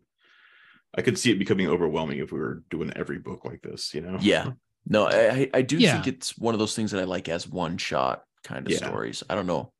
I 0.95 1.01
could 1.01 1.17
see 1.19 1.31
it 1.31 1.39
becoming 1.39 1.67
overwhelming 1.67 2.19
if 2.19 2.31
we 2.31 2.39
were 2.39 2.63
doing 2.69 2.91
every 2.95 3.19
book 3.19 3.45
like 3.45 3.61
this, 3.61 3.93
you 3.93 4.01
know? 4.01 4.17
Yeah. 4.21 4.53
No, 4.89 5.05
I 5.05 5.29
I- 5.31 5.49
I 5.55 5.61
do 5.61 5.77
Yeah. 5.77 5.93
think 6.01 6.07
it's 6.07 6.37
one 6.37 6.53
of 6.55 6.59
those 6.59 6.75
things 6.75 6.91
that 6.91 7.01
I 7.01 7.03
like 7.05 7.27
as 7.29 7.47
one 7.47 7.77
shot 7.77 8.23
kind 8.43 8.65
of 8.65 8.71
Yeah. 8.71 8.77
stories. 8.79 9.23
I 9.29 9.35
don't 9.35 9.47
know. 9.47 9.73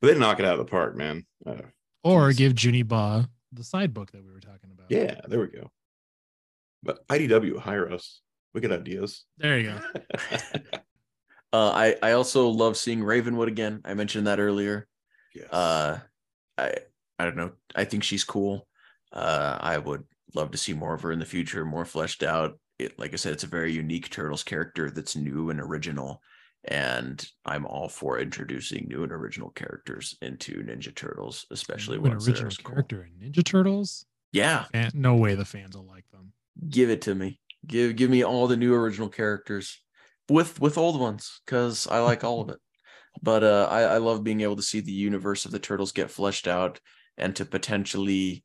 But 0.00 0.08
they 0.12 0.18
knock 0.18 0.38
it 0.38 0.44
out 0.46 0.58
of 0.58 0.64
the 0.64 0.70
park, 0.70 0.96
man. 0.96 1.26
Uh, 1.46 1.62
or 2.02 2.28
Jeez. 2.30 2.36
give 2.36 2.52
Juni 2.54 2.86
Ba 2.86 3.28
the 3.52 3.64
side 3.64 3.92
book 3.94 4.12
that 4.12 4.24
we 4.24 4.30
were 4.30 4.40
talking 4.40 4.70
about. 4.72 4.90
yeah, 4.90 5.20
there 5.28 5.40
we 5.40 5.46
go. 5.48 5.70
But 6.82 7.06
IDW, 7.08 7.58
hire 7.58 7.90
us. 7.90 8.20
We 8.52 8.60
get 8.60 8.72
ideas. 8.72 9.24
There 9.38 9.58
you 9.58 9.70
go. 9.72 9.80
Uh, 11.52 11.70
I 11.72 11.96
I 12.02 12.12
also 12.12 12.48
love 12.48 12.76
seeing 12.76 13.00
Ravenwood 13.04 13.46
again. 13.46 13.80
I 13.84 13.94
mentioned 13.94 14.26
that 14.26 14.40
earlier. 14.40 14.88
yes. 15.34 15.48
uh 15.52 16.00
i 16.58 16.72
i 17.18 17.24
don't 17.24 17.36
know 17.36 17.52
i 17.74 17.84
think 17.84 18.04
she's 18.04 18.22
cool 18.22 18.68
uh 19.12 19.58
i 19.60 19.76
would 19.78 20.04
love 20.34 20.52
to 20.52 20.58
see 20.58 20.72
more 20.72 20.94
of 20.94 21.02
her 21.02 21.10
in 21.10 21.18
the 21.18 21.24
future 21.26 21.64
more 21.64 21.84
fleshed 21.84 22.22
out 22.22 22.56
it 22.78 22.98
like 22.98 23.12
i 23.12 23.16
said 23.16 23.32
it's 23.32 23.44
a 23.44 23.48
very 23.48 23.72
unique 23.72 24.10
turtles 24.10 24.42
character 24.42 24.90
that's 24.90 25.16
new 25.16 25.50
and 25.50 25.60
original 25.60 26.20
and 26.64 27.28
i'm 27.44 27.66
all 27.66 27.88
for 27.88 28.18
introducing 28.18 28.86
new 28.88 29.02
and 29.02 29.12
original 29.12 29.50
characters 29.50 30.16
into 30.22 30.62
ninja 30.64 30.94
turtles 30.94 31.46
especially 31.50 31.98
when 31.98 32.12
and 32.12 32.26
original 32.26 32.50
cool. 32.62 32.72
character 32.72 33.04
in 33.20 33.30
Ninja 33.32 33.44
Turtles. 33.44 34.06
yeah 34.32 34.64
Fan- 34.72 34.90
no 34.94 35.14
way 35.16 35.34
the 35.34 35.44
fans 35.44 35.76
will 35.76 35.86
like 35.86 36.04
them. 36.10 36.32
give 36.68 36.90
it 36.90 37.02
to 37.02 37.14
me 37.14 37.38
give 37.66 37.96
give 37.96 38.10
me 38.10 38.22
all 38.22 38.46
the 38.46 38.56
new 38.56 38.74
original 38.74 39.08
characters 39.08 39.80
with 40.28 40.60
with 40.60 40.78
old 40.78 40.98
ones 41.00 41.40
because 41.44 41.86
i 41.88 41.98
like 41.98 42.24
all 42.24 42.40
of 42.40 42.48
it 42.48 42.58
but 43.22 43.44
uh 43.44 43.68
I, 43.70 43.82
I 43.82 43.98
love 43.98 44.24
being 44.24 44.40
able 44.40 44.56
to 44.56 44.62
see 44.62 44.80
the 44.80 44.92
universe 44.92 45.44
of 45.44 45.50
the 45.52 45.58
turtles 45.58 45.92
get 45.92 46.10
fleshed 46.10 46.48
out 46.48 46.80
and 47.16 47.34
to 47.36 47.44
potentially 47.44 48.43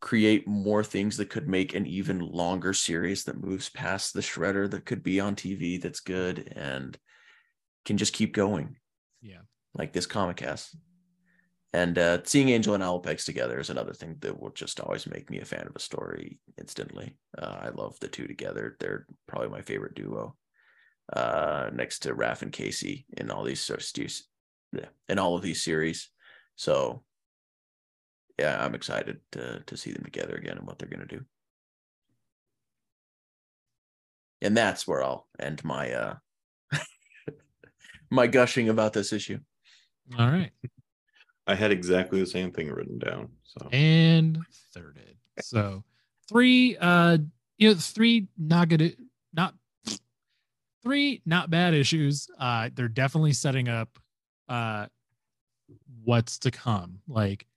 create 0.00 0.46
more 0.46 0.84
things 0.84 1.16
that 1.16 1.30
could 1.30 1.48
make 1.48 1.74
an 1.74 1.86
even 1.86 2.20
longer 2.20 2.72
series 2.72 3.24
that 3.24 3.42
moves 3.42 3.68
past 3.68 4.14
the 4.14 4.20
shredder 4.20 4.70
that 4.70 4.84
could 4.84 5.02
be 5.02 5.18
on 5.18 5.34
tv 5.34 5.80
that's 5.80 6.00
good 6.00 6.52
and 6.54 6.98
can 7.84 7.96
just 7.96 8.12
keep 8.12 8.34
going. 8.34 8.76
Yeah. 9.22 9.40
like 9.74 9.92
this 9.92 10.06
comic 10.06 10.40
has. 10.40 10.74
And 11.72 11.98
uh 11.98 12.18
seeing 12.24 12.50
angel 12.50 12.74
and 12.74 12.82
alopex 12.82 13.24
together 13.24 13.58
is 13.58 13.70
another 13.70 13.92
thing 13.92 14.16
that 14.20 14.38
will 14.40 14.50
just 14.50 14.80
always 14.80 15.06
make 15.06 15.30
me 15.30 15.40
a 15.40 15.44
fan 15.44 15.66
of 15.66 15.74
a 15.74 15.80
story 15.80 16.38
instantly. 16.58 17.16
Uh, 17.36 17.56
i 17.62 17.68
love 17.70 17.98
the 18.00 18.08
two 18.08 18.26
together. 18.26 18.76
They're 18.78 19.06
probably 19.26 19.48
my 19.48 19.62
favorite 19.62 19.94
duo. 19.94 20.36
Uh 21.12 21.70
next 21.72 22.00
to 22.00 22.14
Raph 22.14 22.42
and 22.42 22.52
Casey 22.52 23.06
in 23.16 23.30
all 23.30 23.44
these 23.44 23.60
sort 23.60 23.80
of 23.80 23.86
stu- 23.86 24.24
yeah, 24.72 24.86
in 25.08 25.18
all 25.18 25.34
of 25.34 25.42
these 25.42 25.62
series. 25.62 26.10
So 26.56 27.02
yeah, 28.38 28.64
I'm 28.64 28.74
excited 28.74 29.20
to 29.32 29.62
to 29.66 29.76
see 29.76 29.92
them 29.92 30.04
together 30.04 30.34
again 30.34 30.58
and 30.58 30.66
what 30.66 30.78
they're 30.78 30.88
gonna 30.88 31.06
do. 31.06 31.24
And 34.40 34.56
that's 34.56 34.86
where 34.86 35.02
I'll 35.02 35.26
end 35.40 35.64
my 35.64 35.92
uh 35.92 36.14
my 38.10 38.28
gushing 38.28 38.68
about 38.68 38.92
this 38.92 39.12
issue. 39.12 39.38
All 40.18 40.30
right. 40.30 40.52
I 41.46 41.54
had 41.54 41.72
exactly 41.72 42.20
the 42.20 42.26
same 42.26 42.52
thing 42.52 42.70
written 42.70 42.98
down. 42.98 43.30
So 43.42 43.68
and 43.72 44.38
thirded. 44.76 45.16
So 45.40 45.82
three 46.28 46.76
uh 46.76 47.18
you 47.56 47.70
know 47.70 47.74
three 47.74 48.28
not 48.38 48.68
good 48.68 48.96
not 49.32 49.54
three 50.84 51.22
not 51.26 51.50
bad 51.50 51.74
issues. 51.74 52.28
Uh 52.38 52.70
they're 52.72 52.86
definitely 52.86 53.32
setting 53.32 53.68
up 53.68 53.98
uh 54.48 54.86
what's 56.04 56.38
to 56.40 56.52
come. 56.52 57.00
Like 57.08 57.47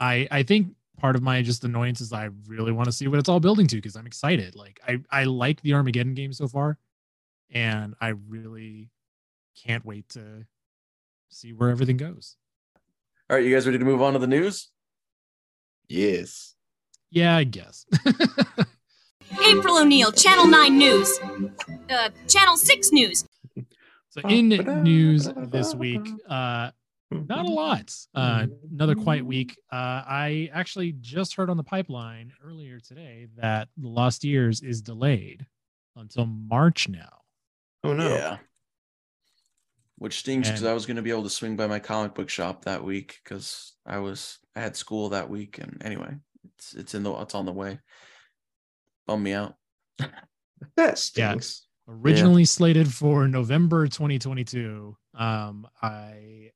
I 0.00 0.28
I 0.30 0.42
think 0.42 0.74
part 0.98 1.16
of 1.16 1.22
my 1.22 1.42
just 1.42 1.64
annoyance 1.64 2.00
is 2.00 2.12
I 2.12 2.30
really 2.46 2.72
want 2.72 2.86
to 2.86 2.92
see 2.92 3.08
what 3.08 3.18
it's 3.18 3.28
all 3.28 3.40
building 3.40 3.66
to 3.68 3.76
because 3.76 3.96
I'm 3.96 4.06
excited. 4.06 4.54
Like 4.54 4.80
I 4.86 5.00
I 5.10 5.24
like 5.24 5.60
the 5.62 5.74
Armageddon 5.74 6.14
game 6.14 6.32
so 6.32 6.48
far 6.48 6.78
and 7.52 7.94
I 8.00 8.08
really 8.08 8.90
can't 9.54 9.84
wait 9.84 10.08
to 10.10 10.46
see 11.28 11.52
where 11.52 11.70
everything 11.70 11.96
goes. 11.96 12.36
All 13.30 13.36
right, 13.36 13.44
you 13.44 13.54
guys 13.54 13.66
ready 13.66 13.78
to 13.78 13.84
move 13.84 14.02
on 14.02 14.12
to 14.12 14.18
the 14.18 14.26
news? 14.26 14.68
yes. 15.88 16.54
Yeah, 17.10 17.36
I 17.36 17.44
guess. 17.44 17.86
April 19.46 19.78
O'Neil, 19.78 20.10
Channel 20.10 20.48
9 20.48 20.76
News. 20.76 21.20
Uh, 21.88 22.08
Channel 22.26 22.56
6 22.56 22.92
News. 22.92 23.24
So 24.08 24.20
in 24.28 24.48
news 24.82 25.28
this 25.36 25.76
week, 25.76 26.04
uh, 26.28 26.72
not 27.28 27.46
a 27.46 27.50
lot. 27.50 27.94
Uh, 28.14 28.46
another 28.72 28.94
quiet 28.94 29.24
week. 29.24 29.56
Uh, 29.72 30.02
I 30.06 30.50
actually 30.52 30.92
just 31.00 31.34
heard 31.34 31.50
on 31.50 31.56
the 31.56 31.64
pipeline 31.64 32.32
earlier 32.44 32.80
today 32.80 33.28
that 33.36 33.68
The 33.76 33.88
Lost 33.88 34.24
Years 34.24 34.60
is 34.60 34.82
delayed 34.82 35.46
until 35.96 36.26
March 36.26 36.88
now. 36.88 37.20
Oh 37.82 37.92
no. 37.92 38.14
Yeah. 38.14 38.38
Which 39.96 40.18
stings 40.18 40.48
because 40.48 40.64
I 40.64 40.74
was 40.74 40.86
going 40.86 40.96
to 40.96 41.02
be 41.02 41.10
able 41.10 41.22
to 41.22 41.30
swing 41.30 41.56
by 41.56 41.66
my 41.66 41.78
comic 41.78 42.14
book 42.14 42.28
shop 42.28 42.64
that 42.64 42.82
week 42.82 43.20
because 43.22 43.74
I 43.86 43.98
was 43.98 44.38
I 44.56 44.60
had 44.60 44.76
school 44.76 45.10
that 45.10 45.30
week 45.30 45.58
and 45.58 45.80
anyway 45.84 46.16
it's 46.56 46.74
it's 46.74 46.94
in 46.94 47.02
the 47.02 47.12
it's 47.14 47.34
on 47.34 47.46
the 47.46 47.52
way. 47.52 47.78
Bum 49.06 49.22
me 49.22 49.32
out. 49.32 49.54
That 50.76 50.98
stinks. 50.98 51.66
Originally 51.86 52.46
slated 52.46 52.92
for 52.92 53.28
November 53.28 53.86
2022. 53.86 54.96
Um, 55.12 55.66
I 55.82 56.52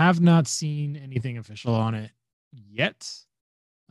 have 0.00 0.20
not 0.20 0.46
seen 0.48 0.96
anything 0.96 1.36
official 1.38 1.74
on 1.74 1.94
it 1.94 2.10
yet. 2.52 3.06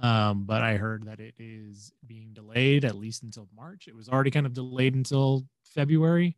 Um, 0.01 0.45
but 0.45 0.63
I 0.63 0.77
heard 0.77 1.05
that 1.05 1.19
it 1.19 1.35
is 1.37 1.91
being 2.07 2.29
delayed 2.33 2.83
at 2.85 2.95
least 2.95 3.21
until 3.23 3.47
March. 3.55 3.87
It 3.87 3.95
was 3.95 4.09
already 4.09 4.31
kind 4.31 4.45
of 4.47 4.53
delayed 4.53 4.95
until 4.95 5.45
February. 5.75 6.35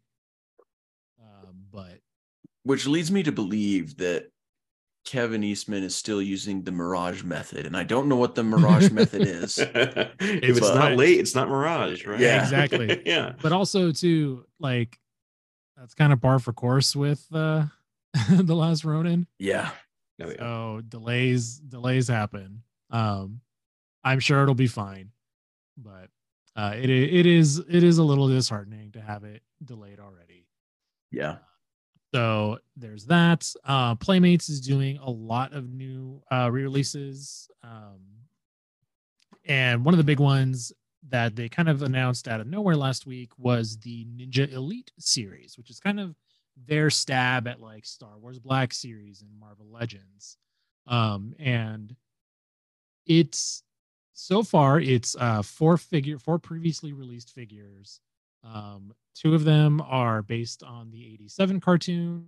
Um, 1.21 1.55
but 1.71 1.99
Which 2.63 2.85
leads 2.87 3.11
me 3.11 3.23
to 3.23 3.31
believe 3.31 3.97
that 3.97 4.29
Kevin 5.05 5.43
Eastman 5.43 5.83
is 5.83 5.95
still 5.95 6.21
using 6.21 6.63
the 6.63 6.71
Mirage 6.71 7.23
method, 7.23 7.65
and 7.65 7.77
I 7.77 7.83
don't 7.83 8.09
know 8.09 8.17
what 8.17 8.35
the 8.35 8.43
Mirage 8.43 8.91
method 8.99 9.21
is. 9.21 9.57
if 9.57 9.69
it's 10.19 10.59
But- 10.59 10.75
not 10.75 10.97
late, 10.97 11.19
it's 11.19 11.33
not 11.35 11.47
Mirage, 11.47 12.05
right? 12.05 12.19
Yeah. 12.19 12.41
Exactly. 12.43 13.01
yeah. 13.05 13.33
but 13.41 13.51
also 13.53 13.91
too 13.91 14.45
like 14.59 14.99
that's 15.77 15.93
kind 15.93 16.11
of 16.13 16.19
par 16.21 16.39
for 16.39 16.51
course 16.53 16.95
with 16.95 17.25
uh 17.33 17.63
the 18.29 18.55
last 18.55 18.83
Ronin. 18.85 19.27
Yeah, 19.39 19.71
No, 20.19 20.29
yeah. 20.29 20.35
So 20.37 20.81
delays 20.87 21.57
delays 21.59 22.07
happen. 22.07 22.63
Um 22.89 23.41
I'm 24.03 24.19
sure 24.19 24.41
it'll 24.43 24.55
be 24.55 24.67
fine. 24.67 25.11
But 25.77 26.09
uh 26.55 26.73
it 26.75 26.89
it 26.89 27.25
is 27.25 27.59
it 27.69 27.83
is 27.83 27.97
a 27.97 28.03
little 28.03 28.27
disheartening 28.27 28.91
to 28.93 29.01
have 29.01 29.23
it 29.23 29.41
delayed 29.63 29.99
already. 29.99 30.47
yeah. 31.11 31.37
So 32.13 32.59
there's 32.75 33.05
that. 33.05 33.49
Uh 33.63 33.95
Playmates 33.95 34.49
is 34.49 34.59
doing 34.59 34.97
a 34.97 35.09
lot 35.09 35.53
of 35.53 35.69
new 35.71 36.21
uh 36.31 36.49
re-releases. 36.51 37.49
Um 37.63 37.99
and 39.45 39.83
one 39.85 39.93
of 39.93 39.97
the 39.97 40.03
big 40.03 40.19
ones 40.19 40.71
that 41.09 41.35
they 41.35 41.49
kind 41.49 41.67
of 41.67 41.81
announced 41.81 42.27
out 42.27 42.39
of 42.41 42.47
nowhere 42.47 42.75
last 42.75 43.07
week 43.07 43.31
was 43.37 43.77
the 43.79 44.05
Ninja 44.05 44.51
Elite 44.51 44.91
series, 44.99 45.57
which 45.57 45.69
is 45.71 45.79
kind 45.79 45.99
of 45.99 46.15
their 46.67 46.89
stab 46.89 47.47
at 47.47 47.59
like 47.59 47.85
Star 47.85 48.17
Wars 48.17 48.39
Black 48.39 48.73
series 48.73 49.21
and 49.21 49.29
Marvel 49.39 49.67
Legends. 49.71 50.37
Um, 50.87 51.33
and 51.39 51.95
it's 53.05 53.63
so 54.13 54.43
far 54.43 54.79
it's 54.79 55.15
uh 55.19 55.41
four 55.41 55.77
figure 55.77 56.19
four 56.19 56.37
previously 56.37 56.93
released 56.93 57.33
figures. 57.33 57.99
Um, 58.43 58.93
two 59.15 59.35
of 59.35 59.43
them 59.43 59.81
are 59.81 60.21
based 60.21 60.63
on 60.63 60.91
the 60.91 61.13
87 61.13 61.59
cartoon. 61.59 62.27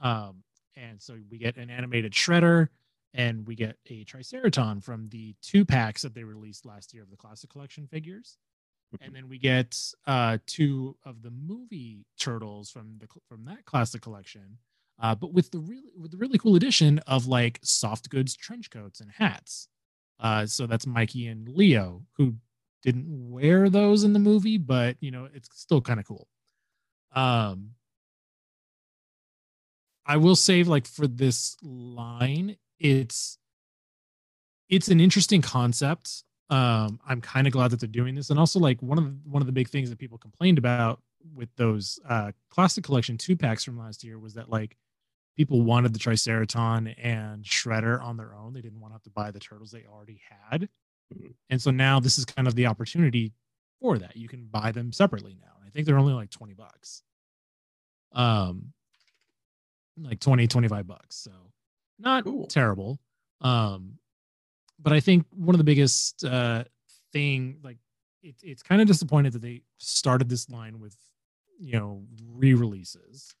Um, 0.00 0.42
and 0.76 1.00
so 1.00 1.16
we 1.30 1.38
get 1.38 1.56
an 1.56 1.70
animated 1.70 2.12
shredder 2.12 2.68
and 3.14 3.46
we 3.46 3.54
get 3.54 3.76
a 3.88 4.04
Triceraton 4.04 4.82
from 4.82 5.08
the 5.08 5.34
two 5.42 5.64
packs 5.64 6.02
that 6.02 6.14
they 6.14 6.24
released 6.24 6.64
last 6.64 6.94
year 6.94 7.02
of 7.02 7.10
the 7.10 7.16
classic 7.16 7.50
collection 7.50 7.86
figures. 7.86 8.38
And 9.00 9.14
then 9.14 9.28
we 9.28 9.38
get 9.38 9.78
uh, 10.06 10.38
two 10.46 10.96
of 11.04 11.22
the 11.22 11.30
movie 11.30 12.06
turtles 12.18 12.70
from 12.70 12.98
the 12.98 13.06
from 13.28 13.44
that 13.44 13.64
classic 13.64 14.02
collection, 14.02 14.58
uh, 15.00 15.14
but 15.14 15.32
with 15.32 15.50
the 15.52 15.60
really 15.60 15.92
with 15.96 16.10
the 16.10 16.16
really 16.16 16.38
cool 16.38 16.56
addition 16.56 16.98
of 17.06 17.26
like 17.26 17.60
soft 17.62 18.10
goods 18.10 18.36
trench 18.36 18.70
coats 18.70 19.00
and 19.00 19.10
hats. 19.12 19.68
Uh, 20.18 20.44
so 20.44 20.66
that's 20.66 20.86
Mikey 20.86 21.28
and 21.28 21.48
Leo, 21.48 22.02
who 22.16 22.34
didn't 22.82 23.30
wear 23.30 23.68
those 23.70 24.04
in 24.04 24.12
the 24.12 24.18
movie, 24.18 24.58
but 24.58 24.96
you 25.00 25.10
know 25.10 25.28
it's 25.32 25.48
still 25.52 25.80
kind 25.80 26.00
of 26.00 26.06
cool. 26.06 26.26
Um, 27.12 27.70
I 30.04 30.16
will 30.16 30.36
say, 30.36 30.64
like 30.64 30.86
for 30.88 31.06
this 31.06 31.56
line, 31.62 32.56
it's 32.80 33.38
it's 34.68 34.88
an 34.88 35.00
interesting 35.00 35.42
concept. 35.42 36.24
Um, 36.50 36.98
I'm 37.06 37.20
kind 37.20 37.46
of 37.46 37.52
glad 37.52 37.70
that 37.70 37.78
they're 37.80 37.88
doing 37.88 38.14
this, 38.14 38.30
and 38.30 38.38
also 38.38 38.58
like 38.58 38.82
one 38.82 38.98
of 38.98 39.04
the, 39.04 39.10
one 39.30 39.40
of 39.42 39.46
the 39.46 39.52
big 39.52 39.68
things 39.68 39.88
that 39.90 39.98
people 39.98 40.18
complained 40.18 40.58
about 40.58 41.00
with 41.34 41.48
those 41.56 41.98
uh, 42.08 42.32
classic 42.48 42.82
collection 42.84 43.16
two 43.16 43.36
packs 43.36 43.62
from 43.64 43.78
last 43.78 44.02
year 44.02 44.18
was 44.18 44.34
that 44.34 44.48
like 44.50 44.76
people 45.36 45.62
wanted 45.62 45.92
the 45.92 45.98
Triceraton 45.98 46.94
and 47.02 47.44
Shredder 47.44 48.02
on 48.02 48.16
their 48.16 48.34
own. 48.34 48.52
They 48.52 48.60
didn't 48.62 48.80
want 48.80 48.92
to 48.92 48.94
have 48.94 49.02
to 49.04 49.10
buy 49.10 49.30
the 49.30 49.38
turtles 49.38 49.70
they 49.70 49.84
already 49.86 50.20
had, 50.50 50.68
Mhm. 51.14 51.34
and 51.50 51.62
so 51.62 51.70
now 51.70 52.00
this 52.00 52.18
is 52.18 52.24
kind 52.24 52.48
of 52.48 52.54
the 52.56 52.66
opportunity 52.66 53.32
for 53.80 53.98
that. 53.98 54.16
You 54.16 54.28
can 54.28 54.46
buy 54.46 54.72
them 54.72 54.92
separately 54.92 55.36
now. 55.40 55.54
I 55.64 55.70
think 55.70 55.86
they're 55.86 55.98
only 55.98 56.14
like 56.14 56.30
twenty 56.30 56.54
bucks. 56.54 57.02
Um, 58.12 58.72
like 60.02 60.18
20 60.20 60.46
25 60.46 60.86
bucks 60.86 61.16
so 61.16 61.30
not 61.98 62.24
Cool. 62.24 62.46
terrible 62.46 62.98
um 63.42 63.98
but 64.82 64.92
i 64.92 65.00
think 65.00 65.26
one 65.30 65.54
of 65.54 65.58
the 65.58 65.64
biggest 65.64 66.24
uh 66.24 66.64
thing 67.12 67.58
like 67.62 67.78
it, 68.22 68.36
it's 68.42 68.62
kind 68.62 68.80
of 68.80 68.86
disappointed 68.86 69.32
that 69.32 69.42
they 69.42 69.62
started 69.78 70.28
this 70.28 70.48
line 70.50 70.78
with 70.78 70.96
you 71.58 71.78
know 71.78 72.02
re-releases. 72.26 73.34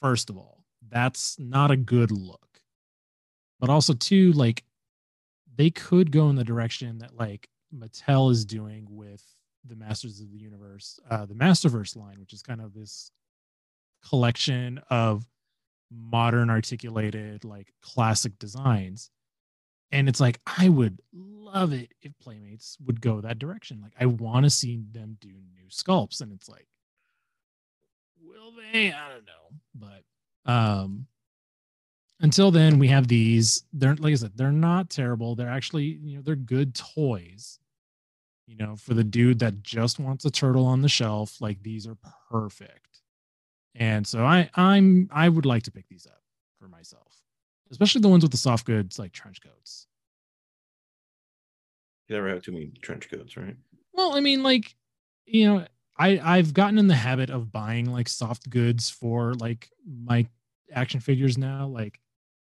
First 0.00 0.30
of 0.30 0.36
all 0.36 0.64
that's 0.88 1.36
not 1.40 1.70
a 1.70 1.76
good 1.76 2.12
look. 2.12 2.60
But 3.58 3.70
also 3.70 3.92
too, 3.94 4.32
like 4.32 4.62
they 5.56 5.70
could 5.70 6.12
go 6.12 6.28
in 6.28 6.36
the 6.36 6.44
direction 6.44 6.98
that 6.98 7.16
like 7.16 7.48
mattel 7.74 8.30
is 8.30 8.44
doing 8.44 8.86
with 8.88 9.24
the 9.64 9.74
masters 9.74 10.20
of 10.20 10.30
the 10.30 10.38
universe 10.38 11.00
uh 11.10 11.26
the 11.26 11.34
masterverse 11.34 11.96
line 11.96 12.20
which 12.20 12.32
is 12.32 12.40
kind 12.40 12.60
of 12.60 12.72
this 12.72 13.10
collection 14.08 14.80
of 14.90 15.26
modern 15.90 16.50
articulated 16.50 17.44
like 17.44 17.72
classic 17.82 18.38
designs 18.38 19.10
and 19.92 20.08
it's 20.08 20.20
like 20.20 20.40
i 20.58 20.68
would 20.68 21.00
love 21.12 21.72
it 21.72 21.92
if 22.02 22.12
playmates 22.18 22.76
would 22.84 23.00
go 23.00 23.20
that 23.20 23.38
direction. 23.38 23.80
Like 23.82 23.94
i 23.98 24.06
want 24.06 24.44
to 24.44 24.50
see 24.50 24.82
them 24.92 25.16
do 25.20 25.28
new 25.28 25.68
sculpts. 25.70 26.20
And 26.20 26.32
it's 26.32 26.48
like 26.48 26.66
will 28.22 28.52
they? 28.72 28.92
I 28.92 29.08
don't 29.08 29.26
know. 29.26 29.56
But 29.74 30.50
um 30.50 31.06
until 32.20 32.50
then 32.50 32.78
we 32.78 32.88
have 32.88 33.08
these. 33.08 33.64
They're 33.72 33.94
like 33.96 34.12
i 34.12 34.16
said 34.16 34.32
they're 34.36 34.52
not 34.52 34.90
terrible. 34.90 35.34
They're 35.34 35.48
actually 35.48 35.84
you 36.02 36.16
know 36.16 36.22
they're 36.22 36.36
good 36.36 36.74
toys 36.74 37.58
you 38.46 38.56
know 38.56 38.76
for 38.76 38.94
the 38.94 39.04
dude 39.04 39.40
that 39.40 39.62
just 39.62 39.98
wants 39.98 40.24
a 40.24 40.30
turtle 40.30 40.66
on 40.66 40.82
the 40.82 40.88
shelf. 40.88 41.40
Like 41.40 41.62
these 41.62 41.86
are 41.86 41.96
perfect. 42.30 43.02
And 43.74 44.06
so 44.06 44.24
I 44.24 44.50
I'm 44.54 45.08
I 45.12 45.28
would 45.28 45.46
like 45.46 45.64
to 45.64 45.70
pick 45.70 45.88
these 45.88 46.06
up 46.06 46.22
for 46.58 46.68
myself, 46.68 47.15
especially 47.70 48.00
the 48.00 48.08
ones 48.08 48.22
with 48.24 48.32
the 48.32 48.38
soft 48.38 48.66
goods 48.66 48.98
like 48.98 49.12
trench 49.12 49.40
coats. 49.40 49.86
You 52.08 52.14
never 52.16 52.28
have 52.28 52.42
too 52.42 52.52
many 52.52 52.70
trench 52.82 53.10
coats, 53.10 53.36
right? 53.36 53.56
Well, 53.92 54.14
I 54.14 54.20
mean, 54.20 54.42
like, 54.42 54.76
you 55.26 55.46
know, 55.46 55.66
I 55.98 56.20
I've 56.22 56.54
gotten 56.54 56.78
in 56.78 56.86
the 56.86 56.94
habit 56.94 57.30
of 57.30 57.50
buying 57.50 57.86
like 57.86 58.08
soft 58.08 58.48
goods 58.48 58.90
for 58.90 59.34
like 59.34 59.70
my 59.84 60.26
action 60.72 61.00
figures 61.00 61.36
now. 61.38 61.66
Like, 61.66 62.00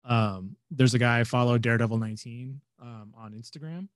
Um, 0.04 0.56
there's 0.70 0.94
a 0.94 0.98
guy 0.98 1.20
I 1.20 1.24
follow, 1.24 1.58
Daredevil 1.58 1.98
19, 1.98 2.60
um, 2.80 3.14
on 3.16 3.32
Instagram, 3.34 3.88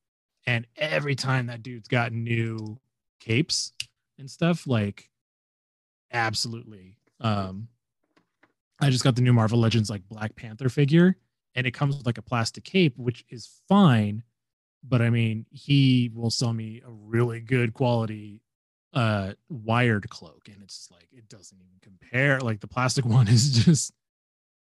and 0.46 0.66
every 0.76 1.14
time 1.16 1.46
that 1.46 1.62
dude's 1.62 1.88
got 1.88 2.12
new 2.12 2.78
capes 3.20 3.72
and 4.18 4.30
stuff, 4.30 4.66
like 4.66 5.10
absolutely. 6.12 6.96
Um, 7.20 7.68
I 8.80 8.90
just 8.90 9.04
got 9.04 9.16
the 9.16 9.22
new 9.22 9.32
Marvel 9.32 9.58
Legends 9.58 9.88
like 9.88 10.08
Black 10.08 10.36
Panther 10.36 10.68
figure, 10.68 11.16
and 11.54 11.66
it 11.66 11.72
comes 11.72 11.96
with 11.96 12.06
like 12.06 12.18
a 12.18 12.22
plastic 12.22 12.64
cape, 12.64 12.94
which 12.96 13.24
is 13.30 13.48
fine. 13.68 14.22
But 14.84 15.02
I 15.02 15.10
mean, 15.10 15.46
he 15.50 16.10
will 16.14 16.30
sell 16.30 16.52
me 16.52 16.82
a 16.86 16.90
really 16.90 17.40
good 17.40 17.74
quality 17.74 18.42
uh 18.92 19.32
wired 19.48 20.08
cloak, 20.10 20.48
and 20.52 20.62
it's 20.62 20.88
like 20.90 21.08
it 21.12 21.28
doesn't 21.28 21.58
even 21.58 21.78
compare. 21.82 22.40
Like 22.40 22.60
the 22.60 22.68
plastic 22.68 23.04
one 23.06 23.28
is 23.28 23.64
just 23.64 23.92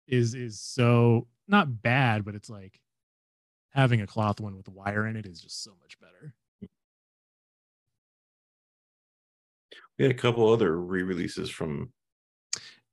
is 0.06 0.34
is 0.34 0.60
so 0.60 1.26
not 1.48 1.82
bad, 1.82 2.24
but 2.24 2.34
it's 2.34 2.50
like 2.50 2.80
having 3.70 4.02
a 4.02 4.06
cloth 4.06 4.40
one 4.40 4.56
with 4.56 4.68
wire 4.68 5.06
in 5.06 5.16
it 5.16 5.26
is 5.26 5.40
just 5.40 5.62
so 5.62 5.72
much 5.80 5.98
better. 5.98 6.34
We 9.98 10.04
had 10.04 10.12
a 10.12 10.18
couple 10.18 10.52
other 10.52 10.78
re-releases 10.78 11.50
from. 11.50 11.92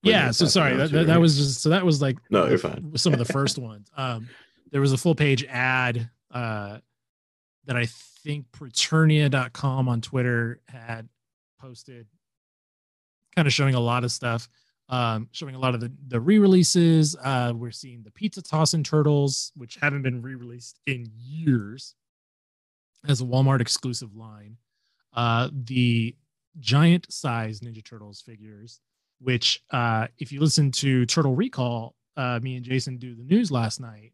Yeah 0.03 0.31
so 0.31 0.45
sorry 0.45 0.75
that, 0.75 0.91
that, 0.91 1.07
that 1.07 1.19
was 1.19 1.37
just 1.37 1.61
so 1.61 1.69
that 1.69 1.85
was 1.85 2.01
like 2.01 2.17
No, 2.29 2.47
you're 2.47 2.57
fine. 2.57 2.91
some 2.95 3.13
of 3.13 3.19
the 3.19 3.25
first 3.25 3.57
ones. 3.57 3.89
Um 3.97 4.29
there 4.71 4.81
was 4.81 4.93
a 4.93 4.97
full 4.97 5.15
page 5.15 5.43
ad 5.45 6.09
uh 6.31 6.77
that 7.65 7.75
i 7.75 7.85
think 8.23 8.45
preternia.com 8.51 9.89
on 9.89 10.01
twitter 10.01 10.59
had 10.67 11.07
posted 11.59 12.07
kind 13.35 13.47
of 13.47 13.53
showing 13.53 13.75
a 13.75 13.79
lot 13.79 14.03
of 14.03 14.11
stuff 14.11 14.47
um 14.89 15.27
showing 15.31 15.55
a 15.55 15.59
lot 15.59 15.75
of 15.75 15.81
the 15.81 15.91
the 16.07 16.19
re-releases. 16.19 17.15
Uh 17.21 17.53
we're 17.55 17.71
seeing 17.71 18.01
the 18.03 18.11
pizza 18.11 18.41
tossin 18.41 18.83
turtles 18.83 19.51
which 19.55 19.77
haven't 19.81 20.01
been 20.01 20.21
re-released 20.21 20.79
in 20.87 21.05
years 21.15 21.95
as 23.07 23.21
a 23.21 23.23
walmart 23.23 23.61
exclusive 23.61 24.15
line. 24.15 24.57
Uh 25.13 25.49
the 25.51 26.15
giant 26.59 27.05
size 27.11 27.59
ninja 27.61 27.83
turtles 27.83 28.21
figures 28.21 28.81
which 29.21 29.61
uh 29.71 30.07
if 30.17 30.31
you 30.31 30.39
listen 30.39 30.71
to 30.71 31.05
turtle 31.05 31.35
recall 31.35 31.95
uh 32.17 32.39
me 32.41 32.55
and 32.55 32.65
jason 32.65 32.97
do 32.97 33.15
the 33.15 33.23
news 33.23 33.51
last 33.51 33.79
night 33.79 34.13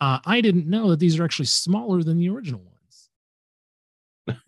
uh 0.00 0.18
i 0.24 0.40
didn't 0.40 0.66
know 0.66 0.90
that 0.90 0.98
these 1.00 1.18
are 1.18 1.24
actually 1.24 1.46
smaller 1.46 2.02
than 2.02 2.16
the 2.18 2.28
original 2.28 2.60
ones 2.60 3.10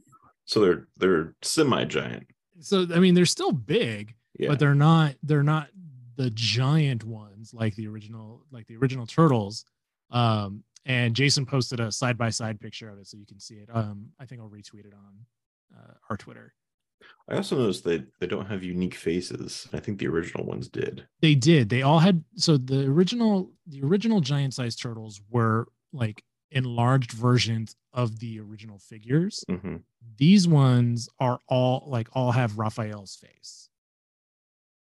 So 0.44 0.60
they're 0.60 0.88
they're 0.96 1.34
semi-giant. 1.42 2.26
so 2.60 2.86
i 2.94 2.98
mean 2.98 3.14
they're 3.14 3.26
still 3.26 3.52
big 3.52 4.14
Yeah. 4.38 4.48
but 4.48 4.58
they're 4.58 4.74
not 4.74 5.14
they're 5.22 5.42
not 5.42 5.68
the 6.16 6.30
giant 6.30 7.04
ones 7.04 7.52
like 7.54 7.74
the 7.76 7.86
original 7.86 8.42
like 8.50 8.66
the 8.66 8.76
original 8.76 9.06
turtles 9.06 9.64
um 10.10 10.64
and 10.86 11.14
jason 11.14 11.44
posted 11.46 11.80
a 11.80 11.92
side 11.92 12.16
by 12.18 12.30
side 12.30 12.58
picture 12.60 12.88
of 12.90 12.98
it 12.98 13.06
so 13.06 13.16
you 13.16 13.26
can 13.26 13.38
see 13.38 13.54
it 13.56 13.68
um 13.72 14.06
i 14.18 14.24
think 14.26 14.40
i'll 14.40 14.48
retweet 14.48 14.84
it 14.86 14.94
on 14.94 15.78
uh, 15.78 15.92
our 16.10 16.16
twitter 16.16 16.52
I 17.28 17.36
also 17.36 17.56
noticed 17.56 17.84
that 17.84 18.06
they 18.20 18.26
don't 18.26 18.46
have 18.46 18.62
unique 18.62 18.94
faces. 18.94 19.68
I 19.72 19.80
think 19.80 19.98
the 19.98 20.08
original 20.08 20.44
ones 20.46 20.68
did. 20.68 21.06
they 21.20 21.34
did 21.34 21.68
they 21.68 21.82
all 21.82 21.98
had 21.98 22.24
so 22.36 22.56
the 22.56 22.84
original 22.86 23.52
the 23.66 23.82
original 23.82 24.20
giant 24.20 24.54
sized 24.54 24.80
turtles 24.82 25.20
were 25.30 25.66
like 25.92 26.22
enlarged 26.50 27.12
versions 27.12 27.76
of 27.92 28.18
the 28.20 28.40
original 28.40 28.78
figures 28.78 29.44
hmm 29.48 29.76
these 30.16 30.48
ones 30.48 31.08
are 31.20 31.38
all 31.48 31.84
like 31.86 32.08
all 32.14 32.32
have 32.32 32.56
raphael's 32.58 33.16
face 33.16 33.68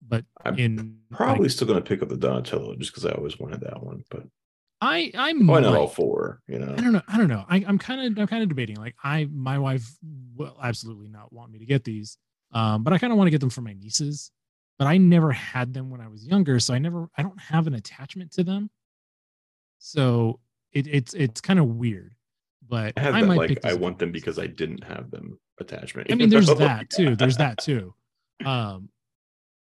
but 0.08 0.24
I'm 0.44 0.58
in 0.58 0.98
Probably 1.12 1.44
like, 1.44 1.50
still 1.50 1.66
going 1.68 1.78
to 1.78 1.88
pick 1.88 2.02
up 2.02 2.08
the 2.08 2.16
Donatello 2.16 2.74
just 2.76 2.92
because 2.92 3.06
I 3.06 3.12
always 3.12 3.38
wanted 3.38 3.60
that 3.60 3.82
one. 3.82 4.04
But 4.10 4.24
i 4.82 5.12
i 5.14 5.32
why 5.32 5.60
not 5.60 5.76
all 5.76 5.86
four? 5.86 6.40
You 6.48 6.58
know. 6.58 6.74
I 6.76 6.80
don't 6.80 6.92
know. 6.92 7.02
I 7.06 7.16
don't 7.16 7.28
know. 7.28 7.44
I, 7.48 7.64
I'm 7.66 7.78
kind 7.78 8.00
of 8.00 8.20
I'm 8.20 8.26
kind 8.26 8.42
of 8.42 8.48
debating. 8.48 8.76
Like 8.76 8.96
I 9.02 9.28
my 9.32 9.58
wife 9.58 9.88
will 10.34 10.56
absolutely 10.60 11.08
not 11.08 11.32
want 11.32 11.52
me 11.52 11.60
to 11.60 11.64
get 11.64 11.84
these. 11.84 12.18
Um, 12.52 12.82
but 12.82 12.92
I 12.92 12.98
kind 12.98 13.12
of 13.12 13.16
want 13.16 13.28
to 13.28 13.30
get 13.30 13.40
them 13.40 13.48
for 13.48 13.62
my 13.62 13.74
nieces. 13.74 14.32
But 14.78 14.88
I 14.88 14.98
never 14.98 15.30
had 15.30 15.72
them 15.72 15.90
when 15.90 16.00
I 16.00 16.08
was 16.08 16.26
younger, 16.26 16.58
so 16.58 16.74
I 16.74 16.78
never 16.78 17.08
I 17.16 17.22
don't 17.22 17.40
have 17.40 17.68
an 17.68 17.74
attachment 17.74 18.32
to 18.32 18.42
them. 18.42 18.70
So 19.78 20.40
it, 20.72 20.88
it's 20.88 21.14
it's 21.14 21.40
kind 21.40 21.60
of 21.60 21.66
weird. 21.66 22.14
But 22.68 22.94
I 22.96 23.00
have 23.00 23.14
I 23.14 23.20
that 23.20 23.26
might 23.28 23.38
like 23.38 23.48
pick 23.50 23.64
I 23.64 23.74
want 23.74 24.00
them 24.00 24.10
because 24.10 24.38
I 24.38 24.48
didn't 24.48 24.82
have 24.82 25.12
them 25.12 25.38
attachment. 25.60 26.10
I 26.10 26.16
mean, 26.16 26.28
there's 26.28 26.48
know? 26.48 26.54
that 26.54 26.90
too. 26.90 27.14
There's 27.14 27.36
that 27.36 27.58
too. 27.58 27.94
Um, 28.44 28.88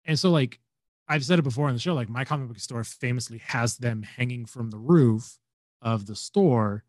and 0.05 0.17
so 0.17 0.31
like 0.31 0.59
I've 1.07 1.23
said 1.25 1.39
it 1.39 1.43
before 1.43 1.67
on 1.67 1.73
the 1.73 1.79
show, 1.79 1.93
like 1.93 2.09
my 2.09 2.23
comic 2.25 2.47
book 2.47 2.59
store 2.59 2.83
famously 2.83 3.39
has 3.39 3.77
them 3.77 4.03
hanging 4.03 4.45
from 4.45 4.69
the 4.69 4.77
roof 4.77 5.37
of 5.81 6.05
the 6.05 6.15
store. 6.15 6.83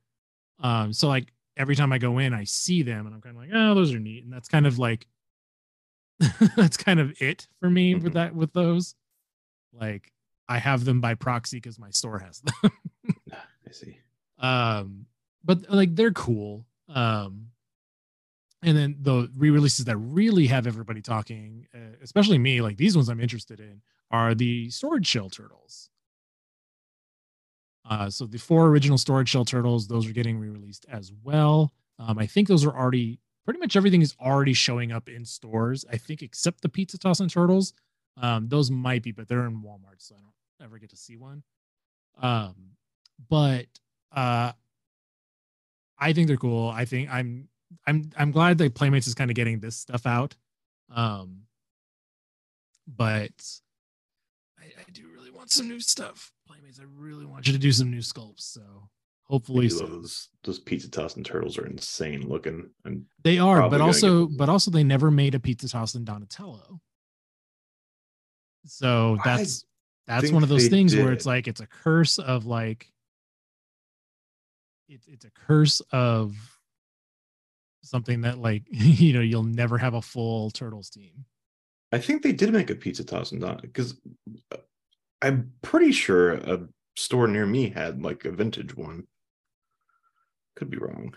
Um, 0.61 0.93
so 0.93 1.09
like 1.09 1.33
every 1.57 1.75
time 1.77 1.93
I 1.93 1.99
go 1.99 2.19
in, 2.19 2.33
I 2.33 2.45
see 2.45 2.83
them 2.83 3.07
and 3.07 3.15
I'm 3.15 3.21
kind 3.21 3.37
of 3.37 3.43
like, 3.43 3.51
oh, 3.53 3.75
those 3.75 3.93
are 3.93 3.99
neat. 3.99 4.25
And 4.25 4.33
that's 4.33 4.49
kind 4.49 4.67
of 4.67 4.79
like 4.79 5.07
that's 6.57 6.77
kind 6.77 7.01
of 7.01 7.21
it 7.21 7.49
for 7.61 7.69
me 7.69 7.95
with 7.95 8.13
Mhm. 8.13 8.15
that 8.15 8.35
with 8.35 8.53
those. 8.53 8.95
Like 9.73 10.13
I 10.49 10.59
have 10.59 10.85
them 10.85 11.01
by 11.01 11.15
proxy 11.15 11.57
because 11.57 11.79
my 11.79 11.91
store 11.91 12.19
has 12.21 12.41
them. 12.41 12.71
I 13.33 13.73
see. 13.73 13.99
um 14.39 15.07
but 15.43 15.69
like 15.71 15.95
they're 15.97 16.13
cool 16.13 16.65
um 16.89 17.49
and 18.63 18.77
then 18.77 18.97
the 19.01 19.31
re-releases 19.37 19.85
that 19.87 19.97
really 19.97 20.47
have 20.47 20.67
everybody 20.67 21.01
talking 21.03 21.67
uh, 21.75 21.97
especially 22.03 22.39
me 22.39 22.61
like 22.61 22.77
these 22.77 22.95
ones 22.97 23.09
i'm 23.09 23.21
interested 23.21 23.59
in 23.61 23.81
are 24.15 24.35
the 24.35 24.71
storage 24.71 25.07
shell 25.07 25.29
turtles 25.29 25.91
uh 27.91 28.09
so 28.09 28.27
the 28.27 28.39
four 28.39 28.69
original 28.69 28.99
storage 28.99 29.29
shell 29.29 29.45
turtles 29.45 29.89
those 29.89 30.09
are 30.09 30.13
getting 30.13 30.39
re-released 30.39 30.87
as 30.89 31.13
well 31.23 31.73
um 31.99 32.19
i 32.19 32.27
think 32.27 32.47
those 32.49 32.65
are 32.65 32.77
already 32.77 33.19
pretty 33.45 33.61
much 33.61 33.77
everything 33.77 34.03
is 34.03 34.15
already 34.21 34.53
showing 34.53 34.93
up 34.93 35.09
in 35.09 35.25
stores 35.25 35.85
i 35.93 35.97
think 35.97 36.23
except 36.23 36.61
the 36.63 36.69
pizza 36.69 36.97
toss 36.99 37.21
and 37.21 37.31
turtles 37.31 37.73
um 38.17 38.49
those 38.49 38.71
might 38.71 39.03
be 39.03 39.11
but 39.13 39.27
they're 39.29 39.47
in 39.47 39.63
walmart 39.63 39.99
so 39.99 40.15
i 40.15 40.21
don't 40.21 40.67
ever 40.67 40.79
get 40.79 40.91
to 40.91 40.97
see 40.97 41.17
one 41.17 41.43
um 42.23 42.55
but 43.29 43.67
uh 44.15 44.53
I 45.99 46.13
think 46.13 46.29
they're 46.29 46.37
cool. 46.37 46.69
I 46.69 46.85
think 46.85 47.09
I'm 47.11 47.49
I'm 47.87 48.11
I'm 48.17 48.31
glad 48.31 48.59
that 48.59 48.75
Playmates 48.75 49.07
is 49.07 49.15
kind 49.15 49.31
of 49.31 49.37
getting 49.37 49.61
this 49.61 49.77
stuff 49.77 50.07
out. 50.07 50.37
Um 50.95 51.43
but 52.87 53.33
I, 54.87 54.91
do 54.93 55.09
really 55.13 55.31
want 55.31 55.51
some 55.51 55.69
new 55.69 55.81
stuff. 55.81 56.33
Playmates, 56.47 56.79
I 56.81 56.85
really 56.97 57.27
want 57.27 57.47
you 57.47 57.53
to 57.53 57.59
do 57.59 57.73
some 57.73 57.91
new 57.91 57.99
sculpts. 58.01 58.41
So 58.43 58.89
hopefully 59.25 59.67
I 59.67 59.69
do 59.69 59.75
soon. 59.77 59.81
love 59.81 60.03
those 60.03 60.29
those 60.45 60.59
pizza 60.59 60.91
toss 60.91 61.17
and 61.17 61.25
turtles 61.25 61.59
are 61.59 61.67
insane 61.67 62.29
looking. 62.29 62.71
And 62.85 63.05
they 63.23 63.39
are, 63.39 63.69
but 63.69 63.81
also 63.81 64.27
get- 64.27 64.39
but 64.39 64.49
also 64.49 64.71
they 64.71 64.85
never 64.85 65.11
made 65.11 65.35
a 65.35 65.41
pizza 65.41 65.69
toss 65.69 65.95
in 65.95 66.05
Donatello. 66.05 66.81
So 68.67 69.19
I 69.25 69.37
that's 69.37 69.65
that's 70.07 70.31
one 70.31 70.43
of 70.43 70.49
those 70.49 70.69
things 70.69 70.95
where 70.95 71.13
it's 71.13 71.27
like 71.27 71.49
it's 71.49 71.61
a 71.61 71.67
curse 71.67 72.19
of 72.19 72.47
like 72.47 72.91
it's 74.89 75.07
it's 75.07 75.25
a 75.25 75.31
curse 75.31 75.81
of 75.93 76.35
something 77.83 78.23
that 78.23 78.39
like 78.39 78.63
you 78.71 79.13
know 79.13 79.21
you'll 79.21 79.43
never 79.43 79.79
have 79.79 79.95
a 79.95 80.03
full 80.03 80.51
turtles 80.51 80.91
team. 80.91 81.25
I 81.93 81.99
think 81.99 82.23
they 82.23 82.33
did 82.33 82.53
make 82.53 82.71
a 82.71 82.75
pizza 82.75 83.05
toss 83.05 83.33
and 83.33 83.41
don 83.41 83.59
because 83.63 83.97
I'm 85.25 85.53
pretty 85.63 85.91
sure 85.91 86.33
a 86.33 86.69
store 86.97 87.27
near 87.27 87.47
me 87.47 87.71
had 87.71 88.03
like 88.03 88.27
a 88.27 88.31
vintage 88.31 88.77
one. 88.77 89.05
Could 90.55 90.69
be 90.69 90.77
wrong. 90.77 91.15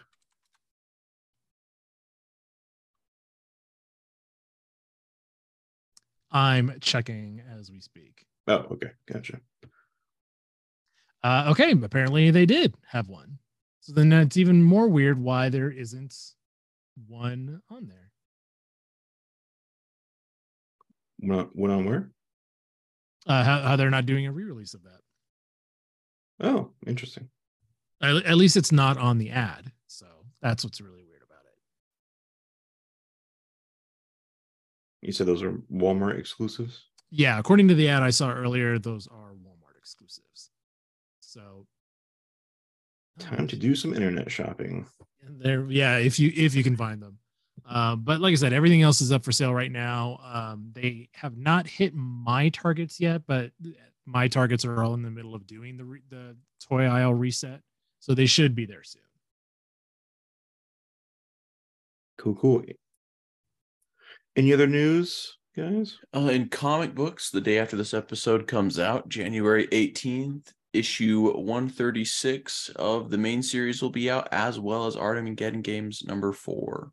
I'm 6.32 6.78
checking 6.80 7.42
as 7.52 7.70
we 7.70 7.82
speak. 7.82 8.26
Oh, 8.48 8.66
okay, 8.72 8.92
gotcha. 9.12 9.42
Uh, 11.22 11.48
okay, 11.50 11.74
apparently 11.84 12.32
they 12.32 12.46
did 12.46 12.76
have 12.90 13.10
one. 13.10 13.40
So 13.82 13.92
then 13.92 14.14
it's 14.14 14.38
even 14.38 14.64
more 14.64 14.88
weird 14.88 15.20
why 15.20 15.50
there 15.50 15.70
isn't 15.70 16.16
one 17.10 17.62
on 17.70 17.88
there. 17.88 18.12
Went 21.20 21.50
on, 21.58 21.72
on 21.72 21.86
where? 21.86 22.12
Uh, 23.28 23.44
how, 23.44 23.62
how 23.62 23.76
they're 23.76 23.90
not 23.90 24.06
doing 24.06 24.26
a 24.26 24.32
re-release 24.32 24.74
of 24.74 24.84
that. 24.84 25.00
Oh, 26.40 26.70
interesting. 26.86 27.30
At, 28.02 28.16
at 28.26 28.38
least 28.38 28.56
it's 28.56 28.72
not 28.72 28.98
on 28.98 29.18
the 29.18 29.32
ad. 29.32 29.72
So 29.88 30.06
that's 30.42 30.64
what's 30.64 30.80
really 30.80 31.04
weird 31.04 31.22
about 31.26 31.44
it. 31.46 31.58
You 35.08 35.12
said 35.12 35.28
those 35.28 35.44
are 35.44 35.54
Walmart 35.74 36.18
exclusives. 36.18 36.86
Yeah, 37.10 37.40
according 37.40 37.68
to 37.70 37.74
the 37.76 37.90
ad 37.90 38.04
I 38.04 38.10
saw 38.12 38.32
earlier, 38.32 38.78
those 38.80 39.08
are 39.08 39.32
Walmart 39.34 39.78
exclusives. 39.78 40.52
So 41.20 41.66
Time 43.20 43.48
to 43.48 43.56
do 43.56 43.74
some 43.76 43.94
internet 43.96 44.32
shopping. 44.32 44.86
there 45.28 45.66
yeah 45.70 45.98
if 45.98 46.20
you 46.20 46.32
if 46.36 46.54
you 46.54 46.64
can 46.64 46.76
find 46.78 47.02
them 47.02 47.18
um, 47.68 48.02
but 48.04 48.22
like 48.22 48.32
i 48.32 48.36
said 48.36 48.54
everything 48.54 48.82
else 48.82 49.02
is 49.02 49.12
up 49.12 49.24
for 49.24 49.32
sale 49.32 49.54
right 49.54 49.72
now 49.72 50.20
um, 50.24 50.70
they 50.74 51.10
have 51.14 51.38
not 51.38 51.68
hit 51.68 51.94
my 51.94 52.50
targets 52.50 53.00
yet 53.00 53.22
but 53.28 53.52
my 54.08 54.28
targets 54.28 54.64
are 54.66 54.82
all 54.82 54.94
in 54.94 55.04
the 55.04 55.12
middle 55.12 55.36
of 55.36 55.46
doing 55.46 55.78
the 55.78 55.84
re- 55.84 56.02
the 56.10 56.36
toy 56.60 56.86
aisle 56.86 57.14
reset, 57.14 57.62
so 58.00 58.14
they 58.14 58.26
should 58.26 58.56
be 58.56 58.66
there 58.66 58.84
soon. 58.84 59.02
Cool, 62.18 62.36
cool. 62.36 62.64
Any 64.36 64.54
other 64.54 64.66
news, 64.66 65.38
guys? 65.56 66.00
Uh, 66.16 66.30
in 66.32 66.48
comic 66.48 66.96
books, 66.96 67.30
the 67.30 67.42
day 67.42 67.60
after 67.60 67.76
this 67.76 67.94
episode 67.94 68.48
comes 68.48 68.80
out, 68.80 69.10
January 69.10 69.68
18th, 69.68 70.54
issue 70.74 71.34
136 71.34 72.70
of 72.78 73.10
the 73.10 73.18
main 73.18 73.44
series 73.44 73.82
will 73.82 73.90
be 73.90 74.10
out, 74.10 74.28
as 74.32 74.60
well 74.60 74.86
as 74.86 74.96
Armageddon 74.96 75.62
Games 75.62 76.04
number 76.06 76.32
four. 76.32 76.92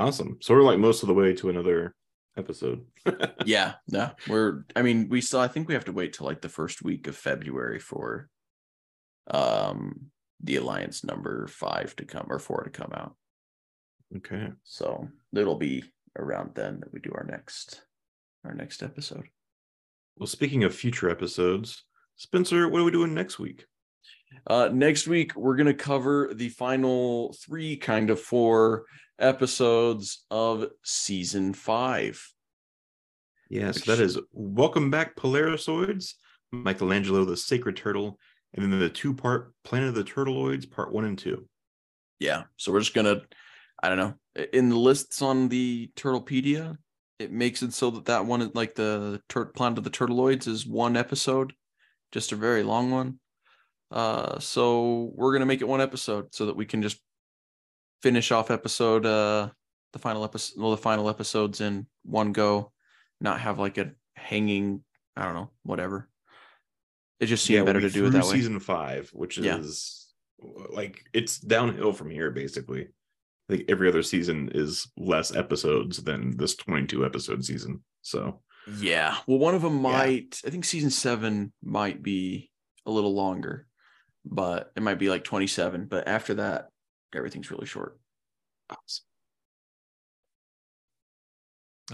Awesome. 0.00 0.38
So 0.40 0.54
we're 0.54 0.62
like 0.62 0.78
most 0.78 1.02
of 1.02 1.08
the 1.08 1.14
way 1.14 1.34
to 1.34 1.50
another 1.50 1.94
episode. 2.38 2.86
yeah, 3.44 3.74
no, 3.88 4.10
we're. 4.28 4.64
I 4.74 4.80
mean, 4.80 5.08
we 5.10 5.20
still. 5.20 5.40
I 5.40 5.48
think 5.48 5.68
we 5.68 5.74
have 5.74 5.84
to 5.84 5.92
wait 5.92 6.14
till 6.14 6.26
like 6.26 6.40
the 6.40 6.48
first 6.48 6.82
week 6.82 7.06
of 7.06 7.16
February 7.16 7.78
for, 7.78 8.28
um, 9.30 10.10
the 10.42 10.56
Alliance 10.56 11.04
number 11.04 11.46
five 11.48 11.94
to 11.96 12.06
come 12.06 12.26
or 12.30 12.38
four 12.38 12.62
to 12.64 12.70
come 12.70 12.92
out. 12.94 13.14
Okay. 14.16 14.48
So 14.64 15.06
it'll 15.36 15.58
be 15.58 15.84
around 16.18 16.54
then 16.54 16.80
that 16.80 16.92
we 16.92 17.00
do 17.00 17.12
our 17.14 17.24
next, 17.24 17.82
our 18.44 18.54
next 18.54 18.82
episode. 18.82 19.28
Well, 20.16 20.26
speaking 20.26 20.64
of 20.64 20.74
future 20.74 21.10
episodes, 21.10 21.84
Spencer, 22.16 22.68
what 22.68 22.80
are 22.80 22.84
we 22.84 22.90
doing 22.90 23.14
next 23.14 23.38
week? 23.38 23.66
Uh, 24.46 24.70
next 24.72 25.06
week, 25.06 25.34
we're 25.36 25.56
going 25.56 25.66
to 25.66 25.74
cover 25.74 26.32
the 26.34 26.48
final 26.48 27.34
three, 27.44 27.76
kind 27.76 28.10
of 28.10 28.20
four 28.20 28.84
episodes 29.18 30.24
of 30.30 30.68
season 30.82 31.52
five. 31.52 32.26
Yes, 33.48 33.84
that 33.84 34.00
is 34.00 34.18
Welcome 34.32 34.90
Back 34.90 35.16
Polarisoids, 35.16 36.14
Michelangelo 36.52 37.24
the 37.24 37.36
Sacred 37.36 37.76
Turtle, 37.76 38.18
and 38.54 38.64
then 38.64 38.78
the 38.78 38.88
two 38.88 39.12
part 39.14 39.52
Planet 39.64 39.88
of 39.88 39.94
the 39.94 40.04
Turtleoids, 40.04 40.70
part 40.70 40.92
one 40.92 41.04
and 41.04 41.18
two. 41.18 41.46
Yeah. 42.18 42.44
So 42.56 42.72
we're 42.72 42.80
just 42.80 42.94
going 42.94 43.06
to, 43.06 43.22
I 43.82 43.88
don't 43.88 43.98
know, 43.98 44.14
in 44.52 44.68
the 44.68 44.78
lists 44.78 45.22
on 45.22 45.48
the 45.48 45.90
Turtlepedia, 45.96 46.76
it 47.18 47.32
makes 47.32 47.62
it 47.62 47.72
so 47.72 47.90
that 47.90 48.06
that 48.06 48.24
one 48.24 48.50
like 48.54 48.74
the 48.74 49.20
tur- 49.28 49.46
Planet 49.46 49.78
of 49.78 49.84
the 49.84 49.90
Turtleoids 49.90 50.46
is 50.46 50.66
one 50.66 50.96
episode, 50.96 51.52
just 52.12 52.32
a 52.32 52.36
very 52.36 52.62
long 52.62 52.90
one. 52.90 53.18
Uh, 53.90 54.38
so 54.38 55.10
we're 55.14 55.32
gonna 55.32 55.46
make 55.46 55.60
it 55.60 55.68
one 55.68 55.80
episode 55.80 56.32
so 56.34 56.46
that 56.46 56.56
we 56.56 56.64
can 56.66 56.82
just 56.82 57.00
finish 58.02 58.30
off 58.32 58.50
episode 58.50 59.04
uh 59.04 59.50
the 59.92 59.98
final 59.98 60.24
episode 60.24 60.58
well 60.58 60.70
the 60.70 60.76
final 60.76 61.08
episodes 61.10 61.60
in 61.60 61.86
one 62.04 62.32
go, 62.32 62.72
not 63.20 63.40
have 63.40 63.58
like 63.58 63.76
a 63.78 63.92
hanging 64.14 64.82
I 65.16 65.24
don't 65.24 65.34
know 65.34 65.50
whatever. 65.64 66.08
It 67.18 67.26
just 67.26 67.44
seemed 67.44 67.58
we'll 67.58 67.66
better 67.66 67.80
be 67.80 67.88
to 67.88 67.92
do 67.92 68.06
it 68.06 68.10
that 68.10 68.24
way. 68.24 68.30
Season 68.30 68.60
five, 68.60 69.10
which 69.12 69.36
Yeah. 69.38 69.58
is 69.58 70.12
like 70.72 71.04
it's 71.12 71.38
downhill 71.38 71.92
from 71.92 72.10
here, 72.10 72.30
basically. 72.30 72.88
Like 73.48 73.64
every 73.68 73.88
other 73.88 74.02
season 74.04 74.50
is 74.54 74.86
less 74.96 75.34
episodes 75.34 76.02
than 76.02 76.36
this 76.36 76.54
22 76.54 77.04
episode 77.04 77.44
season. 77.44 77.82
So 78.02 78.40
Yeah. 78.78 79.18
Well, 79.26 79.38
one 79.38 79.54
of 79.56 79.62
them 79.62 79.76
Yeah. 79.76 79.82
might. 79.82 80.40
I 80.46 80.50
think 80.50 80.64
season 80.64 80.90
seven 80.90 81.52
might 81.60 82.02
be 82.02 82.50
a 82.86 82.90
little 82.90 83.12
longer, 83.14 83.66
but 84.24 84.72
it 84.76 84.82
might 84.82 84.98
be 84.98 85.08
like 85.08 85.24
twenty-seven. 85.24 85.86
But 85.86 86.08
after 86.08 86.34
that, 86.34 86.68
everything's 87.14 87.50
really 87.50 87.66
short. 87.66 87.98
Awesome. 88.70 89.04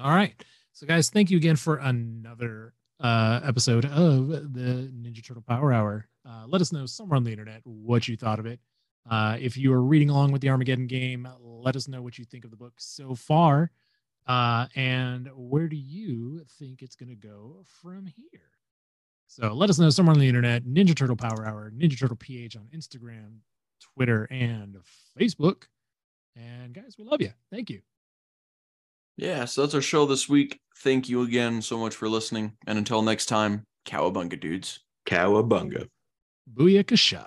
All 0.02 0.14
right. 0.14 0.34
So, 0.72 0.86
guys, 0.86 1.08
thank 1.08 1.30
you 1.30 1.38
again 1.38 1.56
for 1.56 1.76
another 1.76 2.74
uh, 3.00 3.40
episode 3.42 3.86
of 3.86 4.28
the 4.28 4.90
Ninja 4.94 5.24
Turtle 5.26 5.42
Power 5.46 5.72
Hour. 5.72 6.06
Uh, 6.28 6.44
let 6.46 6.60
us 6.60 6.72
know 6.72 6.84
somewhere 6.84 7.16
on 7.16 7.24
the 7.24 7.30
internet 7.30 7.62
what 7.64 8.06
you 8.08 8.16
thought 8.16 8.38
of 8.38 8.46
it. 8.46 8.60
Uh, 9.08 9.38
if 9.40 9.56
you 9.56 9.72
are 9.72 9.82
reading 9.82 10.10
along 10.10 10.32
with 10.32 10.42
the 10.42 10.50
Armageddon 10.50 10.86
game, 10.86 11.26
let 11.40 11.76
us 11.76 11.88
know 11.88 12.02
what 12.02 12.18
you 12.18 12.24
think 12.24 12.44
of 12.44 12.50
the 12.50 12.56
book 12.56 12.74
so 12.76 13.14
far. 13.14 13.70
Uh, 14.26 14.66
and 14.74 15.30
where 15.34 15.68
do 15.68 15.76
you 15.76 16.44
think 16.58 16.82
it's 16.82 16.96
going 16.96 17.08
to 17.08 17.14
go 17.14 17.62
from 17.80 18.06
here? 18.06 18.50
So 19.26 19.52
let 19.52 19.70
us 19.70 19.78
know 19.78 19.90
somewhere 19.90 20.14
on 20.14 20.20
the 20.20 20.28
internet. 20.28 20.64
Ninja 20.64 20.94
Turtle 20.94 21.16
Power 21.16 21.46
Hour, 21.46 21.72
Ninja 21.76 21.98
Turtle 21.98 22.16
PH 22.16 22.56
on 22.56 22.68
Instagram, 22.74 23.38
Twitter, 23.94 24.26
and 24.30 24.76
Facebook. 25.18 25.64
And 26.36 26.74
guys, 26.74 26.96
we 26.98 27.04
love 27.04 27.20
you. 27.20 27.32
Thank 27.50 27.70
you. 27.70 27.80
Yeah. 29.16 29.44
So 29.46 29.62
that's 29.62 29.74
our 29.74 29.82
show 29.82 30.06
this 30.06 30.28
week. 30.28 30.60
Thank 30.78 31.08
you 31.08 31.22
again 31.22 31.62
so 31.62 31.78
much 31.78 31.94
for 31.94 32.08
listening. 32.08 32.52
And 32.66 32.78
until 32.78 33.02
next 33.02 33.26
time, 33.26 33.64
cowabunga, 33.86 34.38
dudes. 34.38 34.80
Cowabunga. 35.06 35.88
Booyakasha. 36.52 37.26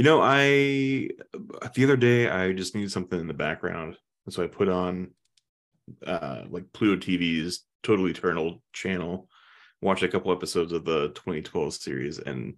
You 0.00 0.04
know, 0.04 0.22
I 0.22 1.10
the 1.74 1.84
other 1.84 1.98
day 1.98 2.26
I 2.26 2.54
just 2.54 2.74
needed 2.74 2.90
something 2.90 3.20
in 3.20 3.26
the 3.26 3.34
background, 3.34 3.98
and 4.24 4.32
so 4.32 4.42
I 4.42 4.46
put 4.46 4.70
on 4.70 5.10
uh 6.06 6.44
like 6.48 6.72
Pluto 6.72 6.96
TV's 7.04 7.66
Total 7.82 8.08
Eternal 8.08 8.62
channel, 8.72 9.28
watched 9.82 10.02
a 10.02 10.08
couple 10.08 10.32
episodes 10.32 10.72
of 10.72 10.86
the 10.86 11.08
2012 11.08 11.74
series, 11.74 12.18
and 12.18 12.54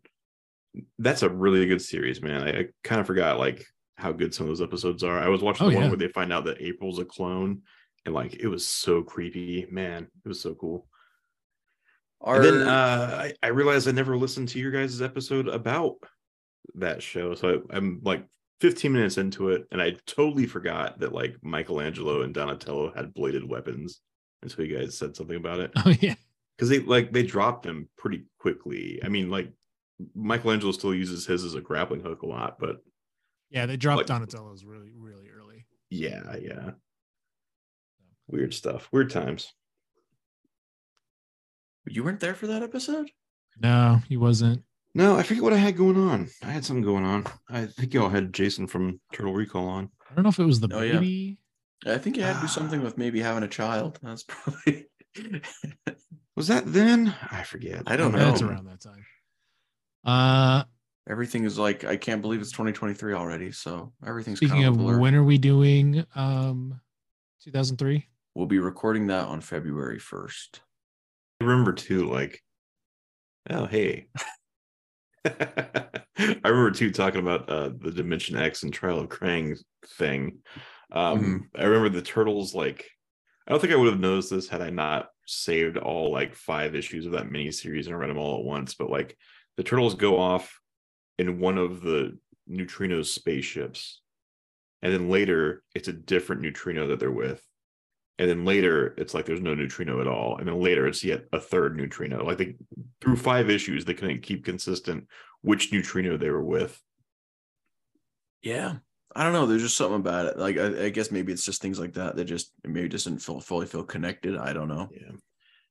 that's 1.01 1.25
a 1.25 1.29
really 1.29 1.67
good 1.67 1.83
series, 1.83 2.23
man. 2.23 2.45
I, 2.45 2.61
I 2.61 2.67
kind 2.85 3.01
of 3.01 3.09
forgot 3.09 3.41
like 3.41 3.67
how 3.97 4.13
good 4.13 4.33
some 4.33 4.45
of 4.45 4.51
those 4.51 4.63
episodes 4.63 5.03
are. 5.03 5.19
I 5.19 5.27
was 5.27 5.43
watching 5.43 5.67
Oh, 5.67 5.71
the 5.71 5.75
one 5.75 5.85
yeah. 5.87 5.91
where 5.91 5.99
they 5.99 6.07
find 6.07 6.33
out 6.33 6.45
that 6.45 6.63
April's 6.63 7.01
a 7.01 7.05
clone, 7.05 7.63
and 8.07 8.15
like 8.15 8.35
it 8.35 8.47
was 8.47 8.65
so 8.65 9.03
creepy, 9.03 9.67
man. 9.69 10.07
It 10.25 10.29
was 10.29 10.41
so 10.41 10.55
cool. 10.55 10.87
Our, 12.21 12.37
And 12.37 12.45
then 12.45 12.69
uh, 12.69 13.19
I, 13.21 13.33
I 13.43 13.49
realized 13.49 13.89
I 13.89 13.91
never 13.91 14.17
listened 14.17 14.51
to 14.51 14.61
your 14.61 14.71
guys' 14.71 15.03
episode 15.03 15.49
about 15.49 15.97
that 16.75 17.03
show. 17.03 17.35
So 17.35 17.63
I, 17.71 17.77
I'm 17.77 18.01
like 18.05 18.25
15 18.61 18.93
minutes 18.93 19.19
into 19.19 19.49
it, 19.51 19.67
and 19.73 19.81
I 19.83 19.97
totally 20.07 20.47
forgot 20.47 21.01
that 21.01 21.13
like 21.13 21.37
Michelangelo 21.43 22.23
and 22.23 22.33
Donatello 22.35 22.93
had 22.95 23.13
bladed 23.15 23.49
weapons 23.49 24.01
until 24.43 24.65
you 24.65 24.79
guys 24.79 24.97
said 24.99 25.17
something 25.17 25.37
about 25.37 25.61
it. 25.61 25.73
Oh, 25.85 25.95
yeah. 26.01 26.15
Because 26.57 26.69
they 26.69 26.81
like 26.81 27.13
they 27.13 27.23
dropped 27.23 27.65
them 27.65 27.89
pretty 27.97 28.25
quickly. 28.39 29.01
I 29.05 29.09
mean, 29.09 29.31
like 29.31 29.51
Michelangelo 30.15 30.73
still 30.73 30.95
uses 30.95 31.27
his 31.27 31.45
as 31.45 31.55
a 31.55 31.61
grappling 31.61 32.03
hook 32.03 32.23
a 32.23 32.27
lot, 32.27 32.59
but 32.61 32.77
Yeah, 33.51 33.67
they 33.67 33.77
dropped 33.77 33.99
Like- 33.99 34.07
Donatello's 34.07 34.65
really, 34.65 34.93
really 34.97 35.29
early. 35.29 35.67
yeah, 35.91 36.37
yeah. 36.41 36.71
Weird 38.29 38.55
stuff. 38.55 38.89
Weird 38.93 39.11
times. 39.11 39.53
you 41.87 42.05
weren't 42.05 42.21
there 42.21 42.35
for 42.35 42.47
that 42.47 42.63
episode? 42.63 43.11
No, 43.61 44.01
he 44.09 44.17
wasn't. 44.17 44.63
No, 44.95 45.17
I 45.17 45.23
forget 45.23 45.43
what 45.43 45.53
I 45.55 45.57
had 45.57 45.77
going 45.77 45.97
on. 45.97 46.29
I 46.43 46.49
had 46.51 46.65
something 46.65 46.85
going 46.85 47.05
on. 47.05 47.25
I 47.49 47.65
think 47.67 47.95
y'all 47.95 48.11
had 48.11 48.33
Jason 48.33 48.67
from 48.67 49.01
Turtle 49.13 49.33
Recall 49.33 49.67
on. 49.69 49.89
I 50.11 50.15
don't 50.15 50.25
know 50.25 50.29
if 50.29 50.39
it 50.39 50.45
was 50.45 50.61
the 50.61 50.69
Oh, 50.73 50.83
yeah. 50.83 50.93
baby. 50.95 51.39
I 51.87 51.99
think 51.99 52.19
it 52.19 52.23
had 52.23 52.35
to 52.35 52.41
do 52.43 52.47
something 52.47 52.83
with 52.83 52.99
maybe 52.99 53.21
having 53.21 53.43
a 53.43 53.49
child. 53.49 53.99
That's 54.03 54.23
probably. 54.25 54.87
Was 56.37 56.49
that 56.49 56.65
then? 56.73 57.15
I 57.31 57.43
forget. 57.43 57.83
I 57.87 57.97
don't 57.97 58.13
know. 58.13 58.31
It's 58.31 58.41
around 58.43 58.67
that 58.67 58.81
time. 58.81 59.05
Uh, 60.05 60.65
Everything 61.11 61.45
is 61.45 61.59
like 61.59 61.85
I 61.85 61.97
can't 61.97 62.23
believe 62.23 62.41
it's 62.41 62.53
2023 62.53 63.13
already. 63.15 63.51
So 63.53 63.93
everything's 64.07 64.39
speaking 64.39 64.63
kind 64.63 64.81
of 64.81 64.81
of 64.81 64.99
when 65.01 65.15
are 65.15 65.25
we 65.25 65.37
doing 65.37 66.05
um 66.15 66.81
2003? 67.45 68.07
We'll 68.35 68.47
be 68.47 68.61
recording 68.61 69.09
that 69.09 69.27
on 69.27 69.41
February 69.41 69.99
1st. 69.99 70.61
I 71.41 71.45
remember 71.45 71.73
too, 71.73 72.09
like, 72.09 72.41
oh 73.51 73.67
hey. 73.67 74.07
I 75.27 76.49
remember 76.49 76.71
too 76.71 76.91
talking 76.91 77.21
about 77.21 77.49
uh 77.49 77.71
the 77.79 77.93
Dimension 77.93 78.37
X 78.37 78.63
and 78.63 78.73
Trial 78.73 78.99
of 78.99 79.09
Krang 79.09 79.59
thing. 79.87 80.39
Um 80.91 81.49
I 81.57 81.65
remember 81.65 81.89
the 81.89 82.03
turtles 82.03 82.55
like 82.55 82.89
I 83.47 83.51
don't 83.51 83.61
think 83.61 83.73
I 83.73 83.77
would 83.77 83.91
have 83.91 84.01
noticed 84.01 84.31
this 84.31 84.49
had 84.49 84.63
I 84.63 84.71
not 84.71 85.09
saved 85.27 85.77
all 85.77 86.13
like 86.13 86.35
five 86.35 86.75
issues 86.75 87.07
of 87.07 87.13
that 87.13 87.31
mini 87.31 87.51
series 87.51 87.87
and 87.87 87.99
read 87.99 88.11
them 88.11 88.19
all 88.19 88.39
at 88.39 88.45
once, 88.45 88.75
but 88.75 88.91
like 88.91 89.17
the 89.57 89.63
turtles 89.63 89.95
go 89.95 90.19
off 90.19 90.61
in 91.19 91.41
one 91.41 91.59
of 91.59 91.83
the 91.83 92.19
neutrino 92.47 93.03
spaceships. 93.03 94.01
And 94.83 94.93
then 94.93 95.09
later 95.09 95.63
it's 95.75 95.89
a 95.89 95.93
different 95.93 96.43
neutrino 96.43 96.89
that 96.89 97.01
they're 97.01 97.11
with. 97.11 97.43
And 98.19 98.29
then 98.29 98.45
later 98.45 98.95
it's 98.99 99.15
like 99.15 99.27
there's 99.27 99.41
no 99.41 99.55
neutrino 99.55 100.01
at 100.01 100.07
all, 100.07 100.37
and 100.39 100.49
then 100.49 100.61
later 100.61 100.87
it's 100.87 101.03
yet 101.05 101.25
a 101.33 101.41
third 101.41 101.77
neutrino. 101.77 102.25
Like 102.25 102.39
they 102.39 102.57
through 103.01 103.17
five 103.17 103.51
issues, 103.51 103.85
they 103.85 103.95
couldn't 103.95 104.23
keep 104.23 104.45
consistent 104.45 105.07
which 105.43 105.73
neutrino 105.73 106.17
they 106.17 106.31
were 106.31 106.45
with. 106.45 106.81
Yeah. 108.43 108.77
I 109.15 109.25
don't 109.25 109.35
know. 109.35 109.47
There's 109.47 109.63
just 109.63 109.77
something 109.77 110.01
about 110.01 110.27
it. 110.27 110.39
Like 110.39 110.57
I, 110.57 110.87
I 110.87 110.89
guess 110.89 111.11
maybe 111.11 111.33
it's 111.33 111.45
just 111.45 111.61
things 111.61 111.79
like 111.79 111.95
that 111.95 112.17
that 112.17 112.25
just 112.25 112.53
maybe 112.65 112.89
just 112.89 113.07
didn't 113.07 113.23
feel 113.23 113.41
fully 113.41 113.67
feel 113.67 113.85
connected. 113.85 114.37
I 114.37 114.53
don't 114.53 114.69
know. 114.69 114.89
Yeah. 114.93 115.13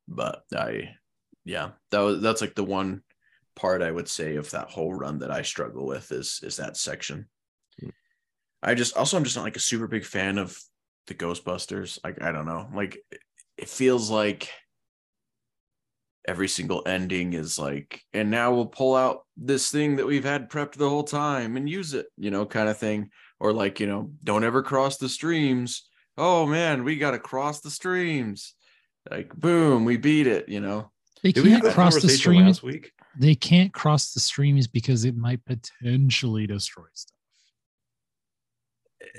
But 0.07 0.43
I 0.55 0.95
yeah, 1.43 1.71
that 1.89 1.99
was 1.99 2.21
that's 2.21 2.41
like 2.41 2.53
the 2.53 2.63
one 2.63 3.01
part 3.55 3.81
I 3.81 3.91
would 3.91 4.07
say 4.07 4.35
of 4.35 4.49
that 4.51 4.69
whole 4.69 4.93
run 4.93 5.19
that 5.19 5.31
I 5.31 5.41
struggle 5.41 5.87
with 5.87 6.11
is 6.11 6.39
is 6.43 6.57
that 6.57 6.77
section. 6.77 7.27
Hmm. 7.79 7.89
I 8.61 8.75
just 8.75 8.95
also 8.95 9.17
I'm 9.17 9.23
just 9.23 9.35
not 9.35 9.43
like 9.43 9.55
a 9.55 9.61
super 9.61 9.87
big 9.87 10.05
fan 10.05 10.37
of 10.37 10.55
the 11.17 11.25
Ghostbusters. 11.25 11.99
Like 12.03 12.21
I 12.21 12.31
don't 12.31 12.45
know. 12.45 12.67
Like 12.73 12.97
it 13.57 13.69
feels 13.69 14.09
like 14.09 14.49
every 16.27 16.47
single 16.47 16.83
ending 16.85 17.33
is 17.33 17.57
like, 17.57 18.01
and 18.13 18.29
now 18.29 18.53
we'll 18.53 18.65
pull 18.65 18.95
out 18.95 19.25
this 19.37 19.71
thing 19.71 19.95
that 19.95 20.05
we've 20.05 20.23
had 20.23 20.49
prepped 20.49 20.73
the 20.73 20.89
whole 20.89 21.03
time 21.03 21.57
and 21.57 21.69
use 21.69 21.93
it, 21.93 22.07
you 22.17 22.31
know, 22.31 22.45
kind 22.45 22.69
of 22.69 22.77
thing. 22.77 23.09
Or 23.39 23.53
like, 23.53 23.79
you 23.79 23.87
know, 23.87 24.11
don't 24.23 24.43
ever 24.43 24.61
cross 24.61 24.97
the 24.97 25.09
streams. 25.09 25.87
Oh 26.17 26.45
man, 26.45 26.83
we 26.83 26.97
got 26.97 27.11
to 27.11 27.19
cross 27.19 27.61
the 27.61 27.71
streams. 27.71 28.53
Like, 29.09 29.35
boom, 29.35 29.83
we 29.83 29.97
beat 29.97 30.27
it, 30.27 30.47
you 30.47 30.59
know. 30.59 30.91
They 31.23 31.31
Did 31.31 31.45
can't 31.45 31.73
cross 31.73 32.01
the 32.01 32.09
streams. 32.09 32.45
last 32.45 32.63
week? 32.63 32.91
They 33.17 33.35
can't 33.35 33.73
cross 33.73 34.13
the 34.13 34.19
streams 34.19 34.67
because 34.67 35.05
it 35.05 35.15
might 35.15 35.43
potentially 35.45 36.47
destroy 36.47 36.85
stuff. 36.93 37.17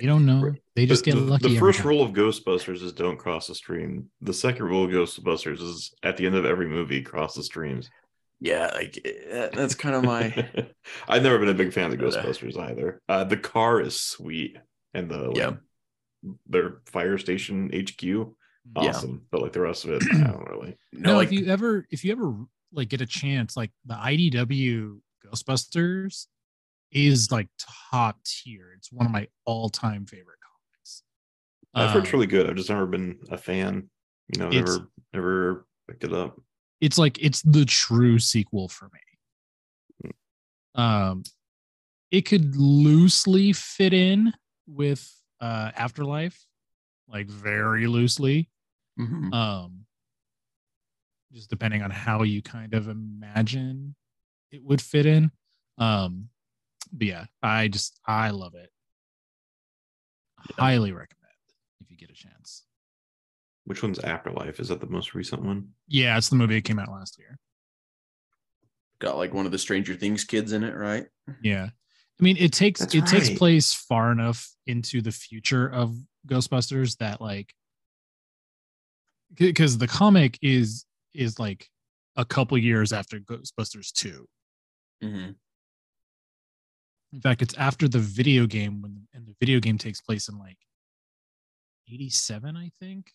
You 0.01 0.07
don't 0.07 0.25
know. 0.27 0.55
They 0.77 0.87
just 0.87 1.05
the, 1.05 1.11
get 1.13 1.17
the- 1.19 1.25
lucky. 1.27 1.49
The 1.55 1.59
first 1.59 1.85
rule 1.85 2.03
of 2.03 2.13
Ghostbusters 2.13 2.83
is 2.83 2.93
don't 2.93 3.19
cross 3.19 3.47
the 3.49 3.55
stream. 3.55 4.11
The 4.21 4.33
second 4.33 4.65
rule 4.67 4.85
of 4.85 4.91
Ghostbusters 4.91 5.61
is 5.61 5.93
at 6.03 6.17
the 6.17 6.27
end 6.27 6.35
of 6.35 6.45
every 6.45 6.67
movie, 6.69 7.03
cross 7.03 7.35
the 7.35 7.43
streams. 7.43 7.91
Yeah, 8.41 8.71
like 8.75 8.99
eh, 9.05 9.51
that's 9.53 9.75
kind 9.75 9.95
of 9.95 10.03
my 10.05 10.49
I've 11.09 11.23
never 11.23 11.39
been 11.39 11.49
a 11.49 11.55
big 11.55 11.73
fan 11.73 11.93
of 11.93 11.99
But, 12.01 12.13
Ghostbusters 12.13 12.59
either. 12.59 13.01
Uh, 13.09 13.25
the 13.25 13.37
car 13.37 13.81
is 13.81 14.01
sweet, 14.01 14.57
and 14.95 15.09
the 15.11 15.19
like, 15.29 15.37
Yeah. 15.37 15.53
their 16.49 16.79
fire 16.87 17.19
station 17.19 17.71
HQ, 17.73 18.03
Yeah. 18.03 18.25
awesome. 18.77 19.23
But 19.31 19.43
like 19.43 19.53
the 19.53 19.61
rest 19.61 19.85
of 19.85 19.91
it, 19.91 20.03
I 20.13 20.31
don't 20.31 20.49
really. 20.49 20.77
No, 20.93 21.17
like 21.17 21.29
if 21.29 21.33
you 21.35 21.47
ever 21.47 21.87
if 21.91 22.05
you 22.05 22.13
ever 22.13 22.35
like 22.73 22.89
get 22.89 23.01
a 23.01 23.07
chance, 23.07 23.57
like 23.57 23.71
the 23.85 23.95
IDW 23.95 24.99
Ghostbusters 25.27 26.27
is 26.93 27.31
like 27.33 27.49
top 27.91 28.23
tier. 28.25 28.73
It's 28.77 28.93
one 28.93 29.07
of 29.07 29.13
my 29.13 29.29
all 29.45 29.69
time 29.69 30.07
favorite 30.07 30.39
comics. 30.41 31.03
I've 31.75 31.91
heard 31.91 32.05
it's 32.05 32.13
Um, 32.13 32.19
really 32.19 32.27
good. 32.27 32.49
I've 32.49 32.57
just 32.57 32.69
never 32.69 32.87
been 32.87 33.19
a 33.31 33.39
fan. 33.39 33.89
You 34.33 34.39
know, 34.41 34.49
never 34.51 34.89
never 35.13 35.67
picked 35.89 36.05
it 36.05 36.13
up. 36.13 36.41
it's 36.81 36.99
like 36.99 37.23
it's 37.23 37.43
the 37.43 37.65
true 37.65 38.19
sequel 38.19 38.69
for 38.69 38.91
me. 38.93 40.11
Um, 40.75 41.23
it 42.11 42.23
could 42.23 42.57
loosely 42.57 43.53
fit 43.53 43.93
in 43.93 44.33
with 44.67 45.11
uh 45.41 45.71
Afterlife, 45.75 46.47
like 47.09 47.27
very 47.29 47.87
loosely. 47.87 48.49
Mhm. 48.99 49.33
Um, 49.35 49.87
just 51.33 51.51
depending 51.51 51.83
on 51.83 51.91
how 51.91 52.23
you 52.23 52.43
kind 52.43 52.75
of 52.75 52.89
imagine 52.89 53.95
it 54.51 54.63
would 54.63 54.81
fit 54.83 55.07
in. 55.07 55.31
Um, 55.79 56.29
but 56.93 57.07
yeah, 57.07 57.25
I 57.43 57.69
just 57.69 57.99
I 58.07 58.31
love 58.31 58.55
it. 58.55 58.71
Highly 60.59 60.93
recommend 60.93 61.33
if 61.81 61.91
you 61.91 61.97
get 61.97 62.11
a 62.11 62.15
chance. 62.15 62.65
Which 63.65 63.83
one's 63.83 64.01
Afterlife? 64.01 64.59
Is 64.59 64.69
that 64.69 64.81
the 64.81 64.89
most 64.89 65.15
recent 65.15 65.43
one? 65.43 65.69
Yeah, 65.87 66.17
it's 66.19 66.29
the 66.29 66.37
movie 66.37 66.57
that 66.57 66.65
came 66.65 66.79
out 66.79 66.91
last 66.91 67.19
year. 67.19 67.39
got 68.99 69.17
like 69.17 69.33
one 69.33 69.47
of 69.47 69.53
the 69.53 69.59
Stranger 69.59 69.95
Things 69.95 70.25
kids 70.25 70.53
in 70.53 70.65
it, 70.65 70.75
right? 70.75 71.07
Yeah. 71.43 71.69
I 71.69 72.23
mean, 72.23 72.37
it 72.39 72.53
takes 72.53 72.81
That's 72.81 72.95
it 72.95 73.07
takes 73.07 73.31
place 73.31 73.73
far 73.73 74.13
enough 74.13 74.49
into 74.67 75.01
the 75.01 75.13
future 75.13 75.67
of 75.69 75.97
Ghostbusters 76.27 76.99
that 76.99 77.21
like 77.21 77.55
because 79.35 79.79
the 79.79 79.89
comic 79.89 80.39
is 80.43 80.85
is 81.15 81.39
like 81.39 81.69
a 82.17 82.25
couple 82.25 82.59
years 82.59 82.93
after 82.93 83.19
Ghostbusters 83.19 83.93
2. 83.93 84.27
Mm-hmm. 85.03 85.31
In 87.13 87.21
fact, 87.21 87.43
it's 87.43 87.55
after 87.59 87.89
the 87.89 87.99
video 87.99 88.47
game 88.47 88.81
when 88.81 89.07
and 89.15 89.27
the 89.27 89.35
video 89.39 89.61
game 89.61 89.79
takes 89.79 90.01
place 90.01 90.29
in 90.29 90.39
like 90.39 90.59
87, 91.93 92.57
I 92.57 92.71
think. 92.81 93.13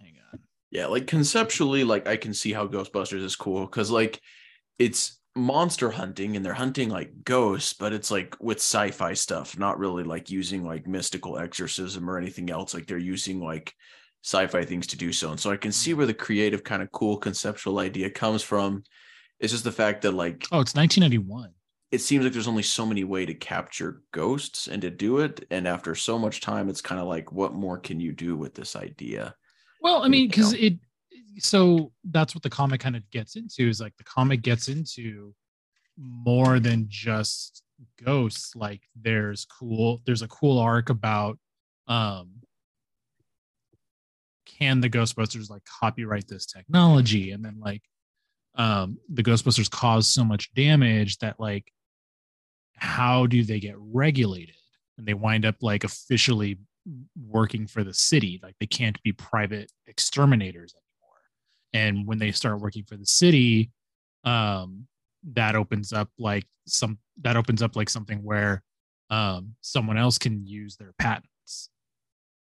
Hang 0.00 0.14
on. 0.32 0.40
Yeah, 0.70 0.86
like 0.86 1.06
conceptually, 1.06 1.84
like 1.84 2.06
I 2.06 2.16
can 2.16 2.32
see 2.32 2.52
how 2.52 2.66
Ghostbusters 2.66 3.22
is 3.22 3.36
cool 3.36 3.66
because 3.66 3.90
like 3.90 4.20
it's 4.78 5.18
monster 5.36 5.90
hunting 5.90 6.36
and 6.36 6.44
they're 6.44 6.54
hunting 6.54 6.88
like 6.88 7.24
ghosts, 7.24 7.74
but 7.74 7.92
it's 7.92 8.10
like 8.10 8.36
with 8.40 8.58
sci-fi 8.58 9.12
stuff, 9.12 9.58
not 9.58 9.78
really 9.78 10.04
like 10.04 10.30
using 10.30 10.64
like 10.64 10.86
mystical 10.86 11.38
exorcism 11.38 12.08
or 12.08 12.18
anything 12.18 12.50
else. 12.50 12.72
Like 12.72 12.86
they're 12.86 12.98
using 12.98 13.40
like 13.40 13.74
sci-fi 14.24 14.64
things 14.64 14.86
to 14.88 14.96
do 14.96 15.12
so. 15.12 15.30
And 15.30 15.40
so 15.40 15.50
I 15.50 15.56
can 15.56 15.72
see 15.72 15.92
hmm. 15.92 15.98
where 15.98 16.06
the 16.06 16.14
creative 16.14 16.64
kind 16.64 16.82
of 16.82 16.90
cool 16.92 17.18
conceptual 17.18 17.78
idea 17.78 18.10
comes 18.10 18.42
from. 18.42 18.82
It's 19.40 19.52
just 19.52 19.64
the 19.64 19.72
fact 19.72 20.02
that 20.02 20.12
like 20.12 20.46
Oh, 20.52 20.60
it's 20.60 20.74
1991. 20.74 21.50
it 21.90 22.00
seems 22.00 22.22
like 22.24 22.32
there's 22.32 22.46
only 22.48 22.62
so 22.62 22.86
many 22.86 23.04
way 23.04 23.26
to 23.26 23.34
capture 23.34 24.02
ghosts 24.12 24.68
and 24.68 24.80
to 24.82 24.90
do 24.90 25.18
it. 25.18 25.46
And 25.50 25.66
after 25.66 25.94
so 25.94 26.18
much 26.18 26.40
time, 26.40 26.68
it's 26.68 26.80
kind 26.80 27.00
of 27.00 27.08
like, 27.08 27.32
what 27.32 27.52
more 27.54 27.78
can 27.78 27.98
you 28.00 28.12
do 28.12 28.36
with 28.36 28.54
this 28.54 28.76
idea? 28.76 29.34
Well, 29.82 30.02
I 30.02 30.08
mean, 30.08 30.28
because 30.28 30.52
it, 30.52 30.74
so 31.38 31.92
that's 32.04 32.34
what 32.34 32.42
the 32.42 32.50
comic 32.50 32.80
kind 32.80 32.96
of 32.96 33.10
gets 33.10 33.34
into 33.36 33.68
is 33.68 33.80
like 33.80 33.96
the 33.96 34.04
comic 34.04 34.42
gets 34.42 34.68
into 34.68 35.34
more 35.98 36.60
than 36.60 36.86
just 36.88 37.62
ghosts. 38.04 38.54
Like 38.54 38.82
there's 38.94 39.46
cool, 39.46 40.02
there's 40.04 40.22
a 40.22 40.28
cool 40.28 40.58
arc 40.58 40.90
about, 40.90 41.38
um, 41.88 42.30
can 44.46 44.80
the 44.80 44.90
Ghostbusters 44.90 45.48
like 45.50 45.62
copyright 45.64 46.28
this 46.28 46.46
technology? 46.46 47.30
And 47.32 47.44
then 47.44 47.58
like, 47.58 47.82
um, 48.54 48.98
the 49.08 49.22
Ghostbusters 49.22 49.70
cause 49.70 50.06
so 50.06 50.24
much 50.24 50.52
damage 50.54 51.18
that 51.18 51.38
like, 51.38 51.72
how 52.76 53.26
do 53.26 53.42
they 53.42 53.60
get 53.60 53.74
regulated? 53.78 54.56
And 54.98 55.06
they 55.06 55.14
wind 55.14 55.44
up 55.44 55.56
like 55.60 55.84
officially 55.84 56.58
working 57.26 57.66
for 57.66 57.84
the 57.84 57.94
city. 57.94 58.40
Like 58.42 58.56
they 58.60 58.66
can't 58.66 59.00
be 59.02 59.12
private 59.12 59.70
exterminators 59.86 60.74
anymore. 60.74 61.98
And 61.98 62.06
when 62.06 62.18
they 62.18 62.32
start 62.32 62.60
working 62.60 62.84
for 62.84 62.96
the 62.96 63.06
city, 63.06 63.70
um, 64.24 64.86
that 65.32 65.54
opens 65.54 65.92
up 65.92 66.08
like 66.18 66.46
some 66.66 66.98
that 67.22 67.36
opens 67.36 67.62
up 67.62 67.76
like 67.76 67.90
something 67.90 68.22
where 68.22 68.62
um, 69.10 69.54
someone 69.60 69.98
else 69.98 70.18
can 70.18 70.46
use 70.46 70.76
their 70.76 70.92
patents 70.98 71.26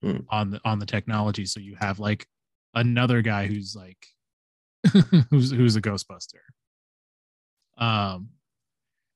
Hmm. 0.04 0.18
on 0.30 0.52
the 0.52 0.62
on 0.64 0.78
the 0.78 0.86
technology. 0.86 1.46
So 1.46 1.60
you 1.60 1.76
have 1.80 1.98
like 2.00 2.28
another 2.76 3.24
guy 3.24 3.48
who's 3.48 3.76
like 3.76 3.98
who's 5.30 5.52
who's 5.52 5.76
a 5.76 5.82
Ghostbuster. 5.82 6.42
Um, 7.78 8.30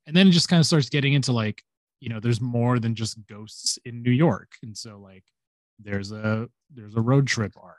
and 0.08 0.16
then 0.16 0.28
it 0.28 0.32
just 0.32 0.50
kind 0.50 0.60
of 0.60 0.66
starts 0.66 0.90
getting 0.90 1.14
into 1.14 1.32
like 1.32 1.64
you 2.00 2.10
know 2.10 2.20
there's 2.20 2.42
more 2.42 2.80
than 2.80 2.96
just 2.96 3.18
ghosts 3.28 3.80
in 3.86 4.04
new 4.04 4.12
york. 4.12 4.54
And 4.64 4.78
so 4.78 5.00
like 5.00 5.24
there's 5.80 6.12
a 6.12 6.50
there's 6.74 6.96
a 6.96 7.02
road 7.02 7.28
trip 7.28 7.54
arc. 7.62 7.78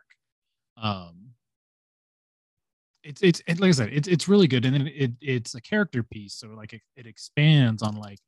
Um 0.77 1.33
it's 3.05 3.23
it's 3.23 3.43
it, 3.47 3.59
like 3.61 3.69
i 3.69 3.73
said 3.73 3.91
it's 3.93 4.09
it's 4.09 4.29
really 4.29 4.47
good. 4.47 4.65
And 4.65 4.75
then 4.75 4.87
it 4.89 5.13
it's 5.21 5.55
a 5.55 5.61
character 5.61 6.03
piece. 6.03 6.35
So 6.35 6.49
like 6.49 6.73
it, 6.73 6.83
it 6.97 7.07
expands 7.07 7.83
on 7.83 7.97
like 7.97 8.19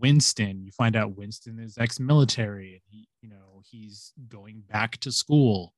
winston. 0.00 0.62
You 0.64 0.72
find 0.72 0.96
out 0.96 1.16
winston 1.16 1.58
is 1.58 1.78
ex-military 1.78 2.72
and 2.74 2.82
he 2.88 3.08
you 3.22 3.28
know 3.28 3.62
he's 3.70 4.12
going 4.28 4.62
back 4.70 4.98
to 4.98 5.12
school. 5.12 5.74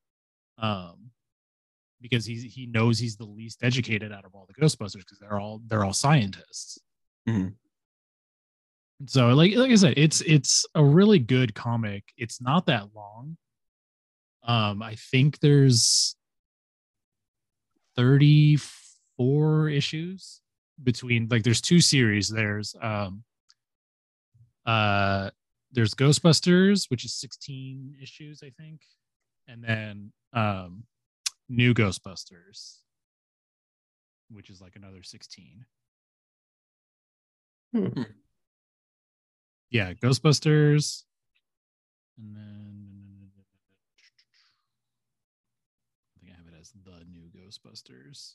Um 0.59 1.10
because 2.01 2.24
he's 2.27 2.43
he 2.55 2.66
knows 2.66 2.98
he's 2.98 3.16
the 3.16 3.24
least 3.24 3.62
educated 3.62 4.12
out 4.12 4.24
of 4.24 4.35
all 4.35 4.47
the 4.48 4.55
ghostbusters 4.60 4.98
because 4.98 5.18
they're 5.20 5.40
all 5.40 5.60
they're 5.66 5.85
all 5.85 5.93
scientists 5.93 6.78
Mhm. 7.28 7.55
so 9.06 9.28
like 9.35 9.55
like 9.56 9.70
I 9.70 9.74
said, 9.74 9.94
it's 9.97 10.20
it's 10.23 10.64
a 10.74 10.85
really 10.85 11.18
good 11.18 11.55
comic. 11.55 12.05
It's 12.16 12.40
not 12.40 12.66
that 12.66 12.94
long. 12.94 13.36
Um, 14.44 14.81
I 14.82 14.94
think 14.94 15.40
there's 15.40 16.14
34 17.97 19.68
issues 19.70 20.40
between 20.82 21.28
like 21.31 21.43
there's 21.43 21.60
two 21.60 21.81
series. 21.81 22.28
There's 22.28 22.74
um 22.81 23.24
uh 24.64 25.31
there's 25.73 25.94
Ghostbusters, 25.94 26.89
which 26.90 27.05
is 27.05 27.14
16 27.14 27.97
issues, 28.01 28.43
I 28.43 28.51
think, 28.60 28.81
and 29.48 29.62
then 29.64 30.12
um 30.32 30.85
new 31.48 31.74
Ghostbusters, 31.74 32.78
which 34.31 34.51
is 34.51 34.60
like 34.60 34.77
another 34.77 35.02
16. 35.02 35.64
Hmm. 37.73 38.02
Yeah, 39.70 39.93
Ghostbusters. 39.94 41.02
And 42.18 42.35
then 42.35 43.31
I 46.16 46.20
think 46.20 46.32
I 46.32 46.36
have 46.36 46.47
it 46.47 46.59
as 46.59 46.73
the 46.85 47.05
new 47.10 47.28
Ghostbusters. 47.36 48.35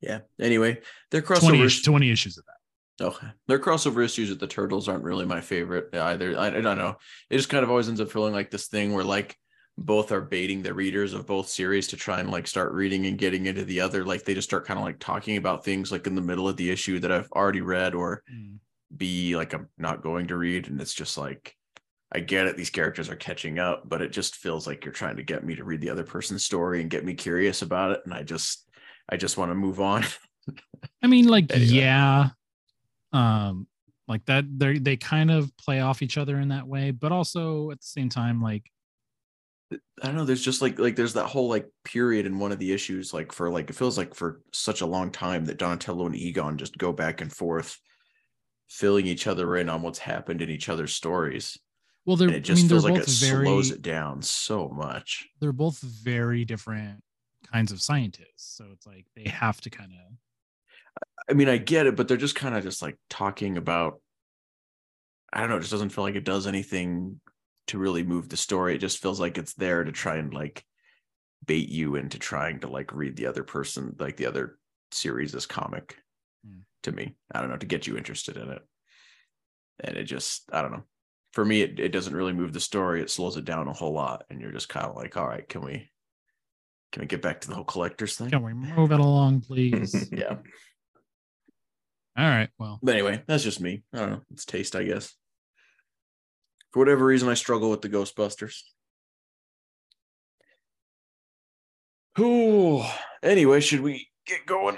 Yeah. 0.00 0.20
Anyway, 0.40 0.80
their 1.10 1.22
crossover 1.22 1.48
20, 1.48 1.62
ish- 1.62 1.82
20 1.82 2.10
issues 2.10 2.38
of 2.38 2.44
that. 2.44 3.04
Okay. 3.04 3.26
Their 3.46 3.58
crossover 3.58 4.04
issues 4.04 4.30
with 4.30 4.40
the 4.40 4.46
turtles 4.46 4.88
aren't 4.88 5.04
really 5.04 5.26
my 5.26 5.40
favorite 5.40 5.94
either. 5.94 6.38
I, 6.38 6.46
I, 6.46 6.60
don't 6.60 6.78
know. 6.78 6.96
It 7.28 7.36
just 7.36 7.50
kind 7.50 7.62
of 7.62 7.70
always 7.70 7.88
ends 7.88 8.00
up 8.00 8.10
feeling 8.10 8.32
like 8.32 8.50
this 8.50 8.68
thing 8.68 8.94
where 8.94 9.04
like 9.04 9.36
both 9.78 10.10
are 10.10 10.22
baiting 10.22 10.62
the 10.62 10.72
readers 10.72 11.12
of 11.12 11.26
both 11.26 11.48
series 11.48 11.86
to 11.88 11.96
try 11.96 12.20
and 12.20 12.30
like 12.30 12.46
start 12.46 12.72
reading 12.72 13.06
and 13.06 13.18
getting 13.18 13.46
into 13.46 13.64
the 13.64 13.80
other. 13.80 14.04
Like 14.04 14.24
they 14.24 14.34
just 14.34 14.48
start 14.48 14.66
kind 14.66 14.78
of 14.78 14.84
like 14.84 14.98
talking 14.98 15.36
about 15.36 15.64
things 15.64 15.92
like 15.92 16.06
in 16.06 16.14
the 16.14 16.22
middle 16.22 16.48
of 16.48 16.56
the 16.56 16.70
issue 16.70 16.98
that 17.00 17.12
I've 17.12 17.30
already 17.32 17.60
read 17.60 17.94
or 17.94 18.22
Mm. 18.32 18.58
be 18.96 19.36
like 19.36 19.52
I'm 19.52 19.68
not 19.76 20.02
going 20.02 20.28
to 20.28 20.36
read. 20.36 20.68
And 20.68 20.80
it's 20.80 20.94
just 20.94 21.18
like 21.18 21.54
I 22.12 22.20
get 22.20 22.46
it, 22.46 22.56
these 22.56 22.70
characters 22.70 23.10
are 23.10 23.16
catching 23.16 23.58
up, 23.58 23.88
but 23.88 24.00
it 24.00 24.12
just 24.12 24.36
feels 24.36 24.66
like 24.66 24.84
you're 24.84 24.94
trying 24.94 25.16
to 25.16 25.22
get 25.22 25.44
me 25.44 25.56
to 25.56 25.64
read 25.64 25.80
the 25.80 25.90
other 25.90 26.04
person's 26.04 26.44
story 26.44 26.80
and 26.80 26.88
get 26.88 27.04
me 27.04 27.14
curious 27.14 27.62
about 27.62 27.90
it. 27.92 28.00
And 28.04 28.14
I 28.14 28.22
just 28.22 28.66
I 29.08 29.16
just 29.16 29.36
want 29.36 29.50
to 29.50 29.54
move 29.56 29.80
on. 29.80 30.04
I 31.02 31.06
mean, 31.08 31.26
like, 31.28 31.52
Anyway. 31.52 31.66
yeah, 31.72 32.28
um, 33.12 33.66
like 34.08 34.24
that. 34.26 34.44
They 34.58 34.78
they 34.78 34.96
kind 34.96 35.30
of 35.30 35.54
play 35.56 35.80
off 35.80 36.00
each 36.02 36.16
other 36.16 36.38
in 36.40 36.48
that 36.48 36.66
way, 36.66 36.90
but 36.92 37.12
also 37.12 37.70
at 37.70 37.80
the 37.80 37.86
same 37.86 38.08
time, 38.08 38.40
like, 38.40 38.64
I 39.72 39.78
don't 40.06 40.14
know. 40.14 40.24
There's 40.24 40.44
just 40.44 40.62
like 40.62 40.78
like 40.78 40.94
there's 40.96 41.14
that 41.14 41.26
whole 41.26 41.48
like 41.48 41.66
period 41.84 42.26
in 42.26 42.38
one 42.38 42.52
of 42.52 42.58
the 42.58 42.72
issues, 42.72 43.12
like 43.12 43.32
for 43.32 43.50
like 43.50 43.68
it 43.70 43.74
feels 43.76 43.98
like 43.98 44.14
for 44.14 44.40
such 44.52 44.80
a 44.80 44.86
long 44.86 45.10
time 45.10 45.44
that 45.46 45.58
Donatello 45.58 46.06
and 46.06 46.14
Egon 46.14 46.56
just 46.58 46.78
go 46.78 46.92
back 46.92 47.20
and 47.20 47.32
forth, 47.32 47.76
filling 48.68 49.06
each 49.06 49.26
other 49.26 49.56
in 49.56 49.68
on 49.68 49.82
what's 49.82 49.98
happened 49.98 50.40
in 50.42 50.50
each 50.50 50.68
other's 50.68 50.94
stories. 50.94 51.58
well, 52.04 52.16
they're 52.16 52.28
And 52.28 52.36
it 52.36 52.40
I 52.40 52.40
just 52.40 52.62
mean, 52.62 52.68
feels 52.68 52.84
like 52.84 52.94
it 52.96 53.08
very 53.08 53.46
slows 53.46 53.70
it 53.70 53.82
down 53.82 54.22
so 54.22 54.68
much. 54.68 55.28
they're 55.40 55.52
both 55.52 55.80
very 55.80 56.44
different 56.44 57.02
kinds 57.52 57.72
of 57.72 57.82
scientists, 57.82 58.56
so 58.56 58.66
it's 58.72 58.86
like 58.86 59.06
they 59.16 59.28
have 59.28 59.60
to 59.62 59.70
kind 59.70 59.92
of 59.92 60.18
I 61.28 61.32
mean, 61.34 61.48
I 61.48 61.58
get 61.58 61.86
it, 61.86 61.96
but 61.96 62.06
they're 62.08 62.16
just 62.16 62.36
kind 62.36 62.54
of 62.54 62.62
just 62.62 62.82
like 62.82 62.96
talking 63.10 63.56
about. 63.56 64.00
I 65.32 65.40
don't 65.40 65.50
know. 65.50 65.56
It 65.56 65.60
just 65.60 65.72
doesn't 65.72 65.90
feel 65.90 66.04
like 66.04 66.14
it 66.14 66.24
does 66.24 66.46
anything 66.46 67.20
to 67.68 67.78
really 67.78 68.02
move 68.02 68.28
the 68.28 68.36
story. 68.36 68.74
It 68.74 68.78
just 68.78 68.98
feels 68.98 69.20
like 69.20 69.38
it's 69.38 69.54
there 69.54 69.84
to 69.84 69.92
try 69.92 70.16
and 70.16 70.32
like 70.32 70.64
bait 71.44 71.68
you 71.68 71.96
into 71.96 72.18
trying 72.18 72.60
to 72.60 72.68
like 72.68 72.94
read 72.94 73.16
the 73.16 73.26
other 73.26 73.42
person, 73.42 73.96
like 73.98 74.16
the 74.16 74.26
other 74.26 74.58
series 74.90 75.34
as 75.34 75.46
comic. 75.46 75.96
Hmm. 76.46 76.60
To 76.84 76.92
me, 76.92 77.16
I 77.32 77.40
don't 77.40 77.50
know 77.50 77.56
to 77.56 77.66
get 77.66 77.86
you 77.86 77.96
interested 77.96 78.36
in 78.36 78.50
it, 78.50 78.62
and 79.80 79.96
it 79.96 80.04
just 80.04 80.48
I 80.52 80.62
don't 80.62 80.72
know. 80.72 80.84
For 81.32 81.44
me, 81.44 81.60
it, 81.60 81.78
it 81.78 81.92
doesn't 81.92 82.14
really 82.16 82.32
move 82.32 82.52
the 82.52 82.60
story. 82.60 83.02
It 83.02 83.10
slows 83.10 83.36
it 83.36 83.44
down 83.44 83.68
a 83.68 83.72
whole 83.72 83.92
lot, 83.92 84.24
and 84.30 84.40
you're 84.40 84.52
just 84.52 84.68
kind 84.68 84.86
of 84.86 84.96
like, 84.96 85.16
all 85.16 85.26
right, 85.26 85.46
can 85.48 85.62
we 85.62 85.90
can 86.92 87.02
we 87.02 87.06
get 87.06 87.22
back 87.22 87.40
to 87.42 87.48
the 87.48 87.54
whole 87.54 87.64
collectors 87.64 88.16
thing? 88.16 88.30
can 88.30 88.42
we 88.42 88.54
move 88.54 88.92
it 88.92 89.00
along, 89.00 89.40
please? 89.42 90.08
Yeah. 90.12 90.36
All 92.18 92.24
right, 92.24 92.48
well, 92.58 92.78
But 92.82 92.94
anyway, 92.94 93.22
that's 93.26 93.44
just 93.44 93.60
me. 93.60 93.82
I 93.92 93.98
don't 93.98 94.10
know. 94.10 94.20
It's 94.30 94.46
taste, 94.46 94.74
I 94.74 94.84
guess. 94.84 95.14
For 96.76 96.80
whatever 96.80 97.06
reason, 97.06 97.30
I 97.30 97.32
struggle 97.32 97.70
with 97.70 97.80
the 97.80 97.88
Ghostbusters. 97.88 98.60
Oh, 102.18 102.94
anyway, 103.22 103.60
should 103.60 103.80
we 103.80 104.08
get 104.26 104.44
going? 104.44 104.76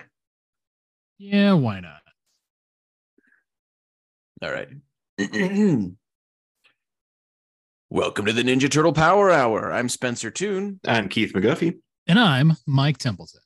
yeah, 1.19 1.55
why 1.55 1.81
not? 1.81 2.03
All 4.41 4.53
right. 4.53 4.69
Welcome 7.91 8.27
to 8.27 8.33
the 8.33 8.45
Ninja 8.45 8.71
Turtle 8.71 8.93
Power 8.93 9.33
Hour. 9.33 9.73
I'm 9.73 9.89
Spencer 9.89 10.31
Toon. 10.31 10.79
I'm 10.87 11.09
Keith 11.09 11.33
McGuffey. 11.33 11.81
And 12.07 12.21
I'm 12.21 12.53
Mike 12.65 12.99
Templeton. 12.99 13.41